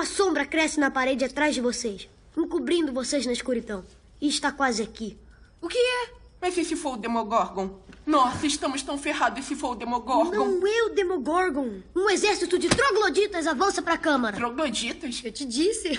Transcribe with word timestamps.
Uma 0.00 0.06
sombra 0.06 0.46
cresce 0.46 0.80
na 0.80 0.90
parede 0.90 1.26
atrás 1.26 1.54
de 1.54 1.60
vocês, 1.60 2.08
encobrindo 2.34 2.90
vocês 2.90 3.26
na 3.26 3.34
escuridão. 3.34 3.84
E 4.18 4.28
está 4.28 4.50
quase 4.50 4.82
aqui. 4.82 5.18
O 5.60 5.68
que 5.68 5.76
é? 5.76 6.14
Mas 6.40 6.56
e 6.56 6.64
se 6.64 6.74
for 6.74 6.94
o 6.94 6.96
Demogorgon? 6.96 7.78
Nossa, 8.06 8.46
estamos 8.46 8.82
tão 8.82 8.96
ferrados 8.96 9.44
se 9.44 9.54
for 9.54 9.72
o 9.72 9.74
Demogorgon. 9.74 10.32
Não 10.32 10.66
é 10.66 10.84
o 10.84 10.94
Demogorgon. 10.94 11.82
Um 11.94 12.08
exército 12.08 12.58
de 12.58 12.70
trogloditas 12.70 13.46
avança 13.46 13.82
para 13.82 13.92
a 13.92 13.98
Câmara. 13.98 14.38
Trogloditas? 14.38 15.20
Eu 15.22 15.32
te 15.32 15.44
disse. 15.44 15.90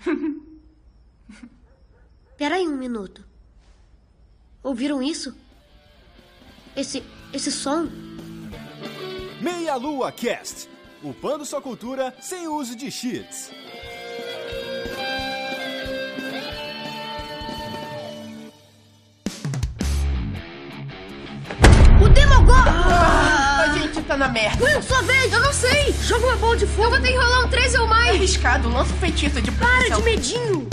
Peraí 2.38 2.66
um 2.66 2.78
minuto. 2.78 3.22
Ouviram 4.62 5.02
isso? 5.02 5.36
Esse. 6.74 7.04
esse 7.34 7.52
som? 7.52 7.86
Meia 9.42 9.76
Lua 9.76 10.10
Cast 10.10 10.74
upando 11.02 11.44
sua 11.44 11.60
cultura 11.60 12.14
sem 12.20 12.48
uso 12.48 12.76
de 12.76 12.90
cheats. 12.90 13.50
O 22.00 22.08
Demogorgon! 22.08 22.52
Ah, 22.54 23.66
a 23.68 23.78
gente 23.78 24.02
tá 24.02 24.16
na 24.16 24.28
merda. 24.28 24.64
Will, 24.64 24.82
sua 24.82 25.02
vez! 25.02 25.32
Eu 25.32 25.40
não 25.40 25.52
sei! 25.52 25.94
Joga 26.02 26.26
uma 26.26 26.36
bola 26.36 26.56
de 26.56 26.66
fogo! 26.66 26.84
Eu 26.84 26.90
vou 26.90 27.00
ter 27.00 27.12
que 27.12 27.18
rolar 27.18 27.44
um 27.44 27.48
13 27.48 27.78
ou 27.78 27.86
mais! 27.86 28.16
Arriscado, 28.16 28.68
lança 28.68 28.92
um 28.92 28.98
feitiço 28.98 29.40
de 29.40 29.50
Para 29.52 29.96
de 29.96 30.02
medinho! 30.02 30.68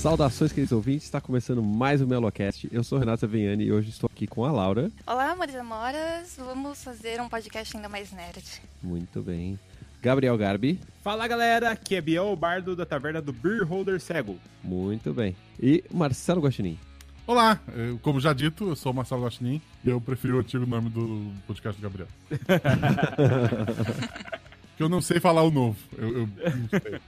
Saudações, 0.00 0.50
queridos 0.50 0.72
ouvintes. 0.72 1.04
Está 1.04 1.20
começando 1.20 1.62
mais 1.62 2.00
um 2.00 2.06
Melocast. 2.06 2.66
Eu 2.72 2.82
sou 2.82 2.98
Renata 2.98 3.26
Venhani 3.26 3.64
e 3.64 3.72
hoje 3.72 3.90
estou 3.90 4.08
aqui 4.10 4.26
com 4.26 4.46
a 4.46 4.50
Laura. 4.50 4.90
Olá, 5.06 5.32
amores 5.32 5.54
e 5.54 5.58
amoras. 5.58 6.36
Vamos 6.38 6.82
fazer 6.82 7.20
um 7.20 7.28
podcast 7.28 7.76
ainda 7.76 7.86
mais 7.86 8.10
nerd. 8.10 8.42
Muito 8.82 9.20
bem. 9.20 9.58
Gabriel 10.00 10.38
Garbi. 10.38 10.80
Fala 11.04 11.28
galera, 11.28 11.72
aqui 11.72 11.96
é 11.96 12.00
Biel, 12.00 12.28
o 12.28 12.36
bardo 12.36 12.74
da 12.74 12.86
taverna 12.86 13.20
do 13.20 13.30
Beer 13.30 13.62
Holder 13.62 14.00
Cego. 14.00 14.38
Muito 14.64 15.12
bem. 15.12 15.36
E 15.62 15.84
Marcelo 15.92 16.40
Guaxinim. 16.40 16.78
Olá, 17.26 17.60
eu, 17.76 17.98
como 17.98 18.18
já 18.20 18.32
dito, 18.32 18.70
eu 18.70 18.76
sou 18.76 18.92
o 18.92 18.94
Marcelo 18.94 19.24
Guaxinim 19.24 19.60
e 19.84 19.90
eu 19.90 20.00
preferi 20.00 20.32
o 20.32 20.38
antigo 20.38 20.64
nome 20.64 20.88
do 20.88 21.30
podcast 21.46 21.78
do 21.78 21.84
Gabriel. 21.84 22.08
que 24.78 24.82
eu 24.82 24.88
não 24.88 25.02
sei 25.02 25.20
falar 25.20 25.42
o 25.42 25.50
novo. 25.50 25.76
Eu, 25.98 26.08
eu 26.08 26.26
não 26.56 26.68
sei. 26.70 27.00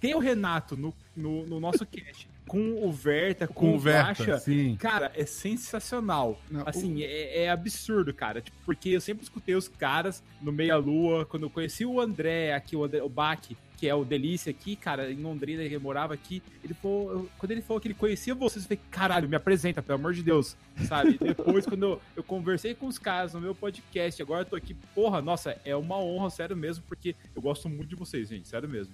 tem 0.00 0.14
o 0.14 0.18
Renato 0.18 0.76
no, 0.76 0.94
no, 1.16 1.46
no 1.46 1.58
nosso 1.60 1.84
cast 1.86 2.28
com 2.46 2.82
o 2.82 2.90
Verta, 2.90 3.46
com, 3.46 3.52
Com 3.54 3.70
o 3.72 3.74
o 3.74 3.78
Verta, 3.78 4.38
sim. 4.38 4.76
Cara, 4.76 5.12
é 5.14 5.26
sensacional. 5.26 6.40
Não, 6.50 6.62
assim, 6.66 7.02
é, 7.02 7.42
é 7.44 7.50
absurdo, 7.50 8.12
cara. 8.14 8.40
Tipo, 8.40 8.56
porque 8.64 8.88
eu 8.90 9.00
sempre 9.02 9.22
escutei 9.22 9.54
os 9.54 9.68
caras 9.68 10.22
no 10.40 10.50
Meia 10.50 10.76
Lua, 10.76 11.26
quando 11.26 11.42
eu 11.44 11.50
conheci 11.50 11.84
o 11.84 12.00
André 12.00 12.54
aqui, 12.54 12.74
o, 12.74 12.84
André, 12.84 13.02
o 13.02 13.08
Bach, 13.08 13.38
que 13.78 13.88
é 13.88 13.94
o 13.94 14.04
Delícia 14.04 14.50
aqui, 14.50 14.74
cara, 14.76 15.10
em 15.10 15.22
Londrina, 15.22 15.62
ele 15.62 15.78
morava 15.78 16.12
aqui. 16.12 16.42
Ele 16.64 16.74
falou, 16.74 17.12
eu- 17.12 17.28
quando 17.38 17.52
ele 17.52 17.62
falou 17.62 17.80
que 17.80 17.86
ele 17.86 17.94
conhecia 17.94 18.34
vocês, 18.34 18.64
eu 18.64 18.68
falei, 18.68 18.80
caralho, 18.90 19.28
me 19.28 19.36
apresenta, 19.36 19.80
pelo 19.80 19.98
amor 19.98 20.12
de 20.12 20.22
Deus, 20.22 20.56
sabe? 20.88 21.16
Depois, 21.22 21.64
quando 21.64 21.82
eu, 21.84 22.00
eu 22.16 22.22
conversei 22.24 22.74
com 22.74 22.86
os 22.88 22.98
caras 22.98 23.32
no 23.34 23.40
meu 23.40 23.54
podcast, 23.54 24.20
agora 24.20 24.42
eu 24.42 24.46
tô 24.46 24.56
aqui, 24.56 24.74
porra, 24.94 25.22
nossa, 25.22 25.56
é 25.64 25.74
uma 25.76 25.96
honra, 25.98 26.28
sério 26.28 26.56
mesmo, 26.56 26.82
porque 26.88 27.14
eu 27.34 27.40
gosto 27.40 27.68
muito 27.68 27.86
de 27.88 27.94
vocês, 27.96 28.28
gente, 28.28 28.48
sério 28.48 28.68
mesmo. 28.68 28.92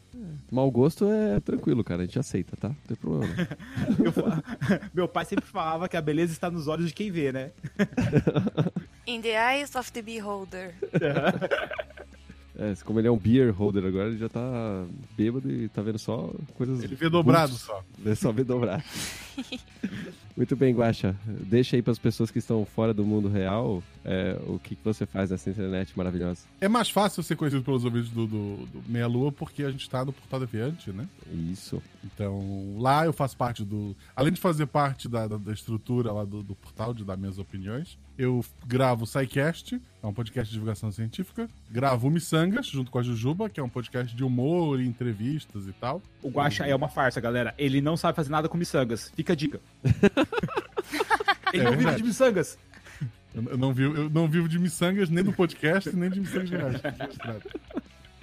Mau 0.52 0.70
gosto 0.70 1.06
é 1.10 1.40
tranquilo, 1.40 1.82
cara. 1.82 2.02
A 2.02 2.04
gente 2.04 2.18
aceita, 2.18 2.54
tá? 2.56 2.68
Não 2.68 2.76
tem 2.86 2.96
problema. 2.96 3.34
não. 3.98 4.04
Eu 4.04 4.12
fa- 4.12 4.42
meu 4.92 5.08
pai 5.08 5.24
sempre 5.24 5.46
falava 5.46 5.88
que 5.88 5.96
a 5.96 6.02
beleza 6.02 6.32
está 6.32 6.50
nos 6.50 6.68
olhos 6.68 6.88
de 6.88 6.92
quem 6.94 7.10
vê, 7.10 7.32
né? 7.32 7.52
In 9.06 9.20
the 9.22 9.30
eyes 9.54 9.74
of 9.74 9.90
the 9.92 10.02
beholder. 10.02 10.74
É, 12.56 12.72
como 12.84 13.00
ele 13.00 13.08
é 13.08 13.10
um 13.10 13.18
beer 13.18 13.52
holder 13.52 13.84
agora, 13.84 14.08
ele 14.08 14.18
já 14.18 14.28
tá 14.28 14.84
bêbado 15.16 15.50
e 15.50 15.68
tá 15.68 15.82
vendo 15.82 15.98
só 15.98 16.32
coisas. 16.54 16.82
Ele 16.82 16.94
vê 16.94 17.08
dobrado 17.08 17.54
só. 17.54 17.82
Vê 17.98 18.14
só 18.14 18.30
vê 18.30 18.44
dobrado. 18.44 18.82
Muito 20.36 20.56
bem, 20.56 20.74
Guaxa. 20.74 21.14
Deixa 21.26 21.76
aí 21.76 21.82
para 21.82 21.92
as 21.92 21.98
pessoas 21.98 22.30
que 22.30 22.38
estão 22.38 22.64
fora 22.64 22.92
do 22.92 23.04
mundo 23.04 23.28
real 23.28 23.82
é, 24.04 24.38
o 24.46 24.58
que, 24.58 24.76
que 24.76 24.84
você 24.84 25.06
faz 25.06 25.30
nessa 25.30 25.48
internet 25.48 25.96
maravilhosa. 25.96 26.42
É 26.60 26.68
mais 26.68 26.90
fácil 26.90 27.22
ser 27.22 27.36
conhecido 27.36 27.62
pelos 27.62 27.84
ouvintes 27.84 28.10
do, 28.10 28.26
do, 28.26 28.66
do 28.66 28.82
Meia 28.86 29.06
Lua 29.06 29.32
porque 29.32 29.64
a 29.64 29.70
gente 29.70 29.88
tá 29.88 30.04
no 30.04 30.12
Portal 30.12 30.40
Deviante, 30.40 30.90
né? 30.90 31.08
Isso. 31.50 31.82
Então, 32.04 32.76
lá 32.78 33.06
eu 33.06 33.12
faço 33.12 33.36
parte 33.36 33.64
do. 33.64 33.96
Além 34.14 34.32
de 34.32 34.40
fazer 34.40 34.66
parte 34.66 35.08
da, 35.08 35.26
da, 35.26 35.38
da 35.38 35.52
estrutura 35.52 36.12
lá 36.12 36.24
do, 36.24 36.42
do 36.42 36.54
portal, 36.54 36.92
de 36.92 37.02
dar 37.02 37.16
minhas 37.16 37.38
opiniões, 37.38 37.98
eu 38.18 38.44
gravo 38.66 39.04
o 39.04 39.06
SciCast, 39.06 39.80
é 40.02 40.06
um 40.06 40.12
podcast 40.12 40.48
de 40.48 40.52
divulgação 40.52 40.92
científica. 40.92 41.48
Gravo 41.70 42.08
o 42.08 42.10
Missangas, 42.10 42.66
junto 42.66 42.90
com 42.90 42.98
a 42.98 43.02
Jujuba, 43.02 43.48
que 43.48 43.58
é 43.58 43.62
um 43.62 43.68
podcast 43.68 44.14
de 44.14 44.22
humor 44.22 44.80
e 44.80 44.86
entrevistas 44.86 45.66
e 45.66 45.72
tal. 45.72 46.02
O 46.22 46.28
Guaxa 46.28 46.66
é 46.66 46.74
uma 46.74 46.88
farsa, 46.88 47.20
galera. 47.20 47.54
Ele 47.56 47.80
não 47.80 47.96
sabe 47.96 48.14
fazer 48.14 48.30
nada 48.30 48.48
com 48.48 48.58
miçangas. 48.58 49.10
Fica 49.16 49.32
a 49.32 49.36
dica. 49.36 49.60
Ele 51.52 51.62
É 51.62 51.70
não 51.70 51.76
vive 51.76 51.94
de 51.96 52.02
miçangas. 52.02 52.58
Eu, 53.34 53.58
não 53.58 53.72
vivo, 53.72 53.96
eu 53.96 54.10
não 54.10 54.28
vivo 54.28 54.48
de 54.48 54.58
miçangas 54.58 55.10
nem 55.10 55.24
do 55.24 55.32
podcast, 55.32 55.94
nem 55.94 56.08
de 56.08 56.20
miçangas 56.20 56.50
reais. 56.50 56.80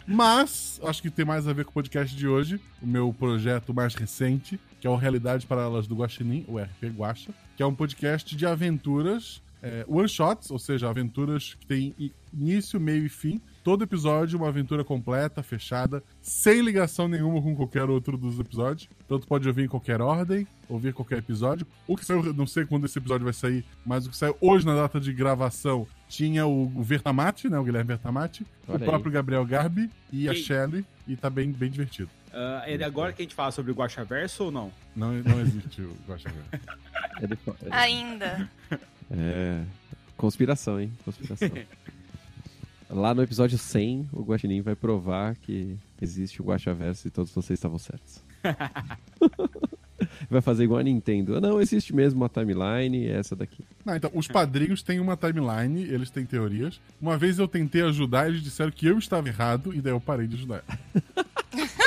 Mas, 0.07 0.79
acho 0.83 1.01
que 1.01 1.09
tem 1.09 1.23
mais 1.23 1.47
a 1.47 1.53
ver 1.53 1.65
com 1.65 1.71
o 1.71 1.73
podcast 1.73 2.15
de 2.15 2.27
hoje, 2.27 2.59
o 2.81 2.87
meu 2.87 3.13
projeto 3.13 3.73
mais 3.73 3.93
recente, 3.95 4.59
que 4.79 4.87
é 4.87 4.89
o 4.89 4.95
Realidades 4.95 5.45
Paralelas 5.45 5.87
do 5.87 5.95
Guaxinim, 5.95 6.43
o 6.47 6.57
RP 6.57 6.85
Guaxa, 6.95 7.31
que 7.55 7.63
é 7.63 7.65
um 7.65 7.73
podcast 7.73 8.35
de 8.35 8.45
aventuras 8.45 9.41
é, 9.61 9.85
one-shots, 9.87 10.49
ou 10.51 10.57
seja, 10.59 10.89
aventuras 10.89 11.53
que 11.53 11.65
têm 11.65 11.95
início, 12.33 12.79
meio 12.79 13.05
e 13.05 13.09
fim. 13.09 13.39
Todo 13.63 13.83
episódio 13.83 14.39
uma 14.39 14.47
aventura 14.47 14.83
completa, 14.83 15.43
fechada, 15.43 16.03
sem 16.19 16.61
ligação 16.61 17.07
nenhuma 17.07 17.39
com 17.41 17.55
qualquer 17.55 17.87
outro 17.89 18.17
dos 18.17 18.39
episódios. 18.39 18.89
Então 19.05 19.19
tu 19.19 19.27
pode 19.27 19.47
ouvir 19.47 19.65
em 19.65 19.67
qualquer 19.67 20.01
ordem, 20.01 20.47
ouvir 20.67 20.93
qualquer 20.93 21.19
episódio. 21.19 21.67
O 21.87 21.95
que 21.95 22.03
saiu, 22.03 22.33
não 22.33 22.47
sei 22.47 22.65
quando 22.65 22.85
esse 22.85 22.97
episódio 22.97 23.23
vai 23.23 23.33
sair, 23.33 23.63
mas 23.85 24.07
o 24.07 24.09
que 24.09 24.17
saiu 24.17 24.35
hoje 24.41 24.65
na 24.65 24.73
data 24.75 24.99
de 24.99 25.13
gravação 25.13 25.85
tinha 26.09 26.47
o, 26.47 26.63
o 26.75 26.81
Vertamati, 26.81 27.49
né? 27.49 27.59
O 27.59 27.63
Guilherme 27.63 27.89
Vertamati, 27.89 28.45
o 28.67 28.79
próprio 28.79 29.11
Gabriel 29.11 29.45
Garbi 29.45 29.91
e 30.11 30.27
a 30.27 30.33
Quem? 30.33 30.41
Shelley, 30.43 30.85
e 31.07 31.15
tá 31.15 31.29
bem, 31.29 31.51
bem 31.51 31.69
divertido. 31.69 32.09
Ah, 32.33 32.63
é 32.65 32.81
agora 32.83 33.13
que 33.13 33.21
a 33.21 33.25
gente 33.25 33.35
fala 33.35 33.51
sobre 33.51 33.71
o 33.71 33.75
Guaxa 33.75 34.03
Verso 34.03 34.45
ou 34.45 34.51
não? 34.51 34.71
Não, 34.95 35.13
não 35.13 35.39
existe 35.41 35.81
o 35.81 35.95
Guaxa 36.07 36.29
Verso. 36.29 36.65
Ele 37.21 37.35
fa- 37.35 37.55
é, 37.63 37.67
Ainda. 37.75 38.49
é, 39.11 39.63
Conspiração, 40.21 40.79
hein? 40.79 40.91
Conspiração. 41.03 41.49
Lá 42.87 43.13
no 43.15 43.23
episódio 43.23 43.57
100, 43.57 44.09
o 44.13 44.21
Guaxinim 44.21 44.61
vai 44.61 44.75
provar 44.75 45.35
que 45.35 45.75
existe 45.99 46.41
o 46.41 46.45
Guaxaverso 46.45 47.07
e 47.07 47.11
todos 47.11 47.31
vocês 47.31 47.57
estavam 47.57 47.79
certos. 47.79 48.21
vai 50.29 50.41
fazer 50.41 50.65
igual 50.65 50.79
a 50.79 50.83
Nintendo. 50.83 51.41
Não, 51.41 51.59
existe 51.59 51.95
mesmo 51.95 52.21
uma 52.21 52.29
timeline, 52.29 53.07
é 53.07 53.17
essa 53.17 53.35
daqui. 53.35 53.63
Não, 53.83 53.95
então, 53.95 54.11
os 54.13 54.27
padrinhos 54.27 54.83
têm 54.83 54.99
uma 54.99 55.17
timeline, 55.17 55.81
eles 55.83 56.11
têm 56.11 56.25
teorias. 56.25 56.79
Uma 57.01 57.17
vez 57.17 57.39
eu 57.39 57.47
tentei 57.47 57.81
ajudar, 57.81 58.27
eles 58.27 58.43
disseram 58.43 58.71
que 58.71 58.85
eu 58.85 58.99
estava 58.99 59.27
errado, 59.27 59.73
e 59.73 59.81
daí 59.81 59.93
eu 59.93 60.01
parei 60.01 60.27
de 60.27 60.35
ajudar. 60.35 60.63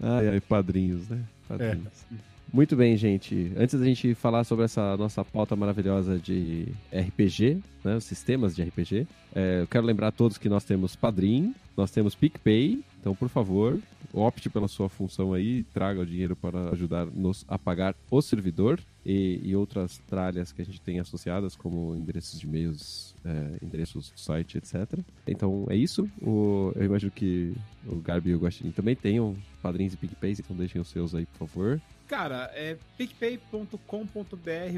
Ai, 0.00 0.28
ai, 0.28 0.40
padrinhos, 0.40 1.08
né? 1.08 1.20
Padrinhos. 1.48 2.06
Muito 2.52 2.76
bem, 2.76 2.98
gente. 2.98 3.50
Antes 3.56 3.80
da 3.80 3.86
gente 3.86 4.14
falar 4.14 4.44
sobre 4.44 4.66
essa 4.66 4.94
nossa 4.98 5.24
pauta 5.24 5.56
maravilhosa 5.56 6.18
de 6.18 6.68
RPG, 6.92 7.62
né, 7.82 7.96
os 7.96 8.04
sistemas 8.04 8.54
de 8.54 8.62
RPG, 8.62 9.06
é, 9.34 9.62
eu 9.62 9.66
quero 9.66 9.86
lembrar 9.86 10.08
a 10.08 10.12
todos 10.12 10.36
que 10.36 10.50
nós 10.50 10.62
temos 10.62 10.94
Padrim, 10.94 11.54
nós 11.74 11.90
temos 11.90 12.14
PicPay, 12.14 12.84
Então, 13.00 13.14
por 13.16 13.30
favor, 13.30 13.80
opte 14.12 14.50
pela 14.50 14.68
sua 14.68 14.88
função 14.88 15.32
aí, 15.32 15.64
traga 15.72 16.00
o 16.00 16.06
dinheiro 16.06 16.36
para 16.36 16.70
ajudar 16.70 17.06
nos 17.06 17.44
a 17.48 17.58
pagar 17.58 17.96
o 18.10 18.20
servidor 18.20 18.78
e, 19.04 19.40
e 19.42 19.56
outras 19.56 19.98
tralhas 20.06 20.52
que 20.52 20.60
a 20.60 20.64
gente 20.64 20.80
tem 20.80 21.00
associadas, 21.00 21.56
como 21.56 21.96
endereços 21.96 22.38
de 22.38 22.46
e-mails, 22.46 23.14
é, 23.24 23.64
endereços 23.64 24.10
do 24.10 24.20
site, 24.20 24.58
etc. 24.58 25.00
Então 25.26 25.66
é 25.70 25.74
isso. 25.74 26.08
O, 26.20 26.72
eu 26.76 26.84
imagino 26.84 27.10
que 27.10 27.54
o 27.86 27.96
Garbi 27.96 28.30
e 28.30 28.34
o 28.34 28.38
Guaxinim 28.38 28.72
também 28.72 28.94
tenham 28.94 29.34
padrinhos 29.62 29.94
e 29.94 29.96
PicPays, 29.96 30.38
então 30.38 30.54
deixem 30.54 30.80
os 30.80 30.88
seus 30.88 31.14
aí, 31.14 31.24
por 31.26 31.48
favor. 31.48 31.80
Cara, 32.08 32.50
é 32.54 32.76
picpay.com.br 32.98 33.78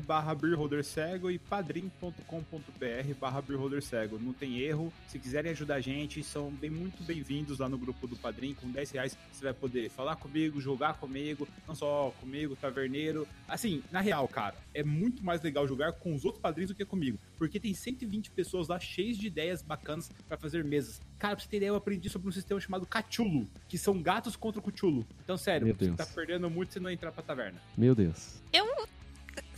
barra 0.06 0.36
cego 0.82 1.30
e 1.30 1.38
padrim.com.br 1.38 3.14
barra 3.20 3.42
cego. 3.82 4.18
Não 4.18 4.32
tem 4.32 4.60
erro. 4.60 4.92
Se 5.08 5.18
quiserem 5.18 5.50
ajudar 5.50 5.76
a 5.76 5.80
gente, 5.80 6.22
são 6.22 6.50
bem, 6.50 6.70
muito 6.70 7.02
bem-vindos 7.02 7.58
lá 7.58 7.68
no 7.68 7.76
grupo 7.78 8.06
do 8.06 8.16
Padrim. 8.16 8.54
Com 8.54 8.70
10 8.70 8.90
reais 8.92 9.18
você 9.32 9.44
vai 9.44 9.54
poder 9.54 9.90
falar 9.90 10.16
comigo, 10.16 10.60
jogar 10.60 10.94
comigo, 10.94 11.48
não 11.66 11.74
só 11.74 12.14
comigo, 12.20 12.54
taverneiro. 12.56 13.26
Assim, 13.48 13.82
na 13.90 14.00
real, 14.00 14.28
cara, 14.28 14.54
é 14.72 14.84
muito 14.84 15.24
mais 15.24 15.42
legal 15.42 15.66
jogar 15.66 15.92
com 15.92 16.14
os 16.14 16.24
outros 16.24 16.42
padrinhos 16.42 16.70
do 16.70 16.76
que 16.76 16.84
comigo. 16.84 17.18
Porque 17.38 17.58
tem 17.58 17.74
120 17.74 18.30
pessoas 18.30 18.68
lá 18.68 18.78
cheias 18.78 19.16
de 19.18 19.26
ideias 19.26 19.60
bacanas 19.62 20.10
para 20.28 20.36
fazer 20.36 20.64
mesas. 20.64 21.00
Cara, 21.18 21.34
pra 21.34 21.42
você 21.44 21.48
ter 21.50 21.56
ideia, 21.58 21.70
eu 21.70 21.76
aprendi 21.76 22.08
sobre 22.08 22.28
um 22.28 22.32
sistema 22.32 22.60
chamado 22.60 22.86
Cthulhu, 22.86 23.46
que 23.68 23.76
são 23.76 24.00
gatos 24.00 24.36
contra 24.36 24.60
o 24.60 24.62
Cthulhu. 24.62 25.06
Então, 25.22 25.36
sério, 25.36 25.66
Meu 25.66 25.74
você 25.76 25.86
Deus. 25.86 25.96
tá 25.96 26.06
perdendo 26.06 26.48
muito 26.48 26.72
se 26.72 26.80
não 26.80 26.90
entrar 26.90 27.10
pra 27.12 27.22
taverna. 27.22 27.60
Meu 27.76 27.94
Deus. 27.94 28.40
Eu. 28.52 28.66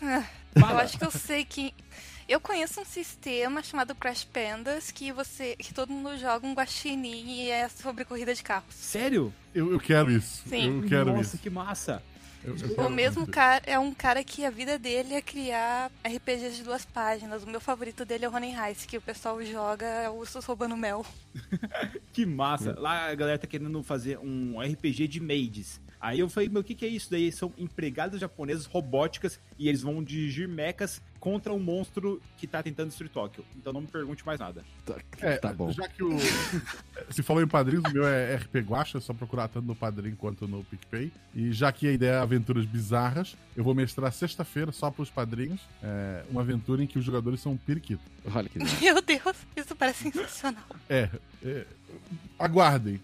Ah, 0.02 0.25
Eu 0.56 0.78
acho 0.78 0.99
que 0.99 1.05
eu 1.05 1.11
sei 1.11 1.44
que. 1.44 1.75
Eu 2.28 2.40
conheço 2.40 2.81
um 2.81 2.84
sistema 2.84 3.62
chamado 3.62 3.94
Crash 3.94 4.25
Pandas 4.25 4.90
que 4.90 5.12
você. 5.12 5.55
que 5.56 5.72
todo 5.72 5.93
mundo 5.93 6.17
joga 6.19 6.46
um 6.46 6.55
guaxinim 6.55 7.43
e 7.44 7.50
é 7.50 7.69
sobre 7.69 8.05
corrida 8.05 8.34
de 8.34 8.43
carros. 8.43 8.75
Sério? 8.75 9.32
Eu, 9.55 9.70
eu 9.70 9.79
quero 9.79 10.11
isso. 10.11 10.43
Sim. 10.49 10.82
Eu 10.82 10.88
quero 10.88 11.06
Nossa, 11.12 11.20
isso. 11.34 11.38
que 11.38 11.49
massa. 11.50 12.02
Eu- 12.46 12.56
eu 12.56 12.87
O 12.87 12.90
mesmo 12.90 13.26
cara 13.26 13.62
é 13.66 13.78
um 13.78 13.93
cara 13.93 14.22
que 14.22 14.44
a 14.44 14.50
vida 14.50 14.78
dele 14.78 15.14
é 15.14 15.20
criar 15.20 15.90
RPGs 16.04 16.56
de 16.56 16.62
duas 16.62 16.84
páginas. 16.84 17.43
O 17.43 17.46
meu 17.48 17.60
favorito 17.60 18.04
dele 18.04 18.25
é 18.25 18.28
o 18.28 18.31
Running 18.31 18.54
Heist, 18.54 18.87
que 18.87 18.96
o 18.96 19.00
pessoal 19.02 19.43
joga 19.44 20.10
ursos 20.12 20.44
roubando 20.44 20.76
mel. 20.76 21.04
Que 22.12 22.25
massa. 22.25 22.75
Lá 22.78 23.10
a 23.10 23.14
galera 23.14 23.38
tá 23.38 23.46
querendo 23.46 23.82
fazer 23.82 24.19
um 24.19 24.58
RPG 24.60 25.06
de 25.08 25.20
maids. 25.20 25.81
Aí 26.00 26.20
eu 26.20 26.28
falei, 26.28 26.48
meu, 26.48 26.60
o 26.60 26.64
que, 26.64 26.75
que 26.75 26.84
é 26.84 26.88
isso 26.88 27.10
daí? 27.10 27.31
São 27.32 27.52
empregadas 27.58 28.20
japonesas 28.20 28.64
robóticas 28.66 29.40
e 29.58 29.69
eles 29.69 29.82
vão 29.82 30.02
dirigir 30.02 30.46
mechas 30.48 31.02
contra 31.26 31.52
um 31.52 31.58
monstro 31.58 32.23
que 32.37 32.46
tá 32.46 32.62
tentando 32.62 32.87
destruir 32.87 33.08
Tóquio. 33.08 33.44
Então 33.56 33.73
não 33.73 33.81
me 33.81 33.88
pergunte 33.88 34.25
mais 34.25 34.38
nada. 34.38 34.64
Tá, 34.84 34.94
É, 35.20 35.37
tá 35.37 35.52
bom. 35.52 35.73
Já 35.73 35.88
que 35.88 36.00
o. 36.00 36.11
Se 37.11 37.20
falou 37.20 37.43
em 37.43 37.49
padrinhos, 37.49 37.82
o 37.84 37.93
meu 37.93 38.06
é 38.06 38.37
RP 38.37 38.58
Guacha, 38.58 38.99
é 38.99 39.00
só 39.00 39.12
procurar 39.12 39.49
tanto 39.49 39.67
no 39.67 39.75
Padrim 39.75 40.14
quanto 40.14 40.46
no 40.46 40.62
PicPay. 40.62 41.11
E 41.34 41.50
já 41.50 41.73
que 41.73 41.88
a 41.88 41.93
ideia 41.93 42.12
é 42.12 42.19
aventuras 42.20 42.64
bizarras, 42.64 43.37
eu 43.56 43.64
vou 43.64 43.75
mestrar 43.75 44.12
sexta-feira, 44.12 44.70
só 44.70 44.88
pros 44.88 45.11
padrinhos, 45.11 45.61
é, 45.82 46.23
uma 46.31 46.43
aventura 46.43 46.84
em 46.84 46.87
que 46.87 46.96
os 46.96 47.05
jogadores 47.05 47.40
são 47.40 47.52
um 47.52 47.56
periquito. 47.56 48.02
Olha 48.32 48.49
que. 48.49 48.61
Meu 48.81 49.02
Deus, 49.02 49.37
isso 49.56 49.75
parece 49.75 50.05
sensacional. 50.05 50.62
É, 50.88 51.11
é, 51.44 51.67
aguardem. 52.38 53.00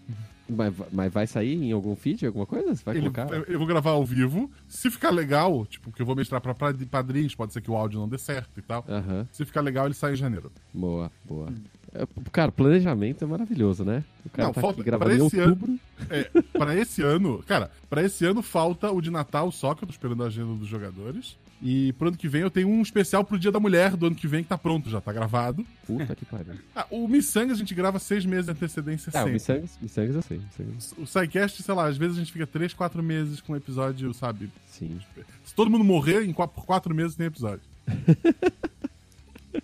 Mas, 0.49 0.73
mas 0.91 1.13
vai 1.13 1.25
sair 1.27 1.53
em 1.55 1.71
algum 1.71 1.95
feed, 1.95 2.25
alguma 2.25 2.45
coisa? 2.45 2.75
Você 2.75 2.83
vai 2.83 2.95
Ele- 2.95 3.09
colocar? 3.09 3.33
eu, 3.33 3.43
eu 3.43 3.57
vou 3.57 3.67
gravar 3.67 3.91
ao 3.91 4.05
vivo. 4.05 4.49
Se 4.67 4.89
ficar 4.91 5.09
legal, 5.11 5.65
tipo, 5.65 5.91
que 5.91 6.01
eu 6.01 6.05
vou 6.05 6.15
mestrar 6.15 6.41
pra 6.41 6.53
padrinhos, 6.89 7.35
pode 7.35 7.53
ser 7.53 7.61
que 7.61 7.71
o 7.71 7.75
áudio 7.75 7.99
não 7.99 8.07
dê 8.09 8.17
certo 8.17 8.59
e 8.59 8.61
tal. 8.61 8.85
Se 9.31 9.45
ficar 9.45 9.61
legal, 9.61 9.85
ele 9.85 9.93
sai 9.93 10.13
em 10.13 10.17
janeiro. 10.17 10.51
boa, 10.73 11.11
boa. 11.25 11.51
É, 11.95 12.07
Cara, 12.31 12.51
planejamento 12.51 13.23
é 13.23 13.27
maravilhoso, 13.27 13.85
né? 13.85 14.03
O 14.25 14.29
cara 14.31 14.47
Não, 14.47 14.53
tá 14.53 14.61
falta- 14.61 14.81
aqui 14.81 14.83
gravando 14.89 15.13
em 15.13 15.19
outubro. 15.21 15.79
É, 16.09 16.23
pra 16.57 16.75
esse 16.75 17.03
ano, 17.03 17.43
cara, 17.47 17.69
pra 17.87 18.01
esse 18.03 18.25
ano 18.25 18.41
falta 18.41 18.91
o 18.91 18.99
de 18.99 19.11
Natal 19.11 19.51
só, 19.51 19.75
que 19.75 19.83
eu 19.83 19.87
tô 19.87 19.91
esperando 19.93 20.23
a 20.23 20.27
agenda 20.27 20.55
dos 20.55 20.67
jogadores. 20.67 21.37
E 21.65 21.93
pro 21.93 22.09
ano 22.09 22.17
que 22.17 22.27
vem 22.27 22.41
eu 22.41 22.51
tenho 22.51 22.67
um 22.67 22.81
especial 22.81 23.23
pro 23.23 23.39
Dia 23.39 23.49
da 23.49 23.57
Mulher 23.59 23.95
do 23.95 24.07
ano 24.07 24.15
que 24.17 24.27
vem, 24.27 24.43
que 24.43 24.49
tá 24.49 24.57
pronto, 24.57 24.89
já 24.89 24.99
tá 24.99 25.13
gravado. 25.13 25.65
Puta 25.87 26.13
que 26.13 26.25
pariu. 26.25 26.55
Ah, 26.75 26.85
o 26.91 27.07
Missangas 27.07 27.55
a 27.55 27.59
gente 27.59 27.73
grava 27.73 27.99
seis 27.99 28.25
meses 28.25 28.45
de 28.47 28.51
antecedência 28.51 29.09
o 29.09 29.11
sempre. 29.13 29.31
Missangas, 29.33 29.77
Missangas 29.81 30.15
eu 30.15 30.21
sei. 30.23 30.39
Missangas, 30.39 30.95
O 30.97 31.05
SciCast, 31.07 31.63
sei 31.63 31.73
lá, 31.73 31.87
às 31.87 31.95
vezes 31.95 32.17
a 32.17 32.19
gente 32.19 32.33
fica 32.33 32.45
três, 32.45 32.73
quatro 32.73 33.01
meses 33.01 33.39
com 33.39 33.53
um 33.53 33.55
episódio, 33.55 34.13
sabe? 34.13 34.49
sim. 34.67 34.99
Se 35.45 35.55
todo 35.55 35.71
mundo 35.71 35.85
morrer, 35.85 36.25
em 36.25 36.33
quatro, 36.33 36.53
por 36.55 36.65
quatro 36.65 36.93
meses 36.93 37.15
tem 37.15 37.27
episódio. 37.27 37.61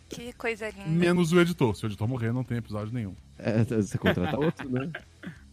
Que 0.08 0.34
coisa 0.34 0.70
linda. 0.70 0.88
Menos 0.88 1.32
o 1.32 1.40
editor. 1.40 1.76
Se 1.76 1.86
o 1.86 1.88
editor 1.88 2.08
morrer, 2.08 2.32
não 2.32 2.44
tem 2.44 2.58
episódio 2.58 2.94
nenhum. 2.94 3.14
É, 3.38 3.64
você 3.64 3.98
contrata 3.98 4.38
outro, 4.40 4.70
né? 4.70 4.90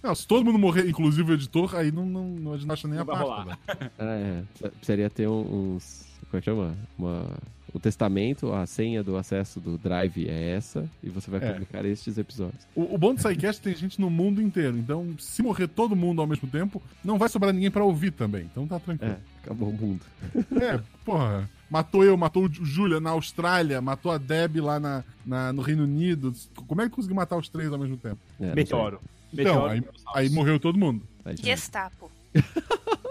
Não, 0.03 0.15
se 0.15 0.27
todo 0.27 0.45
mundo 0.45 0.59
morrer, 0.59 0.89
inclusive 0.89 1.33
o 1.33 1.35
editor, 1.35 1.75
aí 1.75 1.91
não, 1.91 2.05
não, 2.07 2.29
não, 2.29 2.53
a 2.53 2.57
gente 2.57 2.67
não 2.67 2.73
acha 2.75 2.87
nem 2.87 2.97
Não 2.99 3.03
a 3.03 3.07
parte. 3.07 3.49
né? 3.49 3.91
Ah, 3.99 4.05
é. 4.15 4.43
Precisaria 4.71 5.11
ter 5.11 5.27
um- 5.29 5.75
uns. 5.77 6.06
Como 6.31 6.38
é 6.38 6.40
que 6.40 6.44
chama? 6.44 6.75
Uma, 6.99 7.31
o 7.73 7.78
testamento, 7.81 8.52
a 8.52 8.67
senha 8.67 9.02
do 9.02 9.17
acesso 9.17 9.61
do 9.61 9.76
Drive 9.78 10.28
é 10.28 10.50
essa, 10.56 10.88
e 11.02 11.08
você 11.08 11.31
vai 11.31 11.40
É. 11.43 11.52
publicar 11.52 11.84
estes 11.84 12.19
episódios. 12.19 12.67
O, 12.75 12.94
o 12.94 12.99
bom 12.99 13.14
do 13.14 13.20
SciCast 13.20 13.61
tem 13.62 13.75
gente 13.75 14.00
no 14.00 14.11
mundo 14.11 14.40
inteiro. 14.43 14.76
Então, 14.78 15.14
se 15.19 15.43
morrer 15.43 15.69
todo 15.69 15.94
mundo 15.94 16.20
ao 16.20 16.26
mesmo 16.26 16.49
tempo, 16.49 16.82
não 17.05 17.19
vai 17.19 17.28
sobrar 17.28 17.52
ninguém 17.52 17.70
pra 17.70 17.84
ouvir 17.84 18.11
também. 18.12 18.43
Então 18.50 18.67
tá 18.67 18.78
tranquilo. 18.81 19.12
É, 19.12 19.19
acabou 19.44 19.69
o 19.69 19.73
mundo. 19.73 20.00
É, 20.61 20.81
porra. 21.05 21.49
Matou 21.69 22.05
eu, 22.05 22.17
matou 22.17 22.44
o 22.44 22.49
Júlia 22.52 23.00
na 23.00 23.11
Austrália, 23.11 23.81
matou 23.81 24.12
a 24.12 24.19
Deb 24.19 24.58
lá 24.61 24.78
na, 24.78 25.02
na- 25.26 25.52
no 25.52 25.62
Reino 25.62 25.82
Unido. 25.82 26.32
Como 26.67 26.81
é 26.81 26.84
que 26.84 26.94
conseguiu 26.94 27.17
matar 27.17 27.37
os 27.37 27.49
três 27.49 27.73
ao 27.73 27.78
mesmo 27.78 27.96
tempo? 27.96 28.19
É, 28.40 28.55
Meteoro. 28.55 29.00
Então, 29.32 29.44
Meteoro 29.55 29.67
aí, 29.70 29.82
aí 30.14 30.31
morreu 30.31 30.61
todo 30.61 30.78
mundo. 30.78 31.02
Gestapo. 31.43 32.08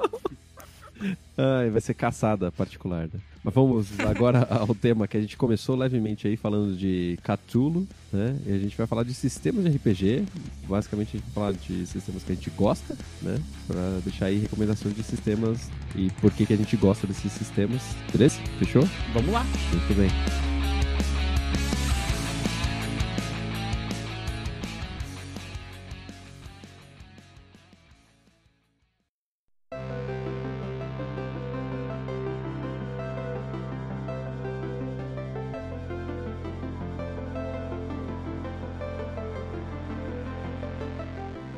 Ai, 1.37 1.69
vai 1.69 1.81
ser 1.81 1.93
caçada 1.93 2.51
particular, 2.51 3.03
né? 3.03 3.19
Mas 3.43 3.53
vamos 3.53 3.99
agora 3.99 4.47
ao 4.49 4.73
tema 4.73 5.07
que 5.07 5.17
a 5.17 5.21
gente 5.21 5.37
começou 5.37 5.75
levemente 5.75 6.27
aí 6.27 6.35
falando 6.35 6.75
de 6.75 7.19
Cthulhu, 7.21 7.87
né? 8.11 8.35
E 8.45 8.53
a 8.53 8.57
gente 8.57 8.75
vai 8.75 8.87
falar 8.87 9.03
de 9.03 9.13
sistemas 9.13 9.63
de 9.63 9.69
RPG. 9.69 10.25
Basicamente 10.67 11.09
a 11.09 11.11
gente 11.19 11.25
vai 11.25 11.33
falar 11.33 11.51
de 11.51 11.85
sistemas 11.85 12.23
que 12.23 12.31
a 12.31 12.35
gente 12.35 12.49
gosta, 12.51 12.97
né? 13.21 13.37
Pra 13.67 13.99
deixar 14.03 14.27
aí 14.27 14.39
recomendações 14.39 14.95
de 14.95 15.03
sistemas 15.03 15.69
e 15.95 16.09
por 16.21 16.31
que, 16.31 16.45
que 16.45 16.53
a 16.53 16.57
gente 16.57 16.75
gosta 16.77 17.05
desses 17.05 17.31
sistemas. 17.33 17.81
Beleza? 18.11 18.39
Fechou? 18.57 18.87
Vamos 19.13 19.31
lá. 19.31 19.45
Muito 19.71 19.93
bem. 19.95 20.64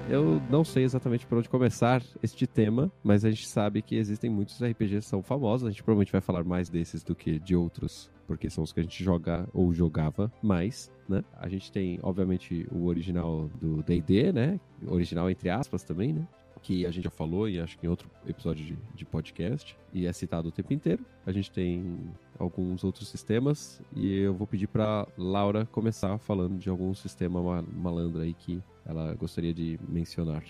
Eu 0.09 0.41
não 0.49 0.63
sei 0.63 0.85
exatamente 0.85 1.27
por 1.27 1.37
onde 1.37 1.49
começar 1.49 2.01
este 2.23 2.47
tema, 2.47 2.89
mas 3.03 3.25
a 3.25 3.29
gente 3.29 3.45
sabe 3.45 3.81
que 3.81 3.95
existem 3.95 4.29
muitos 4.29 4.63
RPGs 4.63 5.01
que 5.01 5.09
são 5.09 5.21
famosos. 5.21 5.67
A 5.67 5.69
gente 5.69 5.83
provavelmente 5.83 6.13
vai 6.13 6.21
falar 6.21 6.45
mais 6.45 6.69
desses 6.69 7.03
do 7.03 7.13
que 7.13 7.37
de 7.37 7.57
outros, 7.57 8.09
porque 8.25 8.49
são 8.49 8.63
os 8.63 8.71
que 8.71 8.79
a 8.79 8.83
gente 8.83 9.03
joga 9.03 9.45
ou 9.53 9.73
jogava 9.73 10.31
mais, 10.41 10.89
né? 11.09 11.25
A 11.33 11.49
gente 11.49 11.69
tem, 11.73 11.99
obviamente, 12.01 12.65
o 12.71 12.85
original 12.85 13.49
do 13.59 13.83
D&D, 13.83 14.31
né? 14.31 14.57
Original 14.87 15.29
entre 15.29 15.49
aspas 15.49 15.83
também, 15.83 16.13
né? 16.13 16.25
Que 16.61 16.85
a 16.85 16.91
gente 16.91 17.03
já 17.03 17.11
falou 17.11 17.49
e 17.49 17.59
acho 17.59 17.77
que 17.77 17.85
em 17.85 17.89
outro 17.89 18.09
episódio 18.25 18.65
de, 18.65 18.77
de 18.95 19.05
podcast 19.05 19.77
e 19.91 20.07
é 20.07 20.13
citado 20.13 20.47
o 20.47 20.51
tempo 20.53 20.73
inteiro. 20.73 21.05
A 21.25 21.33
gente 21.33 21.51
tem 21.51 22.09
alguns 22.39 22.83
outros 22.83 23.07
sistemas 23.09 23.81
e 23.95 24.19
eu 24.19 24.33
vou 24.33 24.45
pedir 24.47 24.67
para 24.67 25.07
Laura 25.17 25.65
começar 25.71 26.17
falando 26.19 26.57
de 26.57 26.69
algum 26.69 26.93
sistema 26.93 27.41
ma- 27.41 27.61
malandro 27.61 28.21
aí 28.21 28.33
que 28.33 28.61
ela 28.85 29.13
gostaria 29.15 29.53
de 29.53 29.79
mencionar. 29.87 30.43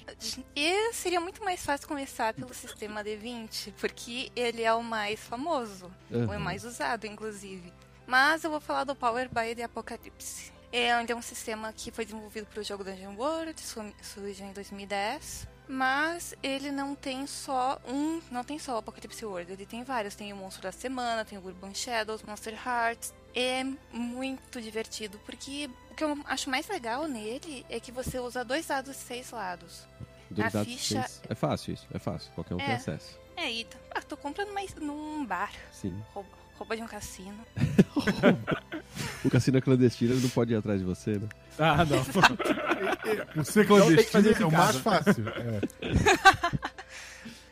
E 0.56 0.94
seria 0.94 1.20
muito 1.20 1.44
mais 1.44 1.66
fácil 1.66 1.88
começar 1.88 2.34
pelo 2.34 2.54
sistema 2.54 3.04
D20, 3.04 3.74
porque 3.80 4.30
ele 4.36 4.62
é 4.62 4.74
o 4.74 4.84
mais 4.84 5.20
famoso, 5.20 5.90
o 6.12 6.16
é 6.18 6.24
Aham. 6.24 6.40
mais 6.40 6.64
usado, 6.64 7.06
inclusive. 7.08 7.74
Mas 8.06 8.44
eu 8.44 8.52
vou 8.52 8.60
falar 8.62 8.84
do 8.84 8.96
Power 8.96 9.28
by 9.30 9.56
the 9.56 9.64
Apocalypse. 9.64 10.52
É, 10.72 10.96
onde 10.98 11.12
é 11.12 11.16
um 11.16 11.22
sistema 11.22 11.72
que 11.74 11.92
foi 11.92 12.06
desenvolvido 12.06 12.46
para 12.46 12.60
o 12.60 12.64
jogo 12.64 12.84
Dungeon 12.84 13.16
World, 13.16 13.60
su- 13.60 13.82
surgiu 14.02 14.46
em 14.46 14.54
2010. 14.54 15.48
Mas 15.68 16.34
ele 16.42 16.72
não 16.72 16.96
tem 16.96 17.28
só 17.28 17.80
um, 17.86 18.22
não 18.32 18.44
tem 18.44 18.58
só 18.58 18.76
o 18.76 18.78
Apocalypse 18.78 19.26
World, 19.26 19.52
ele 19.52 19.66
tem 19.66 19.84
vários, 19.84 20.16
tem 20.16 20.32
o 20.32 20.36
Monstro 20.36 20.64
da 20.64 20.72
Semana, 20.72 21.26
tem 21.26 21.38
o 21.38 21.46
Urban 21.46 21.74
Shadows, 21.74 22.24
Monster 22.24 22.54
Hearts. 22.66 23.14
É 23.36 23.64
muito 23.92 24.60
divertido, 24.62 25.20
porque 25.26 25.70
o 25.92 25.96
que 25.96 26.04
eu 26.04 26.18
acho 26.26 26.50
mais 26.50 26.68
legal 26.70 27.06
nele 27.08 27.66
é 27.70 27.80
que 27.80 27.92
você 27.92 28.18
usa 28.20 28.44
dois 28.46 28.66
dados 28.66 28.96
e 28.96 29.00
seis 29.00 29.30
lados. 29.32 29.86
Dois 30.32 30.48
A 30.48 30.60
dados 30.60 30.74
ficha- 30.74 31.02
seis. 31.04 31.22
É 31.30 31.36
fácil 31.36 31.74
isso, 31.74 31.88
é 31.94 32.00
fácil. 32.00 32.32
Qualquer 32.34 32.56
um 32.56 32.58
tem 32.58 32.68
É. 32.72 32.76
acesso. 32.76 33.20
É, 33.36 33.52
e 33.52 33.68
ah, 33.94 34.02
tô 34.02 34.18
comprando 34.18 34.54
mais 34.54 34.74
num 34.76 35.24
bar, 35.26 35.52
Sim. 35.72 36.02
rouba- 36.14 36.30
rouba 36.58 36.76
de 36.76 36.84
um 36.84 36.88
cassino. 36.88 37.38
O 39.24 39.30
cassino 39.32 39.58
é 39.58 39.62
clandestino, 39.62 40.14
ele 40.14 40.22
não 40.22 40.30
pode 40.30 40.54
ir 40.54 40.56
atrás 40.58 40.80
de 40.80 40.86
você, 40.86 41.12
né? 41.18 41.28
Ah, 41.60 41.86
não. 41.86 42.04
Por 43.34 43.46
ser 43.46 43.66
clandestino 43.68 44.30
é 44.44 44.46
o 44.46 44.52
mais 44.52 44.76
fácil. 44.78 45.26
É. 45.30 46.68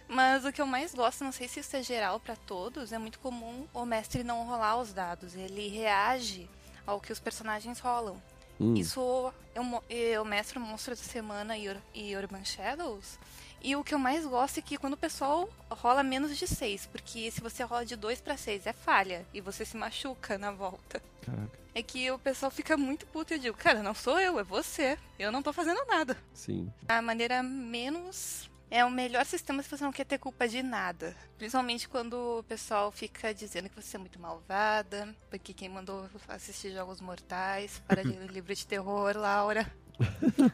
Mas 0.07 0.45
o 0.45 0.51
que 0.51 0.61
eu 0.61 0.67
mais 0.67 0.93
gosto, 0.93 1.23
não 1.23 1.31
sei 1.31 1.47
se 1.47 1.59
isso 1.59 1.75
é 1.75 1.83
geral 1.83 2.19
pra 2.19 2.35
todos, 2.35 2.91
é 2.93 2.97
muito 2.97 3.19
comum 3.19 3.65
o 3.73 3.85
mestre 3.85 4.23
não 4.23 4.45
rolar 4.45 4.77
os 4.77 4.93
dados. 4.93 5.35
Ele 5.35 5.67
reage 5.67 6.47
ao 6.85 6.99
que 7.01 7.11
os 7.11 7.19
personagens 7.19 7.79
rolam. 7.79 8.21
Hum. 8.59 8.75
Isso 8.75 9.33
eu, 9.53 9.63
mo- 9.63 9.83
eu 9.89 10.23
mestro 10.23 10.59
Monstro 10.61 10.95
da 10.95 11.01
Semana 11.01 11.57
e, 11.57 11.67
Ur- 11.67 11.81
e 11.93 12.15
Urban 12.15 12.45
Shadows. 12.45 13.19
E 13.65 13.75
o 13.75 13.83
que 13.83 13.95
eu 13.95 13.97
mais 13.99 14.23
gosto 14.23 14.59
é 14.59 14.61
que 14.61 14.77
quando 14.77 14.93
o 14.93 14.97
pessoal 14.97 15.49
rola 15.71 16.03
menos 16.03 16.37
de 16.37 16.45
6, 16.45 16.85
porque 16.85 17.31
se 17.31 17.41
você 17.41 17.63
rola 17.63 17.83
de 17.83 17.95
2 17.95 18.21
pra 18.21 18.37
6 18.37 18.67
é 18.67 18.73
falha 18.73 19.25
e 19.33 19.41
você 19.41 19.65
se 19.65 19.75
machuca 19.75 20.37
na 20.37 20.51
volta. 20.51 21.01
Caraca, 21.23 21.49
É 21.73 21.81
que 21.81 22.11
o 22.11 22.19
pessoal 22.19 22.51
fica 22.51 22.77
muito 22.77 23.07
puto 23.07 23.33
e 23.33 23.37
eu 23.37 23.39
digo, 23.39 23.57
cara, 23.57 23.81
não 23.81 23.95
sou 23.95 24.19
eu, 24.19 24.37
é 24.39 24.43
você. 24.43 24.99
Eu 25.17 25.31
não 25.31 25.41
tô 25.41 25.51
fazendo 25.51 25.83
nada. 25.87 26.15
sim. 26.31 26.71
A 26.87 27.01
maneira 27.01 27.41
menos. 27.41 28.47
É 28.69 28.85
o 28.85 28.91
melhor 28.91 29.25
sistema 29.25 29.63
se 29.63 29.69
você 29.69 29.83
não 29.83 29.91
quer 29.91 30.05
ter 30.05 30.19
culpa 30.19 30.47
de 30.47 30.61
nada. 30.61 31.15
Principalmente 31.37 31.87
quando 31.89 32.39
o 32.39 32.43
pessoal 32.43 32.91
fica 32.91 33.33
dizendo 33.33 33.69
que 33.69 33.81
você 33.81 33.95
é 33.95 33.99
muito 33.99 34.19
malvada, 34.19 35.15
porque 35.29 35.53
quem 35.53 35.69
mandou 35.69 36.07
assistir 36.27 36.71
Jogos 36.71 37.01
Mortais, 37.01 37.81
para 37.87 38.03
ler 38.03 38.25
livro 38.31 38.53
de 38.53 38.65
terror, 38.67 39.15
Laura. 39.17 39.71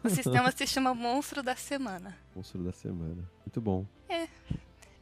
O 0.03 0.10
sistema 0.10 0.51
se 0.51 0.67
chama 0.67 0.93
Monstro 0.93 1.41
da 1.41 1.55
Semana. 1.55 2.17
Monstro 2.36 2.63
da 2.63 2.71
semana. 2.71 3.29
Muito 3.45 3.62
bom. 3.62 3.86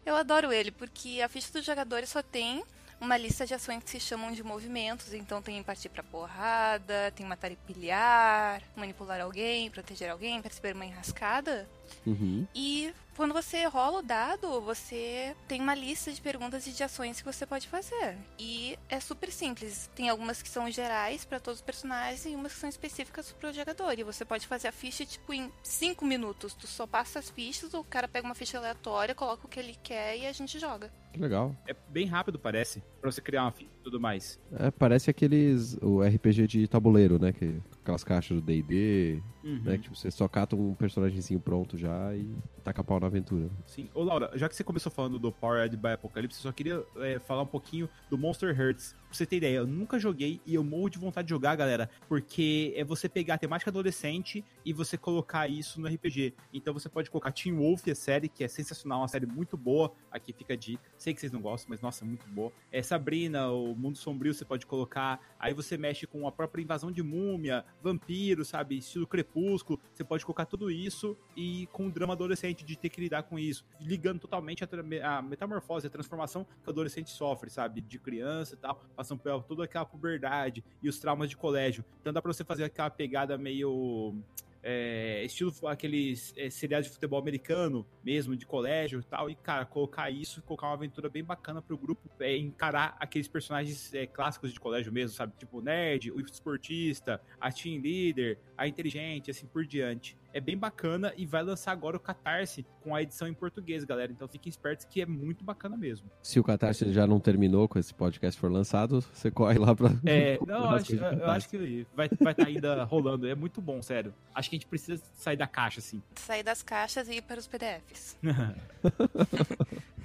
Eu 0.05 0.15
adoro 0.15 0.51
ele, 0.51 0.71
porque 0.71 1.21
a 1.21 1.29
ficha 1.29 1.51
dos 1.51 1.65
jogadores 1.65 2.09
só 2.09 2.21
tem 2.23 2.63
uma 2.99 3.15
lista 3.15 3.45
de 3.45 3.53
ações 3.53 3.83
que 3.83 3.89
se 3.89 3.99
chamam 3.99 4.31
de 4.31 4.43
movimentos. 4.43 5.13
Então 5.13 5.41
tem 5.41 5.61
partir 5.63 5.89
pra 5.89 6.03
porrada, 6.03 7.11
tem 7.15 7.25
matar 7.25 7.51
e 7.51 7.55
pilhar, 7.55 8.61
manipular 8.75 9.21
alguém, 9.21 9.69
proteger 9.69 10.09
alguém, 10.09 10.41
perceber 10.41 10.75
uma 10.75 10.85
enrascada. 10.85 11.67
Uhum. 12.05 12.45
E 12.53 12.93
quando 13.19 13.33
você 13.33 13.65
rola 13.65 13.99
o 13.99 14.01
dado, 14.01 14.61
você 14.61 15.35
tem 15.45 15.59
uma 15.59 15.75
lista 15.75 16.09
de 16.09 16.21
perguntas 16.21 16.65
e 16.67 16.71
de 16.71 16.81
ações 16.83 17.19
que 17.19 17.25
você 17.25 17.45
pode 17.45 17.67
fazer. 17.67 18.17
E 18.39 18.79
é 18.87 18.99
super 18.99 19.29
simples. 19.29 19.89
Tem 19.93 20.07
algumas 20.07 20.41
que 20.41 20.47
são 20.47 20.71
gerais 20.71 21.25
para 21.25 21.37
todos 21.37 21.59
os 21.59 21.65
personagens 21.65 22.25
e 22.25 22.29
umas 22.29 22.53
que 22.53 22.59
são 22.59 22.69
específicas 22.69 23.33
pro 23.33 23.51
jogador. 23.51 23.99
E 23.99 24.03
você 24.03 24.23
pode 24.23 24.47
fazer 24.47 24.69
a 24.69 24.71
ficha 24.71 25.05
tipo 25.05 25.33
em 25.33 25.51
5 25.61 26.05
minutos. 26.05 26.53
Tu 26.53 26.65
só 26.65 26.87
passa 26.87 27.19
as 27.19 27.29
fichas, 27.29 27.73
o 27.73 27.83
cara 27.83 28.07
pega 28.07 28.25
uma 28.25 28.35
ficha 28.35 28.57
aleatória, 28.57 29.13
coloca 29.13 29.45
o 29.45 29.49
que 29.49 29.59
ele 29.59 29.77
quer 29.83 30.17
e 30.17 30.25
a 30.25 30.31
gente 30.31 30.57
joga. 30.57 30.89
Que 31.11 31.19
legal. 31.19 31.53
É 31.67 31.75
bem 31.89 32.05
rápido, 32.05 32.39
parece, 32.39 32.81
pra 32.99 33.11
você 33.11 33.21
criar 33.21 33.43
uma 33.43 33.51
ficha 33.51 33.69
e 33.79 33.83
tudo 33.83 33.99
mais. 33.99 34.39
É, 34.51 34.69
parece 34.71 35.09
aqueles. 35.09 35.77
O 35.81 36.01
RPG 36.01 36.47
de 36.47 36.67
tabuleiro, 36.67 37.17
né? 37.19 37.31
Que, 37.31 37.55
aquelas 37.81 38.03
caixas 38.03 38.37
do 38.37 38.41
DD, 38.41 39.21
Uhum. 39.43 39.61
né? 39.63 39.77
Que 39.77 39.83
tipo, 39.83 39.95
você 39.95 40.11
só 40.11 40.27
cata 40.27 40.55
um 40.55 40.73
personagemzinho 40.75 41.39
pronto 41.39 41.77
já 41.77 42.13
e 42.15 42.29
taca 42.63 42.83
pau 42.83 42.99
na 42.99 43.07
aventura. 43.07 43.49
Sim. 43.65 43.89
Ô, 43.93 44.03
Laura, 44.03 44.29
já 44.35 44.47
que 44.49 44.55
você 44.55 44.63
começou 44.63 44.91
falando 44.91 45.17
do 45.17 45.31
Powered 45.31 45.75
by 45.77 45.89
Apocalypse, 45.93 46.37
eu 46.39 46.43
só 46.43 46.51
queria 46.51 46.83
é, 46.97 47.19
falar 47.19 47.41
um 47.43 47.47
pouquinho 47.47 47.87
do 48.09 48.17
Monster 48.17 48.59
Hearts. 48.59 48.95
Pra 49.09 49.17
você 49.17 49.25
ter 49.25 49.37
ideia, 49.37 49.57
eu 49.57 49.65
nunca 49.65 49.97
joguei 49.97 50.39
e 50.45 50.53
eu 50.53 50.63
morro 50.63 50.87
de 50.87 50.99
vontade 50.99 51.25
de 51.25 51.31
jogar, 51.31 51.55
galera, 51.55 51.89
porque 52.07 52.71
é 52.75 52.83
você 52.83 53.09
pegar 53.09 53.33
a 53.33 53.37
temática 53.39 53.71
adolescente 53.71 54.45
e 54.63 54.71
você 54.71 54.99
colocar 54.99 55.47
isso 55.47 55.81
no 55.81 55.87
RPG. 55.87 56.35
Então 56.53 56.75
você 56.75 56.87
pode 56.87 57.09
colocar 57.09 57.31
Teen 57.31 57.55
Wolf, 57.55 57.87
a 57.87 57.95
série, 57.95 58.29
que 58.29 58.43
é 58.43 58.47
sensacional, 58.47 58.99
uma 58.99 59.07
série 59.07 59.25
muito 59.25 59.57
boa. 59.57 59.91
Aqui 60.11 60.31
fica 60.31 60.55
dica. 60.55 60.83
Sei 60.95 61.11
que 61.11 61.19
vocês 61.19 61.31
não 61.31 61.41
gostam, 61.41 61.71
mas 61.71 61.81
nossa, 61.81 62.05
é 62.05 62.07
muito 62.07 62.27
boa. 62.27 62.51
É 62.71 62.83
Sabrina, 62.83 63.49
o 63.49 63.73
Mundo 63.75 63.97
Sombrio, 63.97 64.31
você 64.31 64.45
pode 64.45 64.67
colocar. 64.67 65.19
Aí 65.39 65.55
você 65.55 65.75
mexe 65.75 66.05
com 66.05 66.27
a 66.27 66.31
própria 66.31 66.61
invasão 66.61 66.91
de 66.91 67.01
múmia, 67.01 67.65
vampiro, 67.81 68.45
sabe? 68.45 68.77
Estilo 68.77 69.07
crepúsculo. 69.07 69.79
Você 69.91 70.03
pode 70.03 70.23
colocar 70.23 70.45
tudo 70.45 70.69
isso 70.69 71.17
e 71.35 71.67
com 71.71 71.87
o 71.87 71.91
drama 71.91 72.13
adolescente 72.13 72.63
de 72.63 72.77
ter 72.77 72.89
que 72.89 73.01
lidar 73.01 73.23
com 73.23 73.39
isso. 73.39 73.65
Ligando 73.81 74.19
totalmente 74.19 74.63
a, 74.63 75.17
a 75.17 75.21
metamorfose, 75.23 75.87
a 75.87 75.89
transformação 75.89 76.43
que 76.43 76.67
o 76.67 76.69
adolescente 76.69 77.09
sofre, 77.09 77.49
sabe? 77.49 77.81
De 77.81 77.97
criança 77.97 78.53
e 78.53 78.57
tal, 78.57 78.79
passando 78.99 79.21
por 79.21 79.43
toda 79.43 79.63
aquela 79.63 79.85
puberdade 79.85 80.61
e 80.83 80.89
os 80.89 80.99
traumas 80.99 81.29
de 81.29 81.37
colégio. 81.37 81.85
Então 82.01 82.11
dá 82.11 82.21
pra 82.21 82.33
você 82.33 82.43
fazer 82.43 82.65
aquela 82.65 82.89
pegada 82.89 83.37
meio. 83.37 84.13
é, 84.61 85.23
estilo 85.23 85.53
aqueles 85.69 86.33
é, 86.35 86.49
seriados 86.49 86.89
de 86.89 86.93
futebol 86.93 87.17
americano 87.17 87.85
mesmo, 88.03 88.35
de 88.35 88.45
colégio 88.45 88.99
e 88.99 89.03
tal, 89.03 89.29
e 89.29 89.35
cara, 89.35 89.65
colocar 89.65 90.09
isso, 90.09 90.41
colocar 90.41 90.67
uma 90.67 90.73
aventura 90.73 91.07
bem 91.07 91.23
bacana 91.23 91.61
pro 91.61 91.77
grupo, 91.77 92.09
é, 92.19 92.35
encarar 92.35 92.97
aqueles 92.99 93.29
personagens 93.29 93.93
é, 93.93 94.05
clássicos 94.05 94.51
de 94.51 94.59
colégio 94.59 94.91
mesmo, 94.91 95.15
sabe? 95.15 95.31
Tipo 95.39 95.59
o 95.59 95.61
nerd, 95.61 96.11
o 96.11 96.19
esportista, 96.19 97.21
a 97.39 97.49
team 97.53 97.81
leader, 97.81 98.37
a 98.57 98.67
inteligente, 98.67 99.31
assim 99.31 99.47
por 99.47 99.65
diante. 99.65 100.17
É 100.33 100.39
bem 100.39 100.57
bacana 100.57 101.13
e 101.17 101.25
vai 101.25 101.43
lançar 101.43 101.71
agora 101.71 101.97
o 101.97 101.99
Catarse 101.99 102.65
com 102.81 102.95
a 102.95 103.01
edição 103.01 103.27
em 103.27 103.33
português, 103.33 103.83
galera. 103.83 104.11
Então 104.11 104.27
fiquem 104.27 104.49
espertos 104.49 104.85
que 104.85 105.01
é 105.01 105.05
muito 105.05 105.43
bacana 105.43 105.75
mesmo. 105.75 106.09
Se 106.21 106.39
o 106.39 106.43
Catarse 106.43 106.91
já 106.91 107.07
não 107.07 107.19
terminou 107.19 107.67
com 107.67 107.79
esse 107.79 107.93
podcast 107.93 108.39
for 108.39 108.51
lançado, 108.51 109.01
você 109.01 109.31
corre 109.31 109.57
lá 109.57 109.75
pra. 109.75 109.89
É, 110.05 110.37
não, 110.45 110.69
acho, 110.71 110.95
eu 110.95 111.29
acho 111.29 111.49
que 111.49 111.87
vai 111.95 112.05
estar 112.05 112.23
vai 112.23 112.33
tá 112.33 112.45
ainda 112.45 112.83
rolando. 112.83 113.27
É 113.27 113.35
muito 113.35 113.61
bom, 113.61 113.81
sério. 113.81 114.13
Acho 114.33 114.49
que 114.49 114.55
a 114.55 114.59
gente 114.59 114.67
precisa 114.67 115.01
sair 115.15 115.37
da 115.37 115.47
caixa, 115.47 115.79
assim. 115.79 116.01
Sair 116.15 116.43
das 116.43 116.61
caixas 116.61 117.07
e 117.09 117.15
ir 117.15 117.21
para 117.21 117.39
os 117.39 117.47
PDFs. 117.47 118.17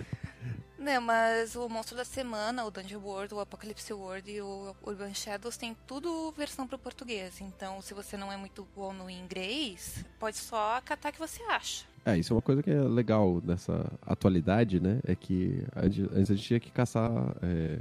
Não, 0.84 1.00
mas 1.00 1.56
o 1.56 1.66
Monstro 1.66 1.96
da 1.96 2.04
Semana, 2.04 2.62
o 2.64 2.70
Dungeon 2.70 3.00
World, 3.00 3.32
o 3.34 3.40
Apocalypse 3.40 3.90
World 3.92 4.30
e 4.30 4.42
o 4.42 4.76
Urban 4.82 5.14
Shadows 5.14 5.56
tem 5.56 5.74
tudo 5.86 6.30
versão 6.36 6.66
para 6.66 6.76
o 6.76 6.78
português. 6.78 7.40
Então, 7.40 7.80
se 7.80 7.94
você 7.94 8.18
não 8.18 8.30
é 8.30 8.36
muito 8.36 8.66
bom 8.76 8.92
no 8.92 9.08
inglês, 9.08 10.04
pode 10.20 10.36
só 10.36 10.80
catar 10.84 11.10
que 11.10 11.18
você 11.18 11.42
acha. 11.44 11.86
É, 12.04 12.18
isso 12.18 12.34
é 12.34 12.36
uma 12.36 12.42
coisa 12.42 12.62
que 12.62 12.70
é 12.70 12.80
legal 12.82 13.40
nessa 13.42 13.90
atualidade, 14.06 14.78
né? 14.78 15.00
É 15.06 15.14
que 15.14 15.64
antes 15.74 16.30
a 16.30 16.34
gente 16.34 16.46
tinha 16.46 16.60
que 16.60 16.70
caçar 16.70 17.10
é, 17.42 17.78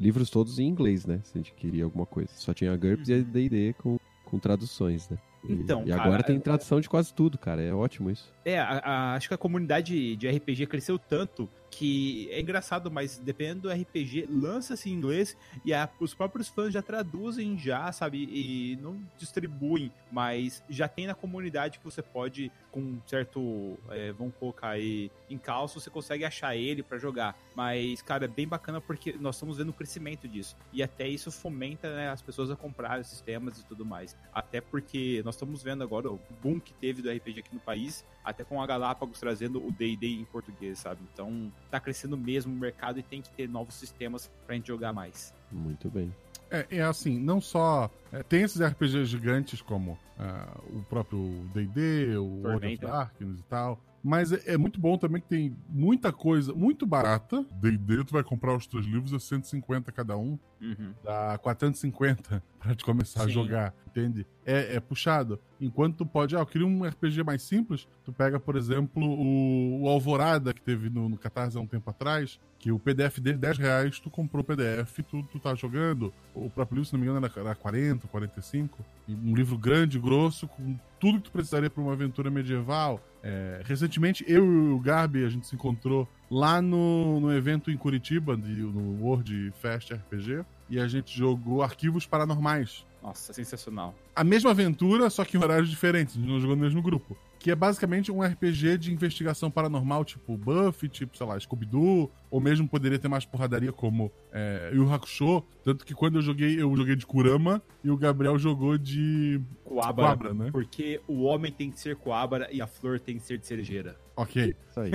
livros 0.00 0.30
todos 0.30 0.58
em 0.58 0.66
inglês, 0.66 1.04
né? 1.04 1.20
Se 1.24 1.32
a 1.36 1.42
gente 1.42 1.52
queria 1.52 1.84
alguma 1.84 2.06
coisa. 2.06 2.30
Só 2.34 2.54
tinha 2.54 2.72
a 2.72 2.76
GURPS 2.78 3.10
e 3.10 3.12
a 3.14 3.18
D&D 3.18 3.74
com, 3.74 3.98
com 4.24 4.38
traduções, 4.38 5.06
né? 5.10 5.18
E- 5.44 5.52
Então, 5.52 5.82
e 5.84 5.90
cara, 5.90 6.02
agora 6.02 6.22
tem 6.22 6.36
é- 6.36 6.40
tradução 6.40 6.80
de 6.80 6.88
quase 6.88 7.12
tudo, 7.12 7.36
cara. 7.36 7.60
É 7.62 7.74
ótimo 7.74 8.10
isso. 8.10 8.32
É, 8.42 8.58
a- 8.58 8.78
a- 8.82 9.14
acho 9.14 9.28
que 9.28 9.34
a 9.34 9.38
comunidade 9.38 10.16
de 10.16 10.26
RPG 10.26 10.66
cresceu 10.66 10.98
tanto 10.98 11.46
que 11.70 12.28
é 12.30 12.40
engraçado, 12.40 12.90
mas 12.90 13.18
dependendo 13.18 13.62
do 13.62 13.70
RPG, 13.70 14.26
lança-se 14.30 14.88
em 14.90 14.92
inglês 14.94 15.36
e 15.64 15.72
a- 15.74 15.88
os 16.00 16.14
próprios 16.14 16.48
fãs 16.48 16.72
já 16.72 16.82
traduzem 16.82 17.58
já, 17.58 17.90
sabe? 17.92 18.18
E 18.30 18.76
não 18.80 19.00
distribuem, 19.18 19.92
mas 20.10 20.62
já 20.68 20.88
tem 20.88 21.06
na 21.06 21.14
comunidade 21.14 21.78
que 21.78 21.84
você 21.84 22.02
pode, 22.02 22.50
com 22.70 22.98
certo, 23.06 23.78
é, 23.90 24.12
vamos 24.12 24.34
colocar 24.36 24.70
aí, 24.70 25.10
encalço, 25.28 25.80
você 25.80 25.90
consegue 25.90 26.24
achar 26.24 26.56
ele 26.56 26.82
pra 26.82 26.98
jogar. 26.98 27.36
Mas, 27.54 28.00
cara, 28.02 28.24
é 28.24 28.28
bem 28.28 28.46
bacana 28.48 28.80
porque 28.80 29.12
nós 29.20 29.36
estamos 29.36 29.58
vendo 29.58 29.70
o 29.70 29.72
crescimento 29.72 30.26
disso. 30.28 30.56
E 30.72 30.82
até 30.82 31.06
isso 31.08 31.30
fomenta 31.30 31.94
né, 31.94 32.08
as 32.08 32.22
pessoas 32.22 32.50
a 32.50 32.56
comprar 32.56 33.00
esses 33.00 33.20
temas 33.20 33.58
e 33.58 33.64
tudo 33.66 33.84
mais. 33.84 34.16
Até 34.32 34.60
porque 34.60 35.22
nós 35.24 35.34
estamos 35.34 35.62
vendo 35.62 35.82
agora 35.82 36.10
o 36.10 36.20
boom 36.42 36.58
que 36.60 36.72
teve 36.74 37.02
do 37.02 37.10
RPG 37.10 37.40
aqui 37.40 37.54
no 37.54 37.60
país, 37.60 38.04
até 38.24 38.44
com 38.44 38.62
a 38.62 38.66
Galápagos 38.66 39.18
trazendo 39.18 39.64
o 39.64 39.70
D&D 39.72 40.06
em 40.06 40.24
português, 40.24 40.78
sabe? 40.78 41.00
Então, 41.12 41.52
tá 41.68 41.80
crescendo 41.80 42.16
mesmo 42.16 42.52
o 42.52 42.56
mercado 42.56 42.98
e 42.98 43.02
tem 43.02 43.22
que 43.22 43.30
ter 43.30 43.48
novos 43.48 43.74
sistemas 43.74 44.30
pra 44.46 44.54
gente 44.54 44.68
jogar 44.68 44.92
mais. 44.92 45.34
Muito 45.50 45.88
bem. 45.88 46.12
É, 46.50 46.66
é 46.70 46.82
assim, 46.82 47.18
não 47.18 47.40
só. 47.40 47.90
é, 48.12 48.22
tem 48.22 48.42
esses 48.42 48.60
RPGs 48.60 49.06
gigantes 49.06 49.60
como 49.60 49.98
ah, 50.18 50.58
o 50.70 50.82
próprio 50.84 51.20
DD, 51.52 52.16
o 52.16 52.42
World 52.42 52.66
of. 52.66 52.76
Darkness 52.78 53.40
e 53.40 53.42
tal. 53.44 53.78
Mas 54.02 54.32
é, 54.32 54.42
é 54.54 54.56
muito 54.56 54.80
bom 54.80 54.96
também 54.96 55.20
que 55.20 55.28
tem 55.28 55.56
muita 55.68 56.12
coisa 56.12 56.52
muito 56.54 56.86
barata. 56.86 57.44
DD, 57.60 58.04
tu 58.04 58.12
vai 58.12 58.22
comprar 58.22 58.54
os 58.56 58.66
teus 58.66 58.86
livros 58.86 59.12
a 59.12 59.18
150 59.18 59.90
cada 59.92 60.16
um, 60.16 60.38
Uhum. 60.60 60.92
dá 61.04 61.38
450 61.38 62.42
pra 62.58 62.74
te 62.74 62.84
começar 62.84 63.22
a 63.22 63.26
Sim. 63.26 63.30
jogar, 63.32 63.74
entende? 63.86 64.26
É, 64.44 64.76
é 64.76 64.80
puxado. 64.80 65.38
Enquanto 65.60 65.98
tu 65.98 66.06
pode, 66.06 66.34
ah, 66.36 66.40
eu 66.40 66.46
queria 66.46 66.66
um 66.66 66.84
RPG 66.84 67.22
mais 67.22 67.42
simples, 67.42 67.86
tu 68.04 68.12
pega, 68.12 68.40
por 68.40 68.56
exemplo, 68.56 69.04
o, 69.04 69.82
o 69.82 69.88
Alvorada, 69.88 70.52
que 70.52 70.60
teve 70.60 70.88
no, 70.90 71.08
no 71.08 71.16
Catarse 71.18 71.56
há 71.56 71.60
um 71.60 71.66
tempo 71.66 71.90
atrás, 71.90 72.40
que 72.58 72.72
o 72.72 72.78
PDF 72.78 73.18
dele, 73.20 73.38
10 73.38 73.58
reais, 73.58 74.00
tu 74.00 74.10
comprou 74.10 74.42
o 74.42 74.44
PDF, 74.44 74.98
tu, 75.08 75.22
tu 75.24 75.38
tá 75.38 75.54
jogando. 75.54 76.12
O 76.34 76.50
próprio 76.50 76.76
livro, 76.76 76.86
se 76.88 76.92
não 76.92 77.00
me 77.00 77.06
engano, 77.06 77.24
era, 77.24 77.40
era 77.40 77.54
40, 77.54 78.08
45. 78.08 78.84
E 79.06 79.14
um 79.14 79.34
livro 79.34 79.56
grande, 79.56 79.98
grosso, 79.98 80.48
com 80.48 80.76
tudo 80.98 81.18
que 81.18 81.24
tu 81.24 81.32
precisaria 81.32 81.70
pra 81.70 81.80
uma 81.82 81.92
aventura 81.92 82.30
medieval. 82.30 83.00
É, 83.22 83.62
recentemente, 83.64 84.24
eu 84.28 84.44
e 84.44 84.72
o 84.72 84.78
Garbi, 84.78 85.24
a 85.24 85.28
gente 85.28 85.46
se 85.46 85.54
encontrou 85.54 86.08
lá 86.30 86.62
no, 86.62 87.20
no 87.20 87.32
evento 87.32 87.70
em 87.70 87.76
Curitiba, 87.76 88.36
de, 88.36 88.62
no 88.62 89.02
World 89.02 89.52
Fest 89.60 89.90
RPG, 89.92 90.44
e 90.70 90.78
a 90.78 90.86
gente 90.86 91.16
jogou 91.16 91.62
Arquivos 91.62 92.06
Paranormais. 92.06 92.86
Nossa, 93.02 93.32
sensacional. 93.32 93.94
A 94.14 94.24
mesma 94.24 94.50
aventura, 94.50 95.08
só 95.10 95.24
que 95.24 95.36
em 95.36 95.40
horários 95.40 95.70
diferentes, 95.70 96.16
a 96.16 96.20
gente 96.20 96.28
não 96.28 96.40
jogou 96.40 96.56
no 96.56 96.62
mesmo 96.62 96.82
grupo. 96.82 97.16
Que 97.48 97.52
é 97.52 97.56
basicamente 97.56 98.12
um 98.12 98.20
RPG 98.20 98.76
de 98.76 98.92
investigação 98.92 99.50
paranormal, 99.50 100.04
tipo 100.04 100.36
Buffy, 100.36 100.86
tipo, 100.86 101.16
sei 101.16 101.26
lá, 101.26 101.40
Scooby-Doo, 101.40 102.12
ou 102.30 102.40
mesmo 102.42 102.68
poderia 102.68 102.98
ter 102.98 103.08
mais 103.08 103.24
porradaria 103.24 103.72
como 103.72 104.12
é, 104.30 104.70
Yu 104.74 104.92
Hakusho, 104.92 105.42
tanto 105.64 105.82
que 105.86 105.94
quando 105.94 106.16
eu 106.16 106.22
joguei, 106.22 106.60
eu 106.60 106.76
joguei 106.76 106.94
de 106.94 107.06
Kurama 107.06 107.62
e 107.82 107.90
o 107.90 107.96
Gabriel 107.96 108.38
jogou 108.38 108.76
de 108.76 109.40
Coabra, 109.64 110.04
Coabra, 110.04 110.34
né? 110.34 110.50
Porque 110.52 111.00
o 111.08 111.22
homem 111.22 111.50
tem 111.50 111.70
que 111.70 111.80
ser 111.80 111.96
coabra 111.96 112.50
e 112.52 112.60
a 112.60 112.66
flor 112.66 113.00
tem 113.00 113.16
que 113.16 113.22
ser 113.22 113.38
de 113.38 113.46
cerejeira. 113.46 113.96
Ok. 114.14 114.54
Isso 114.68 114.80
aí. 114.80 114.90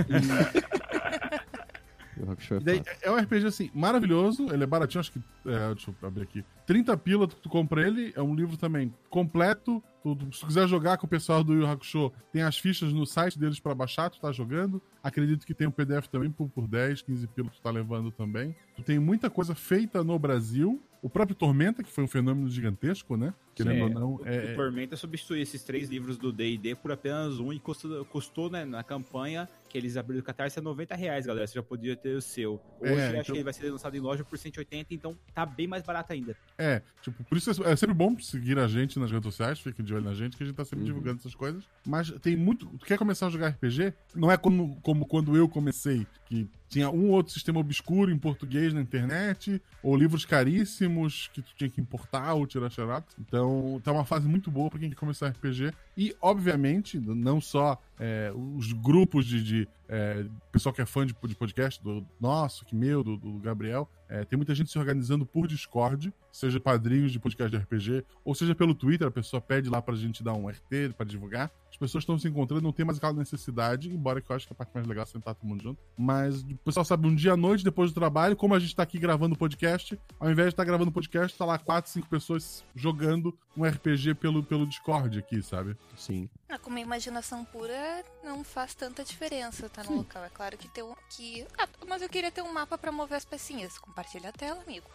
É 2.51 2.59
daí, 2.59 2.81
é 3.01 3.11
um 3.11 3.15
RPG, 3.17 3.45
assim, 3.47 3.69
maravilhoso. 3.73 4.53
Ele 4.53 4.63
é 4.63 4.67
baratinho, 4.67 4.99
acho 4.99 5.11
que. 5.11 5.19
é, 5.45 5.73
deixa 5.73 5.91
eu 6.01 6.07
abrir 6.07 6.23
aqui. 6.23 6.43
30 6.65 6.95
pila, 6.97 7.27
tu, 7.27 7.35
tu 7.35 7.49
compra 7.49 7.85
ele. 7.85 8.13
É 8.15 8.21
um 8.21 8.35
livro 8.35 8.55
também 8.57 8.93
completo. 9.09 9.83
Tu, 10.01 10.15
tu- 10.15 10.33
se 10.33 10.41
tu 10.41 10.47
quiser 10.47 10.67
jogar 10.67 10.97
com 10.97 11.05
o 11.05 11.09
pessoal 11.09 11.43
do 11.43 11.53
Yu 11.53 11.65
Hakusho, 11.65 12.11
tem 12.31 12.41
as 12.41 12.57
fichas 12.57 12.91
no 12.93 13.05
site 13.05 13.39
deles 13.39 13.59
pra 13.59 13.73
baixar, 13.73 14.09
tu 14.09 14.19
tá 14.19 14.31
jogando. 14.31 14.81
Acredito 15.01 15.45
que 15.45 15.53
tem 15.53 15.67
um 15.67 15.71
PDF 15.71 16.07
também 16.07 16.29
por, 16.29 16.49
por 16.49 16.67
10, 16.67 17.01
15 17.03 17.27
pila 17.27 17.49
tu 17.49 17.61
tá 17.61 17.71
levando 17.71 18.11
também. 18.11 18.55
Tu 18.75 18.83
tem 18.83 18.99
muita 18.99 19.29
coisa 19.29 19.55
feita 19.55 20.03
no 20.03 20.17
Brasil. 20.19 20.81
O 21.01 21.09
próprio 21.09 21.35
Tormenta, 21.35 21.83
que 21.83 21.91
foi 21.91 22.03
um 22.05 22.07
fenômeno 22.07 22.49
gigantesco, 22.49 23.17
né? 23.17 23.33
Querendo 23.53 23.77
É, 23.77 23.83
ou 23.83 23.89
não. 23.89 24.13
O, 24.15 24.21
É, 24.25 24.53
o 24.53 24.55
Tormenta 24.55 24.95
substitui 24.95 25.41
esses 25.41 25.61
três 25.61 25.89
livros 25.89 26.17
do 26.17 26.31
D&D 26.31 26.75
por 26.75 26.93
apenas 26.93 27.39
um 27.39 27.51
e 27.51 27.59
custou, 27.59 28.05
custou 28.05 28.49
né, 28.49 28.63
na 28.63 28.83
campanha 28.83 29.49
que 29.73 29.77
eles 29.79 29.97
abriram 29.97 30.21
o 30.21 30.23
Catarse 30.23 30.59
a 30.59 30.61
90 30.61 30.95
reais, 30.95 31.25
galera. 31.25 31.47
Você 31.47 31.55
já 31.55 31.63
podia 31.63 31.95
ter 31.95 32.15
o 32.15 32.21
seu. 32.21 32.61
Hoje 32.79 32.93
É, 32.93 33.05
acho 33.07 33.11
então- 33.13 33.23
que 33.23 33.31
ele 33.31 33.43
vai 33.43 33.53
ser 33.53 33.71
lançado 33.71 33.97
em 33.97 33.99
loja 33.99 34.23
por 34.23 34.37
180, 34.37 34.93
então 34.93 35.17
tá 35.33 35.47
bem 35.47 35.65
mais 35.65 35.81
barato 35.81 36.13
ainda. 36.13 36.37
É, 36.59 36.83
tipo, 37.01 37.23
por 37.23 37.35
isso 37.35 37.49
é 37.49 37.71
é 37.71 37.75
sempre 37.75 37.95
bom 37.95 38.17
seguir 38.19 38.59
a 38.59 38.67
gente 38.67 38.99
nas 38.99 39.09
redes 39.11 39.25
sociais, 39.25 39.59
fiquem 39.59 39.83
de 39.83 39.91
olho 39.95 40.03
na 40.05 40.13
gente, 40.13 40.37
que 40.37 40.43
a 40.43 40.45
gente 40.45 40.55
tá 40.55 40.63
sempre 40.63 40.81
Uhum. 40.81 40.85
divulgando 40.85 41.17
essas 41.17 41.33
coisas. 41.33 41.67
Mas 41.87 42.11
tem 42.21 42.35
muito. 42.37 42.67
Tu 42.77 42.85
quer 42.85 42.99
começar 42.99 43.25
a 43.25 43.29
jogar 43.31 43.47
RPG? 43.47 43.93
Não 44.13 44.31
é 44.31 44.37
como, 44.37 44.79
como 44.81 45.07
quando 45.07 45.35
eu 45.35 45.49
comecei, 45.49 46.05
que 46.25 46.47
tinha 46.73 46.89
um 46.89 47.09
ou 47.09 47.11
outro 47.11 47.31
sistema 47.31 47.59
obscuro 47.59 48.11
em 48.11 48.17
português 48.17 48.73
na 48.73 48.81
internet, 48.81 49.61
ou 49.83 49.95
livros 49.95 50.25
caríssimos 50.25 51.29
que 51.31 51.41
tu 51.41 51.53
tinha 51.55 51.69
que 51.69 51.79
importar 51.79 52.33
ou 52.33 52.47
tirar 52.47 52.69
xerox. 52.71 53.15
Então, 53.19 53.79
tá 53.83 53.91
uma 53.91 54.03
fase 54.03 54.27
muito 54.27 54.49
boa 54.49 54.69
pra 54.69 54.79
quem 54.79 54.89
quer 54.89 54.95
começar 54.95 55.29
RPG. 55.29 55.71
E, 55.95 56.15
obviamente, 56.19 56.99
não 56.99 57.39
só 57.39 57.79
é, 57.99 58.33
os 58.57 58.73
grupos 58.73 59.25
de, 59.25 59.43
de 59.43 59.67
é, 59.87 60.25
pessoal 60.51 60.73
que 60.73 60.81
é 60.81 60.85
fã 60.85 61.05
de, 61.05 61.15
de 61.23 61.35
podcast, 61.35 61.81
do 61.83 62.05
nosso, 62.19 62.65
que 62.65 62.75
meu, 62.75 63.03
do, 63.03 63.17
do 63.17 63.39
Gabriel, 63.39 63.89
é, 64.13 64.23
tem 64.23 64.37
muita 64.37 64.53
gente 64.53 64.69
se 64.69 64.77
organizando 64.77 65.25
por 65.25 65.47
Discord, 65.47 66.13
seja 66.31 66.59
padrinhos 66.59 67.11
de 67.11 67.19
podcast 67.19 67.49
de 67.49 67.63
RPG, 67.63 68.05
ou 68.23 68.35
seja 68.35 68.53
pelo 68.53 68.75
Twitter, 68.75 69.07
a 69.07 69.11
pessoa 69.11 69.41
pede 69.41 69.69
lá 69.69 69.81
pra 69.81 69.95
gente 69.95 70.23
dar 70.23 70.33
um 70.33 70.47
RT 70.47 70.93
pra 70.95 71.05
divulgar. 71.05 71.51
As 71.71 71.77
pessoas 71.77 72.03
estão 72.03 72.19
se 72.19 72.27
encontrando, 72.27 72.61
não 72.61 72.71
tem 72.71 72.85
mais 72.85 72.99
aquela 72.99 73.13
necessidade, 73.13 73.89
embora 73.89 74.21
que 74.21 74.29
eu 74.29 74.35
acho 74.35 74.45
que 74.45 74.53
a 74.53 74.55
parte 74.55 74.71
mais 74.75 74.85
legal 74.85 75.03
é 75.03 75.07
sentar 75.07 75.33
todo 75.33 75.47
mundo 75.47 75.63
junto. 75.63 75.81
Mas 75.97 76.43
o 76.43 76.57
pessoal 76.57 76.85
sabe, 76.85 77.07
um 77.07 77.15
dia 77.15 77.33
à 77.33 77.37
noite, 77.37 77.63
depois 77.63 77.91
do 77.91 77.95
trabalho, 77.95 78.35
como 78.35 78.53
a 78.53 78.59
gente 78.59 78.75
tá 78.75 78.83
aqui 78.83 78.99
gravando 78.99 79.33
o 79.33 79.37
podcast, 79.37 79.99
ao 80.19 80.29
invés 80.29 80.49
de 80.49 80.53
estar 80.53 80.63
gravando 80.63 80.91
o 80.91 80.93
podcast, 80.93 81.35
tá 81.35 81.45
lá 81.45 81.57
quatro, 81.57 81.89
cinco 81.89 82.07
pessoas 82.07 82.63
jogando 82.75 83.35
um 83.57 83.65
RPG 83.65 84.13
pelo, 84.15 84.43
pelo 84.43 84.67
Discord 84.67 85.17
aqui, 85.17 85.41
sabe? 85.41 85.75
Sim. 85.97 86.29
Ah, 86.47 86.59
com 86.59 86.69
uma 86.69 86.79
imaginação 86.79 87.43
pura 87.45 88.03
não 88.23 88.43
faz 88.43 88.75
tanta 88.75 89.03
diferença 89.03 89.67
tá 89.73 89.83
no 89.83 89.97
local. 89.97 90.23
É 90.23 90.29
claro 90.29 90.57
que 90.57 90.67
tem 90.67 90.83
um. 90.83 90.93
Que... 91.09 91.45
Ah, 91.57 91.67
mas 91.87 92.01
eu 92.01 92.09
queria 92.09 92.31
ter 92.31 92.41
um 92.41 92.53
mapa 92.53 92.77
pra 92.77 92.91
mover 92.91 93.17
as 93.17 93.25
pecinhas. 93.25 93.77
Compartilha 93.77 94.29
a 94.29 94.31
tela, 94.31 94.61
amigo. 94.61 94.87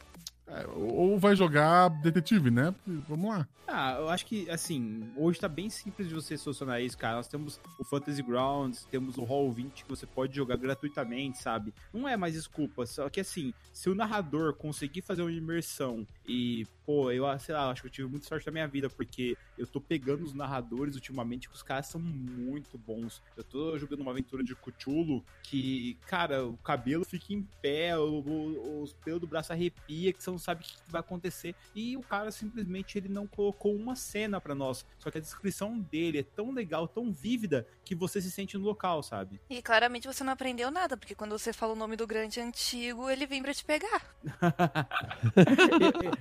É, 0.50 0.66
ou 0.74 1.18
vai 1.18 1.36
jogar 1.36 1.90
detetive, 2.00 2.50
né? 2.50 2.74
Vamos 3.06 3.30
lá. 3.30 3.46
Ah, 3.66 3.96
eu 3.98 4.08
acho 4.08 4.24
que, 4.24 4.48
assim, 4.48 5.12
hoje 5.14 5.38
tá 5.38 5.46
bem 5.46 5.68
simples 5.68 6.08
de 6.08 6.14
você 6.14 6.38
solucionar 6.38 6.80
isso, 6.80 6.96
cara. 6.96 7.16
Nós 7.16 7.28
temos 7.28 7.60
o 7.78 7.84
Fantasy 7.84 8.22
Grounds, 8.22 8.86
temos 8.90 9.18
o 9.18 9.24
Hall 9.24 9.52
20 9.52 9.84
que 9.84 9.88
você 9.90 10.06
pode 10.06 10.34
jogar 10.34 10.56
gratuitamente, 10.56 11.36
sabe? 11.38 11.74
Não 11.92 12.08
é 12.08 12.16
mais 12.16 12.32
desculpa, 12.32 12.86
só 12.86 13.10
que 13.10 13.20
assim, 13.20 13.52
se 13.74 13.90
o 13.90 13.94
narrador 13.94 14.54
conseguir 14.54 15.02
fazer 15.02 15.20
uma 15.20 15.30
imersão 15.30 16.06
e, 16.26 16.66
pô, 16.86 17.10
eu, 17.10 17.26
sei 17.38 17.54
lá, 17.54 17.70
acho 17.70 17.82
que 17.82 17.88
eu 17.88 17.92
tive 17.92 18.08
muita 18.08 18.26
sorte 18.26 18.46
na 18.46 18.52
minha 18.52 18.66
vida, 18.66 18.88
porque 18.88 19.36
eu 19.58 19.66
tô 19.66 19.80
pegando 19.80 20.24
os 20.24 20.32
narradores 20.32 20.94
ultimamente, 20.94 21.48
que 21.48 21.54
os 21.54 21.62
caras 21.62 21.86
são 21.86 22.00
muito 22.00 22.78
bons. 22.78 23.22
Eu 23.36 23.44
tô 23.44 23.76
jogando 23.78 24.00
uma 24.00 24.12
aventura 24.12 24.42
de 24.44 24.54
Cthulhu 24.54 25.24
que, 25.42 25.98
cara, 26.06 26.46
o 26.46 26.56
cabelo 26.58 27.04
fica 27.04 27.32
em 27.32 27.42
pé, 27.60 27.98
o- 27.98 28.20
o- 28.20 28.82
os 28.82 28.92
pelos 28.92 29.20
do 29.20 29.26
braço 29.26 29.52
arrepia, 29.52 30.12
que 30.12 30.22
você 30.22 30.30
não 30.30 30.38
sabe 30.38 30.62
o 30.62 30.64
que 30.66 30.76
vai 30.90 31.00
acontecer. 31.00 31.54
E 31.74 31.96
o 31.96 32.00
cara 32.02 32.30
simplesmente 32.30 32.96
ele 32.96 33.08
não 33.08 33.26
colocou 33.26 33.74
uma 33.74 33.96
cena 33.96 34.40
pra 34.40 34.54
nós. 34.54 34.86
Só 34.98 35.10
que 35.10 35.18
a 35.18 35.20
descrição 35.20 35.78
dele 35.78 36.18
é 36.18 36.22
tão 36.22 36.52
legal, 36.52 36.86
tão 36.86 37.12
vívida, 37.12 37.66
que 37.84 37.94
você 37.94 38.20
se 38.20 38.30
sente 38.30 38.56
no 38.58 38.64
local, 38.64 39.02
sabe? 39.02 39.40
E 39.48 39.60
claramente 39.62 40.06
você 40.06 40.22
não 40.22 40.32
aprendeu 40.34 40.70
nada, 40.70 40.96
porque 40.96 41.14
quando 41.14 41.36
você 41.36 41.52
fala 41.52 41.72
o 41.72 41.76
nome 41.76 41.96
do 41.96 42.06
grande 42.06 42.38
antigo, 42.40 43.08
ele 43.10 43.26
vem 43.26 43.42
pra 43.42 43.52
te 43.54 43.64
pegar. 43.64 44.02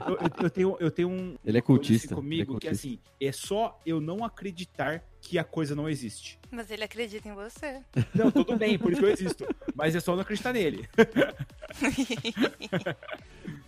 eu, 0.08 0.18
eu- 0.18 0.44
eu 0.44 0.50
tenho, 0.50 0.78
eu 0.80 0.92
tenho 0.92 1.10
um. 1.10 1.36
Ele 1.44 1.58
é 1.58 1.62
cultista, 1.62 2.08
assim 2.08 2.16
comigo 2.16 2.54
ele 2.54 2.58
é 2.58 2.60
que 2.62 2.68
assim, 2.70 3.00
é 3.28 3.32
só 3.32 3.80
eu 3.86 4.00
não 4.00 4.24
acreditar 4.24 5.04
que 5.22 5.38
a 5.38 5.44
coisa 5.44 5.76
não 5.76 5.90
existe. 5.90 6.40
Mas 6.50 6.72
ele 6.72 6.84
acredita 6.84 7.28
em 7.28 7.34
você. 7.34 7.82
Não, 8.16 8.32
tudo 8.32 8.56
bem, 8.56 8.78
por 8.78 8.92
isso 8.92 9.02
que 9.02 9.08
eu 9.08 9.12
existo. 9.12 9.46
Mas 9.76 9.96
é 9.96 10.00
só 10.00 10.14
não 10.16 10.22
acreditar 10.22 10.54
nele. 10.54 10.88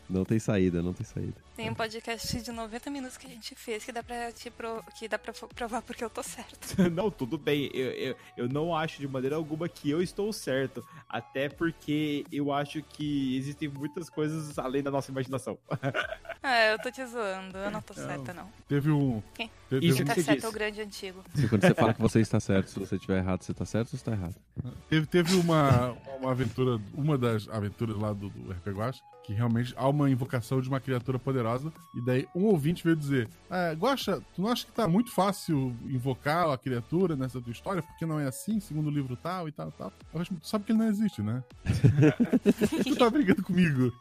Não 0.10 0.26
tem 0.26 0.40
saída, 0.40 0.82
não 0.82 0.92
tem 0.92 1.06
saída. 1.06 1.36
Tem 1.56 1.70
um 1.70 1.74
podcast 1.76 2.42
de 2.42 2.52
90 2.52 2.90
minutos 2.90 3.16
que 3.18 3.28
a 3.28 3.30
gente 3.30 3.54
fez 3.54 3.84
que 3.86 3.92
dá 3.92 4.02
pra, 4.02 4.32
te 4.32 4.50
pro... 4.50 4.84
que 4.98 5.08
dá 5.08 5.20
pra 5.20 5.32
provar 5.34 5.82
porque 5.84 6.04
eu 6.04 6.10
tô 6.10 6.24
certo. 6.24 6.82
Não, 6.90 7.12
tudo 7.12 7.38
bem. 7.38 7.70
Eu, 7.74 7.92
eu, 7.92 8.16
eu 8.38 8.50
não 8.50 8.76
acho 8.76 9.00
de 9.00 9.08
maneira 9.08 9.36
alguma 9.36 9.68
que 9.70 9.90
eu 9.90 10.02
estou 10.02 10.32
certo. 10.34 10.84
Até 11.08 11.48
porque 11.50 12.26
eu 12.32 12.52
acho 12.52 12.82
que 12.82 13.38
existem 13.38 13.68
muitas 13.68 14.10
coisas 14.10 14.58
além 14.58 14.82
da 14.82 14.90
nossa 14.90 15.12
imaginação. 15.12 15.58
Ah, 16.42 16.68
eu 16.68 16.80
tô 16.80 16.90
te 16.90 17.06
zoando. 17.06 17.58
Eu 17.58 17.70
não 17.70 17.82
tô 17.82 17.94
certa, 17.94 18.34
não. 18.34 18.48
Teve 18.66 18.90
um. 18.90 19.22
Quem? 19.36 19.52
Teve, 19.70 19.86
Isso 19.88 20.02
um- 20.02 20.06
Tá 20.06 20.16
certo 20.16 20.46
é 20.46 20.48
o 20.48 20.52
grande 20.54 20.82
antigo. 20.82 21.22
Assim, 21.34 21.50
quando 21.50 21.62
você 21.64 21.74
fala 21.74 21.94
que 21.94 22.02
você 22.02 22.22
está 22.22 22.40
certo, 22.40 22.70
se 22.70 22.80
você 22.80 22.96
estiver 22.96 23.18
errado, 23.18 23.44
você 23.44 23.52
está 23.52 23.66
certo 23.66 23.88
ou 23.88 23.90
você 23.92 23.96
está 23.98 24.14
errado? 24.14 24.36
Teve, 24.88 25.06
teve 25.06 25.36
uma, 25.36 25.92
uma 26.18 26.32
aventura, 26.32 26.82
uma 26.94 27.18
das 27.18 27.48
aventuras 27.50 27.98
lá 27.98 28.14
do, 28.14 28.30
do 28.30 28.54
RP 28.54 28.68
Guacha, 28.70 29.02
que 29.30 29.34
realmente 29.36 29.76
há 29.78 29.88
uma 29.88 30.10
invocação 30.10 30.60
de 30.60 30.68
uma 30.68 30.80
criatura 30.80 31.20
poderosa, 31.20 31.72
e 31.94 32.02
daí 32.02 32.28
um 32.34 32.46
ouvinte 32.46 32.84
veio 32.84 32.96
dizer: 32.96 33.30
Guacha, 33.78 34.20
tu 34.34 34.42
não 34.42 34.50
acha 34.50 34.66
que 34.66 34.72
tá 34.72 34.88
muito 34.88 35.12
fácil 35.12 35.76
invocar 35.86 36.50
a 36.50 36.58
criatura 36.58 37.16
nessa 37.16 37.40
tua 37.40 37.52
história? 37.52 37.84
Porque 37.84 38.08
não 38.08 38.20
é 38.20 38.26
assim, 38.26 38.60
segundo 38.60 38.88
o 38.88 38.92
livro 38.92 39.16
tal 39.16 39.48
e 39.48 39.52
tal 39.52 39.70
e 39.70 39.72
tal? 39.72 39.94
Eu 40.12 40.22
acho, 40.22 40.34
tu 40.34 40.48
sabe 40.48 40.66
que 40.66 40.72
ele 40.72 40.80
não 40.80 40.88
existe, 40.88 41.22
né? 41.22 41.44
tu 42.84 42.96
tá 42.96 43.08
brigando 43.08 43.44
comigo. 43.44 43.94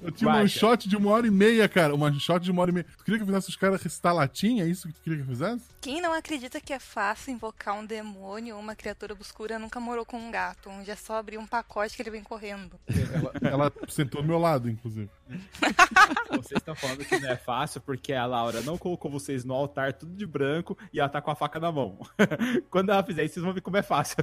Eu 0.00 0.10
tinha 0.12 0.30
um 0.30 0.48
shot 0.48 0.88
de 0.88 0.96
uma 0.96 1.10
hora 1.10 1.26
e 1.26 1.30
meia, 1.30 1.68
cara. 1.68 1.94
Uma 1.94 2.10
shot 2.14 2.42
de 2.42 2.50
uma 2.50 2.62
hora 2.62 2.70
e 2.70 2.74
meia. 2.74 2.86
Tu 2.96 3.04
queria 3.04 3.18
que 3.18 3.22
eu 3.22 3.26
fizesse 3.26 3.50
os 3.50 3.56
caras 3.56 3.82
recitar 3.82 4.14
latim? 4.14 4.60
É 4.60 4.66
isso 4.66 4.88
que 4.88 4.94
tu 4.94 5.02
queria 5.02 5.18
que 5.18 5.24
eu 5.24 5.28
fizesse? 5.28 5.64
Quem 5.80 6.00
não 6.00 6.12
acredita 6.14 6.60
que 6.60 6.72
é 6.72 6.78
fácil 6.78 7.32
invocar 7.32 7.74
um 7.74 7.84
demônio 7.84 8.56
ou 8.56 8.62
uma 8.62 8.74
criatura 8.74 9.12
obscura 9.12 9.58
nunca 9.58 9.78
morou 9.78 10.06
com 10.06 10.18
um 10.18 10.30
gato, 10.30 10.70
onde 10.70 10.90
é 10.90 10.96
só 10.96 11.16
abrir 11.16 11.36
um 11.36 11.46
pacote 11.46 11.94
que 11.94 12.02
ele 12.02 12.10
vem 12.10 12.22
correndo. 12.22 12.78
Ela, 13.12 13.32
ela 13.42 13.72
sentou 13.88 14.22
meu 14.22 14.37
lado, 14.38 14.68
inclusive. 14.70 15.10
Vocês 16.30 16.58
estão 16.58 16.74
falando 16.74 17.04
que 17.04 17.18
não 17.18 17.30
é 17.30 17.36
fácil 17.36 17.80
porque 17.80 18.12
a 18.12 18.24
Laura 18.26 18.60
não 18.62 18.78
colocou 18.78 19.10
vocês 19.10 19.44
no 19.44 19.54
altar 19.54 19.92
tudo 19.92 20.14
de 20.14 20.26
branco 20.26 20.76
e 20.92 21.00
ela 21.00 21.08
tá 21.08 21.20
com 21.20 21.30
a 21.30 21.34
faca 21.34 21.58
na 21.58 21.72
mão. 21.72 21.98
Quando 22.70 22.90
ela 22.90 23.02
fizer 23.02 23.24
isso, 23.24 23.34
vocês 23.34 23.44
vão 23.44 23.52
ver 23.52 23.60
como 23.60 23.76
é 23.76 23.82
fácil. 23.82 24.18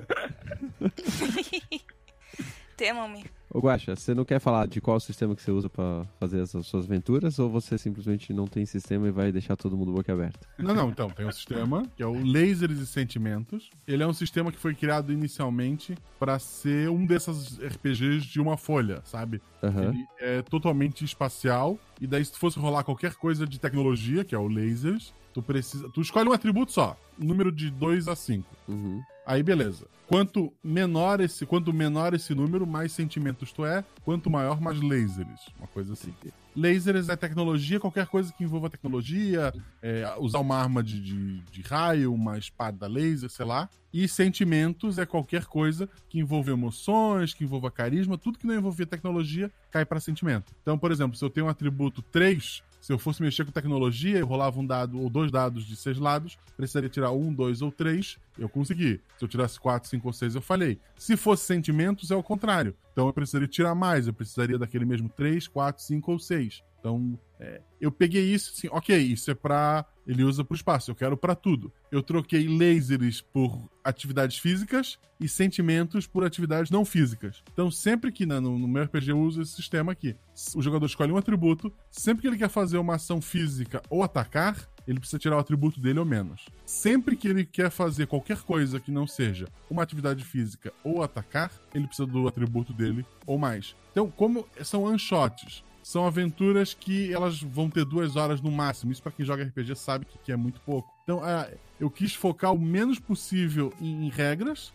Temam-me. 2.77 3.25
Ô 3.55 3.59
Guaxa, 3.59 3.95
você 3.95 4.13
não 4.13 4.25
quer 4.25 4.37
falar 4.41 4.67
de 4.67 4.81
qual 4.81 4.99
sistema 4.99 5.33
que 5.33 5.41
você 5.41 5.49
usa 5.49 5.69
pra 5.69 6.05
fazer 6.19 6.41
essas 6.41 6.67
suas 6.67 6.83
aventuras 6.83 7.39
ou 7.39 7.49
você 7.49 7.77
simplesmente 7.77 8.33
não 8.33 8.45
tem 8.45 8.65
sistema 8.65 9.07
e 9.07 9.11
vai 9.11 9.31
deixar 9.31 9.55
todo 9.55 9.77
mundo 9.77 9.93
boca 9.93 10.11
aberta? 10.11 10.45
Não, 10.57 10.75
não, 10.75 10.89
então, 10.89 11.09
tem 11.09 11.25
um 11.25 11.31
sistema 11.31 11.83
que 11.95 12.03
é 12.03 12.05
o 12.05 12.15
Lasers 12.15 12.79
e 12.79 12.85
Sentimentos. 12.85 13.69
Ele 13.87 14.03
é 14.03 14.07
um 14.07 14.11
sistema 14.11 14.51
que 14.51 14.59
foi 14.59 14.75
criado 14.75 15.09
inicialmente 15.13 15.97
para 16.19 16.37
ser 16.37 16.89
um 16.89 17.05
desses 17.05 17.57
RPGs 17.57 18.27
de 18.27 18.41
uma 18.41 18.57
folha, 18.57 19.01
sabe? 19.05 19.41
Aham. 19.63 19.93
Ele 19.93 20.05
é 20.19 20.41
totalmente 20.41 21.05
espacial. 21.05 21.79
E 22.01 22.05
daí, 22.05 22.25
se 22.25 22.33
tu 22.33 22.39
fosse 22.39 22.59
rolar 22.59 22.83
qualquer 22.83 23.15
coisa 23.15 23.47
de 23.47 23.57
tecnologia, 23.57 24.25
que 24.25 24.35
é 24.35 24.37
o 24.37 24.49
Lasers, 24.49 25.13
tu 25.33 25.41
precisa. 25.41 25.89
Tu 25.91 26.01
escolhe 26.01 26.27
um 26.27 26.33
atributo 26.33 26.73
só, 26.73 26.97
um 27.17 27.23
número 27.23 27.53
de 27.53 27.71
2 27.71 28.09
a 28.09 28.17
5. 28.17 28.45
Uhum. 28.67 29.01
Aí 29.25 29.41
beleza. 29.41 29.87
Quanto 30.07 30.53
menor 30.63 31.19
esse, 31.19 31.45
quanto 31.45 31.73
menor 31.73 32.13
esse 32.13 32.35
número, 32.35 32.67
mais 32.67 32.91
sentimentos 32.91 33.51
tu 33.51 33.65
é, 33.65 33.83
quanto 34.03 34.29
maior, 34.29 34.61
mais 34.61 34.79
lasers. 34.79 35.47
Uma 35.57 35.67
coisa 35.67 35.93
assim. 35.93 36.13
Lasers 36.55 37.09
é 37.09 37.15
tecnologia, 37.15 37.79
qualquer 37.79 38.05
coisa 38.05 38.31
que 38.31 38.43
envolva 38.43 38.69
tecnologia, 38.69 39.51
é, 39.81 40.05
usar 40.19 40.39
uma 40.39 40.57
arma 40.57 40.83
de, 40.83 41.01
de, 41.01 41.39
de 41.41 41.61
raio, 41.61 42.13
uma 42.13 42.37
espada 42.37 42.87
laser, 42.87 43.29
sei 43.29 43.45
lá. 43.45 43.67
E 43.91 44.07
sentimentos 44.07 44.99
é 44.99 45.05
qualquer 45.05 45.45
coisa 45.45 45.89
que 46.07 46.19
envolva 46.19 46.51
emoções, 46.51 47.33
que 47.33 47.43
envolva 47.43 47.71
carisma, 47.71 48.17
tudo 48.17 48.37
que 48.37 48.45
não 48.45 48.53
envolver 48.53 48.85
tecnologia 48.85 49.51
cai 49.71 49.85
para 49.85 49.99
sentimento. 49.99 50.53
Então, 50.61 50.77
por 50.77 50.91
exemplo, 50.91 51.17
se 51.17 51.25
eu 51.25 51.29
tenho 51.29 51.47
um 51.47 51.49
atributo 51.49 52.01
3, 52.03 52.61
Se 52.85 52.93
eu 52.93 52.99
fosse 52.99 53.19
mexer 53.19 53.43
com 53.43 53.51
tecnologia, 53.51 54.19
eu 54.19 54.27
rolava 54.27 54.59
um 54.59 54.65
dado 54.65 55.01
ou 55.01 55.09
dois 55.09 55.31
dados 55.31 55.65
de 55.65 55.75
seis 55.75 55.97
lados, 55.97 56.37
precisaria 56.55 56.87
tirar 56.87 57.11
um, 57.13 57.33
dois 57.33 57.63
ou 57.63 57.71
três, 57.71 58.19
eu 58.37 58.47
consegui. 58.47 59.01
Se 59.17 59.25
eu 59.25 59.27
tirasse 59.27 59.59
quatro, 59.59 59.89
cinco 59.89 60.05
ou 60.05 60.13
seis, 60.13 60.35
eu 60.35 60.41
falhei. 60.41 60.79
Se 60.95 61.17
fosse 61.17 61.45
sentimentos, 61.45 62.11
é 62.11 62.15
o 62.15 62.21
contrário. 62.21 62.75
Então 62.91 63.07
eu 63.07 63.13
precisaria 63.13 63.47
tirar 63.47 63.73
mais, 63.73 64.05
eu 64.05 64.13
precisaria 64.13 64.59
daquele 64.59 64.85
mesmo 64.85 65.09
três, 65.09 65.47
quatro, 65.47 65.81
cinco 65.81 66.11
ou 66.11 66.19
seis. 66.19 66.61
Então, 66.85 67.17
é, 67.39 67.61
eu 67.81 67.91
peguei 67.91 68.31
isso 68.31 68.53
assim, 68.55 68.67
ok, 68.71 68.95
isso 68.95 69.31
é 69.31 69.33
pra. 69.33 69.83
Ele 70.05 70.23
usa 70.23 70.43
pro 70.43 70.55
espaço, 70.55 70.91
eu 70.91 70.95
quero 70.95 71.17
para 71.17 71.33
tudo. 71.33 71.73
Eu 71.91 72.03
troquei 72.03 72.47
lasers 72.47 73.21
por 73.21 73.59
atividades 73.83 74.37
físicas 74.37 74.99
e 75.19 75.27
sentimentos 75.27 76.05
por 76.05 76.23
atividades 76.23 76.69
não 76.69 76.85
físicas. 76.85 77.41
Então, 77.51 77.71
sempre 77.71 78.11
que 78.11 78.23
no, 78.23 78.39
no 78.39 78.67
meu 78.67 78.83
RPG 78.83 79.09
eu 79.09 79.19
uso 79.19 79.41
esse 79.41 79.53
sistema 79.53 79.93
aqui, 79.93 80.15
o 80.55 80.61
jogador 80.61 80.85
escolhe 80.85 81.11
um 81.11 81.17
atributo, 81.17 81.73
sempre 81.89 82.21
que 82.21 82.27
ele 82.27 82.37
quer 82.37 82.49
fazer 82.49 82.77
uma 82.77 82.95
ação 82.95 83.19
física 83.19 83.81
ou 83.89 84.03
atacar, 84.03 84.69
ele 84.87 84.99
precisa 84.99 85.17
tirar 85.17 85.37
o 85.37 85.39
atributo 85.39 85.79
dele 85.79 85.97
ou 85.97 86.05
menos. 86.05 86.45
Sempre 86.67 87.15
que 87.15 87.27
ele 87.27 87.43
quer 87.43 87.71
fazer 87.71 88.05
qualquer 88.05 88.43
coisa 88.43 88.79
que 88.79 88.91
não 88.91 89.07
seja 89.07 89.47
uma 89.71 89.81
atividade 89.81 90.23
física 90.23 90.71
ou 90.83 91.01
atacar, 91.01 91.51
ele 91.73 91.87
precisa 91.87 92.05
do 92.05 92.27
atributo 92.27 92.73
dele 92.73 93.03
ou 93.25 93.39
mais. 93.39 93.75
Então, 93.91 94.11
como 94.11 94.47
são 94.61 94.83
one-shots, 94.83 95.63
são 95.85 96.07
aventuras 96.07 96.73
que 96.73 97.13
elas 97.13 97.39
vão 97.39 97.69
ter 97.69 97.85
duas 97.85 98.15
horas 98.15 98.41
no 98.41 98.49
máximo. 98.49 98.91
Isso 98.91 99.03
para 99.03 99.11
quem 99.11 99.23
joga 99.23 99.43
RPG 99.43 99.75
sabe 99.75 100.03
que, 100.03 100.17
que 100.17 100.31
é 100.31 100.35
muito 100.35 100.59
pouco. 100.61 100.91
Então, 101.03 101.19
uh, 101.19 101.55
eu 101.79 101.91
quis 101.91 102.15
focar 102.15 102.51
o 102.51 102.59
menos 102.59 102.97
possível 102.97 103.71
em, 103.79 104.07
em 104.07 104.09
regras 104.09 104.73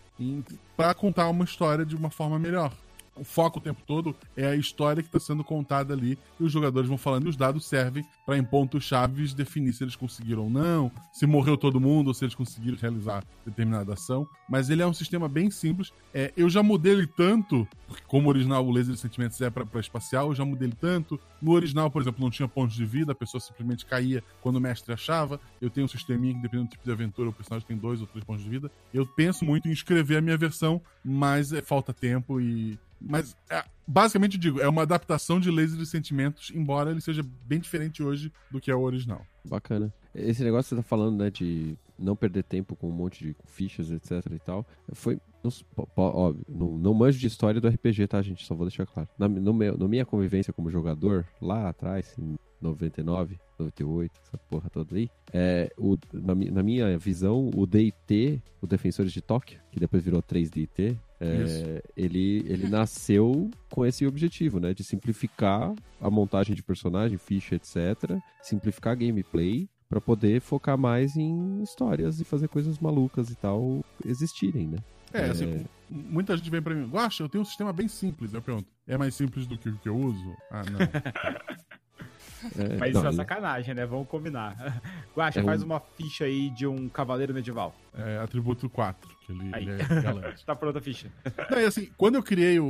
para 0.77 0.95
contar 0.95 1.29
uma 1.29 1.45
história 1.45 1.85
de 1.85 1.97
uma 1.97 2.11
forma 2.11 2.39
melhor 2.39 2.73
o 3.17 3.25
foco 3.25 3.59
o 3.59 3.63
tempo 3.63 3.83
todo 3.87 4.17
é 4.37 4.47
a 4.47 4.57
história 4.57 5.03
que 5.03 5.09
está 5.09 5.21
sendo 5.21 5.45
contada 5.45 5.93
ali 5.93 6.19
e 6.39 6.45
os 6.45 6.53
jogadores 6.53 6.89
vão 6.89 6.97
falando 6.97 7.27
e 7.27 7.29
os 7.29 7.37
dados 7.37 7.67
servem 7.67 8.05
para 8.25 8.39
em 8.39 8.45
pontos 8.45 8.85
chaves 8.85 9.35
definir 9.35 9.73
se 9.73 9.85
eles 9.85 9.97
conseguiram 9.97 10.45
ou 10.45 10.51
não, 10.51 10.91
se 11.13 11.27
morreu 11.27 11.57
todo 11.57 11.81
mundo 11.81 12.09
ou 12.09 12.15
se 12.15 12.25
eles 12.25 12.35
conseguiram 12.35 12.79
realizar 12.81 13.25
determinada 13.45 13.95
ação. 13.95 14.27
Mas 14.49 14.71
ele 14.71 14.83
é 14.83 14.87
um 14.87 14.93
sistema 14.93 15.29
bem 15.29 15.51
simples. 15.51 15.93
É, 16.15 16.33
eu 16.37 16.49
já 16.49 16.63
mudei 16.63 16.93
ele 16.93 17.07
tanto, 17.07 17.67
porque 17.87 18.03
como 18.07 18.29
original 18.29 18.65
o 18.65 18.71
laser 18.71 18.95
de 18.95 19.01
sentimentos 19.01 19.41
é 19.41 19.51
para 19.51 19.81
espacial, 19.81 20.29
eu 20.29 20.35
já 20.35 20.45
mudei 20.45 20.69
ele 20.69 20.77
tanto. 20.81 21.21
No 21.41 21.53
original, 21.53 21.91
por 21.91 22.03
exemplo, 22.03 22.23
não 22.23 22.31
tinha 22.31 22.49
pontos 22.49 22.77
de 22.77 22.85
vida, 22.85 23.13
a 23.13 23.15
pessoa 23.15 23.41
simplesmente 23.41 23.85
caía 23.87 24.23
quando 24.41 24.57
o 24.57 24.61
mestre 24.61 24.93
achava. 24.93 25.41
Eu 25.61 25.71
tenho 25.71 25.85
um 25.85 25.89
sisteminha 25.89 26.35
que, 26.35 26.41
dependendo 26.41 26.69
do 26.69 26.73
tipo 26.73 26.85
de 26.85 26.93
aventura, 26.93 27.29
o 27.29 27.33
personagem 27.33 27.67
tem 27.67 27.77
dois 27.77 28.01
ou 28.01 28.07
três 28.07 28.25
pontos 28.25 28.43
de 28.43 28.51
vida. 28.51 28.71
Eu 28.93 29.07
penso 29.07 29.45
muito 29.45 29.69
em 29.69 29.73
escrever 29.73 30.17
a 30.17 30.21
minha 30.21 30.37
versão, 30.37 30.81
mas 31.05 31.53
é, 31.53 31.61
falta 31.61 31.93
tempo 31.93 32.41
e 32.41 32.79
mas, 33.01 33.37
é, 33.49 33.65
basicamente, 33.87 34.37
digo, 34.37 34.61
é 34.61 34.69
uma 34.69 34.83
adaptação 34.83 35.41
de 35.41 35.51
Laser 35.51 35.79
de 35.79 35.87
Sentimentos, 35.87 36.53
embora 36.55 36.91
ele 36.91 37.01
seja 37.01 37.23
bem 37.47 37.59
diferente 37.59 38.03
hoje 38.03 38.33
do 38.51 38.61
que 38.61 38.71
é 38.71 38.75
o 38.75 38.81
original. 38.81 39.25
Bacana. 39.45 39.93
Esse 40.15 40.43
negócio 40.43 40.69
que 40.69 40.75
você 40.75 40.83
tá 40.83 40.83
falando, 40.83 41.19
né, 41.19 41.31
de 41.31 41.77
não 41.99 42.17
perder 42.17 42.43
tempo 42.43 42.75
com 42.75 42.89
um 42.89 42.93
monte 42.93 43.25
de 43.25 43.37
fichas, 43.47 43.91
etc 43.91 44.27
e 44.33 44.39
tal, 44.39 44.67
foi... 44.93 45.19
Óbvio, 45.97 46.45
não, 46.47 46.77
não 46.77 46.93
manjo 46.93 47.19
de 47.19 47.27
história 47.27 47.61
do 47.61 47.69
RPG, 47.69 48.07
tá, 48.09 48.21
gente? 48.21 48.45
Só 48.45 48.55
vou 48.55 48.67
deixar 48.67 48.85
claro. 48.85 49.09
Na, 49.19 49.27
no 49.27 49.55
meu, 49.55 49.79
na 49.79 49.89
minha 49.89 50.05
convivência 50.05 50.53
como 50.53 50.71
jogador, 50.71 51.27
lá 51.41 51.71
atrás, 51.71 52.15
em 52.19 52.37
99, 52.61 53.39
98, 53.59 54.21
essa 54.23 54.37
porra 54.37 54.69
toda 54.69 54.97
aí. 54.97 55.09
É, 55.33 55.73
o, 55.79 55.97
na, 56.13 56.35
na 56.35 56.63
minha 56.63 56.99
visão, 56.99 57.51
o 57.55 57.67
DT, 57.67 58.43
o 58.61 58.67
Defensores 58.67 59.13
de 59.13 59.23
Tóquio, 59.23 59.59
que 59.71 59.81
depois 59.81 60.03
virou 60.03 60.23
3DT, 60.23 60.99
é, 61.21 61.83
ele, 61.97 62.45
ele 62.47 62.67
nasceu 62.69 63.51
com 63.69 63.85
esse 63.85 64.07
objetivo, 64.07 64.59
né? 64.59 64.73
De 64.73 64.83
simplificar 64.83 65.75
a 66.01 66.11
montagem 66.11 66.55
de 66.55 66.63
personagem, 66.63 67.19
ficha, 67.19 67.57
etc. 67.57 68.19
Simplificar 68.43 68.93
a 68.93 68.97
gameplay 68.97 69.69
para 69.89 70.01
poder 70.01 70.41
focar 70.41 70.79
mais 70.79 71.17
em 71.17 71.63
histórias 71.63 72.21
e 72.21 72.25
fazer 72.25 72.49
coisas 72.49 72.79
malucas 72.79 73.29
e 73.29 73.35
tal 73.35 73.85
existirem, 74.05 74.69
né? 74.69 74.79
É, 75.13 75.23
é... 75.23 75.31
assim, 75.31 75.67
muita 75.91 76.37
gente 76.37 76.49
vem 76.49 76.63
pra 76.63 76.75
mim, 76.75 76.89
Guaxa, 76.89 77.23
eu 77.23 77.29
tenho 77.29 77.43
um 77.43 77.45
sistema 77.45 77.73
bem 77.73 77.89
simples. 77.89 78.33
Eu 78.33 78.41
pergunto, 78.41 78.69
é 78.87 78.97
mais 78.97 79.15
simples 79.15 79.47
do 79.47 79.59
que 79.59 79.69
o 79.69 79.77
que 79.77 79.89
eu 79.89 79.97
uso? 79.97 80.37
Ah, 80.51 80.63
não. 80.65 80.79
É, 82.59 82.77
Mas 82.79 82.95
não, 82.95 83.01
isso 83.03 83.09
é 83.09 83.13
sacanagem, 83.13 83.75
né? 83.75 83.85
Vamos 83.85 84.09
combinar. 84.09 84.81
Guaxa, 85.15 85.41
é 85.41 85.43
faz 85.43 85.63
um... 85.63 85.67
uma 85.67 85.81
ficha 85.81 86.25
aí 86.25 86.49
de 86.51 86.67
um 86.67 86.89
cavaleiro 86.89 87.35
medieval. 87.35 87.75
É, 87.93 88.19
atributo 88.19 88.69
4 88.69 89.21
ele, 89.31 89.51
ele 89.57 89.83
é 89.83 90.03
galante. 90.03 90.45
tá 90.47 90.55
pronta 90.55 90.79
a 90.79 90.83
ficha. 90.83 91.11
Não, 91.51 91.59
assim, 91.59 91.89
quando 91.97 92.17
eu 92.17 92.23
criei 92.23 92.59
o, 92.59 92.67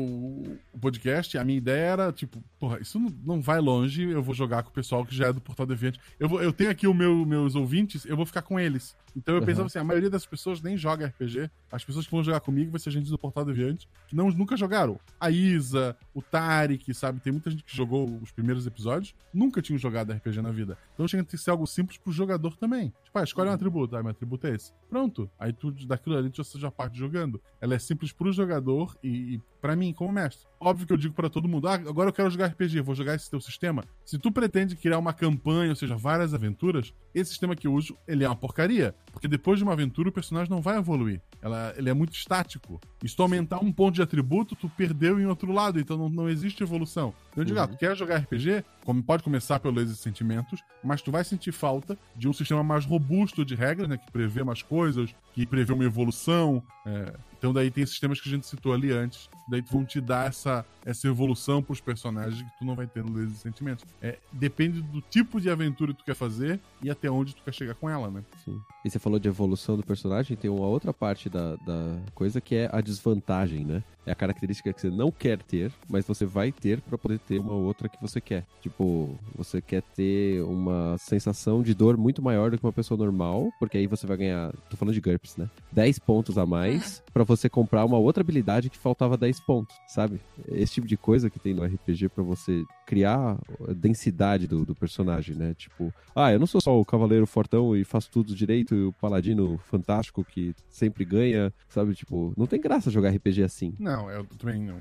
o, 0.73 0.79
podcast, 0.79 1.37
a 1.39 1.45
minha 1.45 1.59
ideia 1.59 1.93
era, 1.93 2.13
tipo, 2.13 2.43
porra, 2.59 2.79
isso 2.81 2.99
não, 2.99 3.11
não, 3.25 3.41
vai 3.41 3.61
longe, 3.61 4.03
eu 4.03 4.23
vou 4.23 4.35
jogar 4.35 4.63
com 4.63 4.71
o 4.71 4.73
pessoal 4.73 5.05
que 5.05 5.15
já 5.15 5.29
é 5.29 5.33
do 5.33 5.41
Portal 5.41 5.67
Deviante. 5.67 6.01
Eu, 6.19 6.29
vou, 6.29 6.43
eu 6.43 6.53
tenho 6.53 6.71
aqui 6.71 6.87
os 6.87 6.95
meu, 6.95 7.25
meus 7.25 7.55
ouvintes, 7.55 8.05
eu 8.05 8.17
vou 8.17 8.27
ficar 8.27 8.43
com 8.43 8.59
eles. 8.59 8.97
Então 9.17 9.35
eu 9.35 9.41
uhum. 9.41 9.47
pensava 9.47 9.67
assim, 9.67 9.79
a 9.79 9.85
maioria 9.85 10.11
das 10.11 10.25
pessoas 10.25 10.63
nem 10.63 10.77
joga 10.77 11.07
RPG. 11.07 11.51
As 11.73 11.85
pessoas 11.85 12.07
que 12.07 12.13
vão 12.13 12.23
jogar 12.23 12.41
comigo 12.41 12.71
vai 12.71 12.79
ser 12.79 12.91
gente 12.91 13.11
do 13.11 13.19
Portal 13.19 13.45
Deviante, 13.45 13.89
que 14.07 14.15
não, 14.15 14.31
nunca 14.31 14.57
jogaram. 14.57 15.01
A 15.19 15.31
Isa, 15.31 15.97
o 16.15 16.23
Tarek, 16.23 16.93
sabe? 16.95 17.21
Tem 17.21 17.33
muita 17.33 17.51
gente 17.51 17.65
que 17.65 17.77
jogou 17.77 18.09
os 18.23 18.31
primeiros 18.31 18.67
episódios, 18.67 19.15
nunca 19.35 19.61
tinham 19.61 19.79
jogado 19.79 20.13
RPG 20.13 20.41
na 20.41 20.53
vida. 20.53 20.79
Então 20.95 21.07
tinha 21.07 21.25
que 21.25 21.37
ser 21.37 21.51
algo 21.51 21.67
simples 21.67 21.99
pro 21.99 22.13
jogador 22.13 22.57
também. 22.57 22.93
Tipo, 23.05 23.19
ah, 23.19 23.25
escolhe 23.25 23.51
um 23.51 23.53
atributo. 23.53 23.97
Ah, 23.97 24.03
meu 24.03 24.13
atributo 24.13 24.47
é 24.47 24.55
esse. 24.55 24.73
Pronto. 24.89 25.10
Aí 25.39 25.53
tu, 25.53 25.71
daquilo 25.87 26.17
ali, 26.17 26.31
tu 26.31 26.43
já 26.59 26.71
parte 26.71 26.99
jogando. 26.99 27.41
Ela 27.61 27.75
é 27.75 27.79
simples 27.79 28.13
pro 28.13 28.33
jogador 28.33 28.97
e, 29.03 29.35
e 29.35 29.41
para 29.61 29.77
mim, 29.77 29.93
como 29.93 30.13
mestre. 30.13 30.49
Óbvio 30.59 30.87
que 30.87 30.93
eu 30.93 30.97
digo 30.97 31.15
para 31.15 31.31
todo 31.31 31.49
mundo: 31.49 31.69
ah, 31.69 31.75
agora 31.75 32.09
eu 32.09 32.13
quero 32.13 32.31
jogar 32.31 32.47
RPG, 32.47 32.81
vou 32.81 32.95
jogar 32.95 33.15
esse 33.15 33.31
teu 33.31 33.41
sistema. 33.41 33.85
Se 34.05 34.19
tu 34.19 34.31
pretende 34.31 34.77
criar 34.77 34.99
uma 34.99 35.13
campanha, 35.13 35.71
ou 35.71 35.77
seja, 35.77 35.97
várias 35.97 36.35
aventuras, 36.35 36.93
esse 37.15 37.31
sistema 37.31 37.57
que 37.57 37.67
eu 37.67 37.75
uso, 37.75 37.97
ele 38.07 38.25
é 38.25 38.29
uma 38.29 38.37
porcaria. 38.37 38.95
Porque 39.13 39.29
depois 39.29 39.59
de 39.59 39.65
uma 39.65 39.73
aventura, 39.73 40.09
o 40.09 40.13
personagem 40.13 40.51
não 40.51 40.61
vai 40.61 40.77
evoluir. 40.77 41.21
Ela, 41.43 41.75
ele 41.77 41.89
é 41.89 41.95
muito 41.95 42.15
estático. 42.15 42.81
E 43.03 43.09
se 43.09 43.17
tu 43.17 43.23
aumentar 43.23 43.59
um 43.59 43.73
ponto 43.73 43.95
de 43.95 44.03
atributo, 44.03 44.55
tu 44.55 44.69
perdeu 44.69 45.19
em 45.19 45.27
outro 45.27 45.53
lado, 45.53 45.81
então 45.81 45.97
não, 45.97 46.09
não 46.09 46.29
existe 46.29 46.63
evolução. 46.63 47.15
Então 47.31 47.43
eu 47.43 47.45
digo, 47.45 47.59
uhum. 47.59 47.65
ah, 47.65 47.69
tu 47.69 47.77
quer 47.77 47.97
jogar 47.97 48.19
RPG? 48.19 48.65
Como 48.85 49.03
pode 49.03 49.23
começar 49.23 49.59
pelo 49.61 49.75
laser 49.75 49.97
sentimentos, 49.97 50.61
mas 50.85 51.01
tu 51.01 51.11
vai 51.11 51.25
sentir 51.25 51.53
falta 51.53 51.99
de 52.15 52.29
um 52.29 52.33
sistema 52.33 52.63
mais 52.63 52.85
robusto 52.85 53.45
de 53.45 53.55
regras, 53.55 53.89
né? 53.89 53.97
Que 53.97 54.11
prevê 54.11 54.43
mais 54.43 54.63
coisas, 54.63 55.00
que 55.33 55.47
prevê 55.47 55.73
uma 55.73 55.85
evolução. 55.85 56.63
É, 56.85 57.15
então 57.39 57.53
daí 57.53 57.71
tem 57.71 57.87
sistemas 57.87 58.21
que 58.21 58.29
a 58.29 58.33
gente 58.33 58.47
citou 58.47 58.73
ali 58.73 58.93
antes, 58.93 59.31
daí 59.49 59.63
vão 59.63 59.83
te 59.85 59.99
dar 60.01 60.29
essa, 60.29 60.65
essa 60.85 61.09
evolução 61.09 61.63
pros 61.63 61.81
personagens 61.81 62.43
que 62.43 62.59
tu 62.59 62.65
não 62.65 62.75
vai 62.75 62.87
ter 62.87 63.03
no 63.03 63.31
Sentimentos. 63.31 63.85
É, 64.03 64.19
depende 64.31 64.83
do 64.83 65.01
tipo 65.01 65.41
de 65.41 65.49
aventura 65.49 65.93
que 65.93 66.01
tu 66.01 66.05
quer 66.05 66.15
fazer 66.15 66.61
e 66.83 66.91
até 66.91 67.11
onde 67.11 67.35
tu 67.35 67.43
quer 67.43 67.55
chegar 67.55 67.75
com 67.75 67.89
ela, 67.89 68.11
né? 68.11 68.23
Sim. 68.45 68.61
E 68.85 68.91
você 68.91 68.99
falou 68.99 69.19
de 69.19 69.29
evolução 69.29 69.77
do 69.77 69.83
personagem, 69.83 70.37
tem 70.37 70.51
uma 70.51 70.67
outra 70.67 70.93
parte 70.93 71.31
da, 71.31 71.57
da 71.57 71.99
coisa 72.15 72.41
que 72.41 72.55
é 72.55 72.69
a 72.71 72.81
desvantagem, 72.81 73.65
né? 73.65 73.83
É 74.11 74.13
a 74.13 74.17
característica 74.17 74.73
que 74.73 74.81
você 74.81 74.91
não 74.91 75.13
quer 75.13 75.41
ter, 75.41 75.71
mas 75.89 76.05
você 76.05 76.27
vai 76.27 76.51
ter 76.51 76.81
para 76.81 76.99
poder 76.99 77.21
ter 77.21 77.39
uma 77.39 77.53
outra 77.53 77.89
que 77.89 77.97
você 78.03 78.21
quer. 78.21 78.45
Tipo, 78.61 79.17
você 79.37 79.63
quer 79.63 79.83
ter 79.83 80.43
uma 80.43 80.99
sensação 80.99 81.63
de 81.63 81.73
dor 81.75 81.97
muito 81.97 82.21
maior 82.21 82.51
do 82.51 82.59
que 82.59 82.67
uma 82.67 82.73
pessoa 82.73 82.99
normal, 82.99 83.53
porque 83.61 83.79
aí 83.79 83.87
você 83.87 84.09
vai 84.09 84.17
ganhar, 84.17 84.53
tô 84.69 84.77
falando 84.77 84.95
de 84.95 85.01
GURPS, 85.01 85.37
né? 85.37 85.49
10 85.71 86.01
pontos 86.01 86.37
a 86.39 86.45
mais 86.45 87.01
para 87.15 87.23
você 87.23 87.49
comprar 87.49 87.85
uma 87.85 87.99
outra 87.99 88.23
habilidade 88.23 88.69
que 88.69 88.77
faltava 88.77 89.17
10 89.17 89.39
pontos, 89.47 89.77
sabe? 89.87 90.21
Esse 90.49 90.75
tipo 90.75 90.89
de 90.89 90.97
coisa 90.97 91.31
que 91.31 91.39
tem 91.39 91.55
no 91.55 91.65
RPG 91.65 92.09
para 92.09 92.25
você 92.25 92.65
criar 92.91 93.39
a 93.69 93.73
densidade 93.73 94.49
do, 94.49 94.65
do, 94.65 94.75
personagem, 94.75 95.37
né? 95.37 95.55
Tipo, 95.55 95.95
ah, 96.13 96.33
eu 96.33 96.41
não 96.41 96.47
sou 96.47 96.61
só 96.61 96.77
o 96.77 96.85
cavaleiro 96.85 97.25
fortão 97.25 97.77
e 97.77 97.85
faço 97.85 98.11
tudo 98.11 98.35
direito 98.35 98.75
e 98.75 98.83
o 98.87 98.93
paladino 98.93 99.59
fantástico 99.59 100.25
que 100.25 100.53
sempre 100.69 101.05
ganha, 101.05 101.55
sabe? 101.69 101.95
Tipo, 101.95 102.35
não 102.37 102.49
tem 102.49 102.61
graça 102.61 102.91
jogar 102.91 103.11
RPG 103.11 103.45
assim. 103.45 103.75
Não, 103.79 104.11
eu 104.11 104.25
também 104.25 104.61
não. 104.61 104.81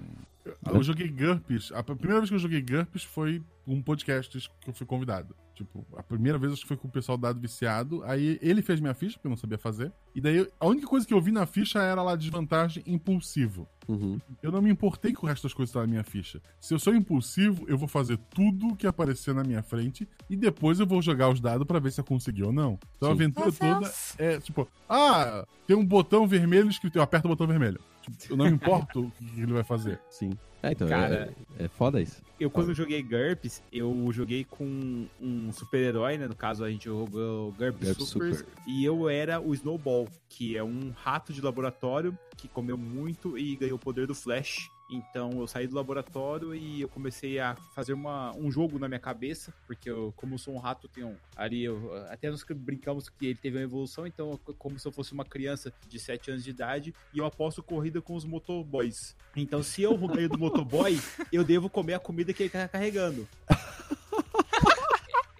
Eu, 0.67 0.75
eu 0.75 0.83
joguei 0.83 1.07
GURPS. 1.07 1.71
A 1.73 1.83
primeira 1.83 2.19
vez 2.19 2.29
que 2.29 2.35
eu 2.35 2.39
joguei 2.39 2.61
GURPS 2.61 3.03
foi 3.03 3.41
um 3.65 3.81
podcast 3.81 4.49
que 4.61 4.69
eu 4.69 4.73
fui 4.73 4.85
convidado. 4.85 5.35
Tipo, 5.59 5.85
a 5.97 6.01
primeira 6.01 6.37
vez 6.37 6.53
acho 6.53 6.61
que 6.61 6.69
foi 6.69 6.77
com 6.77 6.87
o 6.87 6.91
pessoal 6.91 7.17
do 7.17 7.21
Dado 7.21 7.37
Viciado. 7.37 8.01
Aí 8.05 8.39
ele 8.41 8.61
fez 8.61 8.79
minha 8.79 8.93
ficha, 8.93 9.15
porque 9.15 9.27
eu 9.27 9.31
não 9.31 9.37
sabia 9.37 9.57
fazer. 9.57 9.91
E 10.15 10.21
daí 10.21 10.47
a 10.57 10.65
única 10.65 10.87
coisa 10.87 11.05
que 11.05 11.13
eu 11.13 11.19
vi 11.19 11.33
na 11.33 11.45
ficha 11.45 11.79
era 11.79 12.01
lá 12.01 12.15
desvantagem 12.15 12.81
impulsivo. 12.87 13.67
Uhum. 13.85 14.21
Eu 14.41 14.53
não 14.53 14.61
me 14.61 14.69
importei 14.69 15.11
com 15.11 15.25
o 15.25 15.29
resto 15.29 15.43
das 15.43 15.53
coisas 15.53 15.71
que 15.71 15.77
tá 15.77 15.81
na 15.81 15.87
minha 15.87 16.03
ficha. 16.03 16.41
Se 16.61 16.73
eu 16.73 16.79
sou 16.79 16.95
impulsivo, 16.95 17.65
eu 17.67 17.77
vou 17.77 17.89
fazer 17.89 18.17
tudo 18.33 18.73
que 18.73 18.87
aparecer 18.87 19.33
na 19.33 19.43
minha 19.43 19.61
frente 19.61 20.07
e 20.29 20.37
depois 20.37 20.79
eu 20.79 20.87
vou 20.87 21.01
jogar 21.01 21.27
os 21.27 21.41
dados 21.41 21.67
para 21.67 21.79
ver 21.79 21.91
se 21.91 21.99
eu 21.99 22.05
consegui 22.05 22.41
ou 22.41 22.53
não. 22.53 22.79
Então 22.95 23.09
Sim. 23.09 23.11
a 23.11 23.11
aventura 23.11 23.51
toda 23.51 23.93
é 24.17 24.39
tipo, 24.39 24.65
ah, 24.87 25.45
tem 25.67 25.75
um 25.75 25.85
botão 25.85 26.25
vermelho 26.25 26.69
escrito, 26.69 26.97
eu 26.97 27.01
aperto 27.01 27.27
o 27.27 27.31
botão 27.31 27.45
vermelho. 27.45 27.81
Eu 28.29 28.37
não 28.37 28.47
importo 28.47 29.01
o 29.01 29.11
que 29.11 29.41
ele 29.41 29.53
vai 29.53 29.63
fazer. 29.63 29.99
Sim. 30.09 30.31
É, 30.61 30.71
então, 30.71 30.87
Cara, 30.87 31.33
é, 31.57 31.65
é 31.65 31.67
foda 31.67 32.01
isso. 32.01 32.21
Eu, 32.39 32.49
quando 32.49 32.73
joguei 32.73 33.01
GURPS, 33.01 33.63
eu 33.71 34.09
joguei 34.11 34.43
com 34.43 35.07
um 35.21 35.51
super-herói, 35.51 36.17
né? 36.17 36.27
No 36.27 36.35
caso, 36.35 36.63
a 36.63 36.69
gente 36.69 36.85
jogou 36.85 37.53
GURPS, 37.53 37.87
GURPS 37.87 38.07
Super, 38.07 38.35
Super, 38.35 38.53
E 38.67 38.83
eu 38.83 39.09
era 39.09 39.39
o 39.39 39.53
Snowball, 39.53 40.07
que 40.27 40.57
é 40.57 40.63
um 40.63 40.91
rato 40.95 41.31
de 41.31 41.41
laboratório 41.41 42.17
que 42.35 42.47
comeu 42.47 42.77
muito 42.77 43.37
e 43.37 43.55
ganhou 43.55 43.77
o 43.77 43.79
poder 43.79 44.05
do 44.05 44.15
Flash. 44.15 44.69
Então 44.89 45.31
eu 45.39 45.47
saí 45.47 45.67
do 45.67 45.75
laboratório 45.75 46.55
e 46.55 46.81
eu 46.81 46.89
comecei 46.89 47.39
a 47.39 47.55
fazer 47.75 47.93
uma, 47.93 48.35
um 48.35 48.51
jogo 48.51 48.79
na 48.79 48.87
minha 48.87 48.99
cabeça, 48.99 49.53
porque 49.67 49.89
eu, 49.89 50.13
como 50.15 50.33
eu 50.33 50.37
sou 50.37 50.55
um 50.55 50.57
rato, 50.57 50.87
tenho 50.87 51.15
ali, 51.35 51.63
eu, 51.63 51.93
até 52.09 52.29
nós 52.29 52.43
brincamos 52.43 53.07
que 53.07 53.27
ele 53.27 53.35
teve 53.35 53.57
uma 53.57 53.63
evolução, 53.63 54.07
então 54.07 54.39
como 54.57 54.79
se 54.79 54.87
eu 54.87 54.91
fosse 54.91 55.13
uma 55.13 55.25
criança 55.25 55.71
de 55.87 55.99
7 55.99 56.31
anos 56.31 56.43
de 56.43 56.49
idade, 56.49 56.93
e 57.13 57.19
eu 57.19 57.25
aposto 57.25 57.61
corrida 57.61 58.01
com 58.01 58.15
os 58.15 58.25
motoboys. 58.25 59.15
Então 59.35 59.61
se 59.61 59.83
eu 59.83 59.95
ganho 59.97 60.29
do 60.29 60.37
motoboy, 60.37 60.99
eu 61.31 61.43
devo 61.43 61.69
comer 61.69 61.93
a 61.93 61.99
comida 61.99 62.33
que 62.33 62.43
ele 62.43 62.49
tá 62.49 62.67
carregando. 62.67 63.27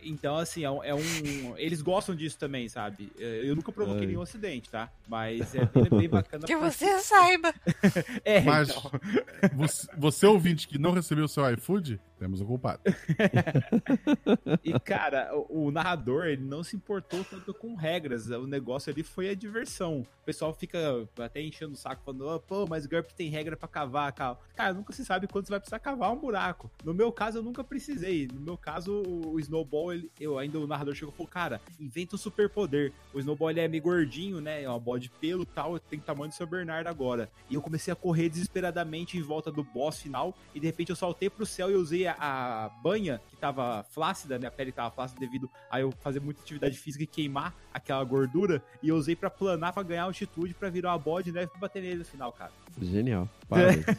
Então, 0.03 0.37
assim, 0.37 0.63
é 0.63 0.71
um, 0.71 0.83
é 0.83 0.93
um, 0.93 1.57
Eles 1.57 1.81
gostam 1.81 2.15
disso 2.15 2.37
também, 2.37 2.67
sabe? 2.69 3.11
É, 3.19 3.41
eu 3.43 3.55
nunca 3.55 3.71
provoquei 3.71 4.01
Ai. 4.01 4.07
nenhum 4.07 4.21
acidente, 4.21 4.69
tá? 4.69 4.89
Mas 5.07 5.53
é 5.55 5.65
bem, 5.65 5.99
bem 5.99 6.09
bacana. 6.09 6.45
que 6.45 6.55
porque... 6.55 6.71
você 6.71 6.99
saiba. 6.99 7.53
é, 8.23 8.41
Mas 8.41 8.69
então. 8.69 8.91
você, 9.53 9.87
você 9.97 10.25
ouvinte 10.25 10.67
que 10.67 10.77
não 10.77 10.91
recebeu 10.91 11.25
o 11.25 11.29
seu 11.29 11.49
iFood, 11.53 11.99
temos 12.19 12.41
o 12.41 12.45
culpado. 12.45 12.81
e, 14.63 14.77
cara, 14.79 15.31
o, 15.33 15.67
o, 15.67 15.71
narrador, 15.71 16.25
ele 16.25 16.43
não 16.43 16.61
se 16.61 16.75
importou 16.75 17.23
tanto 17.23 17.53
com 17.53 17.75
regras. 17.75 18.27
O 18.27 18.45
negócio 18.45 18.91
ali 18.91 19.01
foi 19.01 19.29
a 19.29 19.33
diversão. 19.33 20.01
O 20.01 20.25
pessoal 20.25 20.53
fica 20.53 21.07
até 21.17 21.41
enchendo 21.41 21.73
o 21.73 21.77
saco, 21.77 22.03
falando, 22.03 22.27
oh, 22.27 22.39
pô, 22.39 22.67
mas 22.67 22.85
GURP 22.85 23.13
tem 23.13 23.29
regra 23.29 23.55
para 23.55 23.67
cavar, 23.67 24.13
Cara, 24.13 24.73
nunca 24.73 24.91
se 24.91 25.05
sabe 25.05 25.27
quando 25.27 25.45
você 25.45 25.51
vai 25.51 25.59
precisar 25.59 25.79
cavar 25.79 26.11
um 26.11 26.17
buraco. 26.17 26.69
No 26.83 26.93
meu 26.93 27.11
caso, 27.11 27.37
eu 27.37 27.43
nunca 27.43 27.63
precisei. 27.63 28.27
No 28.33 28.41
meu 28.41 28.57
caso, 28.57 29.01
o 29.01 29.39
Snowball, 29.39 29.93
ele, 29.93 30.11
eu 30.19 30.37
ainda 30.37 30.59
o 30.59 30.67
narrador 30.67 30.93
chegou 30.93 31.13
e 31.13 31.17
falou, 31.17 31.31
cara, 31.31 31.61
inventa 31.79 32.15
um 32.15 32.19
superpoder. 32.19 32.91
O 33.13 33.19
Snowball, 33.19 33.51
ele 33.51 33.61
é 33.61 33.67
meio 33.67 33.81
gordinho, 33.81 34.41
né? 34.41 34.63
É 34.63 34.69
uma 34.69 34.79
bola 34.79 34.99
de 34.99 35.09
pelo 35.09 35.45
tal, 35.45 35.79
tem 35.79 35.99
tamanho 35.99 36.29
do 36.29 36.35
seu 36.35 36.45
Bernardo 36.45 36.87
agora. 36.87 37.31
E 37.49 37.55
eu 37.55 37.61
comecei 37.61 37.91
a 37.91 37.95
correr 37.95 38.27
desesperadamente 38.29 39.17
em 39.17 39.21
volta 39.21 39.51
do 39.51 39.63
boss 39.63 40.01
final, 40.01 40.35
e 40.53 40.59
de 40.59 40.65
repente 40.65 40.89
eu 40.89 40.95
saltei 40.95 41.29
pro 41.29 41.45
céu 41.45 41.71
e 41.71 41.75
usei 41.75 42.08
a, 42.09 42.65
a 42.65 42.69
banha, 42.69 43.21
que 43.29 43.37
tava 43.37 43.83
flácida, 43.83 44.37
minha 44.37 44.51
pele 44.51 44.71
tava 44.71 44.91
flácida 44.91 45.19
devido 45.19 45.49
a 45.69 45.79
eu 45.79 45.91
fazer 46.01 46.19
muita 46.19 46.41
atividade 46.41 46.77
física 46.77 47.03
e 47.03 47.07
queimar 47.07 47.55
aquela 47.73 48.03
gordura, 48.03 48.63
e 48.81 48.89
eu 48.89 48.95
usei 48.95 49.15
para 49.15 49.29
planar, 49.29 49.73
para 49.73 49.83
ganhar 49.83 50.03
altitude, 50.03 50.53
para 50.53 50.69
virar 50.69 50.91
uma 50.91 50.99
bode 50.99 51.31
neve 51.31 51.51
e 51.55 51.59
bater 51.59 51.81
nele 51.81 51.99
no 51.99 52.05
final, 52.05 52.31
cara. 52.31 52.51
Genial. 52.81 53.29
Parabéns. 53.47 53.85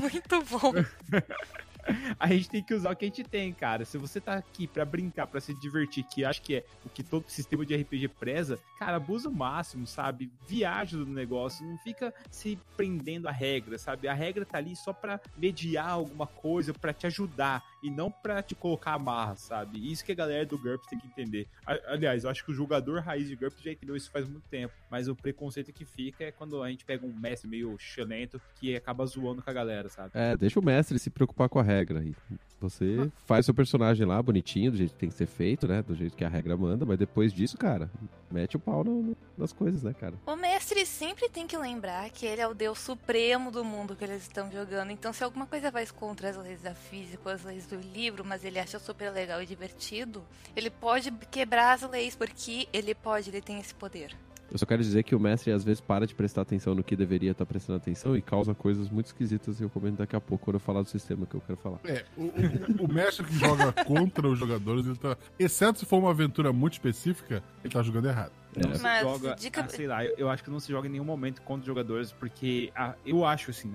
Muito 0.00 0.42
bom. 0.44 0.72
a 2.18 2.28
gente 2.28 2.48
tem 2.48 2.62
que 2.62 2.74
usar 2.74 2.92
o 2.92 2.96
que 2.96 3.04
a 3.04 3.08
gente 3.08 3.24
tem, 3.24 3.52
cara. 3.52 3.84
Se 3.84 3.98
você 3.98 4.20
tá 4.20 4.34
aqui 4.34 4.66
para 4.66 4.84
brincar, 4.84 5.26
para 5.26 5.40
se 5.40 5.54
divertir, 5.54 6.04
que 6.04 6.24
acho 6.24 6.42
que 6.42 6.56
é 6.56 6.64
o 6.84 6.88
que 6.88 7.02
todo 7.02 7.24
sistema 7.28 7.64
de 7.64 7.74
RPG 7.76 8.08
preza, 8.08 8.58
cara, 8.78 8.96
abusa 8.96 9.28
o 9.28 9.32
máximo, 9.32 9.86
sabe? 9.86 10.30
Viaja 10.46 10.96
do 10.96 11.06
negócio, 11.06 11.66
não 11.66 11.78
fica 11.78 12.12
se 12.30 12.58
prendendo 12.76 13.28
a 13.28 13.32
regra, 13.32 13.78
sabe? 13.78 14.08
A 14.08 14.14
regra 14.14 14.44
tá 14.44 14.58
ali 14.58 14.76
só 14.76 14.92
para 14.92 15.20
mediar 15.36 15.88
alguma 15.88 16.26
coisa, 16.26 16.72
para 16.72 16.92
te 16.92 17.06
ajudar 17.06 17.62
e 17.82 17.90
não 17.90 18.10
para 18.10 18.42
te 18.42 18.54
colocar 18.54 18.94
amarra, 18.94 19.36
sabe? 19.36 19.90
Isso 19.90 20.04
que 20.04 20.12
a 20.12 20.14
galera 20.14 20.46
do 20.46 20.58
GURPS 20.58 20.88
tem 20.88 20.98
que 20.98 21.06
entender. 21.06 21.48
Aliás, 21.66 22.24
eu 22.24 22.30
acho 22.30 22.44
que 22.44 22.52
o 22.52 22.54
jogador 22.54 23.00
raiz 23.00 23.28
de 23.28 23.36
GURPS 23.36 23.62
já 23.62 23.72
entendeu 23.72 23.96
isso 23.96 24.10
faz 24.10 24.28
muito 24.28 24.46
tempo, 24.48 24.72
mas 24.90 25.08
o 25.08 25.16
preconceito 25.16 25.72
que 25.72 25.84
fica 25.84 26.24
é 26.24 26.32
quando 26.32 26.62
a 26.62 26.70
gente 26.70 26.84
pega 26.84 27.04
um 27.04 27.12
mestre 27.12 27.48
meio 27.48 27.76
chalento 27.78 28.40
que 28.56 28.76
acaba 28.76 29.04
zoando 29.06 29.42
com 29.42 29.50
a 29.50 29.52
galera, 29.52 29.88
sabe? 29.88 30.10
É, 30.14 30.36
deixa 30.36 30.60
o 30.60 30.64
mestre 30.64 30.98
se 30.98 31.10
preocupar 31.10 31.48
com 31.48 31.58
a 31.58 31.62
regra 31.62 31.71
aí. 31.72 32.14
Você 32.62 33.10
faz 33.26 33.44
seu 33.44 33.52
personagem 33.52 34.06
lá 34.06 34.22
bonitinho, 34.22 34.70
do 34.70 34.76
jeito 34.76 34.92
que 34.92 35.00
tem 35.00 35.08
que 35.08 35.16
ser 35.16 35.26
feito, 35.26 35.66
né? 35.66 35.82
Do 35.82 35.96
jeito 35.96 36.16
que 36.16 36.24
a 36.24 36.28
regra 36.28 36.56
manda, 36.56 36.86
mas 36.86 36.96
depois 36.96 37.32
disso, 37.32 37.58
cara, 37.58 37.90
mete 38.30 38.56
o 38.56 38.60
pau 38.60 38.84
no, 38.84 39.02
no, 39.02 39.16
nas 39.36 39.52
coisas, 39.52 39.82
né, 39.82 39.92
cara? 39.92 40.14
O 40.24 40.36
mestre 40.36 40.86
sempre 40.86 41.28
tem 41.28 41.44
que 41.44 41.56
lembrar 41.56 42.08
que 42.10 42.24
ele 42.24 42.40
é 42.40 42.46
o 42.46 42.54
deus 42.54 42.78
supremo 42.78 43.50
do 43.50 43.64
mundo 43.64 43.96
que 43.96 44.04
eles 44.04 44.22
estão 44.22 44.50
jogando. 44.50 44.92
Então, 44.92 45.12
se 45.12 45.24
alguma 45.24 45.44
coisa 45.44 45.72
vai 45.72 45.84
contra 45.86 46.30
as 46.30 46.36
leis 46.36 46.62
da 46.62 46.72
física, 46.72 47.32
as 47.32 47.42
leis 47.42 47.66
do 47.66 47.76
livro, 47.76 48.24
mas 48.24 48.44
ele 48.44 48.60
acha 48.60 48.78
super 48.78 49.10
legal 49.10 49.42
e 49.42 49.46
divertido, 49.46 50.22
ele 50.54 50.70
pode 50.70 51.10
quebrar 51.32 51.72
as 51.72 51.82
leis, 51.82 52.14
porque 52.14 52.68
ele 52.72 52.94
pode, 52.94 53.28
ele 53.28 53.40
tem 53.40 53.58
esse 53.58 53.74
poder. 53.74 54.14
Eu 54.52 54.58
só 54.58 54.66
quero 54.66 54.82
dizer 54.82 55.02
que 55.02 55.14
o 55.14 55.20
mestre 55.20 55.50
às 55.50 55.64
vezes 55.64 55.80
para 55.80 56.06
de 56.06 56.14
prestar 56.14 56.42
atenção 56.42 56.74
no 56.74 56.84
que 56.84 56.94
deveria 56.94 57.30
estar 57.30 57.46
prestando 57.46 57.78
atenção 57.78 58.14
e 58.14 58.20
causa 58.20 58.54
coisas 58.54 58.90
muito 58.90 59.06
esquisitas 59.06 59.58
e 59.58 59.62
eu 59.62 59.70
comento 59.70 59.96
daqui 59.96 60.14
a 60.14 60.20
pouco 60.20 60.44
quando 60.44 60.56
eu 60.56 60.60
falar 60.60 60.82
do 60.82 60.90
sistema 60.90 61.24
que 61.24 61.34
eu 61.34 61.40
quero 61.40 61.58
falar. 61.58 61.80
É, 61.84 62.04
o, 62.18 62.24
o, 62.24 62.84
o 62.84 62.92
mestre 62.92 63.24
que 63.24 63.34
joga 63.34 63.72
contra 63.84 64.28
os 64.28 64.38
jogadores, 64.38 64.84
ele 64.84 64.98
tá. 64.98 65.16
Exceto 65.38 65.78
se 65.78 65.86
for 65.86 65.96
uma 65.96 66.10
aventura 66.10 66.52
muito 66.52 66.74
específica, 66.74 67.42
ele 67.64 67.72
tá 67.72 67.82
jogando 67.82 68.08
errado. 68.08 68.32
Não 68.54 68.72
é. 68.72 68.74
se 68.74 68.82
Mas, 68.82 69.00
joga, 69.00 69.34
dica... 69.36 69.62
ah, 69.62 69.68
sei 69.70 69.86
lá, 69.86 70.04
eu, 70.04 70.14
eu, 70.18 70.28
acho 70.28 70.44
que 70.44 70.50
não 70.50 70.60
se 70.60 70.70
joga 70.70 70.86
em 70.86 70.90
nenhum 70.90 71.04
momento 71.04 71.40
contra 71.40 71.64
jogadores, 71.64 72.12
porque 72.12 72.70
ah, 72.76 72.94
eu 73.06 73.24
acho 73.24 73.50
assim, 73.50 73.72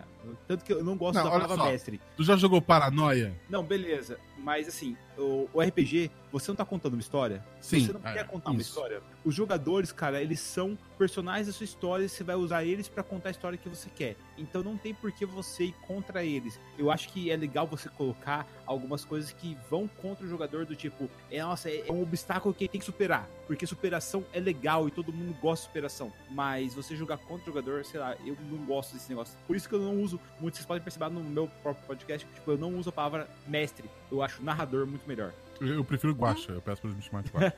tanto 0.48 0.64
que 0.64 0.72
eu 0.72 0.84
não 0.84 0.96
gosto 0.96 1.16
não, 1.16 1.24
da 1.24 1.32
palavra 1.32 1.72
mestre. 1.72 2.00
Tu 2.16 2.24
já 2.24 2.36
jogou 2.36 2.62
Paranoia? 2.62 3.34
Não, 3.50 3.64
beleza, 3.64 4.20
mas 4.38 4.68
assim, 4.68 4.96
o, 5.18 5.50
o 5.54 5.62
RPG, 5.62 6.12
você 6.32 6.52
não 6.52 6.56
tá 6.56 6.66
contando 6.66 6.94
uma 6.94 7.00
história? 7.00 7.44
Sim. 7.62 7.86
Você 7.86 7.94
não 7.94 8.02
é, 8.04 8.14
quer 8.14 8.28
contar 8.28 8.52
isso. 8.52 8.58
uma 8.58 8.62
história? 8.62 9.02
Os 9.24 9.34
jogadores, 9.34 9.92
cara, 9.92 10.22
eles 10.22 10.40
são 10.40 10.78
personagens 10.98 11.48
da 11.48 11.54
sua 11.54 11.64
história 11.64 12.06
e 12.06 12.10
você 12.10 12.24
vai 12.24 12.36
usar 12.36 12.64
eles 12.64 12.88
para 12.88 13.04
contar 13.04 13.30
a 13.30 13.32
história 13.32 13.58
que 13.58 13.70
você 13.70 13.90
quer. 13.90 14.16
Então 14.38 14.64
não 14.64 14.78
tem 14.78 14.94
por 14.94 15.12
que 15.12 15.26
você 15.26 15.66
ir 15.66 15.76
contra 15.86 16.24
eles. 16.24 16.60
Eu 16.78 16.92
acho 16.92 17.10
que 17.10 17.32
é 17.32 17.36
legal 17.36 17.66
você 17.66 17.90
colocar 17.90 18.48
algumas 18.66 19.06
coisas 19.06 19.32
que 19.32 19.58
vão 19.70 19.88
contra 19.88 20.26
o 20.26 20.30
jogador 20.30 20.66
do 20.66 20.76
tipo, 20.76 21.10
é, 21.32 21.42
nossa, 21.42 21.70
é 21.70 21.92
um 21.92 22.02
obstáculo 22.02 22.54
que 22.54 22.66
ele 22.66 22.70
tem 22.70 22.80
que 22.80 22.86
superar, 22.86 23.28
porque 23.46 23.66
superação 23.66 24.26
é 24.34 24.40
legal 24.40 24.88
e 24.88 24.92
todo 24.92 25.14
mundo 25.14 25.36
gosta 25.42 25.64
de 25.64 25.68
superação. 25.68 26.12
Mas 26.32 26.74
você 26.74 26.96
jogar 26.96 27.18
contra 27.18 27.44
o 27.44 27.54
jogador, 27.54 27.86
sei 27.86 28.00
lá, 28.00 28.16
eu 28.26 28.38
não 28.50 28.66
gosto 28.66 28.94
desse 28.94 29.10
negócio. 29.10 29.38
Por 29.48 29.56
isso 29.56 29.68
que 29.68 29.76
eu 29.76 29.82
não 29.82 30.02
uso 30.02 30.20
muito, 30.40 30.56
vocês 30.56 30.66
podem 30.66 30.84
perceber 30.84 31.10
no 31.10 31.24
meu 31.24 31.48
próprio 31.64 31.86
podcast, 31.86 32.28
tipo, 32.28 32.52
eu 32.52 32.58
não 32.58 32.78
uso 32.78 32.90
a 32.90 32.92
palavra 32.92 33.28
mestre. 33.48 33.90
Eu 34.12 34.22
acho 34.22 34.44
narrador 34.44 34.86
muito 34.86 35.07
melhor. 35.08 35.34
Eu, 35.60 35.76
eu 35.76 35.84
prefiro 35.84 36.14
guacha, 36.14 36.52
eu 36.52 36.62
peço 36.62 36.82
pra 36.82 36.90
eles 36.90 36.98
me 36.98 37.04
chamarem 37.04 37.32
de 37.32 37.38
guacha. 37.38 37.54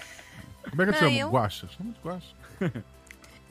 Como 0.70 0.82
é 0.82 0.84
que 0.84 0.90
eu 0.90 0.94
te 0.94 0.98
chamo? 0.98 1.16
Eu... 1.16 1.30
Guacha? 1.30 1.68
Chama 1.68 1.92
de 1.92 2.00
guacha. 2.00 2.34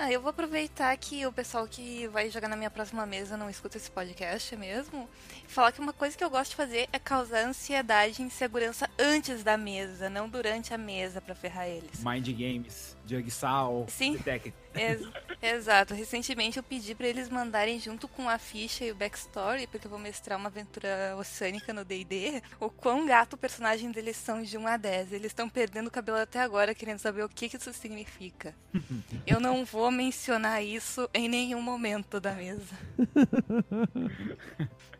Ah, 0.01 0.09
eu 0.09 0.21
vou 0.21 0.29
aproveitar 0.29 0.95
que 0.95 1.25
o 1.25 1.31
pessoal 1.33 1.67
que 1.67 2.07
vai 2.07 2.29
jogar 2.29 2.47
na 2.47 2.55
minha 2.55 2.69
próxima 2.69 3.05
mesa 3.05 3.35
não 3.35 3.49
escuta 3.49 3.75
esse 3.75 3.91
podcast 3.91 4.55
mesmo. 4.55 5.09
E 5.45 5.51
falar 5.51 5.73
que 5.73 5.81
uma 5.81 5.91
coisa 5.91 6.17
que 6.17 6.23
eu 6.23 6.29
gosto 6.29 6.51
de 6.51 6.55
fazer 6.55 6.87
é 6.93 6.97
causar 6.97 7.45
ansiedade 7.45 8.21
e 8.21 8.25
insegurança 8.25 8.89
antes 8.97 9.43
da 9.43 9.57
mesa, 9.57 10.09
não 10.09 10.29
durante 10.29 10.73
a 10.73 10.77
mesa 10.77 11.19
para 11.19 11.35
ferrar 11.35 11.67
eles. 11.67 12.01
Mind 12.01 12.29
Games, 12.29 12.95
Jugsal, 13.05 13.87
Sim. 13.89 14.13
Detective. 14.13 14.55
Ex 14.73 15.01
exato. 15.41 15.93
Recentemente 15.93 16.57
eu 16.57 16.63
pedi 16.63 16.93
para 16.93 17.07
eles 17.07 17.29
mandarem 17.29 17.79
junto 17.79 18.07
com 18.07 18.29
a 18.29 18.37
ficha 18.37 18.85
e 18.85 18.91
o 18.91 18.95
backstory, 18.95 19.67
porque 19.67 19.87
eu 19.87 19.91
vou 19.91 19.99
mestrar 19.99 20.37
uma 20.37 20.49
aventura 20.49 21.15
oceânica 21.17 21.73
no 21.73 21.85
D&D, 21.85 22.41
o 22.59 22.69
quão 22.69 23.05
gato 23.05 23.33
o 23.33 23.37
personagem 23.37 23.91
deles 23.91 24.17
são 24.17 24.41
de 24.41 24.57
1 24.57 24.67
a 24.67 24.77
10. 24.77 25.13
Eles 25.13 25.27
estão 25.27 25.49
perdendo 25.49 25.87
o 25.87 25.91
cabelo 25.91 26.17
até 26.17 26.39
agora, 26.39 26.75
querendo 26.75 26.99
saber 26.99 27.23
o 27.23 27.29
que, 27.29 27.49
que 27.49 27.57
isso 27.57 27.73
significa. 27.73 28.55
eu 29.25 29.39
não 29.39 29.65
vou 29.65 29.91
mencionar 29.91 30.63
isso 30.63 31.09
em 31.13 31.27
nenhum 31.27 31.61
momento 31.61 32.19
da 32.19 32.33
mesa. 32.33 32.75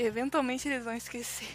Eventualmente 0.00 0.68
eles 0.68 0.84
vão 0.84 0.94
esquecer. 0.94 1.48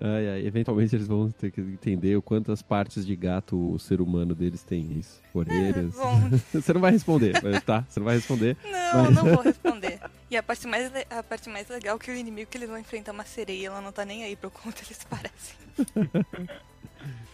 Ai, 0.00 0.28
ai, 0.30 0.46
eventualmente 0.46 0.96
eles 0.96 1.06
vão 1.06 1.30
ter 1.30 1.50
que 1.50 1.60
entender 1.60 2.16
o 2.16 2.22
quantas 2.22 2.62
partes 2.62 3.04
de 3.04 3.14
gato 3.14 3.74
o 3.74 3.78
ser 3.78 4.00
humano 4.00 4.34
deles 4.34 4.62
tem 4.62 4.98
isso. 4.98 5.20
Orelhas. 5.34 5.94
É, 5.94 6.36
Você 6.58 6.72
não 6.72 6.80
vai 6.80 6.92
responder, 6.92 7.34
tá? 7.66 7.84
Você 7.86 8.00
não 8.00 8.04
vai 8.06 8.16
responder. 8.16 8.56
Não, 8.64 9.04
mas... 9.04 9.14
não 9.14 9.24
vou 9.24 9.42
responder. 9.42 10.00
E 10.30 10.36
a 10.38 10.42
parte, 10.42 10.66
mais, 10.66 10.90
a 11.10 11.22
parte 11.22 11.50
mais 11.50 11.68
legal 11.68 11.96
é 11.96 11.98
que 11.98 12.10
o 12.10 12.14
inimigo 12.14 12.50
que 12.50 12.56
eles 12.56 12.68
vão 12.68 12.78
enfrentar 12.78 13.12
é 13.12 13.14
uma 13.14 13.26
sereia, 13.26 13.66
ela 13.66 13.82
não 13.82 13.92
tá 13.92 14.06
nem 14.06 14.24
aí 14.24 14.36
pro 14.36 14.50
quanto 14.50 14.82
eles 14.82 15.04
parecem. 15.04 15.56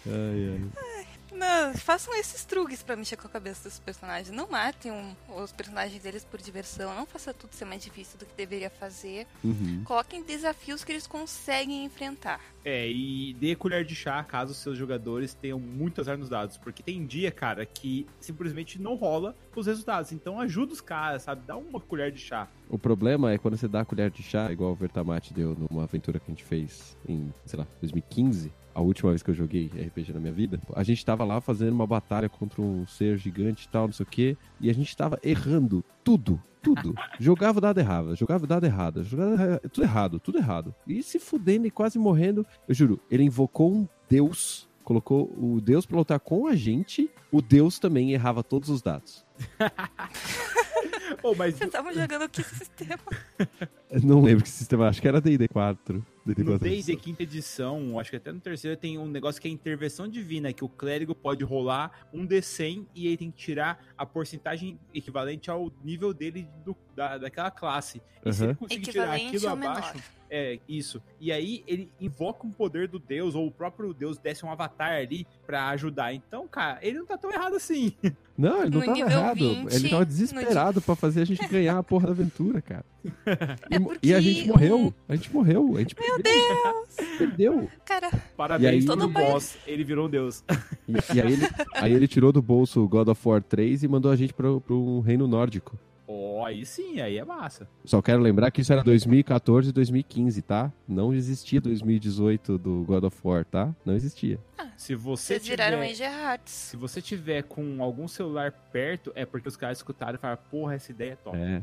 ai, 0.05 0.49
ai. 0.51 0.71
ai. 0.77 1.12
Não, 1.33 1.75
façam 1.75 2.15
esses 2.15 2.45
truques 2.45 2.83
para 2.83 2.95
mexer 2.95 3.17
com 3.17 3.27
a 3.27 3.31
cabeça 3.31 3.69
dos 3.69 3.79
personagens. 3.79 4.35
Não 4.35 4.49
matem 4.49 4.93
um, 4.93 5.15
os 5.43 5.53
personagens 5.53 6.03
deles 6.03 6.25
por 6.25 6.41
diversão. 6.41 6.95
Não 6.95 7.07
faça 7.07 7.33
tudo 7.33 7.55
ser 7.55 7.65
mais 7.65 7.83
difícil 7.83 8.19
do 8.19 8.27
que 8.27 8.35
deveria 8.37 8.71
fazer. 8.71 9.27
Uhum. 9.43 9.83
Coloquem 9.85 10.23
desafios 10.23 10.85
que 10.85 10.93
eles 10.93 11.07
conseguem 11.07 11.85
enfrentar. 11.85 12.41
É, 12.65 12.89
e 12.89 13.35
dê 13.35 13.57
colher 13.57 13.85
de 13.85 13.95
chá 13.95 14.23
caso 14.23 14.53
os 14.53 14.59
seus 14.59 14.79
jogadores 14.79 15.35
tenham 15.35 15.59
muito 15.59 16.01
azar 16.01 16.17
nos 16.17 16.29
dados. 16.29 16.57
Porque 16.57 16.83
tem 16.83 17.05
dia, 17.07 17.31
cara, 17.31 17.65
que 17.65 18.07
simplesmente 18.21 18.81
não 18.81 18.95
rola 18.95 19.35
os 19.57 19.67
resultados. 19.67 20.13
Então 20.13 20.41
ajuda 20.41 20.73
os 20.73 20.81
caras, 20.81 21.23
sabe? 21.23 21.43
Dá 21.47 21.57
uma 21.57 21.81
colher 21.81 22.13
de 22.13 22.21
chá. 22.21 22.49
O 22.69 22.79
problema 22.79 23.33
é 23.33 23.39
quando 23.39 23.57
você 23.57 23.69
dá 23.69 23.81
a 23.81 23.85
colher 23.85 24.11
de 24.11 24.23
chá, 24.23 24.51
igual 24.53 24.73
o 24.73 24.75
Vertamate 24.75 25.33
deu 25.33 25.57
numa 25.59 25.85
aventura 25.85 26.19
que 26.19 26.27
a 26.27 26.31
gente 26.31 26.45
fez 26.45 26.97
em, 27.09 27.33
sei 27.45 27.59
lá, 27.59 27.67
2015 27.81 28.53
a 28.75 28.81
última 28.81 29.11
vez 29.11 29.23
que 29.23 29.31
eu 29.31 29.35
joguei 29.35 29.67
RPG 29.67 30.13
na 30.13 30.21
minha 30.21 30.33
vida, 30.33 30.61
a 30.75 30.83
gente 30.83 31.05
tava 31.05 31.25
lá 31.25 31.41
fazendo 31.41 31.73
uma 31.73 31.87
batalha 31.87 32.29
contra 32.29 32.61
um 32.61 32.87
ser 32.87 33.17
gigante 33.19 33.67
e 33.67 33.69
tal, 33.69 33.87
não 33.87 33.93
sei 33.93 34.05
o 34.05 34.09
quê, 34.09 34.37
e 34.61 34.71
a 34.71 34.75
gente 34.75 34.97
tava 34.97 35.19
errando 35.23 35.85
tudo, 36.03 36.43
tudo. 36.63 36.95
jogava 37.19 37.59
o 37.59 37.61
dado 37.61 37.79
errado, 37.79 38.15
jogava 38.17 38.45
o 38.45 38.47
dado 38.47 38.65
errado, 38.65 39.05
jogava 39.05 39.61
tudo 39.73 39.85
errado, 39.85 40.21
tudo 40.21 40.39
errado. 40.39 40.75
E 40.87 41.03
se 41.03 41.19
fudendo 41.19 41.67
e 41.67 41.71
quase 41.71 41.99
morrendo, 41.99 42.47
eu 42.69 42.75
juro, 42.75 43.01
ele 43.11 43.25
invocou 43.25 43.73
um 43.73 43.89
deus 44.09 44.69
colocou 44.83 45.33
o 45.39 45.61
Deus 45.61 45.87
pra 45.87 45.97
lutar 45.97 46.19
com 46.19 46.47
a 46.49 46.57
gente, 46.57 47.09
o 47.31 47.41
Deus 47.41 47.79
também 47.79 48.13
errava 48.13 48.43
todos 48.43 48.69
os 48.69 48.83
dados. 48.83 49.25
Oh, 51.23 51.35
mas 51.35 51.55
Você 51.55 51.67
tava 51.69 51.93
jogando 51.93 52.29
que 52.29 52.43
sistema? 52.43 53.03
Não 54.03 54.23
lembro 54.23 54.43
que 54.43 54.49
sistema, 54.51 54.89
acho 54.89 55.01
que 55.01 55.09
era 55.09 55.21
D&D 55.21 55.49
4. 55.49 56.05
D&D 56.25 56.43
no 56.45 56.51
4 56.59 56.69
D&D 56.69 56.97
quinta 56.97 57.23
edição, 57.25 57.99
acho 57.99 58.11
que 58.11 58.17
até 58.17 58.33
no 58.33 58.41
terceiro, 58.41 58.77
tem 58.77 58.97
um 58.97 59.07
negócio 59.07 59.41
que 59.41 59.49
é 59.49 59.51
intervenção 59.51 60.09
divina, 60.09 60.53
que 60.53 60.65
o 60.65 60.69
clérigo 60.69 61.15
pode 61.15 61.43
rolar 61.45 61.91
um 62.13 62.27
D100 62.27 62.87
e 62.95 63.07
ele 63.09 63.17
tem 63.17 63.31
que 63.31 63.37
tirar 63.37 63.85
a 63.99 64.07
porcentagem 64.07 64.79
equivalente 64.95 65.51
ao 65.51 65.71
nível 65.85 66.15
dele 66.15 66.47
do, 66.65 66.77
da, 66.95 67.19
daquela 67.19 67.51
classe. 67.51 68.01
E 68.25 68.33
se 68.33 68.43
Uhum. 68.43 68.49
ele 68.51 68.55
conseguir 68.57 68.83
tirar 68.93 69.15
aquilo 69.15 69.49
abaixo... 69.49 69.95
menor. 69.95 70.03
É, 70.35 70.59
isso. 70.67 71.03
E 71.21 71.31
aí 71.31 71.63
ele 71.67 71.93
invoca 72.01 72.47
um 72.47 72.51
poder 72.51 72.89
do 72.89 72.99
deus, 72.99 73.35
ou 73.35 73.47
o 73.47 73.51
próprio 73.51 73.93
deus 73.93 74.17
desce 74.17 74.47
um 74.47 74.51
avatar 74.51 74.93
ali 74.93 75.27
pra 75.47 75.69
ajudar. 75.71 76.15
Então, 76.15 76.49
cara, 76.49 76.79
ele 76.81 76.99
não 76.99 77.05
tá 77.05 77.19
tão 77.19 77.31
errado 77.31 77.55
assim. 77.57 77.93
Não, 78.39 78.63
ele 78.63 78.71
não 78.71 78.81
No 78.81 78.87
tava 78.87 78.99
errado. 78.99 79.39
20, 79.55 79.75
ele 79.75 79.89
tava 79.91 80.01
no 80.01 80.07
desesperado 80.07 80.81
pra 80.81 80.97
fazer 80.97 81.21
a 81.21 81.25
gente 81.27 81.47
ganhar 81.49 81.77
a 81.77 81.83
porra 81.83 82.07
da 82.07 82.13
aventura, 82.13 82.63
cara. 82.63 82.85
E, 83.05 83.75
É 83.75 83.99
e 84.03 84.15
a 84.15 84.21
gente 84.21 84.45
o- 84.45 84.49
morreu. 84.53 84.95
A 85.09 85.17
gente 85.17 85.33
morreu. 85.35 85.77
A 85.77 85.81
gente 85.81 85.97
Meu 85.99 86.23
Deus! 86.23 87.19
perdeu. 87.19 87.71
Cara, 87.85 88.11
Parabéns 88.37 88.83
aí- 88.83 88.85
Todo 88.85 89.11
pai- 89.11 89.25
boss, 89.31 89.57
ele 89.67 89.85
virou 89.85 90.07
um 90.07 90.11
deus. 90.11 90.45
E, 90.89 90.93
e 91.17 91.21
aí, 91.21 91.33
ele, 91.33 91.43
aí 91.75 91.93
ele 91.93 92.09
tirou 92.09 92.33
do 92.33 92.43
bolso 92.43 92.81
o 92.83 92.89
God 92.89 93.09
of 93.09 93.29
War 93.29 93.43
3 93.43 93.83
e 93.83 93.89
mandou 93.89 94.11
a 94.11 94.17
gente 94.17 94.33
pro, 94.33 94.61
pro 94.61 95.01
reino 95.01 95.27
nórdico. 95.27 95.79
Ó, 96.07 96.45
aí 96.45 96.67
sim, 96.67 97.01
aí 97.01 97.17
é 97.17 97.25
massa. 97.25 97.67
Só 97.85 98.03
quero 98.03 98.21
lembrar 98.21 98.51
que 98.51 98.61
isso 98.61 98.73
era 98.73 98.83
2014 98.83 99.71
e 99.71 99.73
2015, 99.73 100.43
tá? 100.43 100.71
Não 100.87 101.15
existia 101.15 101.59
2018 101.61 102.59
do 102.59 102.83
God 102.85 103.05
of 103.05 103.17
War, 103.25 103.45
tá? 103.47 103.75
Não 103.85 103.95
existia. 103.95 104.39
Se 104.77 104.95
você 104.95 105.35
vocês 105.39 105.47
viraram 105.49 105.79
tiver... 105.81 105.91
Age 105.93 106.03
Hearts. 106.03 106.53
Se 106.53 106.77
você 106.77 107.01
tiver 107.01 107.43
com 107.45 107.83
algum 107.83 108.07
celular 108.09 108.53
perto, 108.73 109.11
é 109.15 109.25
porque 109.25 109.49
os 109.49 109.57
caras 109.57 109.79
escutaram 109.79 110.17
e 110.17 110.19
falaram, 110.19 110.41
porra, 110.51 110.75
essa 110.75 110.91
ideia 110.91 111.13
é 111.13 111.17
top. 111.17 111.37
É. 111.39 111.63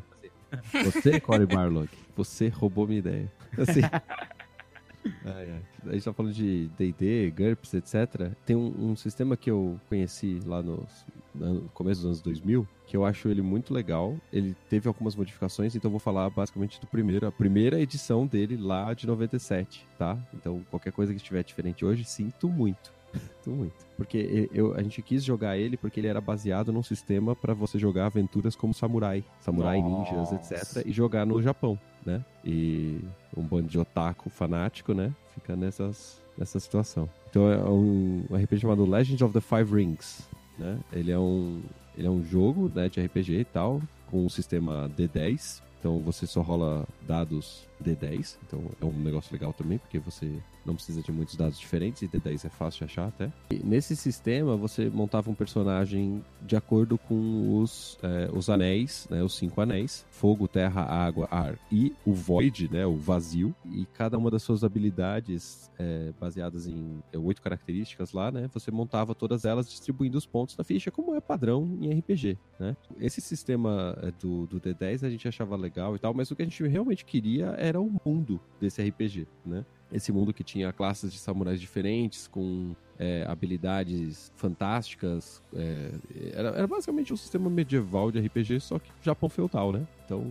Você, 0.84 1.20
Corey 1.20 1.46
Barlog, 1.46 1.90
você 2.16 2.48
roubou 2.48 2.88
minha 2.88 3.00
ideia. 3.00 3.32
Assim. 3.58 3.82
Ai, 5.26 5.50
ai. 5.50 5.62
A 5.88 5.94
gente 5.94 6.04
tá 6.04 6.14
falando 6.14 6.34
de 6.34 6.70
D&D, 6.78 7.32
GURPS, 7.32 7.74
etc. 7.76 8.32
Tem 8.46 8.56
um, 8.56 8.92
um 8.92 8.96
sistema 8.98 9.38
que 9.38 9.50
eu 9.50 9.80
conheci 9.88 10.40
lá 10.46 10.62
nos- 10.62 11.06
no 11.34 11.62
começo 11.74 12.02
dos 12.02 12.06
anos 12.06 12.22
2000, 12.22 12.68
que 12.86 12.98
eu 12.98 13.06
acho 13.06 13.30
ele 13.30 13.42
muito 13.42 13.74
legal. 13.74 14.18
Ele 14.32 14.54
teve 14.70 14.90
algumas 14.90 15.16
modificações, 15.16 15.74
então 15.74 15.88
eu 15.88 15.92
vou 15.92 16.00
falar 16.02 16.30
basicamente 16.30 16.82
do 16.82 16.86
primeiro, 16.88 17.26
a 17.26 17.32
primeira 17.32 17.80
edição 17.80 18.28
dele 18.28 18.58
lá 18.58 18.94
de 18.94 19.08
97, 19.08 19.86
tá? 19.98 20.18
Então 20.34 20.66
qualquer 20.70 20.92
coisa 20.92 21.14
que 21.14 21.18
estiver 21.18 21.44
diferente 21.46 21.86
hoje, 21.86 22.04
sinto 22.04 22.50
muito. 22.50 22.92
Muito. 23.46 23.74
Porque 23.98 24.50
eu, 24.54 24.74
a 24.76 24.84
gente 24.84 25.02
quis 25.02 25.24
jogar 25.24 25.58
ele 25.58 25.76
porque 25.76 26.00
ele 26.00 26.08
era 26.08 26.22
baseado 26.22 26.72
num 26.72 26.84
sistema 26.84 27.36
pra 27.36 27.54
você 27.54 27.80
jogar 27.80 28.06
aventuras 28.06 28.56
como 28.56 28.74
samurai, 28.74 29.24
samurai 29.40 29.82
ninjas, 29.82 30.32
Nossa. 30.32 30.56
etc. 30.56 30.86
E 30.86 30.92
jogar 30.92 31.26
no 31.26 31.42
Japão, 31.42 31.80
né? 32.06 32.24
E 32.46 33.00
um 33.36 33.44
bando 33.44 33.68
de 33.68 33.80
otaku 33.80 34.30
fanático, 34.30 34.94
né? 34.94 35.14
Fica 35.34 35.56
nessas, 35.56 36.22
nessa 36.38 36.60
situação. 36.60 37.10
Então 37.30 37.52
é 37.52 37.58
um, 37.58 38.24
um 38.30 38.36
RPG 38.36 38.60
chamado 38.60 38.86
Legend 38.86 39.24
of 39.24 39.34
the 39.34 39.42
Five 39.42 39.74
Rings, 39.74 40.28
né? 40.58 40.80
Ele 40.94 41.12
é 41.12 41.20
um, 41.20 41.62
ele 41.98 42.08
é 42.08 42.12
um 42.12 42.24
jogo 42.24 42.72
né, 42.74 42.88
de 42.88 43.02
RPG 43.02 43.40
e 43.40 43.46
tal, 43.46 43.82
com 44.10 44.26
um 44.26 44.30
sistema 44.30 44.90
D10. 44.98 45.62
Então 45.80 46.00
você 46.00 46.28
só 46.28 46.42
rola 46.42 46.86
dados 47.08 47.69
D10. 47.84 48.38
Então 48.46 48.64
é 48.80 48.86
um 48.86 48.92
negócio 48.92 49.32
legal 49.34 49.54
também, 49.54 49.78
porque 49.78 50.00
você 50.00 50.32
não 50.66 50.76
precisa 50.76 51.02
de 51.02 51.12
muitos 51.12 51.36
dados 51.36 51.60
diferentes 51.60 52.02
e 52.02 52.08
D10 52.08 52.46
é 52.46 52.50
fácil 52.50 52.80
de 52.80 52.92
achar 52.92 53.08
até. 53.08 53.32
E 53.52 53.60
nesse 53.64 53.96
sistema 53.96 54.56
você 54.56 54.90
montava 54.90 55.30
um 55.30 55.34
personagem 55.34 56.24
de 56.42 56.56
acordo 56.56 56.98
com 56.98 57.60
os, 57.60 57.98
é, 58.04 58.30
os 58.32 58.50
anéis, 58.50 59.08
né, 59.10 59.24
os 59.24 59.36
cinco 59.36 59.62
anéis: 59.62 60.06
fogo, 60.12 60.48
terra, 60.48 60.82
água, 60.82 61.28
ar 61.32 61.58
e 61.72 61.94
o 62.06 62.14
void, 62.14 62.70
né, 62.72 62.86
o 62.86 62.96
vazio. 62.96 63.54
E 63.66 63.86
cada 63.94 64.18
uma 64.18 64.30
das 64.30 64.44
suas 64.44 64.64
habilidades, 64.64 65.72
é, 65.80 66.12
baseadas 66.20 66.68
em 66.68 67.02
é, 67.12 67.18
oito 67.18 67.42
características 67.42 68.14
lá, 68.14 68.32
né, 68.32 68.50
você 68.54 68.72
montava 68.72 69.16
todas 69.16 69.46
elas 69.46 69.70
distribuindo 69.70 70.18
os 70.18 70.26
pontos 70.26 70.56
da 70.56 70.64
ficha, 70.64 70.92
como 70.92 71.16
é 71.16 71.22
padrão 71.22 71.78
em 71.82 71.92
RPG. 71.98 72.38
Né? 72.60 72.76
Esse 73.00 73.22
sistema 73.22 73.98
é, 74.02 74.12
do, 74.12 74.46
do 74.48 74.60
D10 74.60 75.06
a 75.06 75.10
gente 75.10 75.28
achava 75.28 75.56
legal 75.56 75.96
e 75.96 76.00
tal, 76.00 76.14
mas 76.14 76.30
o 76.30 76.36
que 76.36 76.42
a 76.42 76.46
gente 76.46 76.66
realmente 76.68 77.06
queria 77.06 77.56
era 77.70 77.80
o 77.80 77.92
mundo 78.06 78.40
desse 78.60 78.82
RPG, 78.82 79.28
né? 79.46 79.66
Esse 79.92 80.12
mundo 80.12 80.34
que 80.34 80.44
tinha 80.44 80.72
classes 80.72 81.12
de 81.12 81.18
samurais 81.18 81.60
diferentes, 81.60 82.28
com 82.28 82.76
é, 82.98 83.26
habilidades 83.28 84.32
fantásticas. 84.36 85.42
é, 85.56 85.92
era, 86.34 86.50
era 86.50 86.68
basicamente 86.68 87.12
um 87.14 87.18
sistema 87.18 87.50
medieval 87.50 88.12
de 88.12 88.20
RPG, 88.20 88.60
só 88.60 88.78
que 88.78 88.92
Japão 89.02 89.30
feudal, 89.30 89.72
né? 89.72 89.88
Então 90.06 90.24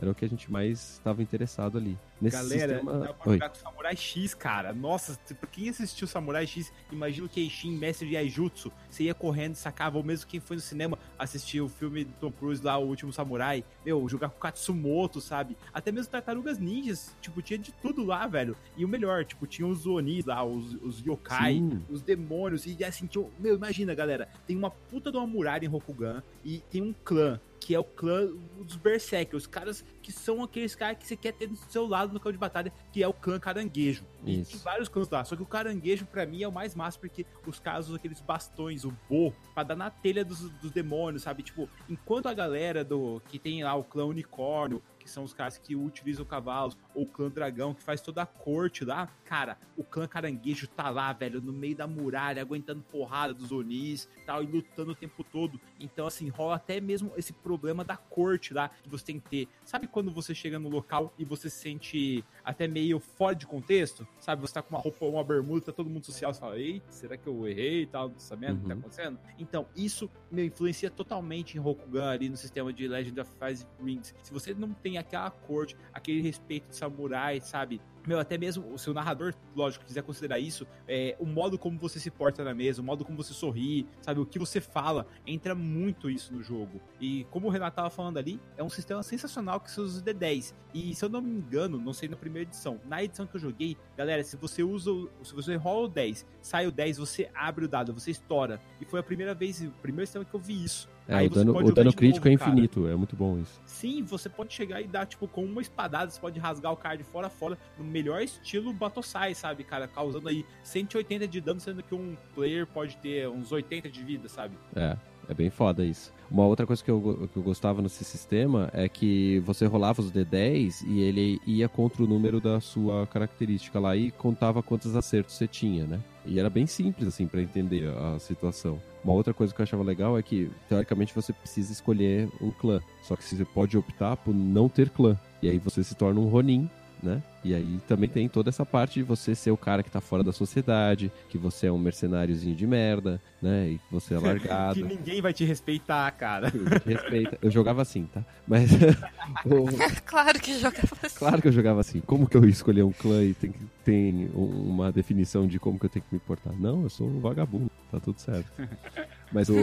era 0.00 0.10
o 0.10 0.14
que 0.14 0.24
a 0.24 0.28
gente 0.28 0.50
mais 0.50 0.94
estava 0.94 1.22
interessado 1.22 1.78
ali. 1.78 1.98
Nesse 2.20 2.36
Galera, 2.36 2.74
sistema... 2.74 2.98
dá 2.98 3.12
pra 3.12 3.32
jogar 3.32 3.48
com 3.50 3.54
Samurai 3.56 3.96
X, 3.96 4.34
cara. 4.34 4.72
Nossa, 4.72 5.18
pra 5.34 5.48
quem 5.48 5.68
assistiu 5.68 6.06
Samurai 6.06 6.46
X, 6.46 6.72
imagina 6.90 7.26
o 7.26 7.30
Keishin, 7.30 7.76
mestre 7.76 8.08
de 8.08 8.16
Aijutsu. 8.16 8.72
Você 8.90 9.04
ia 9.04 9.14
correndo, 9.14 9.54
sacava, 9.54 9.98
ou 9.98 10.04
mesmo 10.04 10.26
quem 10.26 10.40
foi 10.40 10.56
no 10.56 10.62
cinema 10.62 10.98
assistir 11.18 11.60
o 11.60 11.68
filme 11.68 12.04
do 12.04 12.12
Tom 12.14 12.32
Cruise 12.32 12.62
lá, 12.62 12.78
O 12.78 12.86
Último 12.86 13.12
Samurai. 13.12 13.64
Meu, 13.84 14.08
jogar 14.08 14.30
com 14.30 14.38
Katsumoto, 14.38 15.20
sabe? 15.20 15.56
Até 15.72 15.92
mesmo 15.92 16.10
Tartarugas 16.10 16.58
Ninjas, 16.58 17.14
tipo, 17.20 17.42
tinha 17.42 17.58
de 17.58 17.72
tudo 17.72 18.04
lá, 18.04 18.26
velho. 18.26 18.56
E 18.76 18.84
o 18.84 18.88
melhor, 18.88 19.24
tipo, 19.24 19.46
tinha 19.46 19.66
os 19.66 19.86
Onis 19.86 20.24
lá, 20.24 20.44
os, 20.44 20.74
os 20.82 21.00
yokai, 21.00 21.54
Sim. 21.54 21.82
os 21.88 22.02
demônios. 22.02 22.66
E 22.66 22.82
assim, 22.84 23.06
tinha, 23.06 23.26
meu, 23.38 23.56
imagina, 23.56 23.94
galera, 23.94 24.28
tem 24.46 24.56
uma 24.56 24.70
puta 24.70 25.10
de 25.10 25.16
uma 25.16 25.26
muralha 25.26 25.64
em 25.64 25.68
Rokugan 25.68 26.22
e 26.44 26.60
tem 26.70 26.82
um 26.82 26.94
clã 27.04 27.40
que 27.66 27.74
é 27.74 27.80
o 27.80 27.82
clã 27.82 28.28
dos 28.60 28.76
Berserker, 28.76 29.36
os 29.36 29.44
caras 29.44 29.84
que 30.00 30.12
são 30.12 30.40
aqueles 30.40 30.76
caras 30.76 30.98
que 30.98 31.04
você 31.04 31.16
quer 31.16 31.32
ter 31.32 31.48
do 31.48 31.56
seu 31.56 31.84
lado 31.84 32.12
no 32.12 32.20
campo 32.20 32.30
de 32.30 32.38
batalha, 32.38 32.72
que 32.92 33.02
é 33.02 33.08
o 33.08 33.12
clã 33.12 33.40
caranguejo. 33.40 34.04
E 34.24 34.42
Isso. 34.42 34.52
tem 34.52 34.60
vários 34.60 34.88
clãs 34.88 35.10
lá, 35.10 35.24
só 35.24 35.34
que 35.34 35.42
o 35.42 35.46
caranguejo 35.46 36.06
pra 36.06 36.24
mim 36.24 36.44
é 36.44 36.46
o 36.46 36.52
mais 36.52 36.76
massa, 36.76 36.96
porque 36.96 37.26
os 37.44 37.58
caras 37.58 37.86
usam 37.86 37.96
aqueles 37.96 38.20
bastões, 38.20 38.84
o 38.84 38.94
bo, 39.10 39.34
pra 39.52 39.64
dar 39.64 39.74
na 39.74 39.90
telha 39.90 40.24
dos, 40.24 40.48
dos 40.48 40.70
demônios, 40.70 41.24
sabe? 41.24 41.42
Tipo, 41.42 41.68
enquanto 41.88 42.28
a 42.28 42.34
galera 42.34 42.84
do 42.84 43.20
que 43.28 43.36
tem 43.36 43.64
lá 43.64 43.74
o 43.74 43.82
clã 43.82 44.04
unicórnio, 44.04 44.80
que 45.06 45.10
são 45.12 45.22
os 45.22 45.32
caras 45.32 45.56
que 45.56 45.76
utilizam 45.76 46.24
cavalos, 46.24 46.76
ou 46.92 47.04
o 47.04 47.06
clã 47.06 47.30
dragão, 47.30 47.72
que 47.72 47.82
faz 47.82 48.00
toda 48.00 48.22
a 48.22 48.26
corte 48.26 48.84
lá, 48.84 49.06
cara, 49.24 49.56
o 49.76 49.84
clã 49.84 50.06
caranguejo 50.08 50.66
tá 50.66 50.90
lá, 50.90 51.12
velho, 51.12 51.40
no 51.40 51.52
meio 51.52 51.76
da 51.76 51.86
muralha, 51.86 52.42
aguentando 52.42 52.82
porrada 52.82 53.32
dos 53.32 53.52
Onis 53.52 54.08
tal, 54.26 54.42
e 54.42 54.46
lutando 54.46 54.90
o 54.90 54.94
tempo 54.94 55.22
todo. 55.22 55.60
Então, 55.78 56.06
assim, 56.06 56.28
rola 56.28 56.56
até 56.56 56.80
mesmo 56.80 57.12
esse 57.16 57.32
problema 57.32 57.84
da 57.84 57.96
corte 57.96 58.52
lá 58.52 58.68
que 58.68 58.88
você 58.88 59.04
tem 59.04 59.20
que 59.20 59.28
ter. 59.28 59.48
Sabe 59.64 59.86
quando 59.86 60.10
você 60.10 60.34
chega 60.34 60.58
no 60.58 60.68
local 60.68 61.14
e 61.16 61.24
você 61.24 61.48
se 61.48 61.56
sente 61.58 62.24
até 62.46 62.66
meio 62.68 62.98
fora 63.00 63.34
de 63.34 63.46
contexto? 63.46 64.06
Sabe, 64.20 64.40
você 64.40 64.54
tá 64.54 64.62
com 64.62 64.74
uma 64.74 64.80
roupa, 64.80 65.04
uma 65.04 65.24
bermuda, 65.24 65.66
tá 65.66 65.72
todo 65.72 65.90
mundo 65.90 66.04
social, 66.06 66.32
você 66.32 66.40
fala, 66.40 66.58
ei, 66.58 66.80
será 66.88 67.16
que 67.16 67.26
eu 67.26 67.46
errei 67.46 67.82
e 67.82 67.86
tal, 67.86 68.12
sabendo 68.16 68.58
o 68.58 68.60
que 68.62 68.68
tá 68.68 68.74
Uhum. 68.74 68.80
acontecendo? 68.80 69.18
Então, 69.38 69.66
isso 69.76 70.08
meu, 70.30 70.44
influencia 70.44 70.88
totalmente 70.90 71.56
em 71.56 71.60
Rokugan 71.60 72.08
ali 72.10 72.28
no 72.28 72.36
sistema 72.36 72.72
de 72.72 72.86
Legend 72.86 73.20
of 73.20 73.30
Five 73.38 73.66
Rings. 73.82 74.14
Se 74.22 74.32
você 74.32 74.54
não 74.54 74.72
tem 74.72 74.96
aquela 74.96 75.30
corte, 75.30 75.76
aquele 75.92 76.20
respeito 76.22 76.68
de 76.70 76.76
samurai, 76.76 77.40
sabe? 77.40 77.80
Meu, 78.06 78.20
até 78.20 78.38
mesmo 78.38 78.64
o 78.64 78.92
narrador, 78.92 79.34
lógico, 79.54 79.84
quiser 79.84 80.02
considerar 80.02 80.38
isso, 80.38 80.66
é, 80.86 81.16
o 81.18 81.26
modo 81.26 81.58
como 81.58 81.78
você 81.78 81.98
se 81.98 82.10
porta 82.10 82.44
na 82.44 82.54
mesa, 82.54 82.80
o 82.80 82.84
modo 82.84 83.04
como 83.04 83.16
você 83.16 83.34
sorri, 83.34 83.86
sabe? 84.00 84.20
O 84.20 84.26
que 84.26 84.38
você 84.38 84.60
fala, 84.60 85.06
entra 85.26 85.54
muito 85.54 86.08
isso 86.08 86.32
no 86.32 86.42
jogo. 86.42 86.80
E 87.00 87.24
como 87.30 87.48
o 87.48 87.50
Renato 87.50 87.76
tava 87.76 87.90
falando 87.90 88.18
ali, 88.18 88.40
é 88.56 88.62
um 88.62 88.70
sistema 88.70 89.02
sensacional 89.02 89.60
que 89.60 89.70
você 89.70 89.80
usa 89.80 90.00
o 90.00 90.04
D10. 90.04 90.54
E 90.72 90.94
se 90.94 91.04
eu 91.04 91.08
não 91.08 91.20
me 91.20 91.30
engano, 91.30 91.78
não 91.78 91.92
sei 91.92 92.08
na 92.08 92.16
primeira 92.16 92.48
edição, 92.48 92.80
na 92.84 93.02
edição 93.02 93.26
que 93.26 93.36
eu 93.36 93.40
joguei, 93.40 93.76
galera, 93.96 94.22
se 94.22 94.36
você 94.36 94.62
usa, 94.62 94.90
se 95.22 95.34
você 95.34 95.56
rola 95.56 95.86
o 95.86 95.88
10, 95.88 96.24
sai 96.40 96.66
o 96.66 96.70
10, 96.70 96.98
você 96.98 97.30
abre 97.34 97.64
o 97.64 97.68
dado, 97.68 97.92
você 97.92 98.10
estoura. 98.12 98.60
E 98.80 98.84
foi 98.84 99.00
a 99.00 99.02
primeira 99.02 99.34
vez, 99.34 99.60
o 99.62 99.70
primeiro 99.82 100.06
sistema 100.06 100.24
que 100.24 100.34
eu 100.34 100.40
vi 100.40 100.62
isso. 100.62 100.88
É, 101.08 101.22
o 101.22 101.30
dano, 101.30 101.56
o 101.56 101.72
dano 101.72 101.92
crítico 101.92 102.26
novo, 102.26 102.34
é 102.34 102.38
cara. 102.38 102.50
infinito, 102.50 102.88
é 102.88 102.96
muito 102.96 103.14
bom 103.14 103.38
isso. 103.38 103.60
Sim, 103.64 104.02
você 104.02 104.28
pode 104.28 104.52
chegar 104.52 104.80
e 104.80 104.88
dar, 104.88 105.06
tipo, 105.06 105.28
com 105.28 105.44
uma 105.44 105.60
espadada, 105.60 106.10
você 106.10 106.20
pode 106.20 106.38
rasgar 106.40 106.72
o 106.72 106.76
cara 106.76 106.96
de 106.96 107.04
fora 107.04 107.28
a 107.28 107.30
fora, 107.30 107.56
no 107.78 107.84
melhor 107.84 108.20
estilo 108.22 108.72
Batosai, 108.72 109.34
sabe, 109.34 109.62
cara? 109.62 109.86
Causando 109.86 110.28
aí 110.28 110.44
180 110.64 111.28
de 111.28 111.40
dano, 111.40 111.60
sendo 111.60 111.82
que 111.82 111.94
um 111.94 112.16
player 112.34 112.66
pode 112.66 112.96
ter 112.96 113.28
uns 113.28 113.52
80 113.52 113.88
de 113.88 114.02
vida, 114.02 114.28
sabe? 114.28 114.56
É, 114.74 114.96
é 115.28 115.34
bem 115.34 115.50
foda 115.50 115.84
isso. 115.84 116.12
Uma 116.30 116.44
outra 116.44 116.66
coisa 116.66 116.82
que 116.82 116.90
eu, 116.90 117.28
que 117.32 117.36
eu 117.36 117.42
gostava 117.42 117.80
nesse 117.80 118.04
sistema 118.04 118.68
é 118.72 118.88
que 118.88 119.40
você 119.40 119.64
rolava 119.66 120.00
os 120.00 120.10
D10 120.10 120.84
e 120.86 121.00
ele 121.00 121.40
ia 121.46 121.68
contra 121.68 122.02
o 122.02 122.06
número 122.06 122.40
da 122.40 122.60
sua 122.60 123.06
característica 123.06 123.78
lá 123.78 123.96
e 123.96 124.10
contava 124.10 124.62
quantos 124.62 124.96
acertos 124.96 125.34
você 125.34 125.46
tinha, 125.46 125.86
né? 125.86 126.00
E 126.24 126.40
era 126.40 126.50
bem 126.50 126.66
simples, 126.66 127.06
assim, 127.06 127.26
pra 127.28 127.40
entender 127.40 127.88
a 127.88 128.18
situação. 128.18 128.80
Uma 129.04 129.14
outra 129.14 129.32
coisa 129.32 129.54
que 129.54 129.60
eu 129.60 129.62
achava 129.62 129.84
legal 129.84 130.18
é 130.18 130.22
que, 130.22 130.50
teoricamente, 130.68 131.14
você 131.14 131.32
precisa 131.32 131.72
escolher 131.72 132.28
um 132.40 132.50
clã. 132.50 132.80
Só 133.02 133.14
que 133.14 133.22
você 133.22 133.44
pode 133.44 133.78
optar 133.78 134.16
por 134.16 134.34
não 134.34 134.68
ter 134.68 134.90
clã. 134.90 135.16
E 135.40 135.48
aí 135.48 135.58
você 135.58 135.84
se 135.84 135.94
torna 135.94 136.18
um 136.18 136.26
Ronin, 136.26 136.68
né? 137.06 137.22
E 137.44 137.54
aí 137.54 137.78
também 137.86 138.08
tem 138.08 138.28
toda 138.28 138.48
essa 138.50 138.66
parte 138.66 138.94
de 138.94 139.02
você 139.04 139.34
ser 139.34 139.50
o 139.52 139.56
cara 139.56 139.82
que 139.82 139.90
tá 139.90 140.00
fora 140.00 140.22
da 140.24 140.32
sociedade, 140.32 141.10
que 141.28 141.38
você 141.38 141.68
é 141.68 141.72
um 141.72 141.78
mercenáriozinho 141.78 142.56
de 142.56 142.66
merda, 142.66 143.20
né? 143.40 143.68
E 143.70 143.78
que 143.78 143.84
você 143.92 144.14
é 144.14 144.18
largado. 144.20 144.74
que 144.74 144.82
ninguém 144.82 145.20
vai 145.22 145.32
te 145.32 145.44
respeitar, 145.44 146.10
cara. 146.10 146.50
Te 146.50 146.58
respeita. 146.88 147.38
Eu 147.40 147.50
jogava 147.50 147.80
assim, 147.82 148.04
tá? 148.12 148.24
Mas. 148.46 148.68
claro 150.04 150.40
que 150.40 150.58
jogava 150.58 150.96
assim. 151.02 151.16
Claro 151.18 151.42
que 151.42 151.48
eu 151.48 151.52
jogava 151.52 151.80
assim. 151.80 152.00
Como 152.00 152.28
que 152.28 152.36
eu 152.36 152.44
ia 152.44 152.50
escolher 152.50 152.82
um 152.82 152.92
clã 152.92 153.22
e 153.22 153.34
tem 153.34 153.52
que 153.52 153.58
tem 153.84 154.28
um- 154.34 154.68
uma 154.70 154.90
definição 154.90 155.46
de 155.46 155.58
como 155.60 155.78
que 155.78 155.86
eu 155.86 155.90
tenho 155.90 156.04
que 156.08 156.14
me 156.14 156.20
portar? 156.20 156.52
Não, 156.58 156.82
eu 156.82 156.90
sou 156.90 157.06
um 157.08 157.20
vagabundo, 157.20 157.70
tá 157.90 158.00
tudo 158.00 158.18
certo. 158.18 158.50
Mas 159.32 159.48
o 159.48 159.54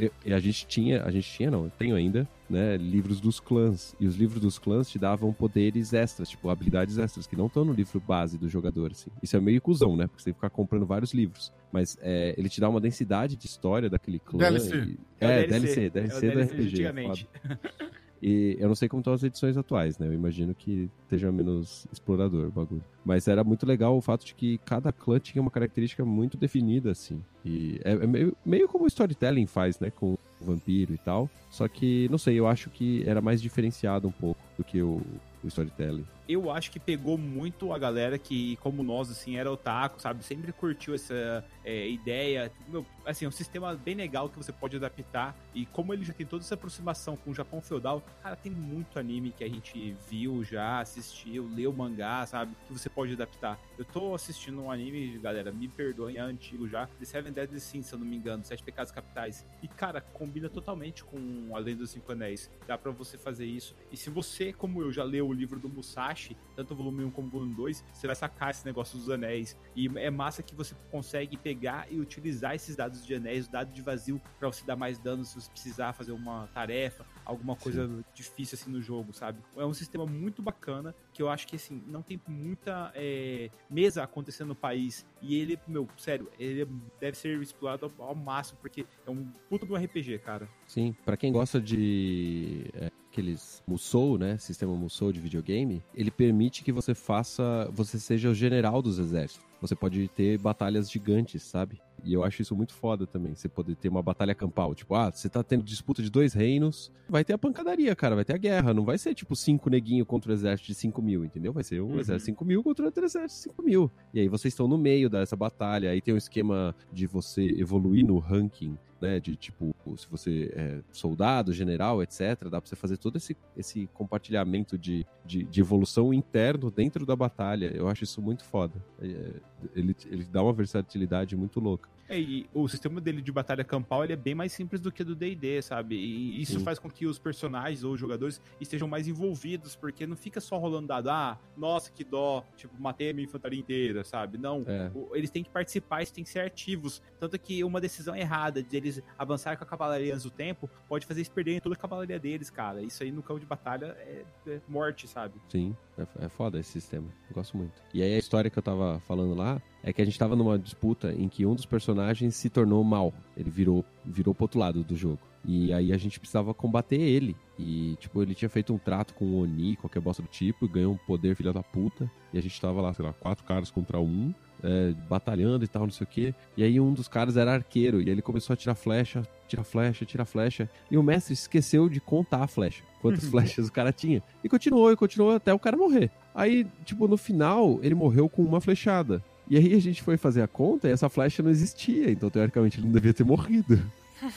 eu- 0.00 0.12
e 0.24 0.32
a 0.32 0.40
gente 0.40 0.66
tinha, 0.66 1.02
a 1.04 1.10
gente 1.10 1.30
tinha 1.30 1.50
não, 1.50 1.64
eu 1.64 1.70
tenho 1.70 1.96
ainda, 1.96 2.26
né, 2.50 2.76
livros 2.76 3.20
dos 3.20 3.38
clãs. 3.38 3.94
E 4.00 4.06
os 4.06 4.16
livros 4.16 4.40
dos 4.42 4.58
clãs 4.58 4.90
te 4.90 4.98
davam 4.98 5.32
poderes 5.32 5.92
extras, 5.92 6.28
tipo 6.28 6.50
habilidades 6.50 6.98
extras 6.98 7.26
que 7.26 7.36
não 7.36 7.46
estão 7.46 7.64
no 7.64 7.72
livro 7.72 8.00
base 8.00 8.36
do 8.36 8.48
jogador 8.48 8.90
assim. 8.90 9.10
Isso 9.22 9.36
é 9.36 9.40
meio 9.40 9.62
cuzão, 9.62 9.96
né? 9.96 10.06
Porque 10.08 10.20
você 10.20 10.24
tem 10.26 10.32
que 10.34 10.38
ficar 10.38 10.50
comprando 10.50 10.84
vários 10.84 11.14
livros. 11.14 11.52
Mas 11.72 11.96
é, 12.02 12.34
ele 12.36 12.48
te 12.48 12.60
dá 12.60 12.68
uma 12.68 12.80
densidade 12.80 13.36
de 13.36 13.46
história 13.46 13.88
daquele 13.88 14.18
clã. 14.18 14.38
DLC. 14.40 14.76
e- 14.76 14.98
É 15.20 15.42
É, 15.42 15.46
DLC, 15.46 15.88
DLC, 15.88 15.90
DLC, 15.90 16.12
é 16.12 16.28
o 16.28 16.32
do 16.32 16.36
DLC 16.36 16.52
RPG. 16.54 16.66
antigamente. 16.86 17.28
E 18.22 18.56
eu 18.58 18.68
não 18.68 18.74
sei 18.74 18.88
como 18.88 19.00
estão 19.00 19.12
as 19.12 19.22
edições 19.22 19.56
atuais, 19.56 19.98
né? 19.98 20.06
Eu 20.06 20.12
imagino 20.12 20.54
que 20.54 20.90
esteja 21.04 21.32
menos 21.32 21.86
explorador 21.90 22.48
o 22.48 22.50
bagulho. 22.50 22.84
Mas 23.04 23.26
era 23.26 23.42
muito 23.42 23.64
legal 23.66 23.96
o 23.96 24.00
fato 24.00 24.26
de 24.26 24.34
que 24.34 24.58
cada 24.58 24.92
clã 24.92 25.18
tinha 25.18 25.40
uma 25.40 25.50
característica 25.50 26.04
muito 26.04 26.36
definida, 26.36 26.90
assim. 26.90 27.22
E 27.44 27.80
é, 27.82 27.92
é 27.92 28.06
meio, 28.06 28.36
meio 28.44 28.68
como 28.68 28.84
o 28.84 28.88
storytelling 28.88 29.46
faz, 29.46 29.80
né? 29.80 29.90
Com 29.90 30.12
o 30.12 30.44
vampiro 30.44 30.92
e 30.92 30.98
tal. 30.98 31.30
Só 31.50 31.66
que, 31.66 32.08
não 32.10 32.18
sei, 32.18 32.38
eu 32.38 32.46
acho 32.46 32.68
que 32.68 33.02
era 33.06 33.20
mais 33.20 33.40
diferenciado 33.40 34.06
um 34.06 34.12
pouco 34.12 34.40
do 34.56 34.64
que 34.64 34.82
o, 34.82 35.00
o 35.42 35.48
storytelling. 35.48 36.04
Eu 36.32 36.50
acho 36.50 36.70
que 36.70 36.78
pegou 36.78 37.18
muito 37.18 37.72
a 37.72 37.78
galera 37.78 38.18
que, 38.18 38.56
como 38.56 38.82
nós, 38.82 39.10
assim, 39.10 39.36
era 39.36 39.50
otaku, 39.50 40.00
sabe? 40.00 40.24
Sempre 40.24 40.52
curtiu 40.52 40.94
essa 40.94 41.44
é, 41.64 41.88
ideia. 41.88 42.52
Meu, 42.68 42.84
assim, 43.04 43.24
é 43.24 43.28
um 43.28 43.32
sistema 43.32 43.74
bem 43.74 43.94
legal 43.94 44.28
que 44.28 44.36
você 44.36 44.52
pode 44.52 44.76
adaptar. 44.76 45.36
E 45.54 45.66
como 45.66 45.92
ele 45.92 46.04
já 46.04 46.12
tem 46.12 46.26
toda 46.26 46.44
essa 46.44 46.54
aproximação 46.54 47.16
com 47.16 47.30
o 47.30 47.34
Japão 47.34 47.60
feudal, 47.60 48.02
cara, 48.22 48.36
tem 48.36 48.52
muito 48.52 48.98
anime 48.98 49.32
que 49.32 49.42
a 49.42 49.48
gente 49.48 49.96
viu 50.08 50.44
já, 50.44 50.80
assistiu, 50.80 51.48
leu 51.54 51.72
mangá, 51.72 52.24
sabe? 52.26 52.54
Que 52.66 52.72
você 52.72 52.88
pode 52.88 53.12
adaptar. 53.12 53.58
Eu 53.76 53.84
tô 53.84 54.14
assistindo 54.14 54.62
um 54.62 54.70
anime, 54.70 55.18
galera, 55.18 55.50
me 55.50 55.68
perdoem, 55.68 56.16
é 56.16 56.20
antigo 56.20 56.68
já, 56.68 56.86
The 56.86 57.04
Seven 57.04 57.32
Deadly 57.32 57.60
Sins, 57.60 57.86
se 57.86 57.94
eu 57.94 57.98
não 57.98 58.06
me 58.06 58.16
engano, 58.16 58.44
Sete 58.44 58.62
Pecados 58.62 58.92
Capitais. 58.92 59.44
E, 59.62 59.68
cara, 59.68 60.00
combina 60.00 60.48
totalmente 60.48 61.02
com 61.02 61.50
A 61.54 61.58
Lenda 61.58 61.80
dos 61.80 61.90
Cinco 61.90 62.12
Anéis. 62.12 62.50
Dá 62.66 62.76
pra 62.76 62.92
você 62.92 63.16
fazer 63.18 63.46
isso. 63.46 63.74
E 63.90 63.96
se 63.96 64.10
você, 64.10 64.52
como 64.52 64.82
eu, 64.82 64.92
já 64.92 65.02
leu 65.02 65.26
o 65.28 65.32
livro 65.32 65.58
do 65.58 65.68
Musashi, 65.68 66.19
tanto 66.56 66.74
o 66.74 66.76
volume 66.76 67.04
1 67.04 67.10
como 67.10 67.28
o 67.28 67.30
volume 67.30 67.54
2, 67.54 67.84
você 67.92 68.06
vai 68.06 68.16
sacar 68.16 68.50
esse 68.50 68.64
negócio 68.64 68.98
dos 68.98 69.10
anéis. 69.10 69.56
E 69.74 69.88
é 69.98 70.10
massa 70.10 70.42
que 70.42 70.54
você 70.54 70.74
consegue 70.90 71.36
pegar 71.36 71.90
e 71.90 71.98
utilizar 71.98 72.54
esses 72.54 72.76
dados 72.76 73.04
de 73.04 73.14
anéis, 73.14 73.48
dado 73.48 73.72
de 73.72 73.82
vazio, 73.82 74.20
pra 74.38 74.48
você 74.48 74.64
dar 74.64 74.76
mais 74.76 74.98
dano 74.98 75.24
se 75.24 75.34
você 75.34 75.50
precisar 75.50 75.92
fazer 75.92 76.12
uma 76.12 76.48
tarefa, 76.48 77.06
alguma 77.24 77.56
coisa 77.56 77.88
difícil 78.14 78.58
assim 78.60 78.70
no 78.70 78.82
jogo, 78.82 79.12
sabe? 79.12 79.40
É 79.56 79.64
um 79.64 79.74
sistema 79.74 80.06
muito 80.06 80.42
bacana 80.42 80.94
que 81.12 81.22
eu 81.22 81.28
acho 81.28 81.46
que 81.46 81.56
assim, 81.56 81.82
não 81.86 82.02
tem 82.02 82.20
muita 82.26 82.92
é, 82.94 83.50
mesa 83.68 84.02
acontecendo 84.02 84.48
no 84.48 84.54
país. 84.54 85.06
E 85.22 85.36
ele, 85.36 85.58
meu, 85.66 85.88
sério, 85.96 86.30
ele 86.38 86.66
deve 87.00 87.16
ser 87.16 87.40
explorado 87.40 87.92
ao, 87.98 88.08
ao 88.08 88.14
máximo, 88.14 88.58
porque 88.60 88.86
é 89.06 89.10
um 89.10 89.24
puta 89.48 89.66
do 89.66 89.76
RPG, 89.76 90.18
cara. 90.18 90.48
Sim, 90.66 90.94
pra 91.04 91.16
quem 91.16 91.32
gosta 91.32 91.60
de 91.60 92.70
é, 92.74 92.90
aqueles 93.10 93.62
Musou, 93.66 94.16
né, 94.16 94.38
sistema 94.38 94.74
Musou 94.74 95.12
de 95.12 95.20
videogame, 95.20 95.82
ele 95.94 96.10
permite 96.10 96.62
que 96.62 96.70
você 96.72 96.94
faça, 96.94 97.68
você 97.72 97.98
seja 97.98 98.30
o 98.30 98.34
general 98.34 98.80
dos 98.80 98.98
exércitos. 98.98 99.44
Você 99.60 99.74
pode 99.74 100.08
ter 100.08 100.38
batalhas 100.38 100.90
gigantes, 100.90 101.42
sabe? 101.42 101.78
E 102.02 102.14
eu 102.14 102.24
acho 102.24 102.40
isso 102.40 102.56
muito 102.56 102.72
foda 102.72 103.06
também, 103.06 103.34
você 103.34 103.46
poder 103.46 103.74
ter 103.76 103.90
uma 103.90 104.02
batalha 104.02 104.34
campal. 104.34 104.74
Tipo, 104.74 104.94
ah, 104.94 105.10
você 105.12 105.28
tá 105.28 105.42
tendo 105.42 105.62
disputa 105.62 106.02
de 106.02 106.08
dois 106.08 106.32
reinos, 106.32 106.90
vai 107.06 107.22
ter 107.22 107.34
a 107.34 107.38
pancadaria, 107.38 107.94
cara, 107.94 108.14
vai 108.14 108.24
ter 108.24 108.32
a 108.34 108.38
guerra. 108.38 108.72
Não 108.72 108.86
vai 108.86 108.96
ser, 108.96 109.14
tipo, 109.14 109.36
cinco 109.36 109.68
neguinho 109.68 110.06
contra 110.06 110.30
o 110.30 110.34
exército 110.34 110.68
de 110.68 110.74
5 110.74 111.02
mil, 111.02 111.26
entendeu? 111.26 111.52
Vai 111.52 111.62
ser 111.62 111.82
um 111.82 111.88
Uhum. 111.88 112.00
exército 112.00 112.18
de 112.18 112.24
5 112.36 112.44
mil 112.46 112.62
contra 112.62 112.86
outro 112.86 113.04
exército 113.04 113.48
de 113.50 113.54
5 113.54 113.62
mil. 113.62 113.90
E 114.14 114.20
aí 114.20 114.28
vocês 114.28 114.54
estão 114.54 114.66
no 114.66 114.78
meio 114.78 115.10
dessa 115.10 115.36
batalha, 115.36 115.90
aí 115.90 116.00
tem 116.00 116.14
um 116.14 116.16
esquema 116.16 116.74
de 116.90 117.06
você 117.06 117.42
evoluir 117.58 118.06
no 118.06 118.18
ranking 118.18 118.78
né, 119.00 119.18
de 119.18 119.36
tipo, 119.36 119.74
se 119.96 120.06
você 120.08 120.52
é 120.54 120.80
soldado, 120.92 121.52
general, 121.52 122.02
etc, 122.02 122.44
dá 122.44 122.60
pra 122.60 122.68
você 122.68 122.76
fazer 122.76 122.96
todo 122.96 123.16
esse, 123.16 123.36
esse 123.56 123.86
compartilhamento 123.94 124.76
de, 124.76 125.06
de, 125.24 125.44
de 125.44 125.60
evolução 125.60 126.12
interno 126.12 126.70
dentro 126.70 127.06
da 127.06 127.16
batalha. 127.16 127.72
Eu 127.74 127.88
acho 127.88 128.04
isso 128.04 128.20
muito 128.20 128.44
foda. 128.44 128.74
É, 129.00 129.32
ele, 129.74 129.96
ele 130.06 130.24
dá 130.24 130.42
uma 130.42 130.52
versatilidade 130.52 131.36
muito 131.36 131.60
louca. 131.60 131.88
É, 132.10 132.18
e 132.18 132.50
o 132.52 132.66
sistema 132.66 133.00
dele 133.00 133.22
de 133.22 133.30
batalha 133.30 133.62
campal 133.62 134.02
ele 134.02 134.12
é 134.12 134.16
bem 134.16 134.34
mais 134.34 134.52
simples 134.52 134.80
do 134.80 134.90
que 134.90 135.04
do 135.04 135.14
D&D, 135.14 135.62
sabe? 135.62 135.94
E 135.94 136.42
isso 136.42 136.58
Sim. 136.58 136.64
faz 136.64 136.76
com 136.76 136.90
que 136.90 137.06
os 137.06 137.20
personagens 137.20 137.84
ou 137.84 137.92
os 137.92 138.00
jogadores 138.00 138.42
estejam 138.60 138.88
mais 138.88 139.06
envolvidos, 139.06 139.76
porque 139.76 140.08
não 140.08 140.16
fica 140.16 140.40
só 140.40 140.58
rolando 140.58 140.88
dado, 140.88 141.08
ah, 141.08 141.38
nossa, 141.56 141.92
que 141.92 142.02
dó, 142.02 142.44
tipo, 142.56 142.74
matei 142.82 143.10
a 143.10 143.12
minha 143.14 143.24
infantaria 143.26 143.60
inteira, 143.60 144.02
sabe? 144.02 144.38
Não, 144.38 144.64
É. 144.66 144.90
eles 145.14 145.30
têm 145.30 145.44
que 145.44 145.50
participar, 145.50 145.98
eles 145.98 146.10
têm 146.10 146.24
que 146.24 146.30
ser 146.30 146.40
ativos. 146.40 147.00
Tanto 147.20 147.38
que 147.38 147.62
uma 147.62 147.80
decisão 147.80 148.16
errada 148.16 148.60
de 148.60 148.76
eles 148.76 149.00
avançarem 149.16 149.56
com 149.56 149.62
a 149.62 149.66
cavalaria 149.66 150.12
antes 150.12 150.24
do 150.24 150.30
tempo 150.32 150.68
pode 150.88 151.06
fazer 151.06 151.20
eles 151.20 151.28
perderem 151.28 151.60
toda 151.60 151.76
a 151.76 151.78
cavalaria 151.78 152.18
deles, 152.18 152.50
cara. 152.50 152.82
Isso 152.82 153.04
aí 153.04 153.12
no 153.12 153.22
campo 153.22 153.38
de 153.38 153.46
batalha 153.46 153.96
é, 154.00 154.24
é 154.48 154.60
morte, 154.66 155.06
sabe? 155.06 155.34
Sim, 155.48 155.76
é, 155.96 156.24
é 156.24 156.28
foda 156.28 156.58
esse 156.58 156.72
sistema. 156.72 157.06
Eu 157.28 157.34
gosto 157.36 157.56
muito. 157.56 157.80
E 157.94 158.02
aí 158.02 158.14
a 158.14 158.18
história 158.18 158.50
que 158.50 158.58
eu 158.58 158.62
tava 158.64 158.98
falando 159.06 159.34
lá 159.34 159.62
é 159.82 159.92
que 159.92 160.02
a 160.02 160.04
gente 160.04 160.18
tava 160.18 160.36
numa 160.36 160.58
disputa 160.58 161.12
em 161.12 161.28
que 161.28 161.46
um 161.46 161.54
dos 161.54 161.66
personagens 161.66 162.36
se 162.36 162.50
tornou 162.50 162.82
mal. 162.84 163.12
Ele 163.36 163.50
virou, 163.50 163.84
virou 164.04 164.34
pro 164.34 164.44
outro 164.44 164.60
lado 164.60 164.84
do 164.84 164.96
jogo. 164.96 165.18
E 165.44 165.72
aí 165.72 165.92
a 165.92 165.96
gente 165.96 166.20
precisava 166.20 166.52
combater 166.52 167.00
ele. 167.00 167.34
E, 167.58 167.96
tipo, 167.98 168.22
ele 168.22 168.34
tinha 168.34 168.48
feito 168.48 168.72
um 168.74 168.78
trato 168.78 169.14
com 169.14 169.24
o 169.24 169.40
Oni, 169.40 169.76
qualquer 169.76 170.00
bosta 170.00 170.22
do 170.22 170.28
tipo, 170.28 170.64
e 170.64 170.68
ganhou 170.68 170.92
um 170.92 170.96
poder 170.96 171.34
filha 171.34 171.52
da 171.52 171.62
puta. 171.62 172.10
E 172.32 172.38
a 172.38 172.42
gente 172.42 172.60
tava 172.60 172.80
lá, 172.80 172.92
sei 172.92 173.04
lá, 173.04 173.12
quatro 173.12 173.44
caras 173.44 173.70
contra 173.70 173.98
um, 173.98 174.34
é, 174.62 174.92
batalhando 175.08 175.64
e 175.64 175.68
tal, 175.68 175.82
não 175.82 175.90
sei 175.90 176.04
o 176.04 176.08
quê. 176.08 176.34
E 176.56 176.62
aí 176.62 176.78
um 176.80 176.92
dos 176.92 177.08
caras 177.08 177.36
era 177.36 177.54
arqueiro, 177.54 178.00
e 178.00 178.08
ele 178.08 178.22
começou 178.22 178.54
a 178.54 178.56
tirar 178.56 178.74
flecha, 178.74 179.22
tira 179.48 179.64
flecha, 179.64 180.04
tira 180.04 180.24
flecha. 180.24 180.68
E 180.90 180.96
o 180.96 181.02
mestre 181.02 181.32
esqueceu 181.32 181.88
de 181.88 182.00
contar 182.00 182.42
a 182.42 182.46
flecha. 182.46 182.82
Quantas 183.00 183.24
flechas 183.28 183.68
o 183.68 183.72
cara 183.72 183.92
tinha. 183.92 184.22
E 184.44 184.48
continuou, 184.48 184.92
e 184.92 184.96
continuou 184.96 185.32
até 185.32 185.52
o 185.52 185.58
cara 185.58 185.76
morrer. 185.76 186.10
Aí, 186.34 186.66
tipo, 186.84 187.08
no 187.08 187.16
final, 187.16 187.78
ele 187.82 187.94
morreu 187.94 188.28
com 188.28 188.42
uma 188.42 188.60
flechada. 188.60 189.22
E 189.50 189.56
aí 189.58 189.74
a 189.74 189.80
gente 189.80 190.00
foi 190.00 190.16
fazer 190.16 190.40
a 190.42 190.46
conta 190.48 190.88
e 190.88 190.92
essa 190.92 191.08
flecha 191.08 191.42
não 191.42 191.50
existia. 191.50 192.08
Então, 192.10 192.30
teoricamente, 192.30 192.78
ele 192.78 192.86
não 192.86 192.94
devia 192.94 193.12
ter 193.12 193.24
morrido. 193.24 193.78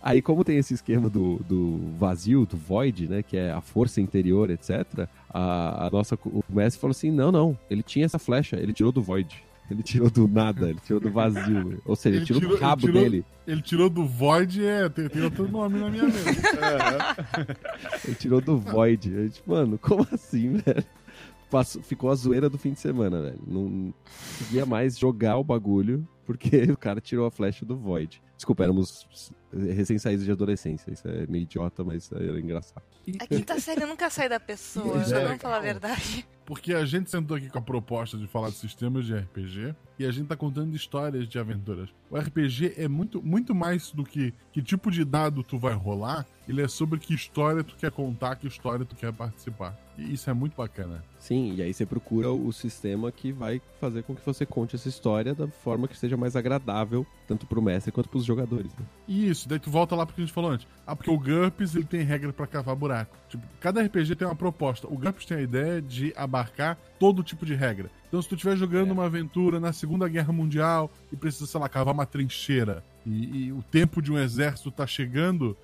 Aí, 0.00 0.22
como 0.22 0.44
tem 0.44 0.56
esse 0.56 0.72
esquema 0.74 1.10
do, 1.10 1.36
do 1.48 1.80
vazio, 1.98 2.46
do 2.46 2.56
void, 2.56 3.08
né? 3.08 3.20
Que 3.22 3.36
é 3.36 3.50
a 3.50 3.60
força 3.60 4.00
interior, 4.00 4.48
etc. 4.48 5.08
A, 5.28 5.86
a 5.86 5.90
nossa, 5.90 6.16
o 6.24 6.42
mestre 6.48 6.80
falou 6.80 6.92
assim: 6.92 7.10
não, 7.10 7.32
não, 7.32 7.58
ele 7.68 7.82
tinha 7.82 8.06
essa 8.06 8.18
flecha, 8.18 8.56
ele 8.56 8.72
tirou 8.72 8.92
do 8.92 9.02
void. 9.02 9.42
Ele 9.68 9.82
tirou 9.82 10.08
do 10.08 10.26
nada, 10.26 10.70
ele 10.70 10.78
tirou 10.86 10.98
do 11.00 11.10
vazio. 11.10 11.82
Ou 11.84 11.94
seja, 11.96 12.14
ele, 12.14 12.18
Ele 12.20 12.26
tirou, 12.26 12.40
tirou- 12.40 12.56
do 12.56 12.62
rabo 12.62 12.86
ele 12.86 12.92
tirou- 12.92 13.02
dele. 13.10 13.24
Ele 13.46 13.62
tirou 13.62 13.90
do 13.90 14.06
Void, 14.06 14.64
é, 14.64 14.88
tem, 14.88 15.08
tem 15.08 15.22
outro 15.22 15.46
nome 15.50 15.78
na 15.78 15.90
minha 15.90 16.04
mente. 16.04 16.16
Ele 18.04 18.14
tirou 18.14 18.40
do 18.40 18.56
void. 18.58 19.12
Eu, 19.12 19.28
tipo, 19.30 19.50
mano, 19.52 19.78
como 19.78 20.06
assim, 20.12 20.52
velho? 20.58 20.84
Passou- 21.50 21.82
ficou 21.82 22.10
a 22.10 22.14
zoeira 22.14 22.48
do 22.50 22.58
fim 22.58 22.72
de 22.72 22.80
semana, 22.80 23.22
velho. 23.22 23.40
Não 23.46 23.94
conseguia 24.38 24.66
mais 24.66 24.98
jogar 24.98 25.38
o 25.38 25.44
bagulho 25.44 26.06
porque 26.26 26.48
o 26.70 26.76
cara 26.76 27.00
tirou 27.00 27.26
a 27.26 27.30
flecha 27.30 27.64
do 27.64 27.76
void. 27.76 28.22
Desculpa, 28.36 28.64
éramos 28.64 29.08
recém-saídos 29.52 30.24
de 30.24 30.32
adolescência. 30.32 30.90
Isso 30.90 31.06
é 31.08 31.26
meio 31.26 31.42
idiota, 31.42 31.84
mas 31.84 32.10
era 32.12 32.38
engraçado. 32.38 32.82
A 33.20 33.26
quinta 33.26 33.58
série 33.60 33.84
nunca 33.86 34.10
sai 34.10 34.28
da 34.28 34.38
pessoa, 34.40 35.02
É, 35.02 35.24
vamos 35.24 35.40
falar 35.40 35.58
a 35.58 35.60
verdade. 35.60 36.26
Porque 36.44 36.72
a 36.72 36.84
gente 36.86 37.10
sentou 37.10 37.36
aqui 37.36 37.50
com 37.50 37.58
a 37.58 37.62
proposta 37.62 38.16
de 38.16 38.26
falar 38.26 38.48
de 38.48 38.56
sistemas 38.56 39.04
de 39.04 39.14
RPG 39.14 39.74
e 39.98 40.06
a 40.06 40.10
gente 40.10 40.28
tá 40.28 40.36
contando 40.36 40.74
histórias 40.74 41.28
de 41.28 41.38
aventuras. 41.38 41.90
O 42.10 42.16
RPG 42.16 42.74
é 42.76 42.88
muito, 42.88 43.22
muito 43.22 43.54
mais 43.54 43.90
do 43.90 44.02
que 44.02 44.32
que 44.50 44.62
tipo 44.62 44.90
de 44.90 45.04
dado 45.04 45.42
tu 45.42 45.58
vai 45.58 45.74
rolar, 45.74 46.26
ele 46.48 46.62
é 46.62 46.68
sobre 46.68 46.98
que 46.98 47.14
história 47.14 47.62
tu 47.62 47.76
quer 47.76 47.90
contar, 47.90 48.34
que 48.36 48.46
história 48.46 48.84
tu 48.84 48.96
quer 48.96 49.12
participar. 49.12 49.78
E 49.96 50.14
isso 50.14 50.30
é 50.30 50.32
muito 50.32 50.56
bacana. 50.56 51.04
Sim, 51.18 51.54
e 51.54 51.62
aí 51.62 51.74
você 51.74 51.84
procura 51.84 52.32
o 52.32 52.52
sistema 52.52 53.12
que 53.12 53.30
vai 53.30 53.60
fazer 53.80 54.02
com 54.02 54.14
que 54.14 54.24
você 54.24 54.46
conte 54.46 54.74
essa 54.74 54.88
história 54.88 55.34
da 55.34 55.48
forma 55.48 55.86
que 55.86 55.96
seja 55.96 56.16
mais 56.16 56.34
agradável, 56.34 57.06
tanto 57.26 57.46
pro 57.46 57.60
mestre 57.60 57.92
quanto 57.92 58.08
pros 58.08 58.24
jogadores. 58.24 58.72
Né? 58.74 58.86
E 59.06 59.28
isso, 59.38 59.48
daí 59.48 59.58
tu 59.58 59.70
volta 59.70 59.94
lá 59.94 60.04
pro 60.04 60.14
que 60.14 60.20
a 60.20 60.24
gente 60.24 60.34
falou 60.34 60.50
antes. 60.50 60.66
Ah, 60.86 60.94
porque 60.94 61.10
o 61.10 61.18
GURPS 61.18 61.74
ele 61.74 61.84
tem 61.84 62.02
regra 62.02 62.32
pra 62.32 62.46
cavar 62.46 62.74
buraco. 62.74 63.16
Tipo, 63.28 63.44
cada 63.60 63.82
RPG 63.82 64.16
tem 64.16 64.26
uma 64.26 64.34
proposta. 64.34 64.86
O 64.86 64.96
GURPS 64.96 65.26
tem 65.26 65.38
a 65.38 65.42
ideia 65.42 65.80
de 65.80 66.12
abarcar 66.16 66.76
todo 66.98 67.22
tipo 67.22 67.46
de 67.46 67.54
regra. 67.54 67.90
Então, 68.08 68.20
se 68.20 68.28
tu 68.28 68.34
estiver 68.34 68.56
jogando 68.56 68.90
uma 68.90 69.06
aventura 69.06 69.60
na 69.60 69.72
Segunda 69.72 70.08
Guerra 70.08 70.32
Mundial 70.32 70.90
e 71.12 71.16
precisa, 71.16 71.46
sei 71.46 71.60
lá, 71.60 71.68
cavar 71.68 71.94
uma 71.94 72.06
trincheira 72.06 72.82
e, 73.06 73.46
e 73.46 73.52
o 73.52 73.62
tempo 73.62 74.02
de 74.02 74.12
um 74.12 74.18
exército 74.18 74.70
tá 74.70 74.86
chegando, 74.86 75.56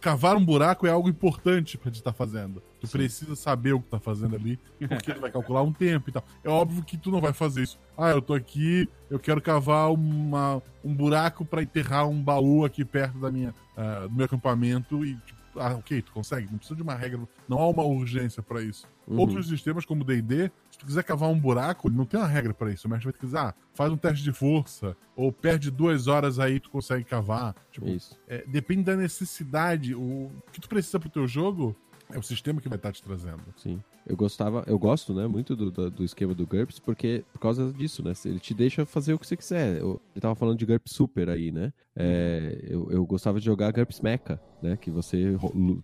cavar 0.00 0.36
um 0.36 0.44
buraco 0.44 0.86
é 0.86 0.90
algo 0.90 1.08
importante 1.08 1.76
pra 1.76 1.90
gente 1.90 1.98
estar 1.98 2.12
fazendo. 2.12 2.62
Tu 2.80 2.88
precisa 2.88 3.34
saber 3.34 3.72
o 3.72 3.80
que 3.80 3.88
tá 3.88 3.98
fazendo 3.98 4.36
ali, 4.36 4.58
porque 4.88 5.10
ele 5.10 5.20
vai 5.20 5.30
calcular 5.30 5.62
um 5.62 5.72
tempo 5.72 6.08
e 6.08 6.12
tal. 6.12 6.24
É 6.44 6.48
óbvio 6.48 6.84
que 6.84 6.96
tu 6.96 7.10
não 7.10 7.20
vai 7.20 7.32
fazer 7.32 7.62
isso. 7.62 7.78
Ah, 7.96 8.10
eu 8.10 8.22
tô 8.22 8.34
aqui, 8.34 8.88
eu 9.10 9.18
quero 9.18 9.40
cavar 9.40 9.92
uma, 9.92 10.62
um 10.84 10.94
buraco 10.94 11.44
pra 11.44 11.62
enterrar 11.62 12.08
um 12.08 12.22
baú 12.22 12.64
aqui 12.64 12.84
perto 12.84 13.18
da 13.18 13.30
minha, 13.30 13.54
ah, 13.76 14.06
do 14.08 14.14
meu 14.14 14.26
acampamento 14.26 15.04
e 15.04 15.16
tipo, 15.16 15.37
ah, 15.60 15.74
ok, 15.74 16.02
tu 16.02 16.12
consegue, 16.12 16.48
não 16.50 16.58
precisa 16.58 16.76
de 16.76 16.82
uma 16.82 16.94
regra, 16.94 17.20
não 17.48 17.58
há 17.58 17.68
uma 17.68 17.82
urgência 17.82 18.42
pra 18.42 18.62
isso. 18.62 18.86
Uhum. 19.06 19.18
Outros 19.18 19.48
sistemas, 19.48 19.84
como 19.84 20.02
o 20.02 20.04
D&D, 20.04 20.50
se 20.70 20.78
tu 20.78 20.86
quiser 20.86 21.02
cavar 21.02 21.30
um 21.30 21.38
buraco, 21.38 21.90
não 21.90 22.04
tem 22.04 22.20
uma 22.20 22.26
regra 22.26 22.52
pra 22.52 22.70
isso. 22.72 22.86
O 22.86 22.90
mestre 22.90 23.10
vai 23.10 23.12
te 23.12 23.24
dizer, 23.24 23.38
ah, 23.38 23.54
faz 23.74 23.92
um 23.92 23.96
teste 23.96 24.22
de 24.22 24.32
força, 24.32 24.96
ou 25.16 25.32
perde 25.32 25.70
duas 25.70 26.06
horas 26.06 26.38
aí 26.38 26.60
tu 26.60 26.70
consegue 26.70 27.04
cavar. 27.04 27.54
Tipo, 27.72 27.88
Isso. 27.88 28.18
é, 28.28 28.44
depende 28.46 28.82
da 28.84 28.96
necessidade. 28.96 29.94
O 29.94 30.30
que 30.52 30.60
tu 30.60 30.68
precisa 30.68 31.00
pro 31.00 31.08
teu 31.08 31.26
jogo 31.26 31.74
é 32.10 32.18
o 32.18 32.22
sistema 32.22 32.60
que 32.60 32.68
vai 32.68 32.76
estar 32.76 32.92
te 32.92 33.02
trazendo. 33.02 33.42
Sim. 33.56 33.82
Eu 34.08 34.16
gostava, 34.16 34.64
eu 34.66 34.78
gosto, 34.78 35.12
né, 35.12 35.26
muito 35.26 35.54
do, 35.54 35.70
do, 35.70 35.90
do 35.90 36.04
esquema 36.04 36.34
do 36.34 36.46
GURPS, 36.46 36.78
porque 36.78 37.22
por 37.32 37.38
causa 37.40 37.70
disso, 37.72 38.02
né? 38.02 38.12
Ele 38.24 38.40
te 38.40 38.54
deixa 38.54 38.86
fazer 38.86 39.12
o 39.12 39.18
que 39.18 39.26
você 39.26 39.36
quiser. 39.36 39.78
Eu, 39.80 40.00
ele 40.14 40.20
tava 40.22 40.34
falando 40.34 40.58
de 40.58 40.64
GURPS 40.64 40.92
Super 40.94 41.28
aí, 41.28 41.52
né? 41.52 41.72
É, 41.94 42.58
eu, 42.68 42.90
eu 42.90 43.04
gostava 43.04 43.38
de 43.38 43.44
jogar 43.44 43.70
GURPS 43.72 44.00
Mecha, 44.00 44.40
né? 44.62 44.76
Que 44.80 44.90
você 44.90 45.36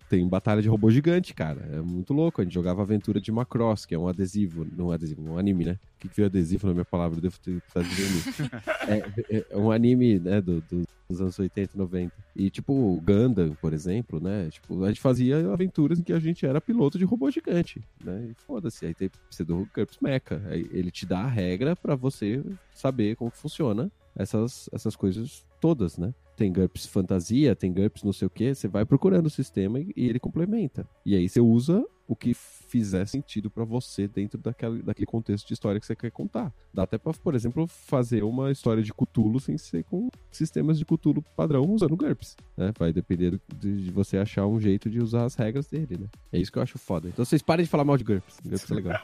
tem 0.09 0.27
batalha 0.27 0.61
de 0.61 0.67
robô 0.67 0.89
gigante, 0.89 1.33
cara. 1.35 1.61
É 1.73 1.81
muito 1.81 2.13
louco. 2.13 2.41
A 2.41 2.43
gente 2.43 2.53
jogava 2.53 2.81
Aventura 2.81 3.21
de 3.21 3.31
Macross, 3.31 3.85
que 3.85 3.93
é 3.93 3.99
um 3.99 4.07
adesivo, 4.07 4.65
não 4.75 4.87
um 4.87 4.91
adesivo, 4.91 5.21
um 5.21 5.37
anime, 5.37 5.65
né? 5.65 5.73
O 5.73 5.99
que, 5.99 6.09
que 6.09 6.15
veio 6.15 6.25
adesivo 6.27 6.67
na 6.67 6.73
minha 6.73 6.85
palavra? 6.85 7.17
Eu 7.17 7.21
devo 7.21 7.37
ter 7.39 7.51
de 7.51 7.61
anime. 7.79 8.23
é, 9.29 9.37
é- 9.37 9.45
é 9.51 9.57
um 9.57 9.71
anime, 9.71 10.19
né, 10.19 10.41
do, 10.41 10.61
do- 10.61 10.83
dos 11.07 11.21
anos 11.21 11.37
80 11.37 11.75
e 11.75 11.77
90. 11.77 12.11
E 12.35 12.49
tipo, 12.49 12.99
Gundam, 13.05 13.55
por 13.61 13.73
exemplo, 13.73 14.19
né? 14.19 14.49
Tipo, 14.49 14.83
a 14.83 14.87
gente 14.87 14.99
fazia 15.01 15.51
aventuras 15.51 15.99
em 15.99 16.03
que 16.03 16.11
a 16.11 16.19
gente 16.19 16.45
era 16.47 16.59
piloto 16.59 16.97
de 16.97 17.05
robô 17.05 17.29
gigante, 17.29 17.79
né? 18.03 18.14
E 18.19 18.33
foda-se, 18.45 18.85
aí 18.85 18.93
tem 18.93 19.09
precisa 19.09 19.45
do 19.45 19.67
GURPS 19.73 19.99
Mecha. 20.01 20.41
Aí 20.47 20.67
ele 20.71 20.91
te 20.91 21.05
dá 21.05 21.19
a 21.19 21.27
regra 21.27 21.75
pra 21.75 21.95
você 21.95 22.43
saber 22.71 23.15
como 23.15 23.31
funciona 23.31 23.91
essas, 24.15 24.69
essas 24.71 24.95
coisas 24.95 25.45
todas, 25.59 25.97
né? 25.97 26.13
Tem 26.35 26.51
GURPS 26.51 26.85
fantasia, 26.87 27.55
tem 27.55 27.71
GURPS 27.71 28.03
não 28.03 28.11
sei 28.13 28.25
o 28.25 28.29
que, 28.29 28.53
você 28.53 28.67
vai 28.67 28.83
procurando 28.85 29.27
o 29.27 29.29
sistema 29.29 29.79
e, 29.79 29.93
e 29.95 30.07
ele 30.09 30.19
complementa. 30.19 30.85
E 31.05 31.15
aí 31.15 31.29
você 31.29 31.39
usa 31.39 31.83
o 32.07 32.15
que 32.15 32.33
fizer 32.35 33.05
sentido 33.07 33.49
pra 33.49 33.63
você 33.63 34.07
dentro 34.07 34.37
daquele, 34.37 34.83
daquele 34.83 35.05
contexto 35.07 35.47
de 35.47 35.53
história 35.53 35.79
que 35.79 35.85
você 35.87 35.95
quer 35.95 36.11
contar. 36.11 36.53
Dá 36.73 36.83
até 36.83 36.97
pra, 36.97 37.13
por 37.13 37.33
exemplo, 37.33 37.65
fazer 37.67 38.23
uma 38.23 38.51
história 38.51 38.83
de 38.83 38.93
Cthulhu 38.93 39.39
sem 39.39 39.57
ser 39.57 39.83
com 39.85 40.09
sistemas 40.29 40.77
de 40.77 40.85
Cthulhu 40.85 41.23
padrão 41.35 41.63
usando 41.63 41.95
GURPS, 41.95 42.35
né? 42.57 42.71
Vai 42.77 42.91
depender 42.93 43.31
do- 43.31 43.41
de, 43.57 43.85
de 43.85 43.91
você 43.91 44.17
achar 44.17 44.45
um 44.45 44.59
jeito 44.59 44.89
de 44.89 44.99
usar 44.99 45.23
as 45.23 45.35
regras 45.35 45.67
dele, 45.67 45.97
né? 45.99 46.07
É 46.33 46.37
isso 46.37 46.51
que 46.51 46.59
eu 46.59 46.63
acho 46.63 46.77
foda. 46.77 47.07
Então 47.07 47.23
vocês 47.25 47.41
parem 47.41 47.63
de 47.63 47.71
falar 47.71 47.85
mal 47.85 47.97
de 47.97 48.03
GURPS. 48.03 48.39
GURPS 48.45 48.69
é 48.71 48.73
legal. 48.75 48.99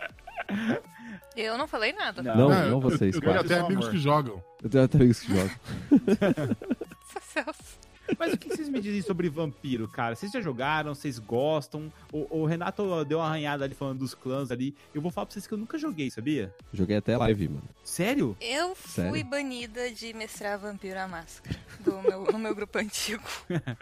Eu 1.35 1.57
não 1.57 1.65
falei 1.65 1.93
nada. 1.93 2.21
Não, 2.21 2.49
não 2.49 2.61
eu- 2.71 2.79
vocês, 2.81 3.15
Eu, 3.15 3.21
tenho 3.21 3.33
quatro. 3.33 3.53
até 3.53 3.61
amigos 3.61 3.85
amor. 3.85 3.91
que 3.91 3.97
jogam. 3.97 4.43
Eu 4.61 4.69
tenho 4.69 4.83
até 4.83 4.97
amigos 4.97 5.19
que 5.21 5.27
jogam. 5.33 5.55
Celso. 7.19 7.79
Mas 8.17 8.33
o 8.33 8.37
que 8.37 8.49
vocês 8.49 8.67
me 8.67 8.81
dizem 8.81 9.01
sobre 9.01 9.29
vampiro, 9.29 9.87
cara? 9.87 10.15
Vocês 10.15 10.31
já 10.31 10.41
jogaram? 10.41 10.93
Vocês 10.93 11.17
gostam? 11.19 11.91
O, 12.11 12.41
o 12.41 12.45
Renato 12.45 13.05
deu 13.05 13.19
uma 13.19 13.27
arranhada 13.27 13.63
ali 13.63 13.73
falando 13.75 13.99
dos 13.99 14.13
clãs 14.13 14.51
ali. 14.51 14.75
Eu 14.93 15.01
vou 15.01 15.11
falar 15.11 15.27
pra 15.27 15.33
vocês 15.33 15.45
que 15.47 15.53
eu 15.53 15.57
nunca 15.57 15.77
joguei, 15.77 16.09
sabia? 16.09 16.53
Joguei 16.73 16.97
até 16.97 17.15
live, 17.15 17.47
mano. 17.47 17.63
Sério? 17.83 18.35
Eu 18.41 18.75
fui 18.75 19.03
Sério? 19.03 19.25
banida 19.25 19.91
de 19.91 20.13
mestrar 20.13 20.57
Vampiro 20.59 20.99
à 20.99 21.07
Máscara 21.07 21.57
do 21.79 22.01
meu, 22.01 22.23
no 22.31 22.39
meu 22.39 22.55
grupo 22.55 22.77
antigo. 22.79 23.23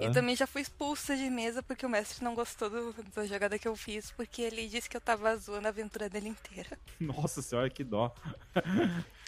E 0.00 0.08
também 0.12 0.36
já 0.36 0.46
fui 0.46 0.62
expulsa 0.62 1.16
de 1.16 1.28
mesa 1.28 1.60
porque 1.60 1.84
o 1.84 1.88
mestre 1.88 2.22
não 2.24 2.32
gostou 2.32 2.70
do- 2.70 2.94
da 3.16 3.26
jogada 3.26 3.58
que 3.58 3.66
eu 3.66 3.74
fiz, 3.74 4.12
porque 4.12 4.42
ele 4.42 4.68
disse 4.68 4.88
que 4.88 4.96
eu 4.96 5.00
tava 5.00 5.36
zoando 5.36 5.66
a 5.66 5.70
aventura 5.70 6.08
dele 6.08 6.28
inteira. 6.28 6.78
Nossa 7.00 7.42
senhora, 7.42 7.68
que 7.68 7.82
dó. 7.82 8.14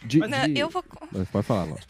De, 0.05 0.20
Não, 0.20 0.47
de- 0.47 0.61
eu 0.61 0.68
vou. 0.70 0.84
Mas 1.11 1.28
pode 1.28 1.45
falar, 1.45 1.64
Laura. 1.64 1.82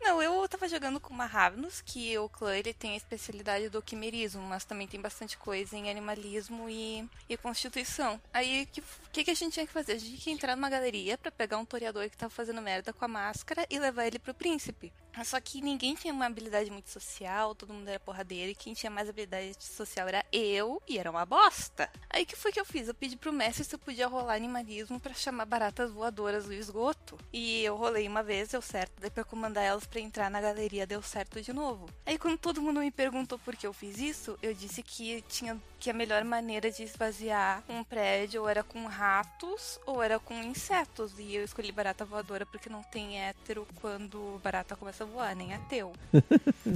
Não, 0.00 0.22
eu 0.22 0.48
tava 0.48 0.68
jogando 0.68 1.00
com 1.00 1.12
uma 1.12 1.26
Ravnus, 1.26 1.80
que 1.80 2.16
o 2.18 2.28
clã 2.28 2.56
ele 2.56 2.72
tem 2.72 2.92
a 2.92 2.96
especialidade 2.96 3.68
do 3.68 3.82
quimerismo, 3.82 4.42
mas 4.42 4.64
também 4.64 4.86
tem 4.86 5.00
bastante 5.00 5.36
coisa 5.36 5.76
em 5.76 5.90
animalismo 5.90 6.68
e, 6.68 7.08
e 7.28 7.36
constituição. 7.36 8.20
Aí, 8.32 8.62
o 8.62 8.66
que, 8.66 8.82
que, 9.12 9.24
que 9.24 9.30
a 9.30 9.34
gente 9.34 9.54
tinha 9.54 9.66
que 9.66 9.72
fazer? 9.72 9.92
A 9.92 9.98
gente 9.98 10.10
tinha 10.10 10.20
que 10.20 10.30
entrar 10.30 10.54
numa 10.56 10.70
galeria 10.70 11.18
pra 11.18 11.30
pegar 11.30 11.58
um 11.58 11.64
toreador 11.64 12.08
que 12.08 12.16
tava 12.16 12.30
fazendo 12.30 12.62
merda 12.62 12.92
com 12.92 13.04
a 13.04 13.08
máscara 13.08 13.66
e 13.68 13.78
levar 13.78 14.06
ele 14.06 14.18
pro 14.18 14.34
príncipe. 14.34 14.92
Só 15.24 15.40
que 15.40 15.62
ninguém 15.62 15.94
tinha 15.94 16.12
uma 16.12 16.26
habilidade 16.26 16.70
muito 16.70 16.90
social, 16.90 17.54
todo 17.54 17.72
mundo 17.72 17.88
era 17.88 17.98
porradeiro, 17.98 18.52
e 18.52 18.54
quem 18.54 18.74
tinha 18.74 18.90
mais 18.90 19.08
habilidade 19.08 19.56
social 19.60 20.06
era 20.06 20.24
eu, 20.30 20.82
e 20.86 20.98
era 20.98 21.10
uma 21.10 21.24
bosta. 21.24 21.90
Aí, 22.10 22.26
que 22.26 22.36
foi 22.36 22.52
que 22.52 22.60
eu 22.60 22.66
fiz? 22.66 22.86
Eu 22.86 22.94
pedi 22.94 23.16
pro 23.16 23.32
mestre 23.32 23.64
se 23.64 23.74
eu 23.74 23.78
podia 23.78 24.06
rolar 24.06 24.34
animalismo 24.34 25.00
pra 25.00 25.14
chamar 25.14 25.46
baratas 25.46 25.90
voadoras 25.90 26.44
do 26.44 26.52
esgoto. 26.52 27.18
E 27.32 27.62
eu 27.64 27.76
rolei 27.76 28.06
uma 28.06 28.22
vez, 28.22 28.50
deu 28.50 28.60
certo. 28.60 29.00
Daí 29.00 29.10
pra 29.10 29.24
comandar 29.24 29.64
elas 29.64 29.85
pra 29.86 30.00
entrar 30.00 30.30
na 30.30 30.40
galeria, 30.40 30.86
deu 30.86 31.00
certo 31.02 31.40
de 31.40 31.52
novo. 31.52 31.88
Aí 32.04 32.18
quando 32.18 32.38
todo 32.38 32.60
mundo 32.62 32.80
me 32.80 32.90
perguntou 32.90 33.38
por 33.38 33.54
que 33.56 33.66
eu 33.66 33.72
fiz 33.72 33.98
isso, 33.98 34.38
eu 34.42 34.52
disse 34.54 34.82
que 34.82 35.22
tinha 35.28 35.56
que 35.78 35.90
a 35.90 35.92
melhor 35.92 36.24
maneira 36.24 36.70
de 36.70 36.82
esvaziar 36.82 37.62
um 37.68 37.84
prédio 37.84 38.42
ou 38.42 38.48
era 38.48 38.62
com 38.64 38.86
ratos 38.86 39.78
ou 39.86 40.02
era 40.02 40.18
com 40.18 40.34
insetos. 40.42 41.12
E 41.18 41.34
eu 41.34 41.44
escolhi 41.44 41.70
barata 41.70 42.04
voadora 42.04 42.44
porque 42.46 42.68
não 42.68 42.82
tem 42.82 43.20
hétero 43.20 43.66
quando 43.80 44.40
barata 44.42 44.74
começa 44.74 45.04
a 45.04 45.06
voar, 45.06 45.34
nem 45.36 45.54
ateu. 45.54 45.92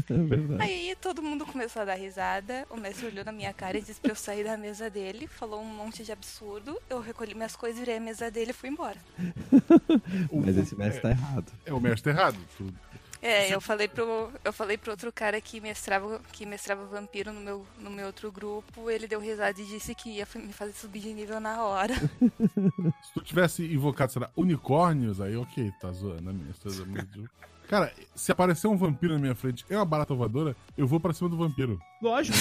É 0.09 0.13
verdade. 0.15 0.63
Aí 0.63 0.97
todo 1.01 1.23
mundo 1.23 1.45
começou 1.47 1.83
a 1.83 1.85
dar 1.85 1.95
risada. 1.95 2.67
O 2.71 2.77
mestre 2.77 3.07
olhou 3.07 3.25
na 3.25 3.33
minha 3.33 3.53
cara 3.53 3.79
e 3.79 3.83
disse 3.83 4.01
pra 4.01 4.13
eu 4.13 4.17
sair 4.17 4.45
da 4.45 4.57
mesa 4.57 4.89
dele. 4.89 5.27
Falou 5.27 5.61
um 5.61 5.65
monte 5.65 6.05
de 6.05 6.13
absurdo. 6.13 6.81
Eu 6.89 7.01
recolhi 7.01 7.35
minhas 7.35 7.57
coisas, 7.57 7.79
virei 7.79 7.97
a 7.97 8.01
mesa 8.01 8.31
dele 8.31 8.51
e 8.51 8.55
fui 8.55 8.69
embora. 8.69 8.97
Mas 10.33 10.57
esse 10.57 10.75
mestre 10.77 11.03
tá 11.03 11.11
errado. 11.11 11.53
É 11.65 11.73
o 11.73 11.81
mestre 11.81 12.11
errado. 12.13 12.39
Tu- 12.57 12.73
É, 13.23 13.55
eu 13.55 13.61
falei 13.61 13.87
pro. 13.87 14.33
Eu 14.43 14.53
falei 14.53 14.79
pro 14.79 14.91
outro 14.91 15.13
cara 15.13 15.41
que 15.41 15.61
mestrava, 15.61 16.21
que 16.33 16.47
mestrava 16.47 16.87
vampiro 16.87 17.33
no 17.33 17.41
meu, 17.41 17.67
no 17.79 17.91
meu 17.91 18.07
outro 18.07 18.33
grupo, 18.33 18.91
ele 18.91 19.07
deu 19.07 19.21
risada 19.21 19.61
e 19.61 19.65
disse 19.65 19.95
que 19.95 20.11
ia 20.11 20.27
me 20.37 20.53
fazer 20.53 20.73
subir 20.73 21.01
de 21.01 21.13
nível 21.13 21.39
na 21.39 21.63
hora. 21.63 21.95
Se 23.05 23.13
tu 23.13 23.21
tivesse 23.21 23.63
invocado, 23.65 24.13
sei 24.13 24.23
lá, 24.23 24.31
unicórnios, 24.37 25.21
aí 25.21 25.37
ok, 25.37 25.71
tá 25.81 25.93
zoando 25.93 26.31
a 26.31 26.33
minha. 26.33 26.55
zoando 26.67 26.91
muito. 26.91 27.31
Cara, 27.69 27.93
se 28.17 28.33
aparecer 28.33 28.67
um 28.67 28.77
vampiro 28.77 29.15
na 29.15 29.21
minha 29.21 29.35
frente 29.35 29.65
e 29.71 29.75
uma 29.77 29.85
barata 29.85 30.13
voadora, 30.13 30.57
eu 30.77 30.89
vou 30.89 30.99
pra 30.99 31.13
cima 31.13 31.29
do 31.29 31.37
vampiro. 31.37 31.81
Lógico. 32.03 32.37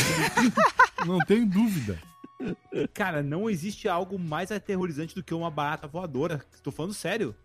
Não 1.05 1.19
tem 1.19 1.45
dúvida. 1.45 1.99
Cara, 2.93 3.21
não 3.21 3.49
existe 3.49 3.87
algo 3.87 4.17
mais 4.17 4.51
aterrorizante 4.51 5.15
do 5.15 5.23
que 5.23 5.33
uma 5.33 5.51
barata 5.51 5.87
voadora. 5.87 6.43
Tô 6.63 6.71
falando 6.71 6.93
sério. 6.93 7.35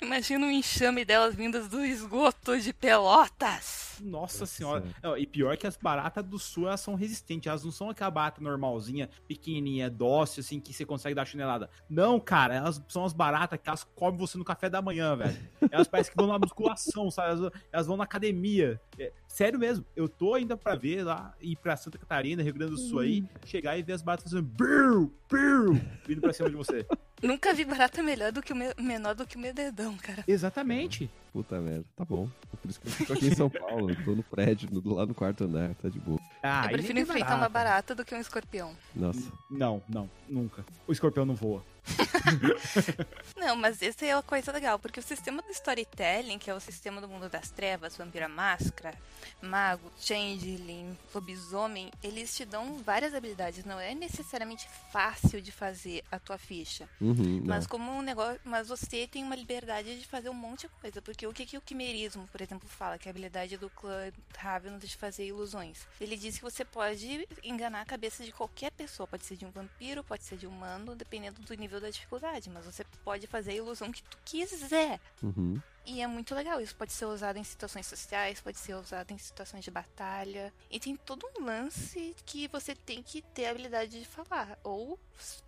Imagina 0.00 0.46
um 0.46 0.50
enxame 0.50 1.04
delas 1.04 1.34
vindas 1.34 1.68
do 1.68 1.84
esgoto 1.84 2.58
de 2.58 2.72
pelotas. 2.72 3.93
Nossa 4.02 4.46
senhora. 4.46 4.84
Não, 5.02 5.16
e 5.16 5.26
pior 5.26 5.56
que 5.56 5.66
as 5.66 5.76
baratas 5.76 6.24
do 6.24 6.38
sul, 6.38 6.66
elas 6.66 6.80
são 6.80 6.94
resistentes. 6.94 7.48
Elas 7.48 7.64
não 7.64 7.70
são 7.70 7.90
aquela 7.90 8.10
barata 8.10 8.40
normalzinha, 8.40 9.08
pequenininha, 9.26 9.90
dócil, 9.90 10.40
assim, 10.40 10.60
que 10.60 10.72
você 10.72 10.84
consegue 10.84 11.14
dar 11.14 11.24
chinelada. 11.24 11.68
Não, 11.88 12.18
cara, 12.18 12.54
elas 12.54 12.82
são 12.88 13.04
as 13.04 13.12
baratas 13.12 13.58
que 13.60 13.68
elas 13.68 13.84
comem 13.94 14.18
você 14.18 14.38
no 14.38 14.44
café 14.44 14.68
da 14.68 14.80
manhã, 14.80 15.16
velho. 15.16 15.36
Elas 15.70 15.88
parecem 15.88 16.12
que 16.12 16.16
vão 16.16 16.28
na 16.28 16.38
musculação, 16.38 17.10
sabe? 17.10 17.30
Elas, 17.30 17.52
elas 17.72 17.86
vão 17.86 17.96
na 17.96 18.04
academia. 18.04 18.80
É, 18.98 19.12
sério 19.26 19.58
mesmo, 19.58 19.84
eu 19.96 20.08
tô 20.08 20.34
ainda 20.34 20.56
pra 20.56 20.76
ver 20.76 21.02
lá, 21.02 21.34
ir 21.40 21.56
pra 21.56 21.76
Santa 21.76 21.98
Catarina, 21.98 22.42
Rio 22.42 22.54
Grande 22.54 22.72
do 22.72 22.78
Sul 22.78 23.00
aí, 23.00 23.24
chegar 23.44 23.76
e 23.76 23.82
ver 23.82 23.94
as 23.94 24.02
baratas 24.02 24.30
fazendo 24.30 24.46
biu, 24.46 25.12
biu, 25.30 25.80
vindo 26.06 26.20
pra 26.20 26.32
cima 26.32 26.48
de 26.48 26.56
você. 26.56 26.86
Nunca 27.22 27.54
vi 27.54 27.64
barata 27.64 28.02
melhor 28.02 28.32
do 28.32 28.42
que 28.42 28.52
o 28.52 28.56
me- 28.56 28.74
menor 28.78 29.14
do 29.14 29.26
que 29.26 29.36
o 29.36 29.38
meu 29.38 29.54
dedão, 29.54 29.96
cara. 29.96 30.22
Exatamente. 30.28 31.10
Puta 31.32 31.58
merda. 31.60 31.84
Tá 31.96 32.04
bom. 32.04 32.28
Por 32.60 32.70
isso 32.70 32.80
que 32.80 32.86
eu 32.86 32.92
fico 32.92 33.12
aqui 33.12 33.26
em 33.28 33.34
São 33.34 33.48
Paulo. 33.50 33.90
Eu 33.90 34.04
tô 34.04 34.14
no 34.14 34.22
prédio, 34.22 34.68
no- 34.70 34.94
lá 34.94 35.06
no 35.06 35.14
quarto 35.14 35.44
andar. 35.44 35.74
Tá 35.76 35.88
de 35.88 35.98
boa. 35.98 36.20
Ah, 36.42 36.66
eu 36.66 36.70
prefiro 36.72 36.98
enfrentar 36.98 37.36
uma 37.36 37.48
barata 37.48 37.94
do 37.94 38.04
que 38.04 38.14
um 38.14 38.20
escorpião. 38.20 38.72
Nossa. 38.94 39.32
Não, 39.50 39.82
não, 39.88 40.08
nunca. 40.28 40.64
O 40.86 40.92
escorpião 40.92 41.24
não 41.24 41.34
voa. 41.34 41.64
Não, 43.36 43.56
mas 43.56 43.80
essa 43.82 44.04
é 44.06 44.12
a 44.12 44.22
coisa 44.22 44.50
legal, 44.52 44.78
porque 44.78 45.00
o 45.00 45.02
sistema 45.02 45.42
do 45.42 45.50
storytelling, 45.50 46.38
que 46.38 46.50
é 46.50 46.54
o 46.54 46.60
sistema 46.60 47.00
do 47.00 47.08
mundo 47.08 47.28
das 47.28 47.50
trevas, 47.50 47.96
vampira 47.96 48.28
máscara, 48.28 48.94
mago, 49.42 49.92
changeling, 49.98 50.96
lobisomem, 51.14 51.92
eles 52.02 52.34
te 52.34 52.44
dão 52.44 52.78
várias 52.78 53.14
habilidades. 53.14 53.64
Não 53.64 53.78
é 53.78 53.94
necessariamente 53.94 54.68
fácil 54.90 55.40
de 55.40 55.52
fazer 55.52 56.02
a 56.10 56.18
tua 56.18 56.38
ficha. 56.38 56.88
Uhum, 57.00 57.40
não. 57.40 57.46
Mas 57.46 57.66
como 57.66 57.92
um 57.92 58.02
negócio, 58.02 58.40
mas 58.44 58.68
você 58.68 59.06
tem 59.06 59.22
uma 59.22 59.36
liberdade 59.36 59.98
de 59.98 60.06
fazer 60.06 60.30
um 60.30 60.34
monte 60.34 60.62
de 60.62 60.68
coisa, 60.80 61.02
porque 61.02 61.26
o 61.26 61.32
que, 61.32 61.44
que 61.44 61.58
o 61.58 61.60
quimerismo, 61.60 62.26
por 62.28 62.40
exemplo, 62.40 62.68
fala, 62.68 62.98
que 62.98 63.08
é 63.08 63.10
a 63.10 63.12
habilidade 63.12 63.56
do 63.56 63.68
clã 63.70 64.10
Ravenous 64.36 64.88
de 64.88 64.96
fazer 64.96 65.26
ilusões. 65.26 65.86
Ele 66.00 66.16
diz 66.16 66.36
que 66.36 66.42
você 66.42 66.64
pode 66.64 67.28
enganar 67.42 67.82
a 67.82 67.84
cabeça 67.84 68.24
de 68.24 68.32
qualquer 68.32 68.70
pessoa, 68.72 69.06
pode 69.06 69.24
ser 69.24 69.36
de 69.36 69.44
um 69.44 69.50
vampiro, 69.50 70.02
pode 70.02 70.24
ser 70.24 70.36
de 70.36 70.46
um 70.46 70.54
humano, 70.54 70.94
dependendo 70.94 71.40
do 71.42 71.54
nível 71.54 71.73
nível 71.74 71.80
da 71.80 71.90
dificuldade, 71.90 72.50
mas 72.50 72.64
você 72.64 72.84
pode 73.04 73.26
fazer 73.26 73.52
a 73.52 73.54
ilusão 73.54 73.90
que 73.90 74.02
tu 74.02 74.18
quiser. 74.24 75.00
Uhum. 75.22 75.60
E 75.86 76.00
é 76.00 76.06
muito 76.06 76.34
legal. 76.34 76.60
Isso 76.60 76.74
pode 76.74 76.92
ser 76.92 77.04
usado 77.06 77.36
em 77.36 77.44
situações 77.44 77.86
sociais, 77.86 78.40
pode 78.40 78.58
ser 78.58 78.74
usado 78.74 79.10
em 79.10 79.18
situações 79.18 79.64
de 79.64 79.70
batalha. 79.70 80.52
E 80.70 80.80
tem 80.80 80.96
todo 80.96 81.26
um 81.38 81.44
lance 81.44 82.14
que 82.24 82.48
você 82.48 82.74
tem 82.74 83.02
que 83.02 83.20
ter 83.20 83.46
a 83.46 83.50
habilidade 83.50 83.98
de 83.98 84.06
falar. 84.06 84.58
Ou 84.62 84.98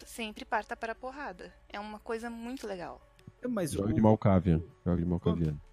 sempre 0.05 0.45
parta 0.45 0.77
para 0.77 0.93
a 0.93 0.97
porrada. 0.97 1.53
É 1.69 1.81
uma 1.81 1.99
coisa 1.99 2.29
muito 2.29 2.67
legal. 2.67 3.01
Mas 3.49 3.73
Jogo 3.73 3.91
o, 3.91 3.95
de 3.95 4.01
Malkavian. 4.01 4.63
Jogo 4.87 4.99
de 4.99 5.05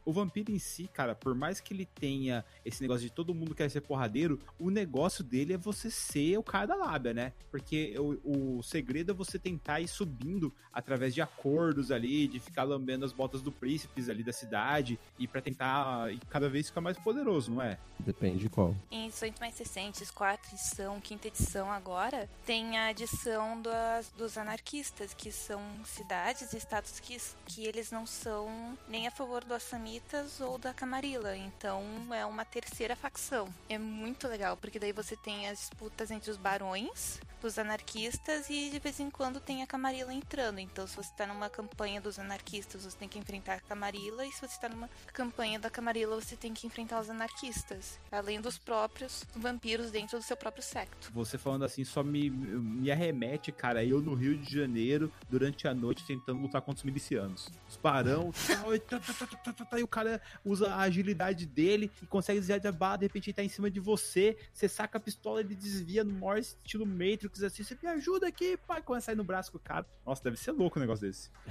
o 0.05 0.11
vampiro 0.11 0.51
em 0.51 0.59
si, 0.59 0.87
cara, 0.87 1.15
por 1.15 1.33
mais 1.33 1.59
que 1.59 1.73
ele 1.73 1.85
tenha 1.85 2.43
esse 2.65 2.81
negócio 2.81 3.07
de 3.07 3.13
todo 3.13 3.33
mundo 3.33 3.55
quer 3.55 3.69
ser 3.69 3.81
porradeiro, 3.81 4.39
o 4.59 4.69
negócio 4.69 5.23
dele 5.23 5.53
é 5.53 5.57
você 5.57 5.89
ser 5.89 6.37
o 6.37 6.43
cara 6.43 6.65
da 6.65 6.75
lábia, 6.75 7.13
né? 7.13 7.33
Porque 7.49 7.95
o, 7.97 8.57
o 8.59 8.63
segredo 8.63 9.11
é 9.11 9.13
você 9.13 9.39
tentar 9.39 9.79
ir 9.81 9.87
subindo 9.87 10.53
através 10.71 11.13
de 11.13 11.21
acordos 11.21 11.91
ali, 11.91 12.27
de 12.27 12.39
ficar 12.39 12.63
lambendo 12.63 13.05
as 13.05 13.13
botas 13.13 13.41
do 13.41 13.51
príncipes 13.51 14.09
ali 14.09 14.23
da 14.23 14.33
cidade 14.33 14.99
e 15.17 15.27
para 15.27 15.41
tentar 15.41 16.11
e 16.11 16.19
cada 16.29 16.49
vez 16.49 16.67
ficar 16.67 16.81
mais 16.81 16.97
poderoso, 16.97 17.51
não 17.51 17.61
é? 17.61 17.77
Depende 17.99 18.39
de 18.39 18.49
qual. 18.49 18.75
Em 18.91 19.05
edições 19.05 19.33
mais 19.39 19.57
recentes, 19.57 20.11
quarta 20.11 20.47
edição, 20.53 20.99
quinta 20.99 21.27
edição 21.27 21.71
agora, 21.71 22.29
tem 22.45 22.77
a 22.77 22.87
adição 22.87 23.61
das, 23.61 24.11
dos 24.17 24.37
anarquistas, 24.37 25.13
que 25.13 25.31
são 25.31 25.61
cidades 25.85 26.51
e 26.53 26.57
estados 26.57 26.99
que, 26.99 27.17
que 27.45 27.65
eles 27.65 27.91
não 27.91 28.05
são 28.05 28.77
nem 28.87 29.02
a 29.07 29.11
favor 29.11 29.43
do 29.43 29.53
Assamitas 29.53 30.39
ou 30.39 30.57
da 30.57 30.73
Camarilla. 30.73 31.35
Então 31.35 31.83
é 32.13 32.25
uma 32.25 32.45
terceira 32.45 32.95
facção. 32.95 33.47
É 33.69 33.77
muito 33.77 34.27
legal, 34.27 34.57
porque 34.57 34.79
daí 34.79 34.91
você 34.91 35.15
tem 35.15 35.47
as 35.47 35.59
disputas 35.59 36.11
entre 36.11 36.29
os 36.31 36.37
barões, 36.37 37.19
dos 37.43 37.59
anarquistas 37.59 38.49
e 38.49 38.69
de 38.69 38.79
vez 38.79 38.99
em 38.99 39.09
quando 39.09 39.39
tem 39.39 39.61
a 39.61 39.67
Camarilla 39.67 40.13
entrando. 40.13 40.59
Então 40.59 40.87
se 40.87 40.95
você 40.95 41.11
está 41.11 41.27
numa 41.27 41.49
campanha 41.49 41.99
dos 42.01 42.17
anarquistas, 42.17 42.85
você 42.85 42.97
tem 42.97 43.09
que 43.09 43.19
enfrentar 43.19 43.55
a 43.55 43.59
Camarilla, 43.59 44.25
e 44.25 44.31
se 44.31 44.39
você 44.39 44.55
está 44.55 44.69
numa 44.69 44.89
campanha 45.13 45.59
da 45.59 45.69
Camarilla, 45.69 46.15
você 46.15 46.35
tem 46.35 46.53
que 46.53 46.65
enfrentar 46.65 47.01
os 47.01 47.09
anarquistas, 47.09 47.99
além 48.11 48.39
dos 48.39 48.57
próprios 48.57 49.25
vampiros 49.35 49.91
dentro 49.91 50.17
do 50.17 50.23
seu 50.23 50.37
próprio 50.37 50.63
secto. 50.63 51.11
Você 51.13 51.37
falando 51.37 51.65
assim 51.65 51.83
só 51.83 52.01
me, 52.01 52.29
me 52.29 52.89
arremete, 52.89 53.51
cara, 53.51 53.83
eu 53.83 54.01
no 54.01 54.13
Rio 54.13 54.37
de 54.37 54.51
Janeiro, 54.51 55.11
durante 55.29 55.67
a 55.67 55.73
noite, 55.73 56.05
tentando 56.05 56.41
lutar 56.41 56.61
contra 56.61 56.79
os 56.79 56.83
milicianos. 56.83 57.49
Os 57.69 57.75
barão, 57.75 58.31
e, 58.73 58.79
tá, 58.79 58.99
tá, 58.99 59.65
tá, 59.65 59.79
e 59.79 59.83
o 59.83 59.87
cara 59.87 60.21
usa 60.45 60.73
a 60.73 60.81
agilidade 60.81 61.45
dele 61.45 61.91
e 62.01 62.05
consegue 62.05 62.39
desviar 62.39 62.59
de 62.59 62.71
bala, 62.71 62.99
de 62.99 63.05
repente 63.05 63.29
ele 63.29 63.35
tá 63.35 63.43
em 63.43 63.49
cima 63.49 63.69
de 63.69 63.81
você, 63.81 64.37
você 64.53 64.69
saca 64.69 64.97
a 64.97 65.01
pistola, 65.01 65.41
ele 65.41 65.55
desvia 65.55 66.03
no 66.03 66.13
maior 66.13 66.37
estilo 66.37 66.85
Matrix, 66.85 67.32
assim, 67.41 67.63
você 67.63 67.77
me 67.81 67.87
ajuda 67.89 68.27
aqui, 68.27 68.57
pai, 68.67 68.81
começa 68.81 69.05
a 69.05 69.07
sair 69.07 69.15
no 69.15 69.23
braço 69.23 69.51
com 69.51 69.57
o 69.57 69.61
cara. 69.61 69.85
Nossa, 70.05 70.21
deve 70.23 70.37
ser 70.37 70.51
louco 70.51 70.77
um 70.77 70.81
negócio 70.81 71.07
desse. 71.07 71.29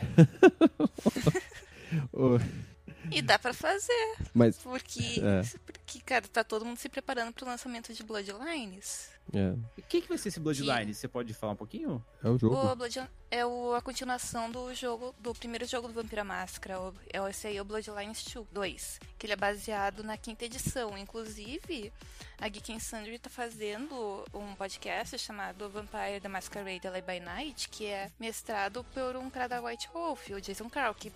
E 3.11 3.21
dá 3.21 3.39
pra 3.39 3.53
fazer, 3.53 4.17
Mas, 4.33 4.57
porque, 4.59 5.21
É. 5.21 5.43
porque, 5.67 6.01
cara, 6.01 6.27
tá 6.29 6.43
todo 6.45 6.65
mundo 6.65 6.79
se 6.79 6.89
preparando 6.89 7.33
pro 7.33 7.45
lançamento 7.47 7.93
de 7.93 8.03
Bloodlines. 8.03 9.11
É, 9.35 9.51
O 9.79 9.83
que, 9.89 10.01
que 10.03 10.09
vai 10.09 10.19
ser 10.19 10.29
esse 10.29 10.41
Bloodline? 10.41 10.93
Você 10.95 11.09
pode 11.09 11.33
falar 11.35 11.53
um 11.53 11.57
pouquinho? 11.57 12.05
é 12.23 12.29
o 12.29 12.39
jogo. 12.39 12.55
O 12.57 12.77
Blood 12.77 13.03
é 13.31 13.47
o, 13.47 13.75
a 13.75 13.81
continuação 13.81 14.51
do 14.51 14.75
jogo, 14.75 15.15
do 15.19 15.35
primeiro 15.35 15.65
jogo 15.67 15.89
do 15.89 15.95
Vampira 15.95 16.23
Máscara. 16.25 16.81
O, 16.81 16.95
é 17.13 17.31
esse 17.31 17.47
aí, 17.47 17.61
o 17.61 17.65
Bloodlines 17.65 18.25
2, 18.53 19.01
que 19.19 19.27
ele 19.27 19.33
é 19.33 19.37
baseado 19.37 20.03
na 20.05 20.17
quinta 20.17 20.45
edição. 20.45 20.97
Inclusive, 20.99 21.93
a 22.39 22.49
Geek 22.49 22.73
and 22.73 22.81
Sundry 22.81 23.19
tá 23.19 23.31
fazendo 23.31 24.25
um 24.35 24.55
podcast 24.55 25.19
chamado 25.19 25.69
Vampire 25.71 26.21
the 26.21 26.29
Masquerade 26.29 26.87
Live 26.89 27.07
by 27.07 27.21
Night, 27.21 27.69
que 27.69 27.87
é 27.87 28.11
mestrado 28.21 28.85
por 28.93 29.17
um 29.17 29.31
cara 29.31 29.47
da 29.49 29.61
White 29.63 29.89
Wolf, 29.95 30.29
o 30.31 30.41
Jason 30.41 30.69
Carl, 30.69 30.95
que 30.95 31.13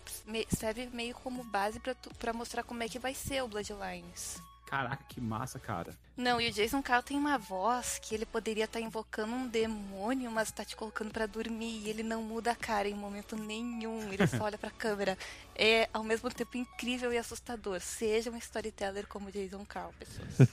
serve 0.56 0.86
meio 0.86 1.14
como 1.16 1.44
base 1.44 1.78
pra, 1.80 1.94
tu- 1.94 2.10
pra 2.18 2.32
mostrar 2.32 2.62
como 2.62 2.82
é 2.82 2.88
que 2.88 2.98
vai 2.98 3.14
ser 3.14 3.42
o 3.42 3.48
Bloodlines. 3.48 4.40
Caraca, 4.66 5.04
que 5.08 5.20
massa, 5.20 5.60
cara. 5.60 5.94
Não, 6.16 6.40
e 6.40 6.48
o 6.48 6.52
Jason 6.52 6.82
Carl 6.82 7.02
tem 7.02 7.16
uma 7.16 7.38
voz 7.38 8.00
que 8.02 8.14
ele 8.14 8.26
poderia 8.26 8.64
estar 8.64 8.80
invocando 8.80 9.32
um 9.32 9.46
demônio, 9.46 10.30
mas 10.30 10.50
tá 10.50 10.64
te 10.64 10.74
colocando 10.74 11.12
pra 11.12 11.24
dormir 11.26 11.82
e 11.84 11.88
ele 11.88 12.02
não 12.02 12.22
muda 12.22 12.50
a 12.50 12.56
cara 12.56 12.88
em 12.88 12.94
momento 12.94 13.36
nenhum. 13.36 14.12
Ele 14.12 14.26
só 14.26 14.42
olha 14.44 14.58
pra 14.58 14.70
câmera. 14.70 15.16
É 15.54 15.88
ao 15.94 16.02
mesmo 16.02 16.28
tempo 16.30 16.56
incrível 16.56 17.12
e 17.12 17.18
assustador. 17.18 17.80
Seja 17.80 18.30
um 18.30 18.36
storyteller 18.36 19.06
como 19.06 19.28
o 19.28 19.32
Jason 19.32 19.64
Carl, 19.64 19.92
pessoas. 19.98 20.48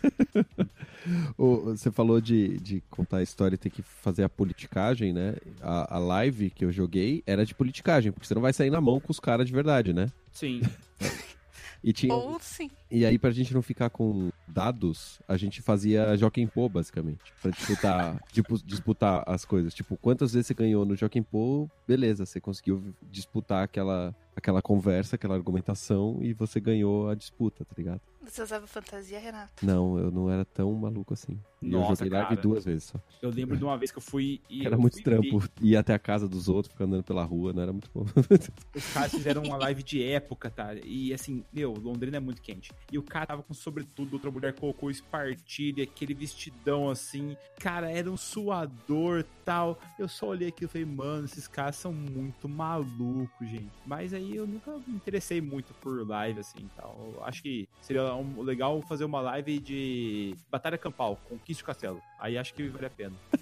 Você 1.75 1.91
falou 1.91 2.21
de, 2.21 2.59
de 2.59 2.81
contar 2.89 3.17
a 3.17 3.23
história 3.23 3.55
e 3.55 3.57
ter 3.57 3.69
que 3.69 3.81
fazer 3.81 4.23
a 4.23 4.29
politicagem, 4.29 5.11
né? 5.11 5.35
A, 5.61 5.95
a 5.95 5.99
live 5.99 6.49
que 6.51 6.63
eu 6.63 6.71
joguei 6.71 7.23
era 7.25 7.45
de 7.45 7.55
politicagem, 7.55 8.11
porque 8.11 8.27
você 8.27 8.35
não 8.35 8.41
vai 8.41 8.53
sair 8.53 8.69
na 8.69 8.79
mão 8.79 8.99
com 8.99 9.11
os 9.11 9.19
caras 9.19 9.47
de 9.47 9.53
verdade, 9.53 9.91
né? 9.91 10.11
Sim. 10.31 10.61
E 11.83 11.91
tinha, 11.91 12.13
Ou 12.13 12.39
sim. 12.39 12.69
E 12.89 13.05
aí, 13.05 13.19
pra 13.19 13.31
gente 13.31 13.53
não 13.53 13.61
ficar 13.61 13.89
com 13.89 14.31
dados, 14.47 15.19
a 15.27 15.35
gente 15.35 15.61
fazia 15.61 16.15
Joaquim 16.15 16.47
Pô, 16.47 16.69
basicamente. 16.69 17.33
Pra 17.41 17.51
disputar, 17.51 18.23
tipo, 18.31 18.57
disputar 18.63 19.23
as 19.27 19.43
coisas. 19.43 19.73
Tipo, 19.73 19.97
quantas 19.97 20.33
vezes 20.33 20.47
você 20.47 20.53
ganhou 20.53 20.85
no 20.85 20.95
Joaquim 20.95 21.21
Pô, 21.21 21.69
beleza, 21.85 22.25
você 22.25 22.39
conseguiu 22.39 22.95
disputar 23.11 23.63
aquela, 23.63 24.15
aquela 24.35 24.61
conversa, 24.61 25.15
aquela 25.15 25.35
argumentação 25.35 26.19
e 26.21 26.33
você 26.33 26.59
ganhou 26.59 27.09
a 27.09 27.15
disputa, 27.15 27.63
tá 27.65 27.73
ligado? 27.77 28.01
Você 28.21 28.41
usava 28.41 28.65
fantasia, 28.65 29.19
Renato? 29.19 29.65
Não, 29.65 29.97
eu 29.99 30.09
não 30.09 30.29
era 30.29 30.45
tão 30.45 30.71
maluco 30.73 31.13
assim. 31.13 31.37
E 31.61 31.67
eu 31.73 31.79
Nossa, 31.79 32.05
joguei 32.05 32.17
live 32.17 32.29
cara. 32.29 32.41
duas 32.41 32.63
vezes 32.63 32.85
só. 32.85 32.99
Eu 33.21 33.29
lembro 33.29 33.57
de 33.57 33.63
uma 33.65 33.77
vez 33.77 33.91
que 33.91 33.97
eu 33.97 34.01
fui. 34.01 34.41
E 34.49 34.65
Era 34.65 34.75
eu 34.75 34.79
muito 34.79 34.93
fui 34.93 35.03
trampo. 35.03 35.39
ver. 35.39 35.49
Ir 35.61 35.75
até 35.75 35.93
a 35.93 35.99
casa 35.99 36.27
dos 36.27 36.47
outros, 36.47 36.71
ficar 36.71 36.85
andando 36.85 37.03
pela 37.03 37.23
rua, 37.23 37.51
não 37.51 37.61
era 37.61 37.73
muito 37.73 37.89
bom. 37.93 38.05
Os 38.73 38.93
caras 38.93 39.11
fizeram 39.11 39.43
uma 39.43 39.57
live 39.57 39.83
de 39.83 40.01
época, 40.03 40.49
tá? 40.49 40.73
E 40.85 41.13
assim, 41.13 41.43
meu, 41.51 41.73
Londrina 41.73 42.15
é 42.15 42.19
muito 42.19 42.41
quente. 42.41 42.71
E 42.91 42.97
o 42.97 43.03
cara 43.03 43.25
tava 43.25 43.43
com 43.43 43.53
sobretudo, 43.53 44.13
outra 44.13 44.31
mulher 44.31 44.53
colocou 44.53 44.89
espartilha, 44.89 45.83
aquele 45.83 46.13
vestidão 46.13 46.89
assim. 46.89 47.35
Cara, 47.59 47.91
era 47.91 48.09
um 48.09 48.17
suador 48.17 49.25
tal. 49.43 49.77
Eu 49.99 50.07
só 50.07 50.27
olhei 50.27 50.47
aquilo 50.47 50.69
e 50.69 50.71
falei, 50.71 50.85
mano, 50.87 51.25
esses 51.25 51.47
caras 51.47 51.75
são 51.75 51.91
muito 51.91 52.47
malucos, 52.47 53.49
gente. 53.49 53.71
Mas 53.85 54.13
aí 54.13 54.22
eu 54.35 54.47
nunca 54.47 54.71
me 54.87 54.95
interessei 54.95 55.41
muito 55.41 55.73
por 55.75 56.07
live, 56.07 56.39
assim. 56.39 56.67
Eu 56.81 57.21
acho 57.23 57.41
que 57.43 57.67
seria 57.81 58.13
um- 58.15 58.41
legal 58.41 58.81
fazer 58.83 59.03
uma 59.05 59.21
live 59.21 59.59
de 59.59 60.35
Batalha 60.51 60.77
Campal, 60.77 61.19
Conquiste 61.29 61.63
o 61.63 61.65
Castelo. 61.65 62.01
Aí 62.19 62.37
acho 62.37 62.53
que 62.53 62.67
vale 62.69 62.85
a 62.85 62.89
pena. 62.89 63.13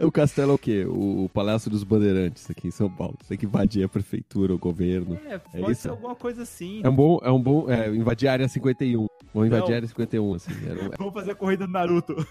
o 0.00 0.12
castelo 0.12 0.52
é 0.52 0.54
o 0.54 0.58
quê? 0.58 0.84
O, 0.86 1.24
o 1.24 1.28
Palácio 1.28 1.70
dos 1.70 1.82
Bandeirantes 1.82 2.48
aqui 2.50 2.68
em 2.68 2.70
São 2.70 2.88
Paulo. 2.90 3.16
Você 3.20 3.28
tem 3.30 3.38
que 3.38 3.46
invadir 3.46 3.84
a 3.84 3.88
prefeitura, 3.88 4.54
o 4.54 4.58
governo. 4.58 5.18
É, 5.26 5.38
pode 5.38 5.72
isso? 5.72 5.82
ser 5.82 5.88
alguma 5.90 6.14
coisa 6.14 6.42
assim. 6.42 6.80
É 6.84 6.88
um 6.88 6.94
bom, 6.94 7.18
é 7.22 7.30
um 7.30 7.40
bom, 7.42 7.70
é, 7.70 7.88
invadir 7.88 8.28
a 8.28 8.32
área 8.32 8.48
51. 8.48 9.06
Vamos 9.34 9.48
invadir 9.48 9.72
a 9.72 9.76
área 9.76 9.88
51, 9.88 10.34
assim. 10.34 10.52
Era 10.66 10.84
um- 10.86 10.90
Vamos 10.98 11.14
fazer 11.14 11.32
a 11.32 11.34
corrida 11.34 11.66
do 11.66 11.72
Naruto. 11.72 12.14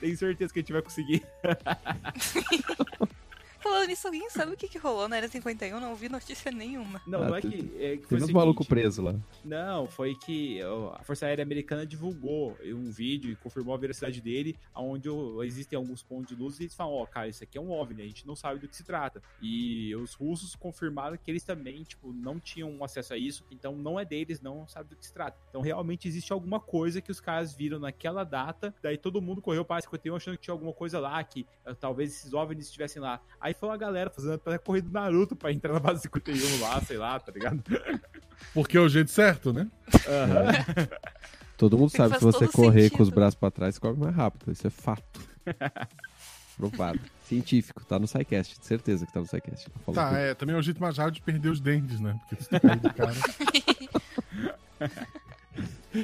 Tenho 0.00 0.16
certeza 0.16 0.52
que 0.52 0.58
a 0.58 0.62
gente 0.62 0.72
vai 0.72 0.82
conseguir. 0.82 1.22
Falando 3.66 3.88
nisso, 3.88 4.06
alguém 4.06 4.30
sabe 4.30 4.52
o 4.52 4.56
que, 4.56 4.68
que 4.68 4.78
rolou 4.78 5.08
na 5.08 5.16
Era 5.16 5.26
51? 5.26 5.80
Não 5.80 5.90
ouvi 5.90 6.08
notícia 6.08 6.52
nenhuma. 6.52 7.02
Não, 7.04 7.22
Ah, 7.22 7.28
não 7.28 7.36
é 7.36 7.40
que. 7.40 7.72
É 7.78 7.96
que 7.96 8.06
foi 8.06 8.18
Teve 8.18 8.22
o 8.22 8.24
uns 8.26 8.32
malucos 8.32 8.64
seguinte, 8.64 8.80
presos 8.80 9.04
lá. 9.04 9.14
Não, 9.44 9.88
foi 9.88 10.14
que 10.14 10.60
a 10.94 11.02
Força 11.02 11.26
Aérea 11.26 11.42
Americana 11.42 11.84
divulgou 11.84 12.56
um 12.64 12.92
vídeo 12.92 13.32
e 13.32 13.34
confirmou 13.34 13.74
a 13.74 13.76
veracidade 13.76 14.20
dele, 14.20 14.56
onde 14.72 15.08
existem 15.44 15.76
alguns 15.76 16.00
pontos 16.00 16.28
de 16.28 16.40
luz 16.40 16.60
e 16.60 16.62
eles 16.62 16.76
falam, 16.76 16.94
ó, 16.94 17.06
cara, 17.06 17.26
isso 17.26 17.42
aqui 17.42 17.58
é 17.58 17.60
um 17.60 17.72
OVNI, 17.72 18.02
a 18.02 18.06
gente 18.06 18.24
não 18.24 18.36
sabe 18.36 18.60
do 18.60 18.68
que 18.68 18.76
se 18.76 18.84
trata. 18.84 19.20
E 19.42 19.94
os 19.96 20.14
russos 20.14 20.54
confirmaram 20.54 21.16
que 21.16 21.28
eles 21.28 21.42
também, 21.42 21.82
tipo, 21.82 22.12
não 22.12 22.38
tinham 22.38 22.84
acesso 22.84 23.14
a 23.14 23.18
isso, 23.18 23.44
então 23.50 23.74
não 23.74 23.98
é 23.98 24.04
deles, 24.04 24.40
não 24.40 24.66
sabe 24.68 24.90
do 24.90 24.96
que 24.96 25.04
se 25.04 25.12
trata. 25.12 25.36
Então 25.50 25.60
realmente 25.60 26.06
existe 26.06 26.32
alguma 26.32 26.60
coisa 26.60 27.00
que 27.00 27.10
os 27.10 27.20
caras 27.20 27.52
viram 27.52 27.80
naquela 27.80 28.22
data, 28.22 28.72
daí 28.80 28.96
todo 28.96 29.20
mundo 29.20 29.42
correu 29.42 29.64
para 29.64 29.78
a 29.78 29.82
51 29.82 30.14
achando 30.14 30.36
que 30.36 30.44
tinha 30.44 30.54
alguma 30.54 30.72
coisa 30.72 31.00
lá, 31.00 31.22
que 31.24 31.44
eh, 31.64 31.74
talvez 31.74 32.12
esses 32.12 32.32
OVNIs 32.32 32.66
estivessem 32.66 33.02
lá. 33.02 33.20
Aí 33.40 33.55
foi 33.58 33.68
uma 33.68 33.76
galera 33.76 34.10
fazendo 34.10 34.40
a 34.46 34.58
corrida 34.58 34.88
do 34.88 34.92
Naruto 34.92 35.34
pra 35.36 35.52
entrar 35.52 35.72
na 35.72 35.80
base 35.80 36.02
51 36.02 36.60
lá, 36.60 36.80
sei 36.82 36.98
lá, 36.98 37.18
tá 37.18 37.32
ligado? 37.32 37.62
Porque 38.54 38.76
é 38.76 38.80
o 38.80 38.88
jeito 38.88 39.10
certo, 39.10 39.52
né? 39.52 39.68
Aham. 40.08 40.88
Todo 41.56 41.78
mundo 41.78 41.90
sabe 41.90 42.12
que 42.14 42.18
se 42.18 42.24
você 42.24 42.46
correr 42.48 42.90
com 42.90 43.02
os 43.02 43.08
sentido. 43.08 43.14
braços 43.14 43.34
pra 43.34 43.50
trás, 43.50 43.74
você 43.74 43.80
corre 43.80 43.98
mais 43.98 44.14
rápido. 44.14 44.52
Isso 44.52 44.66
é 44.66 44.70
fato. 44.70 45.20
Provado. 46.56 47.00
Científico, 47.24 47.84
tá 47.84 47.98
no 47.98 48.06
SciCast. 48.06 48.58
Certeza 48.62 49.06
que 49.06 49.12
tá 49.12 49.20
no 49.20 49.26
SciCast. 49.26 49.70
Tá, 49.70 50.08
tudo. 50.08 50.16
é, 50.16 50.34
também 50.34 50.54
é 50.54 50.58
o 50.58 50.62
jeito 50.62 50.80
mais 50.80 50.96
rápido 50.96 51.14
de 51.14 51.22
perder 51.22 51.48
os 51.48 51.60
dentes, 51.60 52.00
né? 52.00 52.18
Porque 52.28 52.44
tu 52.44 52.60
cair 52.60 52.80
do 52.80 52.94
cara. 52.94 53.14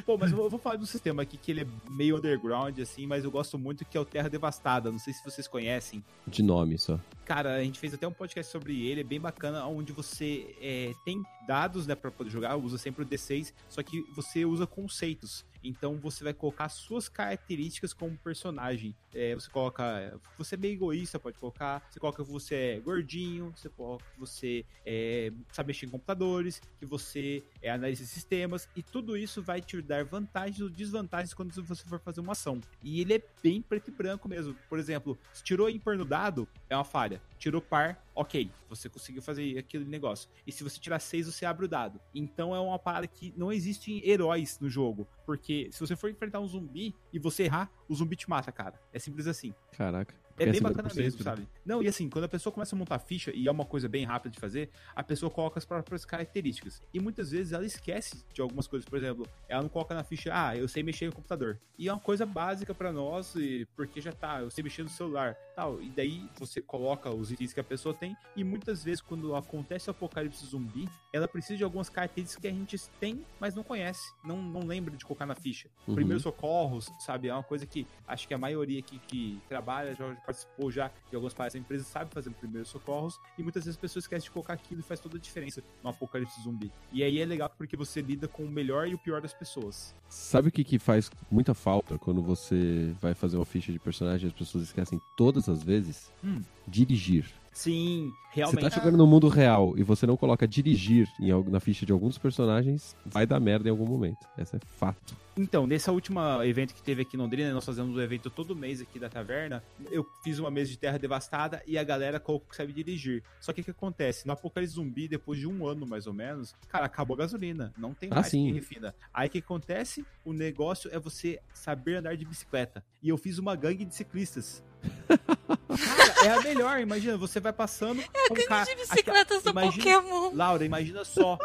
Pô, 0.01 0.16
mas 0.16 0.30
eu 0.30 0.36
vou, 0.36 0.47
eu 0.47 0.51
vou 0.51 0.59
falar 0.59 0.76
do 0.76 0.86
sistema 0.86 1.22
aqui 1.22 1.36
que 1.36 1.51
ele 1.51 1.62
é 1.62 1.66
meio 1.90 2.16
underground, 2.16 2.78
assim, 2.78 3.07
mas 3.07 3.24
eu 3.24 3.30
gosto 3.30 3.59
muito 3.59 3.84
que 3.84 3.97
é 3.97 4.01
o 4.01 4.05
Terra 4.05 4.28
Devastada. 4.28 4.90
Não 4.90 4.99
sei 4.99 5.12
se 5.12 5.24
vocês 5.24 5.47
conhecem. 5.47 6.03
De 6.26 6.43
nome 6.43 6.78
só. 6.78 6.99
Cara, 7.24 7.57
a 7.57 7.62
gente 7.62 7.78
fez 7.78 7.95
até 7.95 8.07
um 8.07 8.12
podcast 8.12 8.51
sobre 8.51 8.86
ele, 8.86 9.01
é 9.01 9.05
bem 9.05 9.20
bacana, 9.20 9.66
onde 9.66 9.93
você 9.93 10.55
é, 10.61 10.93
tem 11.05 11.22
dados, 11.47 11.86
né, 11.86 11.95
pra 11.95 12.11
poder 12.11 12.30
jogar, 12.30 12.57
usa 12.57 12.78
sempre 12.78 13.03
o 13.03 13.07
D6, 13.07 13.53
só 13.68 13.82
que 13.82 14.03
você 14.14 14.45
usa 14.45 14.66
conceitos. 14.66 15.45
Então 15.62 15.96
você 15.96 16.24
vai 16.24 16.32
colocar 16.32 16.68
suas 16.68 17.08
características 17.08 17.92
como 17.92 18.16
personagem. 18.18 18.94
É, 19.14 19.34
você 19.34 19.50
coloca. 19.50 20.18
Você 20.38 20.54
é 20.54 20.58
meio 20.58 20.74
egoísta, 20.74 21.18
pode 21.18 21.38
colocar. 21.38 21.86
Você 21.90 22.00
coloca 22.00 22.24
que 22.24 22.30
você 22.30 22.54
é 22.54 22.80
gordinho, 22.80 23.52
você 23.56 23.68
coloca 23.68 24.04
que 24.12 24.20
você 24.20 24.64
é, 24.84 25.32
sabe 25.52 25.68
mexer 25.68 25.86
em 25.86 25.90
computadores, 25.90 26.60
que 26.78 26.86
você 26.86 27.42
é 27.60 27.70
analista 27.70 28.04
de 28.04 28.10
sistemas, 28.10 28.68
e 28.74 28.82
tudo 28.82 29.16
isso 29.16 29.42
vai 29.42 29.60
te 29.60 29.80
dar 29.82 30.04
vantagens 30.04 30.60
ou 30.60 30.68
desvantagens 30.68 31.34
quando 31.34 31.52
você 31.52 31.84
for 31.84 32.00
fazer 32.00 32.20
uma 32.20 32.32
ação. 32.32 32.60
E 32.82 33.00
ele 33.00 33.14
é 33.14 33.22
bem 33.42 33.60
preto 33.62 33.88
e 33.88 33.90
branco 33.90 34.28
mesmo. 34.28 34.54
Por 34.68 34.78
exemplo, 34.78 35.18
se 35.32 35.42
tirou 35.42 35.68
ímpar 35.68 35.96
no 35.96 36.04
dado, 36.04 36.48
é 36.68 36.76
uma 36.76 36.84
falha. 36.84 37.20
Tirou 37.38 37.60
par, 37.60 38.02
ok, 38.14 38.50
você 38.68 38.88
conseguiu 38.88 39.22
fazer 39.22 39.58
aquele 39.58 39.84
negócio. 39.84 40.28
E 40.46 40.52
se 40.52 40.62
você 40.62 40.78
tirar 40.78 40.98
6, 40.98 41.26
você 41.26 41.44
abre 41.44 41.66
o 41.66 41.68
dado. 41.68 42.00
Então 42.14 42.54
é 42.54 42.60
uma 42.60 42.78
parada 42.78 43.06
que 43.06 43.32
não 43.36 43.52
existem 43.52 44.06
heróis 44.08 44.58
no 44.60 44.68
jogo. 44.68 45.06
Porque 45.24 45.68
se 45.72 45.80
você 45.80 45.96
for 45.96 46.10
enfrentar 46.10 46.40
um 46.40 46.46
zumbi 46.46 46.94
e 47.12 47.18
você 47.18 47.44
errar, 47.44 47.70
o 47.88 47.94
zumbi 47.94 48.16
te 48.16 48.28
mata, 48.28 48.52
cara. 48.52 48.80
É 48.92 48.98
simples 48.98 49.26
assim. 49.26 49.54
Caraca. 49.72 50.14
É 50.38 50.46
bem 50.46 50.58
é 50.58 50.60
bacana 50.60 50.88
50%, 50.88 50.96
mesmo, 50.96 51.18
né? 51.18 51.24
sabe? 51.24 51.48
Não, 51.64 51.82
e 51.82 51.88
assim, 51.88 52.08
quando 52.08 52.24
a 52.24 52.28
pessoa 52.28 52.52
começa 52.52 52.74
a 52.74 52.78
montar 52.78 52.98
ficha, 52.98 53.30
e 53.34 53.46
é 53.46 53.50
uma 53.50 53.64
coisa 53.64 53.88
bem 53.88 54.04
rápida 54.04 54.34
de 54.34 54.40
fazer, 54.40 54.70
a 54.94 55.02
pessoa 55.02 55.30
coloca 55.30 55.58
as 55.58 55.64
próprias 55.64 56.04
características. 56.04 56.82
E 56.92 57.00
muitas 57.00 57.30
vezes 57.30 57.52
ela 57.52 57.64
esquece 57.64 58.24
de 58.32 58.40
algumas 58.40 58.66
coisas. 58.66 58.88
Por 58.88 58.98
exemplo, 58.98 59.26
ela 59.48 59.62
não 59.62 59.68
coloca 59.68 59.94
na 59.94 60.04
ficha, 60.04 60.30
ah, 60.32 60.56
eu 60.56 60.68
sei 60.68 60.82
mexer 60.82 61.06
no 61.06 61.12
computador. 61.12 61.58
E 61.78 61.88
é 61.88 61.92
uma 61.92 62.00
coisa 62.00 62.24
básica 62.24 62.74
pra 62.74 62.92
nós, 62.92 63.34
porque 63.74 64.00
já 64.00 64.12
tá, 64.12 64.40
eu 64.40 64.50
sei 64.50 64.62
mexer 64.62 64.82
no 64.82 64.88
celular, 64.88 65.34
tal. 65.54 65.82
E 65.82 65.90
daí 65.90 66.28
você 66.38 66.60
coloca 66.60 67.10
os 67.10 67.30
itens 67.30 67.52
que 67.52 67.60
a 67.60 67.64
pessoa 67.64 67.94
tem, 67.94 68.16
e 68.36 68.44
muitas 68.44 68.84
vezes 68.84 69.00
quando 69.00 69.34
acontece 69.34 69.88
o 69.88 69.92
apocalipse 69.92 70.46
zumbi, 70.46 70.88
ela 71.12 71.28
precisa 71.28 71.56
de 71.56 71.64
algumas 71.64 71.88
características 71.88 72.40
que 72.40 72.48
a 72.48 72.52
gente 72.52 72.78
tem, 73.00 73.24
mas 73.38 73.54
não 73.54 73.62
conhece, 73.62 74.12
não, 74.24 74.40
não 74.40 74.60
lembra 74.60 74.96
de 74.96 75.04
colocar 75.04 75.26
na 75.26 75.34
ficha. 75.34 75.68
Uhum. 75.86 75.94
Primeiros 75.94 76.22
socorros, 76.22 76.90
sabe? 77.00 77.28
É 77.28 77.34
uma 77.34 77.42
coisa 77.42 77.66
que 77.66 77.86
acho 78.06 78.26
que 78.26 78.34
a 78.34 78.38
maioria 78.38 78.78
aqui 78.78 78.98
que 79.06 79.40
trabalha, 79.48 79.94
já 79.94 80.14
participou 80.24 80.70
já 80.70 80.90
de 81.08 81.14
algumas 81.14 81.34
partes 81.34 81.54
da 81.54 81.60
empresa, 81.60 81.84
sabe 81.84 82.12
fazer 82.12 82.30
primeiros 82.30 82.70
socorros, 82.70 83.20
e 83.38 83.42
muitas 83.42 83.64
vezes 83.64 83.76
as 83.76 83.80
pessoas 83.80 84.04
esquecem 84.04 84.24
de 84.24 84.30
colocar 84.30 84.54
aquilo 84.54 84.80
e 84.80 84.82
faz 84.82 85.00
toda 85.00 85.16
a 85.16 85.20
diferença 85.20 85.62
no 85.82 85.90
apocalipse 85.90 86.42
zumbi. 86.42 86.72
E 86.92 87.02
aí 87.02 87.20
é 87.20 87.24
legal 87.24 87.50
porque 87.56 87.76
você 87.76 88.00
lida 88.00 88.28
com 88.28 88.44
o 88.44 88.50
melhor 88.50 88.88
e 88.88 88.94
o 88.94 88.98
pior 88.98 89.20
das 89.20 89.34
pessoas. 89.34 89.94
Sabe 90.08 90.48
o 90.48 90.52
que, 90.52 90.64
que 90.64 90.78
faz 90.78 91.10
muita 91.30 91.54
falta 91.54 91.98
quando 91.98 92.22
você 92.22 92.94
vai 93.00 93.14
fazer 93.14 93.36
uma 93.36 93.44
ficha 93.44 93.72
de 93.72 93.78
personagem 93.78 94.26
e 94.26 94.28
as 94.28 94.38
pessoas 94.38 94.64
esquecem 94.64 95.00
todas 95.16 95.48
as 95.48 95.62
vezes? 95.62 96.12
Hum. 96.22 96.42
Dirigir. 96.66 97.41
Sim, 97.53 98.11
Você 98.30 98.36
realmente. 98.40 98.61
tá 98.62 98.68
jogando 98.70 98.96
no 98.96 99.07
mundo 99.07 99.28
real 99.28 99.74
e 99.76 99.82
você 99.82 100.07
não 100.07 100.16
coloca 100.16 100.48
dirigir 100.48 101.07
em, 101.20 101.30
na 101.50 101.61
ficha 101.61 101.84
de 101.84 101.92
alguns 101.92 102.16
personagens, 102.16 102.96
vai 103.05 103.26
dar 103.26 103.38
merda 103.38 103.68
em 103.68 103.70
algum 103.70 103.86
momento. 103.86 104.26
Essa 104.38 104.57
é 104.57 104.61
fato. 104.78 105.14
Então, 105.36 105.66
nesse 105.66 105.90
último 105.90 106.20
evento 106.42 106.74
que 106.74 106.82
teve 106.82 107.03
aqui 107.03 107.16
em 107.16 107.20
Londrina, 107.20 107.53
nós 107.53 107.64
fazemos 107.64 107.96
um 107.96 108.00
evento 108.00 108.28
todo 108.30 108.55
mês 108.57 108.80
aqui 108.82 108.98
da 108.98 109.09
taverna. 109.09 109.62
Eu 109.90 110.07
fiz 110.22 110.38
uma 110.38 110.50
mesa 110.50 110.70
de 110.70 110.78
terra 110.78 110.98
devastada 110.98 111.62
e 111.66 111.78
a 111.78 111.84
galera 111.84 112.18
colocou 112.20 112.48
que 112.50 112.57
sabe 112.57 112.72
dirigir. 112.72 113.22
Só 113.40 113.53
que 113.53 113.61
o 113.62 113.64
que 113.64 113.70
acontece? 113.70 114.26
No 114.26 114.32
Apocalipse 114.34 114.74
Zumbi, 114.74 115.09
depois 115.09 115.38
de 115.38 115.46
um 115.46 115.66
ano 115.66 115.86
mais 115.86 116.07
ou 116.07 116.12
menos, 116.12 116.55
cara, 116.68 116.84
acabou 116.86 117.14
a 117.14 117.18
gasolina. 117.18 117.72
Não 117.78 117.94
tem 117.94 118.09
Ah, 118.12 118.16
mais 118.16 118.26
sim. 118.28 118.44
quem 118.44 118.55
refina. 118.55 118.94
Aí 119.12 119.28
o 119.28 119.30
que 119.30 119.38
acontece? 119.38 120.05
O 120.24 120.32
negócio 120.34 120.90
é 120.92 120.98
você 120.98 121.38
saber 121.55 121.96
andar 121.96 122.14
de 122.16 122.24
bicicleta. 122.26 122.84
E 123.03 123.09
eu 123.09 123.16
fiz 123.16 123.38
uma 123.38 123.57
gangue 123.57 123.84
de 123.86 123.94
ciclistas. 123.94 124.62
Cara, 125.08 126.26
é 126.26 126.30
a 126.30 126.40
melhor, 126.42 126.80
imagina, 126.80 127.16
você 127.16 127.40
vai 127.40 127.52
passando 127.52 128.02
com 128.28 128.34
um 128.34 128.46
cara. 128.46 128.64
De 128.64 128.74
bicicletas 128.76 129.42
do 129.42 129.52
Pokémon. 129.52 130.30
Laura, 130.34 130.64
imagina 130.64 131.04
só. 131.04 131.38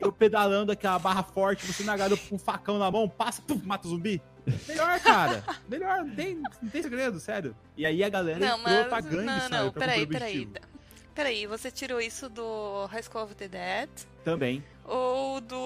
eu 0.00 0.12
pedalando 0.12 0.72
aquela 0.72 0.98
barra 0.98 1.22
forte, 1.22 1.66
você 1.66 1.82
na 1.82 1.96
garota 1.96 2.22
com 2.28 2.36
um 2.36 2.38
facão 2.38 2.78
na 2.78 2.90
mão, 2.90 3.08
passa, 3.08 3.42
pum, 3.42 3.60
mata 3.64 3.86
o 3.86 3.90
zumbi. 3.90 4.22
Melhor, 4.68 5.00
cara. 5.00 5.42
Melhor, 5.68 6.04
não 6.04 6.14
tem, 6.14 6.34
não 6.34 6.70
tem 6.70 6.82
segredo, 6.82 7.18
sério. 7.18 7.56
E 7.76 7.86
aí 7.86 8.04
a 8.04 8.08
galera 8.08 8.38
Não, 8.38 8.58
entrou 8.58 8.74
mas. 8.76 8.86
pra 8.88 9.00
gangue, 9.00 9.24
não, 9.24 9.40
sabe? 9.40 9.56
não, 9.56 9.72
pra 9.72 9.80
peraí, 9.80 10.06
peraí. 10.06 10.48
Peraí, 11.14 11.46
você 11.46 11.70
tirou 11.70 12.00
isso 12.00 12.28
do 12.28 12.86
High 12.86 13.02
School 13.02 13.24
of 13.24 13.34
the 13.36 13.48
Dead 13.48 13.88
Também. 14.24 14.62
ou 14.84 15.40
do, 15.40 15.56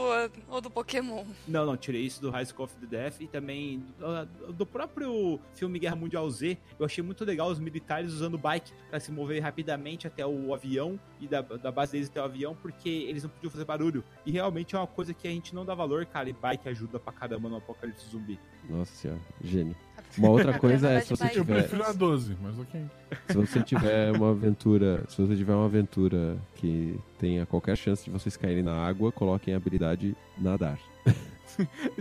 ou 0.48 0.60
do 0.60 0.70
Pokémon? 0.70 1.24
Não, 1.46 1.64
não, 1.64 1.76
tirei 1.76 2.02
isso 2.02 2.20
do 2.20 2.30
High 2.30 2.46
School 2.46 2.64
of 2.64 2.74
the 2.76 2.86
Death 2.86 3.20
e 3.20 3.26
também 3.26 3.84
do, 3.98 4.52
do 4.52 4.66
próprio 4.66 5.40
filme 5.54 5.78
Guerra 5.78 5.96
Mundial 5.96 6.28
Z. 6.30 6.58
Eu 6.78 6.86
achei 6.86 7.02
muito 7.02 7.24
legal 7.24 7.48
os 7.48 7.58
militares 7.58 8.12
usando 8.12 8.36
bike 8.38 8.72
pra 8.90 8.98
se 8.98 9.12
mover 9.12 9.42
rapidamente 9.42 10.06
até 10.06 10.26
o 10.26 10.52
avião 10.52 10.98
e 11.20 11.26
da, 11.26 11.40
da 11.40 11.70
base 11.70 11.92
deles 11.92 12.08
até 12.08 12.20
o 12.20 12.24
avião, 12.24 12.56
porque 12.60 12.88
eles 12.88 13.22
não 13.22 13.30
podiam 13.30 13.50
fazer 13.50 13.64
barulho. 13.64 14.04
E 14.26 14.30
realmente 14.30 14.74
é 14.74 14.78
uma 14.78 14.86
coisa 14.86 15.14
que 15.14 15.26
a 15.28 15.30
gente 15.30 15.54
não 15.54 15.64
dá 15.64 15.74
valor, 15.74 16.04
cara, 16.06 16.28
e 16.28 16.32
bike 16.32 16.68
ajuda 16.68 16.98
pra 16.98 17.12
caramba 17.12 17.48
no 17.48 17.56
apocalipse 17.56 18.08
zumbi. 18.08 18.38
Nossa 18.68 18.92
senhora, 18.94 19.20
gênio. 19.40 19.76
Uma 20.16 20.30
outra 20.30 20.56
coisa 20.58 20.90
é 20.90 21.00
se 21.00 21.10
você 21.10 21.24
Vai, 21.24 21.32
Eu 21.36 21.44
tiver, 21.44 21.54
prefiro 21.62 21.84
a 21.84 21.92
12, 21.92 22.36
mas 22.40 22.58
ok. 22.58 22.80
se 23.28 23.36
você 23.36 23.62
tiver 23.62 24.12
uma 24.12 24.30
aventura, 24.30 25.04
se 25.08 25.20
você 25.20 25.36
tiver 25.36 25.54
uma 25.54 25.66
aventura 25.66 26.36
que 26.56 26.98
tenha 27.18 27.44
qualquer 27.46 27.76
chance 27.76 28.04
de 28.04 28.10
vocês 28.10 28.36
caírem 28.36 28.62
na 28.62 28.74
água, 28.86 29.12
coloquem 29.12 29.54
a 29.54 29.56
habilidade 29.56 30.16
nadar. 30.36 30.78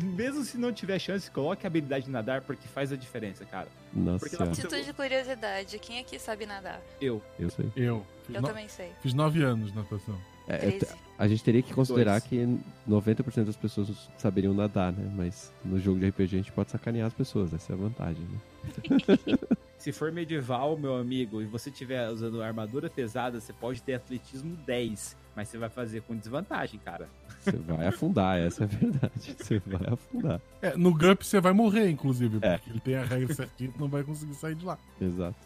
Mesmo 0.02 0.44
se 0.44 0.58
não 0.58 0.72
tiver 0.72 1.00
chance, 1.00 1.30
coloque 1.32 1.66
a 1.66 1.68
habilidade 1.70 2.06
de 2.06 2.12
nadar, 2.12 2.42
porque 2.42 2.68
faz 2.68 2.92
a 2.92 2.96
diferença, 2.96 3.44
cara. 3.46 3.68
Nossa 3.94 4.20
Porque 4.30 4.62
Título 4.62 4.84
de 4.84 4.94
curiosidade, 4.94 5.80
quem 5.80 6.00
aqui 6.00 6.20
sabe 6.20 6.46
nadar? 6.46 6.80
Eu. 7.02 7.22
eu 7.40 7.50
sei. 7.50 7.72
Eu. 7.76 8.06
Fiz, 8.26 8.36
Eu 8.36 8.42
no- 8.42 8.48
também 8.48 8.68
sei. 8.68 8.92
fiz 9.02 9.14
nove 9.14 9.42
anos 9.44 9.72
de 9.72 9.78
natação. 9.78 10.16
É, 10.48 10.58
13. 10.58 10.88
A 11.18 11.28
gente 11.28 11.44
teria 11.44 11.62
que 11.62 11.74
considerar 11.74 12.20
Dois. 12.20 12.24
que 12.24 12.60
90% 12.88 13.46
das 13.46 13.56
pessoas 13.56 13.90
saberiam 14.18 14.54
nadar, 14.54 14.94
né? 14.94 15.12
Mas 15.16 15.52
no 15.66 15.80
jogo 15.80 16.00
de 16.00 16.08
RPG 16.10 16.36
a 16.36 16.40
gente 16.40 16.52
pode 16.52 16.70
sacanear 16.70 17.08
as 17.08 17.14
pessoas, 17.14 17.54
essa 17.54 17.74
é 17.74 17.76
a 17.76 17.78
vantagem, 17.78 18.22
né? 18.22 18.38
Se 19.78 19.92
for 19.92 20.12
medieval, 20.12 20.76
meu 20.78 20.96
amigo, 20.98 21.42
e 21.42 21.46
você 21.46 21.70
estiver 21.70 22.10
usando 22.10 22.42
armadura 22.42 22.90
pesada, 22.90 23.40
você 23.40 23.54
pode 23.54 23.82
ter 23.82 23.94
atletismo 23.94 24.56
10. 24.66 25.16
Mas 25.36 25.50
você 25.50 25.58
vai 25.58 25.70
fazer 25.70 26.02
com 26.02 26.16
desvantagem, 26.16 26.80
cara. 26.84 27.08
Você 27.40 27.52
vai 27.56 27.86
afundar, 27.88 28.40
essa 28.40 28.64
é 28.64 28.66
a 28.66 28.68
verdade. 28.68 29.36
Você 29.38 29.60
vai 29.60 29.94
afundar. 29.94 30.42
É, 30.64 30.76
no 30.76 30.92
GUP 30.92 31.24
você 31.24 31.40
vai 31.40 31.54
morrer, 31.54 31.90
inclusive, 31.92 32.40
É. 32.42 32.58
porque 32.58 32.72
ele 32.72 32.80
tem 32.80 32.96
a 32.96 33.04
regra 33.06 33.34
certinha 33.34 33.72
e 33.74 33.80
não 33.80 33.88
vai 33.88 34.04
conseguir 34.04 34.34
sair 34.34 34.56
de 34.56 34.66
lá. 34.66 34.78
Exato. 35.00 35.38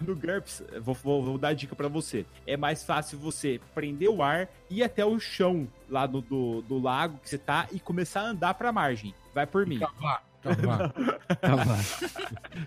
No 0.00 0.14
GURPS, 0.16 0.62
vou, 0.82 0.94
vou, 0.96 1.24
vou 1.24 1.38
dar 1.38 1.54
dica 1.54 1.74
pra 1.76 1.86
você. 1.86 2.26
É 2.46 2.56
mais 2.56 2.82
fácil 2.82 3.16
você 3.16 3.60
prender 3.74 4.10
o 4.10 4.22
ar, 4.22 4.48
ir 4.68 4.82
até 4.82 5.04
o 5.04 5.18
chão 5.20 5.68
lá 5.88 6.04
do, 6.04 6.20
do, 6.20 6.60
do 6.62 6.78
lago 6.82 7.18
que 7.22 7.28
você 7.30 7.38
tá 7.38 7.68
e 7.72 7.78
começar 7.78 8.22
a 8.22 8.30
andar 8.30 8.54
pra 8.54 8.72
margem. 8.72 9.14
Vai 9.32 9.46
por 9.46 9.64
mim. 9.64 9.78
Cavar, 9.78 10.24
cavar. 10.42 10.92
Cavar. 11.40 11.84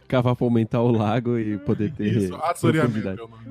Cavar 0.07 0.35
pra 0.35 0.45
aumentar 0.45 0.81
o 0.81 0.91
lago 0.91 1.37
e 1.37 1.57
poder 1.57 1.93
ter 1.93 2.07
Isso, 2.15 2.35
assoreamento 2.35 3.01
profundidade. 3.01 3.19
é 3.19 3.23
o 3.23 3.27
nome. 3.27 3.45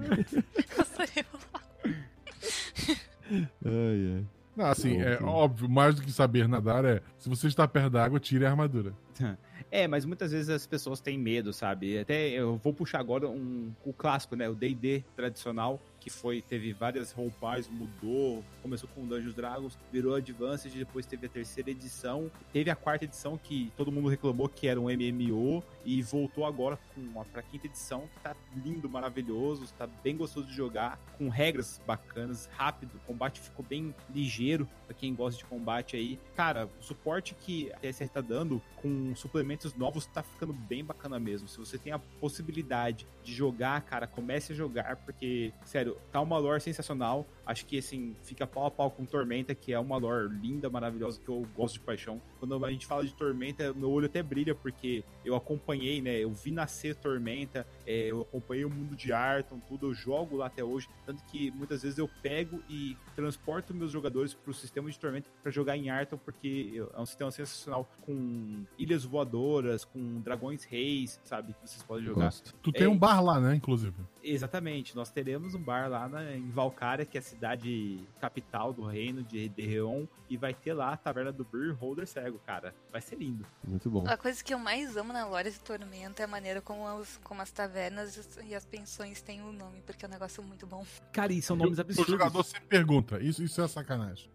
Ai, 3.65 4.17
ai. 4.17 4.25
Não, 4.57 4.67
assim, 4.67 5.01
é 5.01 5.19
óbvio, 5.23 5.69
mais 5.69 5.95
do 5.95 6.03
que 6.03 6.13
saber 6.13 6.47
nadar 6.49 6.85
é, 6.85 7.01
se 7.17 7.29
você 7.29 7.47
está 7.47 7.67
perto 7.67 7.91
da 7.91 8.05
água, 8.05 8.19
tire 8.21 8.45
a 8.45 8.51
armadura. 8.51 8.93
É, 9.73 9.87
mas 9.87 10.05
muitas 10.05 10.33
vezes 10.33 10.49
as 10.49 10.67
pessoas 10.67 11.01
têm 11.01 11.17
medo, 11.17 11.53
sabe? 11.53 11.97
Até 11.97 12.31
eu 12.31 12.57
vou 12.57 12.75
puxar 12.75 12.99
agora 12.99 13.29
um, 13.29 13.71
o 13.85 13.93
clássico, 13.93 14.35
né? 14.35 14.49
O 14.49 14.55
D&D 14.55 15.05
tradicional, 15.15 15.81
que 16.01 16.11
foi, 16.11 16.41
teve 16.41 16.73
várias 16.73 17.13
roupagens, 17.13 17.69
mudou, 17.69 18.43
começou 18.63 18.89
com 18.95 19.07
Dungeons 19.07 19.35
Dragons, 19.35 19.79
virou 19.93 20.15
Advanced, 20.15 20.73
depois 20.75 21.07
teve 21.07 21.27
a 21.27 21.29
terceira 21.29 21.71
edição, 21.71 22.31
teve 22.53 22.71
a 22.71 22.75
quarta 22.75 23.05
edição 23.05 23.39
que 23.39 23.71
todo 23.77 23.93
mundo 23.93 24.09
reclamou 24.09 24.49
que 24.49 24.67
era 24.67 24.81
um 24.81 24.85
MMO 24.85 25.63
e 25.85 26.03
voltou 26.03 26.45
agora 26.47 26.79
com 26.95 27.21
a 27.21 27.25
pra 27.25 27.43
quinta 27.43 27.67
edição, 27.67 28.09
que 28.15 28.21
tá 28.23 28.35
lindo, 28.65 28.89
maravilhoso, 28.89 29.67
tá 29.77 29.87
bem 29.87 30.17
gostoso 30.17 30.47
de 30.47 30.55
jogar, 30.55 30.99
com 31.19 31.29
regras 31.29 31.81
bacanas, 31.87 32.49
rápido, 32.57 32.97
o 32.97 33.01
combate 33.01 33.41
ficou 33.41 33.65
bem 33.65 33.95
ligeiro 34.13 34.69
pra 34.87 34.95
quem 34.95 35.15
gosta 35.15 35.39
de 35.39 35.45
combate 35.45 35.97
aí. 35.97 36.19
Cara, 36.35 36.69
o 36.81 36.83
suporte 36.83 37.35
que 37.35 37.71
a 37.73 37.77
TSR 37.77 38.09
tá 38.09 38.21
dando 38.21 38.63
com 38.77 39.15
suplementos 39.15 39.75
novos 39.75 40.07
tá 40.07 40.23
ficando 40.23 40.53
bem 40.53 40.85
bacana 40.85 41.19
mesmo. 41.19 41.47
Se 41.47 41.59
você 41.59 41.77
tem 41.79 41.93
a 41.93 41.99
possibilidade 41.99 43.07
de 43.23 43.35
jogar, 43.35 43.81
cara, 43.83 44.07
comece 44.07 44.53
a 44.53 44.57
jogar, 44.57 44.97
porque, 44.97 45.53
sério, 45.65 45.90
tá 46.13 46.21
uma 46.21 46.39
lore 46.39 46.61
sensacional. 46.61 47.27
Acho 47.51 47.67
que, 47.67 47.79
assim, 47.79 48.15
fica 48.23 48.47
pau 48.47 48.65
a 48.67 48.71
pau 48.71 48.93
com 48.93 49.05
Tormenta, 49.05 49.57
que 49.57 49.73
é 49.73 49.79
uma 49.81 49.97
lore 49.97 50.29
linda, 50.41 50.71
maravilhosa, 50.71 51.21
que 51.21 51.29
eu 51.29 51.45
gosto 51.57 51.75
de 51.75 51.81
paixão. 51.81 52.23
Quando 52.39 52.65
a 52.65 52.71
gente 52.71 52.87
fala 52.87 53.05
de 53.05 53.13
Tormenta, 53.13 53.73
meu 53.75 53.91
olho 53.91 54.07
até 54.07 54.23
brilha, 54.23 54.55
porque 54.55 55.03
eu 55.25 55.35
acompanhei, 55.35 56.01
né? 56.01 56.17
Eu 56.17 56.31
vi 56.31 56.53
nascer 56.53 56.95
Tormenta, 56.95 57.67
é, 57.85 58.07
eu 58.13 58.21
acompanhei 58.21 58.65
o 58.65 58.71
mundo 58.71 58.95
de 58.95 59.13
Arton, 59.13 59.59
tudo, 59.69 59.89
eu 59.89 59.95
jogo 59.95 60.37
lá 60.37 60.47
até 60.47 60.63
hoje. 60.63 60.89
Tanto 61.05 61.25
que 61.25 61.51
muitas 61.51 61.83
vezes 61.83 61.99
eu 61.99 62.09
pego 62.23 62.63
e 62.71 62.97
transporto 63.17 63.75
meus 63.75 63.91
jogadores 63.91 64.33
pro 64.33 64.55
sistema 64.55 64.89
de 64.89 64.97
Tormenta 64.97 65.29
pra 65.43 65.51
jogar 65.51 65.77
em 65.77 65.91
Arton, 65.91 66.19
porque 66.19 66.81
é 66.95 67.01
um 67.01 67.05
sistema 67.07 67.33
sensacional 67.33 67.85
com 68.03 68.65
ilhas 68.79 69.03
voadoras, 69.05 69.85
com 69.85 70.21
dragões 70.21 70.63
reis, 70.63 71.21
sabe? 71.25 71.53
Que 71.55 71.69
vocês 71.69 71.83
podem 71.83 72.05
jogar. 72.05 72.27
Gosto. 72.27 72.55
Tu 72.63 72.71
tem 72.71 72.85
É, 72.85 72.89
um 72.89 72.97
bar 72.97 73.21
lá, 73.21 73.41
né, 73.41 73.57
inclusive. 73.57 73.97
Exatamente, 74.23 74.95
nós 74.95 75.11
teremos 75.11 75.53
um 75.55 75.61
bar 75.61 75.89
lá 75.91 76.09
na- 76.09 76.37
em 76.37 76.49
Valkyria, 76.51 77.05
que 77.05 77.19
é 77.19 77.21
a 77.21 77.23
cidade 77.23 77.40
cidade 77.41 77.99
capital 78.21 78.71
do 78.71 78.85
reino 78.85 79.23
de 79.23 79.49
Derreon 79.49 80.05
e 80.29 80.37
vai 80.37 80.53
ter 80.53 80.75
lá 80.75 80.93
a 80.93 80.97
taverna 80.97 81.33
do 81.33 81.43
Beer 81.43 81.75
Holder 81.75 82.07
Cego, 82.07 82.39
cara. 82.47 82.75
Vai 82.93 83.01
ser 83.01 83.17
lindo. 83.17 83.47
Muito 83.67 83.89
bom. 83.89 84.05
A 84.07 84.17
coisa 84.19 84.45
que 84.45 84.53
eu 84.53 84.59
mais 84.59 84.95
amo 84.99 85.11
na 85.11 85.27
Lore 85.27 85.51
de 85.51 85.59
Tormenta 85.59 86.21
é 86.23 86.25
a 86.27 86.29
maneira 86.29 86.61
como, 86.61 86.87
as- 86.87 87.19
como 87.25 87.41
as 87.41 87.51
tavernas 87.51 88.39
e 88.45 88.55
as 88.55 88.67
pensões 88.67 89.23
têm 89.23 89.41
o 89.41 89.53
nome, 89.53 89.81
porque 89.87 90.05
é 90.05 90.09
um 90.09 90.11
negócio 90.11 90.43
muito 90.43 90.67
bom. 90.67 90.85
Cara, 91.13 91.33
e 91.33 91.41
são 91.41 91.57
nomes 91.57 91.79
O 91.79 91.81
absurdos. 91.81 92.11
jogador 92.13 92.43
sempre 92.45 92.67
pergunta. 92.69 93.19
Isso, 93.23 93.43
isso 93.43 93.63
é 93.63 93.67
sacanagem. 93.67 94.29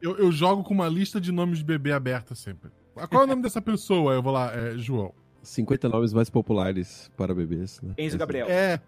eu, 0.00 0.16
eu 0.16 0.30
jogo 0.30 0.62
com 0.62 0.72
uma 0.72 0.88
lista 0.88 1.20
de 1.20 1.32
nomes 1.32 1.58
de 1.58 1.64
bebê 1.64 1.90
aberta 1.92 2.36
sempre. 2.36 2.70
Ah, 2.96 3.08
Qual 3.08 3.22
é 3.22 3.24
o 3.24 3.28
nome 3.28 3.42
dessa 3.42 3.60
pessoa? 3.60 4.14
Eu 4.14 4.22
vou 4.22 4.32
lá, 4.32 4.54
é 4.54 4.78
João. 4.78 5.12
50 5.42 5.88
nomes 5.88 6.12
mais 6.12 6.30
populares 6.30 7.10
para 7.16 7.34
bebês, 7.34 7.80
né? 7.82 7.92
Enzo 7.98 8.16
Gabriel. 8.16 8.46
É, 8.48 8.80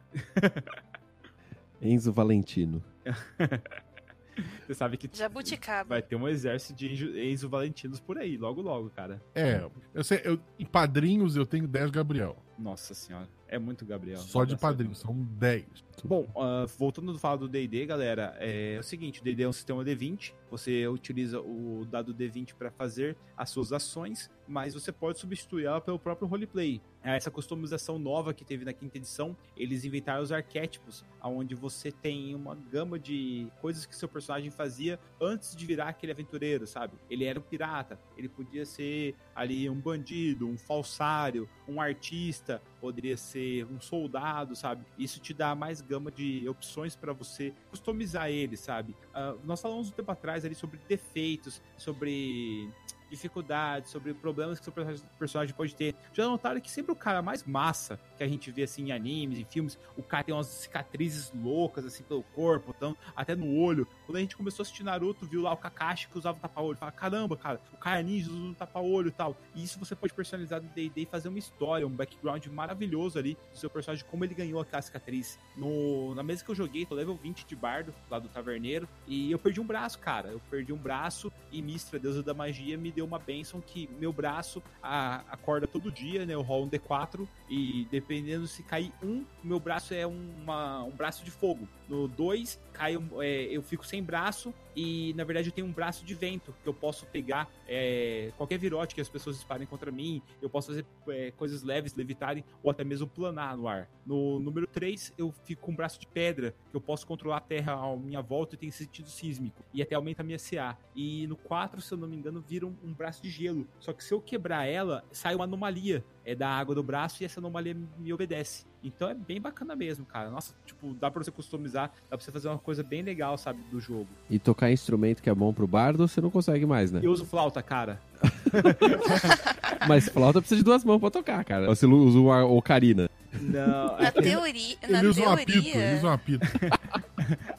Enzo 1.87 2.13
Valentino. 2.13 2.83
Você 4.67 4.75
sabe 4.75 4.97
que 4.97 5.09
Jabuticaba. 5.13 5.89
vai 5.91 6.03
ter 6.03 6.15
um 6.17 6.29
exército 6.29 6.75
de 6.75 7.19
Enzo, 7.31 7.49
Valentinos 7.49 8.01
por 8.01 8.19
aí, 8.19 8.37
logo 8.37 8.61
logo, 8.61 8.91
cara. 8.91 9.23
é. 9.35 9.67
Eu 9.95 10.05
sei, 10.05 10.21
eu, 10.25 10.39
em 10.59 10.67
padrinhos 10.67 11.37
eu 11.37 11.47
tenho 11.47 11.67
10 11.67 11.91
Gabriel. 11.91 12.37
Nossa 12.59 12.95
senhora, 12.95 13.29
é 13.49 13.59
muito 13.59 13.85
Gabriel. 13.85 14.19
Só 14.19 14.45
de 14.45 14.53
Nossa, 14.53 14.61
padrinhos, 14.61 14.99
são 14.99 15.15
10. 15.15 15.65
Bom, 16.05 16.27
ah, 16.37 16.67
voltando 16.79 17.13
a 17.13 17.19
falar 17.19 17.37
do 17.37 17.49
D&D, 17.49 17.87
galera, 17.87 18.37
é, 18.39 18.77
o 18.79 18.83
seguinte, 18.83 19.21
o 19.21 19.25
D&D 19.25 19.43
é 19.43 19.49
um 19.49 19.53
sistema 19.53 19.85
D20, 19.85 20.33
você 20.51 20.87
utiliza 20.87 21.41
o 21.41 21.87
dado 21.91 22.15
D20 22.15 22.55
para 22.55 22.71
fazer 22.71 23.17
as 23.37 23.51
suas 23.51 23.73
ações, 23.73 24.31
mas 24.47 24.75
você 24.75 24.93
pode 24.93 25.19
substituir 25.19 25.67
ela 25.67 25.81
pelo 25.81 25.99
próprio 25.99 26.29
roleplay. 26.29 26.81
É, 27.03 27.17
Essa 27.17 27.31
customização 27.31 27.99
nova 27.99 28.33
que 28.35 28.45
teve 28.45 28.65
na 28.65 28.73
quinta 28.73 28.97
edição, 28.97 29.37
eles 29.57 29.85
inventaram 29.85 30.23
os 30.23 30.33
arquétipos, 30.33 31.05
onde 31.23 31.55
você 31.55 31.91
tem 31.91 32.35
uma 32.35 32.55
gama 32.55 32.99
de 32.99 33.49
coisas 33.61 33.87
que 33.87 33.95
seu 33.95 34.09
personagem 34.09 34.51
fazia 34.51 34.99
antes 35.21 35.55
de 35.57 35.67
virar 35.67 35.89
aquele 35.89 36.13
aventureiro, 36.13 36.67
sabe? 36.67 36.95
Ele 37.11 37.25
era 37.25 37.39
um 37.39 37.43
pirata, 37.43 37.99
ele 38.17 38.29
podia 38.29 38.65
ser 38.65 39.15
ali 39.35 39.69
um 39.69 39.81
bandido, 39.81 40.49
um 40.49 40.57
falsário, 40.59 41.49
um 41.69 41.81
artista, 41.81 42.46
poderia 42.81 43.17
ser 43.17 43.65
um 43.67 43.81
soldado, 43.81 44.55
sabe? 44.55 44.85
Isso 44.99 45.21
te 45.21 45.35
dá 45.35 45.55
mais 45.55 45.81
gama 45.81 46.11
de 46.11 46.49
opções 46.49 46.97
para 46.97 47.13
você 47.13 47.53
customizar 47.71 48.29
ele, 48.31 48.57
sabe? 48.57 48.97
Ah, 49.15 49.35
nós 49.45 49.61
falamos 49.61 49.89
um 49.89 49.93
tempo 49.93 50.11
atrás 50.11 50.45
ali 50.45 50.55
sobre 50.55 50.81
defeitos, 50.89 51.61
sobre 51.77 52.69
dificuldades, 53.11 53.91
sobre 53.91 54.13
problemas 54.15 54.59
que 54.59 54.65
seu 54.65 54.73
perso- 54.73 55.05
personagem 55.19 55.55
pode 55.55 55.75
ter. 55.75 55.95
Já 56.13 56.27
notaram 56.27 56.61
que 56.61 56.71
sempre 56.71 56.93
o 56.93 56.97
cara 56.97 57.23
mais 57.23 57.45
massa 57.45 57.99
que 58.17 58.25
a 58.25 58.29
gente 58.29 58.51
vê 58.51 58.63
assim 58.63 58.89
em 58.89 58.93
animes, 58.93 59.39
em 59.39 59.45
filmes, 59.45 59.79
o 59.97 60.03
cara 60.03 60.25
tem 60.25 60.35
umas 60.35 60.47
cicatrizes 60.47 61.33
loucas 61.35 61.85
assim 61.85 62.03
pelo 62.03 62.23
corpo, 62.23 62.75
então, 62.77 62.97
até 63.15 63.35
no 63.35 63.57
olho. 63.59 63.87
Quando 64.07 64.17
a 64.17 64.21
gente 64.21 64.37
começou 64.37 64.63
a 64.63 64.65
assistir 64.65 64.83
Naruto, 64.83 65.27
viu 65.27 65.43
lá 65.43 65.53
o 65.53 65.57
Kakashi 65.57 66.09
que 66.09 66.19
usava 66.19 66.39
tapa-olho, 66.39 66.77
fala, 66.79 66.93
caramba, 66.93 67.37
cara, 67.37 67.61
o 67.73 67.77
cara 67.77 68.01
é 68.01 68.03
ninja 68.03 68.31
usa 68.31 68.39
um 68.39 68.55
tapa-olho 68.55 69.09
e 69.09 69.13
tal. 69.13 69.37
E 69.55 69.63
isso 69.63 69.79
você 69.79 69.95
pode 69.95 70.15
personalizar 70.15 70.63
no 70.63 70.69
D&D 70.69 71.03
e 71.03 71.07
fazer 71.07 71.29
uma 71.29 71.39
história, 71.39 71.87
um 71.87 71.91
background 71.91 72.47
maravilhoso 72.47 73.19
ali 73.19 73.37
do 73.53 73.59
seu 73.59 73.69
personagem, 73.71 74.05
como 74.11 74.25
ele 74.25 74.35
ganhou 74.35 74.61
aquela 74.61 74.83
cicatriz. 74.83 75.39
No, 75.57 76.15
na 76.15 76.23
mesa 76.23 76.45
que 76.45 76.51
eu 76.51 76.55
joguei, 76.55 76.87
tô 76.87 76.95
level 76.95 77.17
20 77.17 77.47
de 77.47 77.57
bardo, 77.57 77.95
lá 78.11 78.19
do 78.19 78.29
taverneiro, 78.29 78.89
e 79.07 79.31
eu 79.31 79.39
perdi 79.39 79.61
um 79.61 79.67
braço, 79.67 79.99
cara. 79.99 80.29
Eu 80.29 80.41
perdi 80.51 80.73
um 80.73 80.77
braço 80.77 81.33
e 81.53 81.61
Mistra, 81.63 81.99
deusa 81.99 82.23
da 82.23 82.35
magia, 82.35 82.77
me 82.77 82.91
deu 82.93 83.06
uma 83.07 83.19
bênção 83.19 83.61
que 83.61 83.89
meu 83.99 84.13
braço 84.13 84.63
a- 84.83 85.23
acorda 85.31 85.67
todo 85.67 85.91
dia, 85.91 86.27
né? 86.27 86.35
Eu 86.35 86.43
rolo 86.43 86.67
um 86.67 86.69
D4 86.69 87.27
e 87.49 87.87
dependendo 87.91 88.47
se 88.47 88.63
cair 88.63 88.93
um, 89.03 89.25
meu 89.43 89.59
braço 89.61 89.95
é 89.95 90.07
uma- 90.07 90.83
um 90.85 90.91
braço 90.91 91.25
de 91.25 91.31
fogo. 91.31 91.69
No 91.89 92.07
2, 92.09 92.61
cai, 92.73 92.97
é, 93.21 93.43
eu 93.45 93.63
fico 93.63 93.87
sem 93.87 94.03
braço 94.03 94.53
e 94.77 95.15
na 95.15 95.25
verdade 95.25 95.49
eu 95.49 95.53
tenho 95.53 95.67
um 95.67 95.73
braço 95.73 96.05
de 96.05 96.15
vento 96.15 96.55
que 96.63 96.69
eu 96.69 96.75
posso 96.75 97.07
pegar 97.07 97.51
é, 97.67 98.31
qualquer 98.37 98.59
virote 98.59 98.95
que 98.95 99.01
as 99.01 99.09
pessoas 99.09 99.37
disparem 99.37 99.67
contra 99.67 99.91
mim. 99.91 100.23
Eu 100.43 100.51
posso 100.51 100.69
fazer 100.69 100.85
é, 101.09 101.31
coisas 101.33 101.63
leves, 101.63 101.95
levitarem 101.95 102.45
ou 102.63 102.71
até 102.71 102.85
mesmo 102.85 103.07
planar 103.07 103.57
no 103.57 103.67
ar. 103.67 103.89
No 104.05 104.39
número 104.39 104.67
3, 104.67 105.15
eu 105.17 105.33
fico 105.45 105.63
com 105.63 105.73
um 105.73 105.77
braço 105.77 105.99
de 105.99 106.07
pedra 106.07 106.55
que 106.71 106.77
eu 106.77 106.81
posso 106.81 107.07
controlar 107.07 107.39
a 107.39 107.41
terra 107.41 107.73
à 107.73 107.97
minha 107.97 108.21
volta 108.21 108.55
e 108.55 108.59
tem 108.59 108.71
sentido 108.71 109.09
sísmico 109.09 109.65
e 109.73 109.81
até 109.81 109.95
aumenta 109.95 110.23
a 110.23 110.25
minha 110.25 110.39
CA. 110.39 110.77
E 110.95 111.27
no 111.27 111.37
4, 111.37 111.81
se 111.81 111.93
eu 111.93 111.99
não 111.99 112.07
me 112.07 112.17
engano, 112.17 112.45
vira 112.47 112.67
um, 112.67 112.77
um 112.85 112.93
braço 112.93 113.23
de 113.23 113.31
gelo. 113.31 113.67
Só 113.79 113.93
que 113.93 114.05
se 114.05 114.13
eu 114.13 114.21
quebrar 114.21 114.67
ela, 114.67 115.03
sai 115.11 115.35
uma 115.35 115.45
anomalia 115.45 116.05
é 116.27 116.35
da 116.35 116.49
água 116.49 116.75
do 116.75 116.83
braço 116.83 117.23
e 117.23 117.25
essa 117.25 117.39
anomalia 117.39 117.77
me 117.99 118.13
obedece. 118.13 118.65
Então 118.83 119.09
é 119.09 119.15
bem 119.15 119.41
bacana 119.41 119.77
mesmo, 119.77 120.05
cara. 120.05 120.29
Nossa, 120.29 120.53
tipo, 120.67 120.93
dá 120.95 121.09
pra 121.09 121.23
você 121.23 121.31
customizar, 121.31 121.93
dá 122.11 122.17
pra 122.17 122.25
você 122.25 122.33
fazer 122.33 122.49
uma 122.49 122.59
coisa 122.59 122.83
bem 122.83 123.01
legal, 123.01 123.39
sabe, 123.39 123.61
do 123.71 123.79
jogo. 123.81 124.09
E 124.29 124.37
tocar 124.37 124.71
instrumento 124.73 125.23
que 125.23 125.31
é 125.31 125.35
bom 125.35 125.53
pro 125.55 125.69
bardo, 125.69 126.07
você 126.07 126.21
não 126.21 126.29
consegue 126.29 126.67
mais, 126.67 126.91
né? 126.91 127.01
Eu 127.03 127.13
uso 127.13 127.25
flauta, 127.25 127.63
cara. 127.63 128.01
Mas 129.89 130.09
flauta 130.09 130.41
precisa 130.41 130.59
de 130.59 130.65
duas 130.65 130.85
mãos 130.85 130.99
pra 130.99 131.11
tocar, 131.11 131.45
cara. 131.45 131.67
Você 131.67 131.87
usa 131.87 132.19
uma 132.19 132.45
ocarina. 132.45 133.09
Não, 133.41 133.97
Na 133.99 134.11
teoria, 134.11 134.77
na 134.89 134.99
Ele 134.99 135.09
usa 135.09 135.21
um 135.23 135.33
apito, 135.33 135.53
ele 135.53 135.71
teoria, 135.71 135.97
usa 135.97 136.07
um 136.07 136.11
apito. 136.11 136.47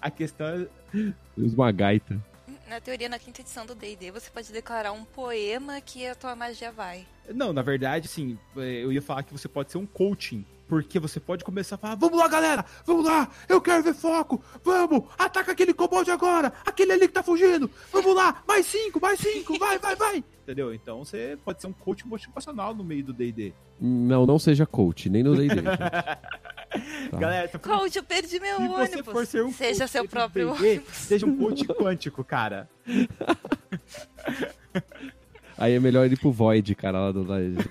a 0.02 0.12
questão 0.12 0.48
é 0.48 0.68
Usa 1.38 1.56
uma 1.56 1.72
gaita. 1.72 2.20
Na 2.70 2.82
teoria, 2.82 3.08
na 3.10 3.18
quinta 3.18 3.42
edição 3.42 3.66
do 3.66 3.74
D&D, 3.74 4.12
você 4.12 4.30
pode 4.30 4.52
declarar 4.52 4.92
um 4.92 5.06
poema 5.06 5.80
que 5.80 6.06
a 6.06 6.14
tua 6.14 6.36
magia 6.36 6.72
vai. 6.72 7.06
Não, 7.34 7.54
na 7.54 7.62
verdade, 7.62 8.08
sim, 8.08 8.38
é, 8.58 8.84
eu 8.84 8.92
ia 8.92 9.02
falar 9.02 9.24
que 9.24 9.32
você 9.32 9.48
pode 9.48 9.72
ser 9.72 9.78
um 9.78 9.86
coaching. 9.86 10.46
Porque 10.68 11.00
você 11.00 11.18
pode 11.18 11.46
começar 11.46 11.76
a 11.76 11.78
falar, 11.78 11.96
vamos 11.96 12.20
lá, 12.20 12.28
galera, 12.28 12.66
vamos 12.86 13.06
lá, 13.06 13.30
eu 13.48 13.62
quero 13.62 13.82
ver 13.82 13.94
foco, 13.94 14.44
vamos, 14.62 15.06
ataca 15.18 15.54
aquele 15.54 15.74
kobold 15.74 16.12
agora, 16.12 16.52
aquele 16.66 16.92
ali 16.92 17.08
que 17.08 17.14
tá 17.14 17.24
fugindo, 17.24 17.72
vamos 17.90 18.14
lá, 18.14 18.44
mais 18.46 18.66
cinco, 18.66 19.00
mais 19.00 19.18
cinco, 19.18 19.58
vai, 19.58 19.80
vai, 19.80 19.96
vai. 19.96 20.22
Entendeu? 20.44 20.74
Então 20.74 21.06
você 21.06 21.38
pode 21.46 21.62
ser 21.62 21.68
um 21.68 21.74
coach 21.74 22.06
motivacional 22.06 22.76
no 22.76 22.84
meio 22.84 23.02
do 23.02 23.14
D&D. 23.14 23.54
Não, 23.80 24.26
não 24.26 24.38
seja 24.38 24.66
coach, 24.66 25.10
nem 25.10 25.24
no 25.24 25.38
D&D. 25.38 25.56
Tá. 27.12 27.18
Galera, 27.18 27.48
tô 27.48 27.60
falando, 27.60 27.80
Coach, 27.82 27.98
eu 27.98 28.04
perdi 28.04 28.40
meu 28.40 28.58
se 28.58 28.68
você 28.68 28.94
ônibus. 28.94 29.14
for 29.14 29.26
ser 29.26 29.44
um 29.44 29.52
Seja 29.52 29.80
coach 29.80 29.92
seu 29.92 30.08
próprio 30.08 30.54
ônibus. 30.54 30.94
seja 30.96 31.26
um 31.26 31.36
coach 31.38 31.66
quântico, 31.68 32.24
cara. 32.24 32.70
Aí 35.58 35.74
é 35.74 35.80
melhor 35.80 36.12
ir 36.12 36.20
pro 36.20 36.32
Void, 36.32 36.76
cara, 36.76 37.00
lá 37.00 37.12
do... 37.12 37.26
Isso. 37.42 37.68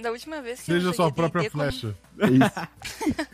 Da 0.00 0.10
última 0.10 0.40
vez 0.40 0.62
que 0.62 0.70
eu 0.70 0.76
Seja 0.76 0.86
joguei 0.86 0.96
sua 0.96 1.12
própria 1.12 1.50
flecha. 1.50 1.94
Isso. 2.18 3.14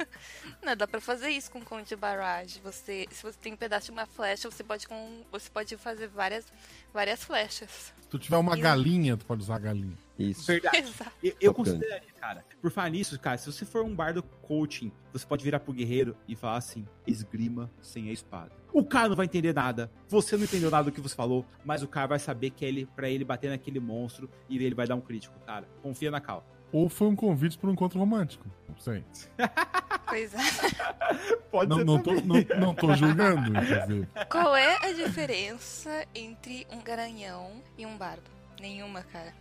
Não, 0.67 0.75
dá 0.75 0.85
pra 0.85 1.01
fazer 1.01 1.29
isso 1.29 1.49
com 1.49 1.61
conto 1.61 1.87
de 1.87 1.95
barragem. 1.95 2.61
Você, 2.65 3.07
se 3.13 3.23
você 3.23 3.39
tem 3.41 3.53
um 3.53 3.57
pedaço 3.57 3.87
de 3.87 3.93
uma 3.93 4.05
flecha, 4.05 4.51
você 4.51 4.65
pode 4.65 4.89
com, 4.89 5.23
você 5.31 5.49
pode 5.49 5.77
fazer 5.77 6.09
várias, 6.09 6.45
várias 6.93 7.23
flechas. 7.23 7.95
Se 8.01 8.09
tu 8.11 8.19
tiver 8.19 8.37
uma 8.37 8.55
Isso. 8.55 8.63
galinha, 8.63 9.17
tu 9.17 9.25
pode 9.25 9.43
usar 9.43 9.55
a 9.55 9.59
galinha. 9.61 9.97
Isso. 10.19 10.45
Verdade. 10.45 10.79
Exato. 10.79 11.13
Eu, 11.23 11.37
eu 11.41 11.53
Gun. 11.53 11.63
consideraria, 11.63 12.13
cara. 12.21 12.45
Por 12.61 12.73
falar 12.73 12.89
nisso, 12.89 13.17
cara, 13.21 13.39
se 13.39 13.47
você 13.53 13.65
for 13.65 13.85
um 13.85 13.95
bardo 13.95 14.25
coaching, 14.43 14.91
você 15.13 15.25
pode 15.25 15.45
virar 15.45 15.61
pro 15.61 15.73
guerreiro 15.73 16.17
e 16.27 16.35
falar 16.35 16.57
assim: 16.57 16.85
esgrima 17.07 17.71
sem 17.81 18.09
a 18.09 18.13
espada. 18.13 18.51
O 18.73 18.85
cara 18.85 19.11
não 19.11 19.17
vai 19.17 19.27
entender 19.27 19.55
nada. 19.55 19.89
Você 20.09 20.37
não 20.37 20.43
entendeu 20.43 20.69
nada 20.69 20.91
do 20.91 20.93
que 20.93 21.01
você 21.01 21.15
falou, 21.15 21.47
mas 21.65 21.85
o 21.85 21.87
cara 21.87 22.09
vai 22.09 22.19
saber 22.19 22.51
que 22.51 22.65
é 22.65 22.69
ele, 22.69 22.87
pra 22.87 23.09
ele 23.09 23.25
bater 23.25 23.51
naquele 23.51 23.79
monstro 23.79 24.29
e 24.49 24.57
ele 24.57 24.75
vai 24.75 24.89
dar 24.89 24.97
um 24.97 25.01
crítico, 25.01 25.39
cara. 25.47 25.69
Confia 25.81 26.11
na 26.11 26.21
cal. 26.21 26.45
Ou 26.73 26.89
foi 26.89 27.07
um 27.07 27.15
convite 27.15 27.57
para 27.57 27.71
um 27.71 27.73
encontro 27.73 28.01
romântico. 28.01 28.45
Não 28.69 28.77
sei. 28.79 29.05
Pois 30.09 30.33
é. 30.35 30.39
Pode 31.51 31.71
Não, 31.71 31.79
ser 31.79 31.85
não, 31.85 32.03
tô, 32.03 32.13
não, 32.15 32.37
não 32.61 32.75
tô 32.75 32.95
julgando, 32.95 33.49
inclusive. 33.49 34.09
Qual 34.31 34.55
é 34.55 34.77
a 34.87 34.93
diferença 34.93 36.07
entre 36.15 36.67
um 36.71 36.81
garanhão 36.81 37.63
e 37.79 37.85
um 37.87 37.97
bardo? 37.97 38.23
Nenhuma, 38.61 39.03
cara. 39.03 39.33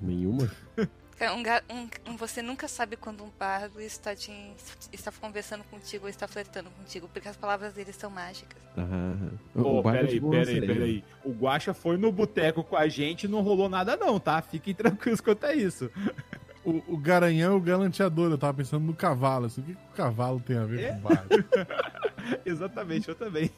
Nenhuma? 0.00 0.50
Cara, 1.18 1.34
Um, 1.34 1.42
um- 1.76 2.12
um- 2.12 2.16
você 2.16 2.42
nunca 2.42 2.66
sabe 2.66 2.96
quando 2.96 3.22
um 3.22 3.30
bardo 3.38 3.80
está, 3.80 4.14
te, 4.16 4.32
está 4.92 5.12
conversando 5.12 5.62
contigo 5.64 6.04
ou 6.04 6.10
está 6.10 6.26
flertando 6.26 6.70
contigo, 6.70 7.08
porque 7.12 7.28
as 7.28 7.36
palavras 7.36 7.72
dele 7.74 7.92
são 7.92 8.10
mágicas. 8.10 8.60
Ah, 8.76 9.14
Pô, 9.54 9.78
o 9.78 9.82
bardo 9.82 9.98
é 9.98 10.00
peraí, 10.02 10.14
tipo 10.14 10.30
peraí, 10.30 10.60
peraí. 10.66 11.04
O 11.24 11.30
Guaxa 11.30 11.72
foi 11.74 11.96
no 11.96 12.10
boteco 12.10 12.64
com 12.64 12.76
a 12.76 12.88
gente 12.88 13.24
e 13.24 13.28
não 13.28 13.40
rolou 13.42 13.68
nada, 13.68 13.96
não, 13.96 14.18
tá? 14.18 14.42
Fiquem 14.42 14.74
tranquilos 14.74 15.20
quanto 15.20 15.44
a 15.46 15.54
isso. 15.54 15.90
O, 16.64 16.82
o 16.94 16.96
garanhão 16.96 17.52
é 17.54 17.56
o 17.56 17.60
galanteador. 17.60 18.30
Eu 18.30 18.38
tava 18.38 18.54
pensando 18.54 18.84
no 18.84 18.94
cavalo. 18.94 19.46
Assim, 19.46 19.60
o 19.60 19.64
que, 19.64 19.74
que 19.74 19.80
o 19.92 19.96
cavalo 19.96 20.40
tem 20.40 20.56
a 20.56 20.64
ver 20.64 20.92
com 20.92 20.98
o 20.98 21.00
bardo? 21.00 21.44
Exatamente, 22.46 23.08
eu 23.08 23.14
também. 23.14 23.50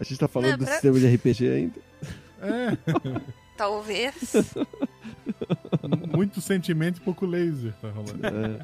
A 0.00 0.04
gente 0.04 0.18
tá 0.18 0.26
falando 0.28 0.50
Não, 0.52 0.58
do 0.58 0.64
pra- 0.64 0.72
sistema 0.74 0.98
de 0.98 1.14
RPG 1.14 1.48
ainda. 1.48 1.80
É, 2.40 2.76
Talvez. 3.56 4.34
muito 6.12 6.40
sentimento 6.40 6.98
e 6.98 7.00
pouco 7.00 7.24
laser 7.26 7.72
tá 7.80 7.88
rolando. 7.90 8.26
É. 8.26 8.58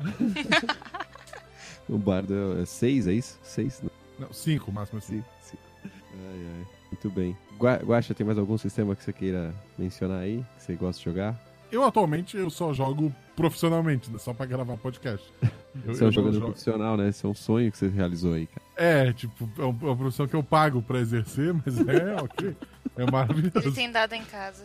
o 1.89 1.97
bardo 1.99 2.61
é 2.61 2.65
6, 2.65 3.07
é 3.07 3.13
isso? 3.13 3.39
6? 3.43 3.83
Não, 4.19 4.33
cinco, 4.33 4.71
o 4.71 4.75
máximo 4.75 4.99
assim. 4.99 5.23
Sim, 5.41 5.57
sim. 5.83 5.89
Ai, 6.15 6.47
ai. 6.59 6.67
Muito 6.91 7.11
bem. 7.11 7.37
Gua- 7.57 7.77
Guaxa, 7.85 8.15
tem 8.15 8.27
mais 8.27 8.39
algum 8.39 8.59
sistema 8.59 8.97
que 8.97 9.05
você 9.05 9.13
queira 9.13 9.55
mencionar 9.79 10.21
aí? 10.23 10.45
Que 10.57 10.65
você 10.65 10.75
gosta 10.75 10.99
de 10.99 11.05
jogar? 11.05 11.39
Eu 11.71 11.85
atualmente 11.85 12.37
eu 12.37 12.51
só 12.51 12.73
jogo 12.73 13.15
profissionalmente, 13.43 14.11
né, 14.11 14.19
só 14.19 14.35
pra 14.35 14.45
gravar 14.47 14.77
podcast. 14.77 15.25
Eu- 15.87 15.95
Você 15.95 16.05
é 16.05 16.09
um 16.09 16.13
jogador 16.13 16.35
jogo- 16.35 16.47
profissional, 16.47 16.97
né? 16.97 17.09
Esse 17.09 17.25
é 17.25 17.29
um 17.29 17.35
sonho 17.35 17.71
que 17.71 17.79
você 17.79 17.89
realizou 17.89 18.35
aí, 18.35 18.47
cara. 18.47 18.63
É, 18.77 19.13
tipo, 19.13 19.49
é 19.59 19.63
uma 19.65 19.97
profissão 19.97 20.27
que 20.27 20.35
eu 20.35 20.43
pago 20.43 20.83
pra 20.83 20.99
exercer, 20.99 21.55
mas 21.55 21.79
é 21.87 22.17
ok. 22.21 22.57
É 22.97 23.03
Ele 23.03 23.11
maravilhoso. 23.13 23.73
tem 23.73 23.91
dado 23.93 24.13
em 24.15 24.25
casa. 24.25 24.65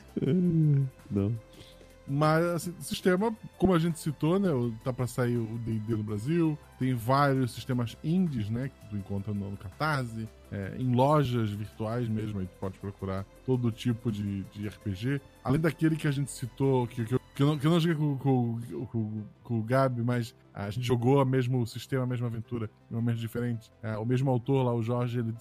Não. 1.12 1.32
Mas, 2.08 2.44
assim, 2.46 2.74
sistema, 2.82 3.34
como 3.58 3.74
a 3.74 3.80
gente 3.80 3.98
citou, 4.00 4.38
né? 4.40 4.50
Tá 4.84 4.92
pra 4.92 5.08
sair 5.08 5.38
o 5.38 5.46
D&D 5.60 5.96
no 5.96 6.04
Brasil. 6.04 6.58
Tem 6.78 6.94
vários 6.94 7.52
sistemas 7.52 7.96
indies, 8.04 8.50
né? 8.50 8.70
Que 8.70 8.90
tu 8.90 8.98
encontra 8.98 9.34
no, 9.34 9.52
no 9.52 9.58
Catarse. 9.58 10.28
é, 10.52 10.76
em 10.78 10.94
lojas 10.94 11.50
virtuais 11.52 12.08
mesmo, 12.10 12.40
aí 12.40 12.46
tu 12.46 12.60
pode 12.60 12.78
procurar 12.78 13.26
todo 13.46 13.72
tipo 13.72 14.12
de, 14.12 14.44
de 14.52 14.68
RPG. 14.68 15.22
Além 15.44 15.62
daquele 15.62 15.96
que 15.96 16.08
a 16.08 16.12
gente 16.12 16.30
citou, 16.32 16.86
que, 16.88 17.06
que, 17.06 17.14
eu, 17.16 17.22
que 17.36 17.42
eu 17.42 17.48
não, 17.48 17.58
que 17.58 17.66
eu 17.66 17.72
não 17.72 17.80
joguei 17.80 17.96
com, 17.96 18.18
com, 18.18 18.60
com, 18.88 19.24
com 19.44 19.60
o 19.60 19.64
Gabi, 19.64 20.02
mas 20.02 20.36
a 20.54 20.70
gente 20.70 20.86
jogou 20.86 21.22
o 21.22 21.26
mesmo 21.26 21.66
sistema, 21.66 22.04
a 22.04 22.08
mesma 22.08 22.28
aventura, 22.28 22.70
em 22.92 22.94
momentos 22.94 23.20
diferentes. 23.20 23.72
É, 23.82 23.98
o 23.98 24.06
mesmo 24.06 24.30
autor 24.30 24.64
lá, 24.64 24.74
o 24.74 24.84
Jorge, 24.84 25.20
ele, 25.20 25.34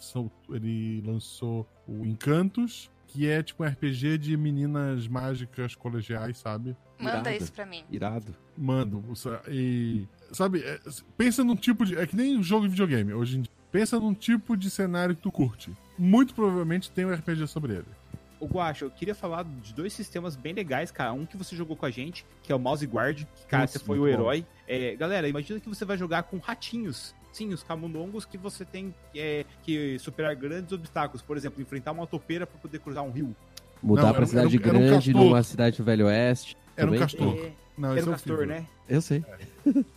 ele 0.51 1.03
lançou 1.07 1.69
o 1.87 2.07
Encantos, 2.07 2.91
que 3.07 3.29
é 3.29 3.43
tipo 3.43 3.63
um 3.63 3.67
RPG 3.67 4.17
de 4.19 4.37
meninas 4.37 5.07
mágicas 5.07 5.75
colegiais, 5.75 6.39
sabe? 6.39 6.75
Manda 6.99 7.31
Irado. 7.31 7.43
isso 7.43 7.53
pra 7.53 7.67
mim. 7.67 7.85
Irado. 7.91 8.35
Mando. 8.57 9.05
E. 9.49 10.07
Sabe, 10.33 10.61
é, 10.61 10.81
pensa 11.17 11.45
num 11.45 11.57
tipo 11.57 11.85
de. 11.85 11.97
É 11.97 12.07
que 12.07 12.17
nem 12.17 12.43
jogo 12.43 12.63
de 12.65 12.71
videogame 12.71 13.13
hoje 13.13 13.39
em 13.39 13.43
dia. 13.43 13.53
Pensa 13.71 13.99
num 13.99 14.15
tipo 14.15 14.57
de 14.57 14.71
cenário 14.71 15.15
que 15.15 15.23
tu 15.23 15.33
curte. 15.33 15.73
Muito 15.99 16.35
provavelmente 16.35 16.91
tem 16.91 17.05
um 17.05 17.13
RPG 17.13 17.47
sobre 17.49 17.75
ele. 17.75 18.02
O 18.43 18.47
Guacha, 18.49 18.85
eu 18.87 18.91
queria 18.91 19.15
falar 19.15 19.45
de 19.45 19.73
dois 19.73 19.93
sistemas 19.93 20.35
bem 20.35 20.53
legais, 20.53 20.91
cara. 20.91 21.13
Um 21.13 21.25
que 21.25 21.37
você 21.37 21.55
jogou 21.55 21.77
com 21.77 21.87
a 21.87 21.91
gente, 21.93 22.27
que 22.43 22.51
é 22.51 22.57
o 22.57 22.59
Mouse 22.59 22.85
Guard, 22.85 23.19
que, 23.37 23.47
cara, 23.47 23.63
Nossa, 23.63 23.79
você 23.79 23.85
foi 23.85 24.01
o 24.01 24.09
herói. 24.09 24.45
É, 24.67 24.97
galera, 24.97 25.29
imagina 25.29 25.61
que 25.61 25.69
você 25.69 25.85
vai 25.85 25.97
jogar 25.97 26.25
com 26.25 26.39
ratinhos. 26.39 27.15
Sim, 27.33 27.53
os 27.53 27.63
camundongos 27.63 28.25
que 28.25 28.37
você 28.37 28.65
tem 28.65 28.93
é, 29.15 29.45
que 29.63 29.97
superar 30.01 30.35
grandes 30.35 30.73
obstáculos. 30.73 31.23
Por 31.23 31.37
exemplo, 31.37 31.63
enfrentar 31.63 31.93
uma 31.93 32.05
topeira 32.05 32.45
para 32.45 32.59
poder 32.59 32.81
cruzar 32.81 33.05
um 33.05 33.13
rio. 33.13 33.33
Mudar 33.81 34.03
Não, 34.03 34.09
pra 34.09 34.17
era 34.19 34.25
um- 34.25 34.29
cidade 34.29 34.57
era 34.57 34.65
um- 34.67 34.71
era 34.71 34.77
um 34.87 34.89
grande, 34.91 35.15
numa 35.15 35.43
cidade 35.45 35.77
do 35.77 35.85
Velho 35.85 36.07
Oeste. 36.07 36.57
Era 36.77 36.87
um 36.91 36.95
também. 36.95 37.01
castor. 37.01 37.37
É, 37.39 37.53
Não, 37.79 37.93
era 37.93 38.01
um 38.01 38.05
é 38.05 38.09
o 38.09 38.11
castor, 38.13 38.39
Fível. 38.41 38.55
né? 38.57 38.67
Eu 38.89 39.01
sei. 39.01 39.25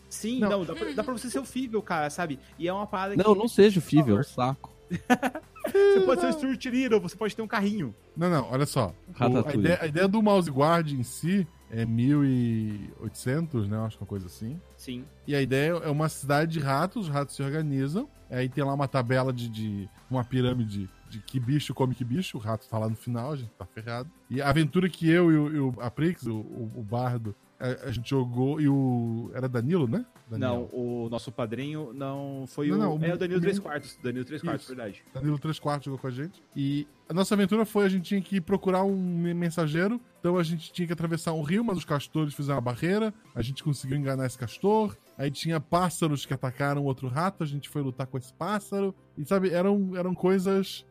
Sim, 0.07 0.39
Não. 0.39 0.49
não, 0.51 0.65
dá, 0.65 0.75
pra, 0.75 0.91
dá 0.91 1.03
pra 1.03 1.13
você 1.13 1.31
ser 1.31 1.39
o 1.39 1.45
Fível, 1.45 1.81
cara, 1.81 2.11
sabe? 2.11 2.39
E 2.59 2.67
é 2.67 2.71
uma 2.73 2.85
parada 2.85 3.15
Não, 3.15 3.33
que 3.33 3.39
não 3.39 3.47
seja 3.47 3.79
o 3.79 3.81
Fível, 3.81 4.17
é 4.17 4.19
um 4.19 4.23
saco. 4.23 4.71
você 5.71 6.01
pode 6.05 6.21
ser 6.21 6.27
o 6.27 6.33
Stuart 6.33 6.65
Little, 6.65 6.99
você 6.99 7.15
pode 7.15 7.35
ter 7.35 7.41
um 7.41 7.47
carrinho. 7.47 7.93
Não, 8.15 8.29
não, 8.29 8.49
olha 8.51 8.65
só. 8.65 8.93
O- 9.19 9.47
a, 9.49 9.53
ideia, 9.53 9.79
a 9.81 9.87
ideia 9.87 10.07
do 10.07 10.21
Mouse 10.21 10.49
Guard 10.49 10.91
em 10.91 11.03
si 11.03 11.47
é 11.71 11.85
1800, 11.85 13.67
né? 13.67 13.77
Acho 13.79 13.97
que 13.97 14.03
uma 14.03 14.07
coisa 14.07 14.27
assim. 14.27 14.59
Sim. 14.77 15.05
E 15.27 15.35
a 15.35 15.41
ideia 15.41 15.71
é 15.83 15.89
uma 15.89 16.09
cidade 16.09 16.51
de 16.53 16.59
ratos, 16.59 17.05
os 17.07 17.09
ratos 17.13 17.35
se 17.35 17.43
organizam. 17.43 18.07
Aí 18.29 18.49
tem 18.49 18.63
lá 18.63 18.73
uma 18.73 18.87
tabela 18.87 19.31
de, 19.31 19.47
de 19.49 19.89
uma 20.09 20.23
pirâmide 20.23 20.89
de 21.09 21.19
que 21.19 21.39
bicho 21.39 21.73
come 21.73 21.93
que 21.93 22.03
bicho. 22.03 22.37
O 22.37 22.39
rato 22.41 22.67
tá 22.67 22.77
lá 22.77 22.89
no 22.89 22.95
final, 22.95 23.33
a 23.33 23.35
gente 23.35 23.51
tá 23.57 23.65
ferrado. 23.65 24.09
E 24.29 24.41
a 24.41 24.49
aventura 24.49 24.89
que 24.89 25.09
eu 25.09 25.31
e 25.31 25.37
o, 25.37 25.55
e 25.55 25.59
o 25.59 25.73
a 25.79 25.89
Prix, 25.91 26.25
o, 26.25 26.35
o, 26.37 26.71
o 26.77 26.83
Bardo, 26.83 27.35
a, 27.59 27.87
a 27.87 27.91
gente 27.91 28.09
jogou. 28.09 28.59
E 28.59 28.67
o. 28.67 29.31
Era 29.33 29.47
Danilo, 29.47 29.87
né? 29.87 30.05
Danilo. 30.29 30.51
Não, 30.51 30.69
o 30.73 31.07
nosso 31.09 31.31
padrinho 31.31 31.93
não 31.93 32.45
foi 32.47 32.67
Não, 32.69 32.95
o. 32.95 32.99
não, 32.99 33.07
é 33.07 33.13
o- 33.13 33.17
Danilo 33.17 33.39
o- 33.39 33.41
3 33.41 33.59
quartos. 33.59 33.97
Danilo 34.03 34.25
3 34.25 34.41
quartos, 34.41 34.67
verdade. 34.67 35.03
Danilo 35.13 35.37
3 35.39 35.59
quartos 35.59 35.85
jogou 35.85 35.99
com 35.99 36.07
a 36.07 36.11
gente. 36.11 36.41
E 36.55 36.87
a 37.07 37.13
nossa 37.13 37.33
aventura 37.35 37.65
foi: 37.65 37.85
a 37.85 37.89
gente 37.89 38.03
tinha 38.03 38.21
que 38.21 38.41
procurar 38.41 38.83
um 38.83 38.95
mensageiro. 39.33 39.99
Então 40.19 40.37
a 40.37 40.43
gente 40.43 40.73
tinha 40.73 40.87
que 40.87 40.93
atravessar 40.93 41.33
um 41.33 41.41
rio, 41.43 41.63
mas 41.63 41.77
os 41.77 41.85
castores 41.85 42.33
fizeram 42.33 42.57
a 42.57 42.61
barreira. 42.61 43.13
A 43.35 43.41
gente 43.41 43.63
conseguiu 43.63 43.97
enganar 43.97 44.25
esse 44.25 44.37
castor. 44.37 44.95
Aí 45.17 45.29
tinha 45.31 45.59
pássaros 45.59 46.25
que 46.25 46.33
atacaram 46.33 46.83
outro 46.83 47.07
rato. 47.07 47.43
A 47.43 47.47
gente 47.47 47.69
foi 47.69 47.81
lutar 47.81 48.07
com 48.07 48.17
esse 48.17 48.33
pássaro. 48.33 48.93
E 49.17 49.23
sabe, 49.25 49.49
eram, 49.51 49.95
eram 49.95 50.13
coisas 50.13 50.85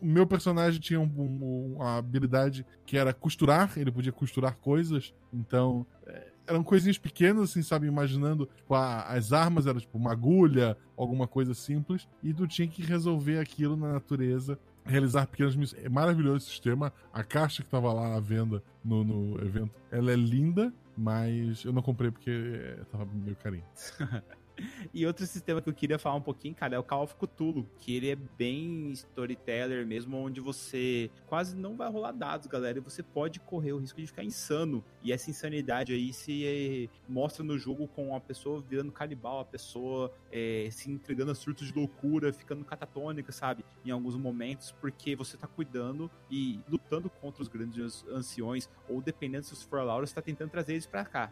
O 0.00 0.06
meu 0.06 0.26
personagem 0.26 0.80
tinha 0.80 1.00
um- 1.00 1.04
um- 1.16 1.74
uma 1.76 1.98
habilidade 1.98 2.64
que 2.84 2.96
era 2.96 3.12
costurar. 3.12 3.72
Ele 3.76 3.90
podia 3.90 4.12
costurar 4.12 4.56
coisas. 4.56 5.12
Então. 5.32 5.86
é, 6.06 6.32
eram 6.46 6.62
coisinhas 6.62 6.96
pequenas, 6.96 7.50
assim, 7.50 7.60
sabe? 7.62 7.88
Imaginando, 7.88 8.48
tipo, 8.54 8.72
a- 8.74 9.02
as 9.02 9.32
armas 9.32 9.66
eram 9.66 9.80
tipo 9.80 9.98
uma 9.98 10.12
agulha, 10.12 10.76
alguma 10.96 11.26
coisa 11.26 11.52
simples, 11.54 12.08
e 12.22 12.32
tu 12.32 12.46
tinha 12.46 12.68
que 12.68 12.80
resolver 12.82 13.40
aquilo 13.40 13.76
na 13.76 13.92
natureza, 13.94 14.56
realizar 14.84 15.26
pequenas 15.26 15.56
missões. 15.56 15.84
É 15.84 15.88
maravilhoso 15.88 16.36
esse 16.36 16.46
sistema. 16.50 16.92
A 17.12 17.24
caixa 17.24 17.64
que 17.64 17.68
tava 17.68 17.92
lá 17.92 18.14
à 18.16 18.20
venda 18.20 18.62
no, 18.84 19.02
no 19.02 19.40
evento, 19.44 19.74
ela 19.90 20.12
é 20.12 20.14
linda, 20.14 20.72
mas 20.96 21.64
eu 21.64 21.72
não 21.72 21.82
comprei 21.82 22.12
porque 22.12 22.30
é, 22.30 22.84
tava 22.92 23.04
meio 23.12 23.34
carinho. 23.36 23.64
E 24.92 25.06
outro 25.06 25.26
sistema 25.26 25.60
que 25.60 25.68
eu 25.68 25.74
queria 25.74 25.98
falar 25.98 26.16
um 26.16 26.22
pouquinho, 26.22 26.54
cara, 26.54 26.76
é 26.76 26.78
o 26.78 26.82
Call 26.82 27.04
of 27.04 27.14
Cthulhu, 27.16 27.68
que 27.78 27.94
ele 27.94 28.10
é 28.10 28.16
bem 28.16 28.90
storyteller 28.92 29.86
mesmo, 29.86 30.16
onde 30.16 30.40
você 30.40 31.10
quase 31.26 31.54
não 31.54 31.76
vai 31.76 31.90
rolar 31.90 32.12
dados, 32.12 32.46
galera, 32.46 32.78
e 32.78 32.80
você 32.80 33.02
pode 33.02 33.40
correr 33.40 33.72
o 33.72 33.78
risco 33.78 34.00
de 34.00 34.06
ficar 34.06 34.24
insano. 34.24 34.84
E 35.02 35.12
essa 35.12 35.30
insanidade 35.30 35.92
aí 35.92 36.12
se 36.12 36.44
eh, 36.44 36.88
mostra 37.08 37.44
no 37.44 37.58
jogo 37.58 37.86
com 37.88 38.14
a 38.14 38.20
pessoa 38.20 38.60
virando 38.60 38.90
canibal, 38.92 39.40
a 39.40 39.44
pessoa 39.44 40.12
eh, 40.32 40.68
se 40.70 40.90
entregando 40.90 41.32
a 41.32 41.34
surtos 41.34 41.68
de 41.68 41.74
loucura, 41.74 42.32
ficando 42.32 42.64
catatônica, 42.64 43.32
sabe? 43.32 43.64
Em 43.84 43.90
alguns 43.90 44.16
momentos, 44.16 44.72
porque 44.80 45.14
você 45.14 45.36
tá 45.36 45.46
cuidando 45.46 46.10
e 46.30 46.60
lutando 46.68 47.10
contra 47.10 47.42
os 47.42 47.48
grandes 47.48 48.04
anciões, 48.08 48.68
ou 48.88 49.00
dependendo 49.00 49.44
se 49.44 49.52
os 49.52 49.62
for 49.62 49.82
Laura, 49.82 50.06
você 50.06 50.14
tá 50.14 50.22
tentando 50.22 50.50
trazer 50.50 50.72
eles 50.72 50.86
pra 50.86 51.04
cá. 51.04 51.30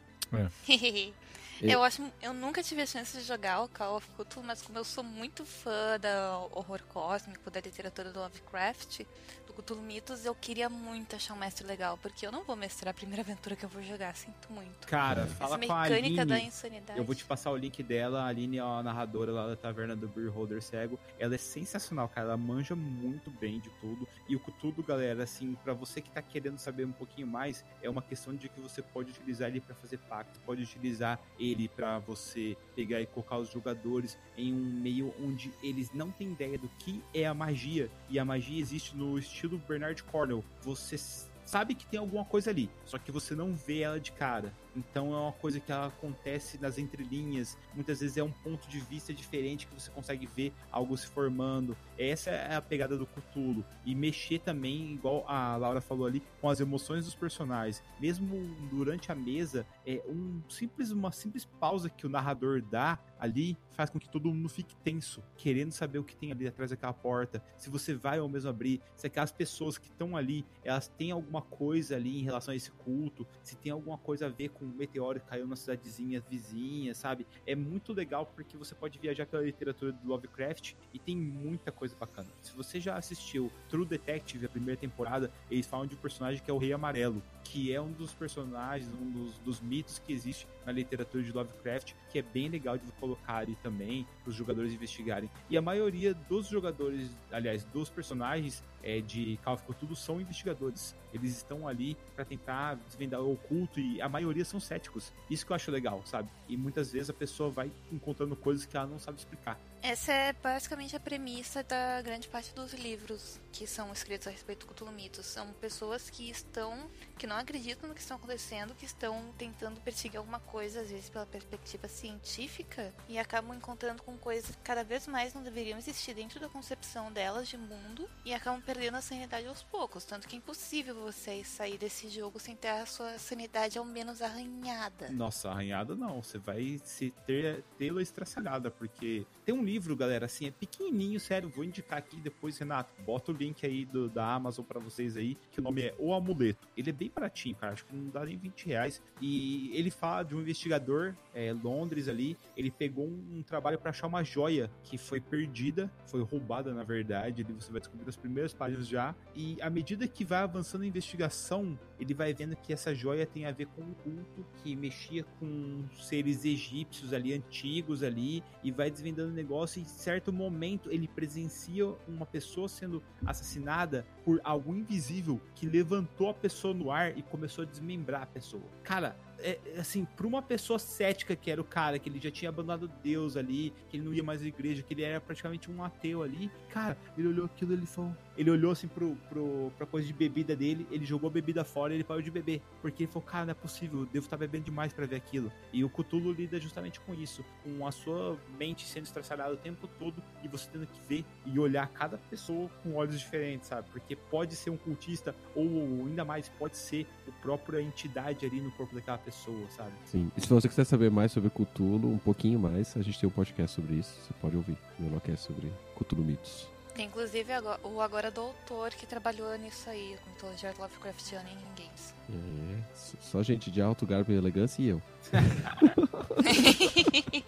eu 1.62 1.82
acho. 1.82 2.02
Eu 2.20 2.32
nunca 2.32 2.62
tive 2.62 2.82
a 2.82 2.86
chance 2.86 3.13
de 3.18 3.24
jogar 3.24 3.62
o 3.62 3.68
Call 3.68 3.96
of 3.96 4.08
Cthulhu, 4.16 4.46
mas 4.46 4.62
como 4.62 4.78
eu 4.78 4.84
sou 4.84 5.04
muito 5.04 5.44
fã 5.44 5.98
da 6.00 6.38
horror 6.52 6.82
cósmico, 6.88 7.50
da 7.50 7.60
literatura 7.60 8.12
do 8.12 8.20
Lovecraft, 8.20 9.02
do 9.46 9.52
Cthulhu 9.52 9.82
Mitos, 9.82 10.24
eu 10.24 10.34
queria 10.34 10.68
muito 10.68 11.14
achar 11.16 11.34
um 11.34 11.36
mestre 11.38 11.66
legal, 11.66 11.96
porque 11.98 12.26
eu 12.26 12.32
não 12.32 12.44
vou 12.44 12.56
mestrar 12.56 12.90
a 12.90 12.94
primeira 12.94 13.22
aventura 13.24 13.54
que 13.56 13.64
eu 13.64 13.68
vou 13.68 13.82
jogar, 13.82 14.14
sinto 14.16 14.52
muito. 14.52 14.86
Cara, 14.86 15.26
fala 15.26 15.56
Essa 15.56 15.66
com 15.66 15.72
a 15.72 15.82
mecânica 15.82 16.22
Aline. 16.22 16.24
da 16.26 16.38
insanidade. 16.40 16.98
Eu 16.98 17.04
vou 17.04 17.14
te 17.14 17.24
passar 17.24 17.50
o 17.50 17.56
link 17.56 17.82
dela, 17.82 18.22
a 18.22 18.26
Aline 18.26 18.58
é 18.58 18.60
a 18.60 18.82
narradora 18.82 19.32
lá 19.32 19.46
da 19.48 19.56
taverna 19.56 19.94
do 19.94 20.08
Beer 20.08 20.30
Holder 20.30 20.62
Cego. 20.62 20.98
Ela 21.18 21.34
é 21.34 21.38
sensacional, 21.38 22.08
cara. 22.08 22.28
Ela 22.28 22.36
manja 22.36 22.74
muito 22.74 23.30
bem 23.30 23.60
de 23.60 23.70
tudo. 23.80 24.08
E 24.28 24.34
o 24.34 24.40
Cthulhu, 24.40 24.82
galera, 24.82 25.22
assim, 25.22 25.54
pra 25.62 25.72
você 25.72 26.00
que 26.00 26.10
tá 26.10 26.22
querendo 26.22 26.58
saber 26.58 26.84
um 26.84 26.92
pouquinho 26.92 27.26
mais, 27.26 27.64
é 27.82 27.88
uma 27.88 28.02
questão 28.02 28.34
de 28.34 28.48
que 28.48 28.60
você 28.60 28.82
pode 28.82 29.10
utilizar 29.10 29.48
ele 29.48 29.60
pra 29.60 29.74
fazer 29.74 29.98
pacto, 29.98 30.40
pode 30.40 30.62
utilizar 30.62 31.20
ele 31.38 31.68
pra 31.68 31.98
você 31.98 32.56
pegar 32.74 33.00
e 33.04 33.06
colocar 33.06 33.38
os 33.38 33.50
jogadores 33.50 34.18
em 34.36 34.52
um 34.52 34.56
meio 34.56 35.14
onde 35.22 35.52
eles 35.62 35.92
não 35.92 36.10
têm 36.10 36.32
ideia 36.32 36.58
do 36.58 36.68
que 36.78 37.02
é 37.14 37.26
a 37.26 37.34
magia. 37.34 37.90
E 38.10 38.18
a 38.18 38.24
magia 38.24 38.60
existe 38.60 38.96
no 38.96 39.18
estilo 39.18 39.58
Bernard 39.68 40.02
Cornwell. 40.04 40.44
Você 40.62 40.96
sabe 41.44 41.74
que 41.74 41.86
tem 41.86 42.00
alguma 42.00 42.24
coisa 42.24 42.50
ali, 42.50 42.68
só 42.84 42.98
que 42.98 43.12
você 43.12 43.34
não 43.34 43.54
vê 43.54 43.80
ela 43.80 44.00
de 44.00 44.12
cara. 44.12 44.52
Então 44.76 45.12
é 45.12 45.16
uma 45.16 45.32
coisa 45.32 45.60
que 45.60 45.72
acontece 45.72 46.58
nas 46.60 46.78
entrelinhas. 46.78 47.56
Muitas 47.74 48.00
vezes 48.00 48.16
é 48.16 48.22
um 48.22 48.30
ponto 48.30 48.68
de 48.68 48.80
vista 48.80 49.12
diferente 49.12 49.66
que 49.66 49.74
você 49.74 49.90
consegue 49.90 50.26
ver 50.26 50.52
algo 50.70 50.96
se 50.96 51.06
formando. 51.06 51.76
Essa 51.98 52.30
é 52.30 52.56
a 52.56 52.62
pegada 52.62 52.96
do 52.96 53.06
Cthulhu. 53.06 53.64
E 53.84 53.94
mexer 53.94 54.40
também, 54.40 54.94
igual 54.94 55.24
a 55.28 55.56
Laura 55.56 55.80
falou 55.80 56.06
ali, 56.06 56.22
com 56.40 56.48
as 56.48 56.60
emoções 56.60 57.04
dos 57.04 57.14
personagens. 57.14 57.82
Mesmo 58.00 58.54
durante 58.70 59.10
a 59.10 59.14
mesa, 59.14 59.66
é 59.86 60.02
um 60.08 60.42
simples, 60.48 60.90
uma 60.90 61.12
simples 61.12 61.44
pausa 61.44 61.88
que 61.88 62.06
o 62.06 62.10
narrador 62.10 62.62
dá 62.62 62.98
ali 63.18 63.56
faz 63.70 63.90
com 63.90 63.98
que 63.98 64.08
todo 64.08 64.32
mundo 64.32 64.48
fique 64.48 64.74
tenso, 64.76 65.22
querendo 65.36 65.72
saber 65.72 65.98
o 65.98 66.04
que 66.04 66.16
tem 66.16 66.30
ali 66.30 66.46
atrás 66.46 66.70
daquela 66.70 66.92
porta. 66.92 67.42
Se 67.56 67.68
você 67.68 67.94
vai 67.94 68.20
ou 68.20 68.28
mesmo 68.28 68.50
abrir, 68.50 68.80
se 68.94 69.06
aquelas 69.06 69.32
pessoas 69.32 69.78
que 69.78 69.88
estão 69.88 70.16
ali, 70.16 70.44
elas 70.62 70.88
têm 70.88 71.10
alguma 71.10 71.42
coisa 71.42 71.96
ali 71.96 72.20
em 72.20 72.22
relação 72.22 72.52
a 72.52 72.56
esse 72.56 72.70
culto, 72.70 73.26
se 73.42 73.56
tem 73.56 73.72
alguma 73.72 73.98
coisa 73.98 74.26
a 74.26 74.28
ver 74.28 74.50
com 74.50 74.63
um 74.64 74.68
meteoro 74.68 75.20
que 75.20 75.26
caiu 75.26 75.46
na 75.46 75.56
cidadezinha 75.56 76.22
vizinha, 76.28 76.94
sabe? 76.94 77.26
É 77.46 77.54
muito 77.54 77.92
legal 77.92 78.26
porque 78.26 78.56
você 78.56 78.74
pode 78.74 78.98
viajar 78.98 79.26
pela 79.26 79.42
literatura 79.42 79.92
do 79.92 80.08
Lovecraft 80.08 80.74
e 80.92 80.98
tem 80.98 81.16
muita 81.16 81.70
coisa 81.70 81.94
bacana. 81.96 82.28
Se 82.42 82.54
você 82.56 82.80
já 82.80 82.96
assistiu 82.96 83.50
True 83.68 83.86
Detective, 83.86 84.46
a 84.46 84.48
primeira 84.48 84.80
temporada, 84.80 85.30
eles 85.50 85.66
falam 85.66 85.86
de 85.86 85.94
um 85.94 85.98
personagem 85.98 86.42
que 86.42 86.50
é 86.50 86.54
o 86.54 86.58
Rei 86.58 86.72
Amarelo, 86.72 87.22
que 87.44 87.72
é 87.72 87.80
um 87.80 87.92
dos 87.92 88.12
personagens, 88.14 88.90
um 89.00 89.10
dos, 89.10 89.38
dos 89.38 89.60
mitos 89.60 89.98
que 89.98 90.12
existe 90.12 90.46
na 90.64 90.72
literatura 90.72 91.22
de 91.22 91.30
Lovecraft, 91.30 91.92
que 92.10 92.18
é 92.18 92.22
bem 92.22 92.48
legal 92.48 92.78
de 92.78 92.90
colocar 92.92 93.36
ali 93.36 93.56
também 93.62 94.06
para 94.22 94.30
os 94.30 94.34
jogadores 94.34 94.72
investigarem. 94.72 95.30
E 95.50 95.56
a 95.56 95.62
maioria 95.62 96.14
dos 96.14 96.48
jogadores, 96.48 97.10
aliás, 97.30 97.64
dos 97.64 97.90
personagens 97.90 98.64
é, 98.82 99.00
de 99.00 99.38
Call 99.42 99.54
of 99.54 99.64
Cthulhu 99.64 99.96
são 99.96 100.20
investigadores. 100.20 100.94
Eles 101.12 101.36
estão 101.36 101.68
ali 101.68 101.96
para 102.14 102.24
tentar 102.24 102.74
desvendar 102.86 103.20
o 103.20 103.32
oculto 103.32 103.80
e 103.80 104.00
a 104.00 104.08
maioria 104.08 104.44
são 104.44 104.53
céticos. 104.60 105.12
Isso 105.30 105.44
que 105.44 105.52
eu 105.52 105.56
acho 105.56 105.70
legal, 105.70 106.02
sabe? 106.04 106.28
E 106.48 106.56
muitas 106.56 106.92
vezes 106.92 107.10
a 107.10 107.14
pessoa 107.14 107.50
vai 107.50 107.70
encontrando 107.92 108.36
coisas 108.36 108.64
que 108.64 108.76
ela 108.76 108.86
não 108.86 108.98
sabe 108.98 109.18
explicar. 109.18 109.58
Essa 109.86 110.12
é 110.14 110.32
basicamente 110.32 110.96
a 110.96 110.98
premissa 110.98 111.62
da 111.62 112.00
grande 112.00 112.26
parte 112.26 112.54
dos 112.54 112.72
livros 112.72 113.38
que 113.52 113.66
são 113.66 113.92
escritos 113.92 114.26
a 114.26 114.30
respeito 114.30 114.66
do 114.66 114.72
Cthulhu 114.72 114.90
Mitos. 114.90 115.26
São 115.26 115.52
pessoas 115.60 116.08
que 116.08 116.30
estão, 116.30 116.90
que 117.18 117.26
não 117.26 117.36
acreditam 117.36 117.86
no 117.86 117.94
que 117.94 118.00
está 118.00 118.14
acontecendo, 118.14 118.74
que 118.74 118.86
estão 118.86 119.32
tentando 119.36 119.78
perseguir 119.82 120.16
alguma 120.16 120.40
coisa, 120.40 120.80
às 120.80 120.90
vezes 120.90 121.10
pela 121.10 121.26
perspectiva 121.26 121.86
científica, 121.86 122.92
e 123.08 123.18
acabam 123.18 123.54
encontrando 123.54 124.02
com 124.02 124.16
coisas 124.16 124.56
que 124.56 124.62
cada 124.62 124.82
vez 124.82 125.06
mais 125.06 125.34
não 125.34 125.42
deveriam 125.42 125.78
existir 125.78 126.14
dentro 126.14 126.40
da 126.40 126.48
concepção 126.48 127.12
delas 127.12 127.46
de 127.46 127.58
mundo, 127.58 128.08
e 128.24 128.32
acabam 128.32 128.60
perdendo 128.62 128.96
a 128.96 129.02
sanidade 129.02 129.46
aos 129.46 129.62
poucos. 129.62 130.04
Tanto 130.04 130.26
que 130.26 130.34
é 130.34 130.38
impossível 130.38 130.94
você 130.94 131.44
sair 131.44 131.76
desse 131.76 132.08
jogo 132.08 132.40
sem 132.40 132.56
ter 132.56 132.68
a 132.70 132.86
sua 132.86 133.18
sanidade 133.18 133.78
ao 133.78 133.84
menos 133.84 134.22
arranhada. 134.22 135.10
Nossa, 135.10 135.50
arranhada 135.50 135.94
não. 135.94 136.22
Você 136.22 136.38
vai 136.38 136.80
se 136.82 137.10
ter 137.26 137.62
tê-la 137.78 138.02
estraçalhada, 138.02 138.70
porque 138.70 139.26
tem 139.44 139.54
um 139.54 139.62
livro, 139.62 139.73
galera, 139.96 140.26
assim, 140.26 140.46
é 140.46 140.50
pequenininho, 140.50 141.18
sério. 141.18 141.48
Vou 141.48 141.64
indicar 141.64 141.98
aqui 141.98 142.16
depois, 142.16 142.58
Renato. 142.58 142.92
Bota 143.04 143.32
o 143.32 143.34
link 143.34 143.64
aí 143.64 143.84
do, 143.84 144.08
da 144.08 144.34
Amazon 144.34 144.64
para 144.64 144.80
vocês 144.80 145.16
aí, 145.16 145.36
que 145.50 145.60
o 145.60 145.62
nome 145.62 145.82
é 145.82 145.94
O 145.98 146.12
Amuleto. 146.14 146.68
Ele 146.76 146.90
é 146.90 146.92
bem 146.92 147.10
baratinho, 147.14 147.54
cara. 147.56 147.72
Acho 147.72 147.84
que 147.86 147.94
não 147.94 148.10
dá 148.10 148.24
nem 148.24 148.36
20 148.36 148.66
reais. 148.66 149.02
E 149.20 149.70
ele 149.74 149.90
fala 149.90 150.22
de 150.22 150.34
um 150.34 150.40
investigador, 150.40 151.14
é, 151.34 151.52
Londres 151.52 152.08
ali. 152.08 152.36
Ele 152.56 152.70
pegou 152.70 153.06
um, 153.06 153.38
um 153.38 153.42
trabalho 153.42 153.78
para 153.78 153.90
achar 153.90 154.06
uma 154.06 154.22
joia 154.22 154.70
que 154.82 154.96
foi 154.96 155.20
perdida, 155.20 155.90
foi 156.06 156.22
roubada, 156.22 156.72
na 156.72 156.82
verdade. 156.82 157.42
Ali 157.42 157.52
você 157.52 157.70
vai 157.70 157.80
descobrir 157.80 158.08
as 158.08 158.16
primeiras 158.16 158.52
páginas 158.54 158.86
já. 158.86 159.14
E 159.34 159.56
à 159.60 159.70
medida 159.70 160.06
que 160.06 160.24
vai 160.24 160.40
avançando 160.40 160.82
a 160.82 160.86
investigação, 160.86 161.78
ele 161.98 162.14
vai 162.14 162.32
vendo 162.32 162.56
que 162.56 162.72
essa 162.72 162.94
joia 162.94 163.26
tem 163.26 163.46
a 163.46 163.52
ver 163.52 163.66
com 163.66 163.82
um 163.82 163.94
culto 163.94 164.46
que 164.62 164.74
mexia 164.76 165.24
com 165.38 165.84
seres 166.00 166.44
egípcios 166.44 167.12
ali, 167.12 167.32
antigos 167.32 168.02
ali, 168.02 168.42
e 168.62 168.70
vai 168.70 168.90
desvendando 168.90 169.30
o 169.30 169.34
negócio. 169.34 169.63
E 169.66 169.80
em 169.80 169.84
certo 169.84 170.32
momento 170.32 170.90
ele 170.90 171.08
presencia 171.08 171.86
uma 172.06 172.26
pessoa 172.26 172.68
sendo 172.68 173.02
assassinada 173.24 174.06
por 174.24 174.40
algo 174.44 174.74
invisível 174.74 175.40
que 175.54 175.66
levantou 175.66 176.28
a 176.28 176.34
pessoa 176.34 176.74
no 176.74 176.90
ar 176.90 177.16
e 177.16 177.22
começou 177.22 177.62
a 177.62 177.66
desmembrar 177.66 178.22
a 178.22 178.26
pessoa. 178.26 178.64
Cara, 178.82 179.16
é, 179.44 179.58
assim, 179.78 180.06
pra 180.16 180.26
uma 180.26 180.40
pessoa 180.40 180.78
cética 180.78 181.36
que 181.36 181.50
era 181.50 181.60
o 181.60 181.64
cara, 181.64 181.98
que 181.98 182.08
ele 182.08 182.18
já 182.18 182.30
tinha 182.30 182.48
abandonado 182.48 182.90
Deus 183.02 183.36
ali, 183.36 183.74
que 183.90 183.98
ele 183.98 184.04
não 184.04 184.14
ia 184.14 184.22
mais 184.22 184.42
à 184.42 184.46
igreja, 184.46 184.82
que 184.82 184.94
ele 184.94 185.02
era 185.02 185.20
praticamente 185.20 185.70
um 185.70 185.84
ateu 185.84 186.22
ali, 186.22 186.50
cara, 186.70 186.96
ele 187.18 187.28
olhou 187.28 187.44
aquilo 187.44 187.74
ele 187.74 187.84
falou. 187.84 188.16
Ele 188.36 188.50
olhou 188.50 188.72
assim 188.72 188.88
pro, 188.88 189.14
pro, 189.28 189.70
pra 189.76 189.86
coisa 189.86 190.06
de 190.06 190.12
bebida 190.12 190.56
dele, 190.56 190.86
ele 190.90 191.04
jogou 191.04 191.28
a 191.28 191.32
bebida 191.32 191.62
fora 191.62 191.92
e 191.92 191.96
ele 191.98 192.04
parou 192.04 192.22
de 192.22 192.30
beber. 192.30 192.60
Porque 192.80 193.04
ele 193.04 193.12
falou, 193.12 193.28
cara, 193.28 193.44
não 193.44 193.50
é 193.52 193.54
possível, 193.54 194.00
eu 194.00 194.06
devo 194.06 194.24
estar 194.26 194.36
bebendo 194.36 194.64
demais 194.64 194.92
para 194.92 195.06
ver 195.06 195.16
aquilo. 195.16 195.52
E 195.72 195.84
o 195.84 195.90
Cthulhu 195.90 196.32
lida 196.32 196.58
justamente 196.58 196.98
com 197.00 197.14
isso, 197.14 197.44
com 197.62 197.86
a 197.86 197.92
sua 197.92 198.36
mente 198.58 198.86
sendo 198.86 199.04
estraçalhada 199.04 199.52
o 199.52 199.56
tempo 199.56 199.86
todo 199.98 200.22
e 200.42 200.48
você 200.48 200.68
tendo 200.72 200.86
que 200.86 201.00
ver 201.06 201.24
e 201.46 201.58
olhar 201.58 201.86
cada 201.88 202.16
pessoa 202.16 202.68
com 202.82 202.94
olhos 202.94 203.18
diferentes, 203.18 203.68
sabe? 203.68 203.88
Porque 203.90 204.16
pode 204.16 204.56
ser 204.56 204.70
um 204.70 204.76
cultista, 204.76 205.34
ou 205.54 205.64
ainda 206.06 206.24
mais, 206.24 206.48
pode 206.48 206.76
ser 206.76 207.06
a 207.28 207.32
própria 207.42 207.80
entidade 207.80 208.46
ali 208.46 208.60
no 208.60 208.70
corpo 208.72 208.94
daquela 208.94 209.18
pessoa, 209.18 209.33
sabe? 209.70 209.90
Sim. 210.06 210.30
E 210.36 210.40
se 210.40 210.48
você 210.48 210.68
quiser 210.68 210.84
saber 210.84 211.10
mais 211.10 211.32
sobre 211.32 211.50
Cthulhu, 211.50 212.08
um 212.08 212.18
pouquinho 212.18 212.58
mais, 212.58 212.96
a 212.96 213.02
gente 213.02 213.18
tem 213.18 213.28
um 213.28 213.32
podcast 213.32 213.74
sobre 213.76 213.96
isso. 213.96 214.14
Você 214.22 214.32
pode 214.40 214.56
ouvir. 214.56 214.76
Meu 214.98 215.10
podcast 215.10 215.46
sobre 215.46 215.70
Cthulhu 215.96 216.24
Mitos. 216.24 216.68
Tem, 216.94 217.06
Inclusive 217.06 217.52
agora- 217.52 217.80
o 217.82 218.00
agora 218.00 218.30
doutor 218.30 218.90
que 218.90 219.04
trabalhou 219.04 219.56
nisso 219.58 219.90
aí, 219.90 220.16
com 220.22 220.30
mitologia 220.30 220.72
Lovecraftiana 220.78 221.48
em 221.50 221.82
games. 221.82 222.14
É, 222.30 222.78
só 223.20 223.42
gente 223.42 223.68
de 223.70 223.82
alto 223.82 224.06
garbo 224.06 224.30
e 224.30 224.36
elegância 224.36 224.80
e 224.80 224.88
eu. 224.88 225.02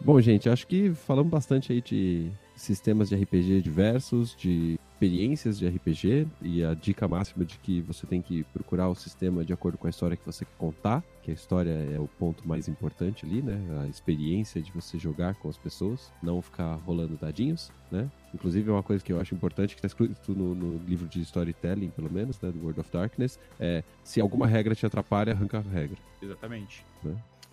Bom, 0.00 0.20
gente, 0.20 0.48
acho 0.48 0.66
que 0.66 0.94
falamos 0.94 1.30
bastante 1.30 1.72
aí 1.72 1.80
de 1.80 2.30
sistemas 2.54 3.08
de 3.08 3.16
RPG 3.16 3.60
diversos, 3.62 4.34
de 4.36 4.78
experiências 4.98 5.56
de 5.56 5.68
RPG 5.68 6.26
e 6.42 6.64
a 6.64 6.74
dica 6.74 7.06
máxima 7.06 7.44
de 7.44 7.56
que 7.58 7.80
você 7.82 8.04
tem 8.04 8.20
que 8.20 8.42
procurar 8.52 8.88
o 8.88 8.96
sistema 8.96 9.44
de 9.44 9.52
acordo 9.52 9.78
com 9.78 9.86
a 9.86 9.90
história 9.90 10.16
que 10.16 10.26
você 10.26 10.44
quer 10.44 10.56
contar, 10.58 11.04
que 11.22 11.30
a 11.30 11.34
história 11.34 11.70
é 11.70 12.00
o 12.00 12.08
ponto 12.08 12.46
mais 12.46 12.66
importante 12.66 13.24
ali, 13.24 13.40
né? 13.40 13.60
A 13.84 13.86
experiência 13.86 14.60
de 14.60 14.72
você 14.72 14.98
jogar 14.98 15.36
com 15.36 15.48
as 15.48 15.56
pessoas, 15.56 16.12
não 16.20 16.42
ficar 16.42 16.74
rolando 16.74 17.16
dadinhos, 17.16 17.70
né? 17.92 18.10
Inclusive, 18.34 18.68
é 18.68 18.72
uma 18.72 18.82
coisa 18.82 19.04
que 19.04 19.12
eu 19.12 19.20
acho 19.20 19.34
importante, 19.36 19.76
que 19.76 19.78
está 19.78 19.86
escrito 19.86 20.34
no, 20.34 20.52
no 20.54 20.78
livro 20.84 21.06
de 21.06 21.20
storytelling, 21.20 21.90
pelo 21.90 22.10
menos, 22.10 22.40
né? 22.40 22.50
Do 22.50 22.58
World 22.58 22.80
of 22.80 22.90
Darkness, 22.90 23.38
é 23.60 23.84
se 24.02 24.20
alguma 24.20 24.48
regra 24.48 24.74
te 24.74 24.84
atrapalha, 24.84 25.32
arranca 25.32 25.58
a 25.58 25.60
regra. 25.60 25.98
Exatamente. 26.20 26.84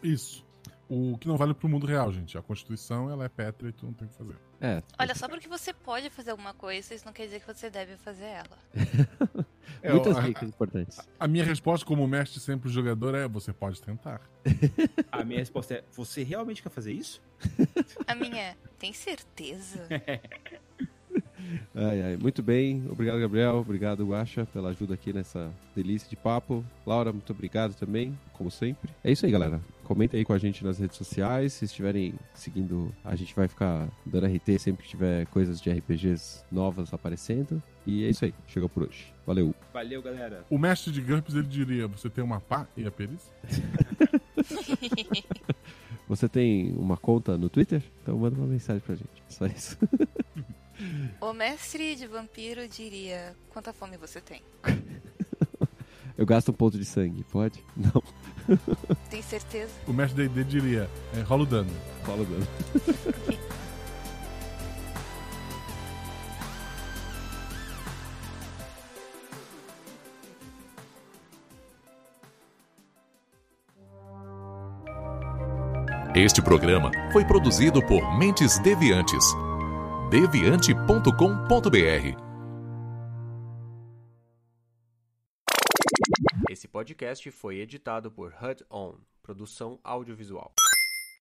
Isso. 0.02 0.45
O 0.88 1.18
que 1.18 1.28
não 1.28 1.36
vale 1.36 1.54
pro 1.54 1.68
mundo 1.68 1.88
real, 1.88 2.12
gente. 2.12 2.38
A 2.38 2.42
Constituição, 2.42 3.10
ela 3.10 3.26
é 3.26 3.30
pétrea 3.30 3.70
e 3.70 3.74
tu 3.74 3.86
não 3.86 3.94
tem 3.94 4.08
o 4.08 4.12
que 4.12 4.18
fazer. 4.18 4.36
É. 4.62 4.84
Olha, 5.00 5.16
só 5.16 5.28
porque 5.28 5.48
você 5.48 5.74
pode 5.74 6.10
fazer 6.10 6.32
alguma 6.32 6.54
coisa, 6.54 6.94
isso 6.94 7.06
não 7.06 7.14
quer 7.14 7.26
dizer 7.26 7.40
que 7.42 7.48
você 7.48 7.70
deve 7.70 7.98
fazer 7.98 8.26
ela. 8.26 8.58
É, 9.82 9.92
Muitas 9.92 10.24
dicas 10.24 10.50
importantes. 10.50 11.00
A 11.20 11.28
minha 11.28 11.44
resposta 11.44 11.86
como 11.86 12.08
mestre 12.08 12.40
sempre 12.40 12.70
jogador 12.70 13.14
é: 13.16 13.28
você 13.28 13.52
pode 13.52 13.82
tentar. 13.82 14.22
A 15.12 15.24
minha 15.24 15.40
resposta 15.40 15.76
é: 15.76 15.84
você 15.92 16.24
realmente 16.24 16.62
quer 16.62 16.70
fazer 16.70 16.92
isso? 16.94 17.22
A 18.08 18.16
minha 18.16 18.42
é, 18.42 18.56
tem 18.80 18.94
certeza? 18.94 19.88
Ai, 21.76 22.02
ai. 22.02 22.18
Muito 22.18 22.42
bem. 22.42 22.84
Obrigado, 22.90 23.20
Gabriel. 23.20 23.58
Obrigado, 23.58 24.06
Guaxa, 24.06 24.46
pela 24.46 24.70
ajuda 24.70 24.94
aqui 24.94 25.14
nessa 25.14 25.52
delícia 25.76 26.10
de 26.10 26.16
papo. 26.16 26.66
Laura, 26.86 27.12
muito 27.12 27.32
obrigado 27.32 27.76
também, 27.76 28.18
como 28.34 28.50
sempre. 28.50 28.92
É 29.04 29.12
isso 29.12 29.26
aí, 29.26 29.32
galera. 29.32 29.62
Comenta 29.86 30.18
aí 30.18 30.26
com 30.26 30.34
a 30.34 30.38
gente 30.40 30.64
nas 30.64 30.80
redes 30.80 30.98
sociais. 30.98 31.54
Se 31.54 31.66
estiverem 31.66 32.16
seguindo, 32.34 32.94
a 33.04 33.16
gente 33.16 33.36
vai 33.36 33.48
ficar 33.48 33.88
dando 34.04 34.26
RT 34.26 34.60
sempre 34.60 34.84
que 34.84 34.90
tiver 34.90 35.28
coisas 35.28 35.62
de 35.62 35.70
RPGs 35.72 36.44
novas 36.52 36.92
aparecendo. 36.92 37.62
E 37.86 38.04
é 38.04 38.10
isso 38.10 38.26
aí. 38.26 38.34
Chegou 38.48 38.68
por 38.68 38.84
hoje. 38.84 39.14
Valeu. 39.28 39.54
Valeu, 39.72 40.02
galera. 40.02 40.44
O 40.50 40.58
mestre 40.58 40.92
de 40.92 41.02
GURPS, 41.02 41.36
ele 41.36 41.48
diria: 41.48 41.88
você 41.88 42.10
tem 42.10 42.24
uma 42.24 42.42
pá 42.42 42.68
e 42.76 42.86
a 42.86 42.90
perícia? 42.92 43.32
Você 46.08 46.28
tem 46.28 46.74
uma 46.76 46.98
conta 46.98 47.38
no 47.38 47.48
Twitter? 47.48 47.84
Então 48.02 48.18
manda 48.18 48.36
uma 48.38 48.48
mensagem 48.48 48.82
pra 48.82 48.96
gente. 48.96 49.24
Só 49.30 49.46
isso. 49.46 49.78
O 51.22 51.32
mestre 51.32 51.96
de 51.96 52.06
vampiro 52.06 52.68
diria, 52.68 53.34
quanta 53.50 53.72
fome 53.72 53.96
você 53.96 54.20
tem? 54.20 54.42
Eu 56.18 56.26
gasto 56.26 56.50
um 56.50 56.54
ponto 56.54 56.78
de 56.78 56.86
sangue, 56.86 57.24
pode? 57.32 57.64
Não. 57.76 58.02
Tem 59.10 59.22
certeza? 59.22 59.72
O 59.88 59.94
mestre 59.94 60.28
D&D 60.28 60.44
diria: 60.46 60.90
é, 61.14 61.22
rola 61.22 61.44
o 61.44 61.46
dano. 61.46 61.72
Fala 62.04 62.22
o 62.22 62.26
dano. 62.26 62.48
Este 76.16 76.42
programa 76.42 76.92
foi 77.12 77.26
produzido 77.26 77.86
por 77.86 78.18
Mentes 78.18 78.58
Deviantes. 78.60 79.26
deviante.com.br 80.10 82.25
podcast 86.76 87.32
foi 87.32 87.60
editado 87.60 88.12
por 88.12 88.34
HUD 88.34 88.66
On, 88.70 88.98
produção 89.24 89.80
audiovisual. 89.82 90.52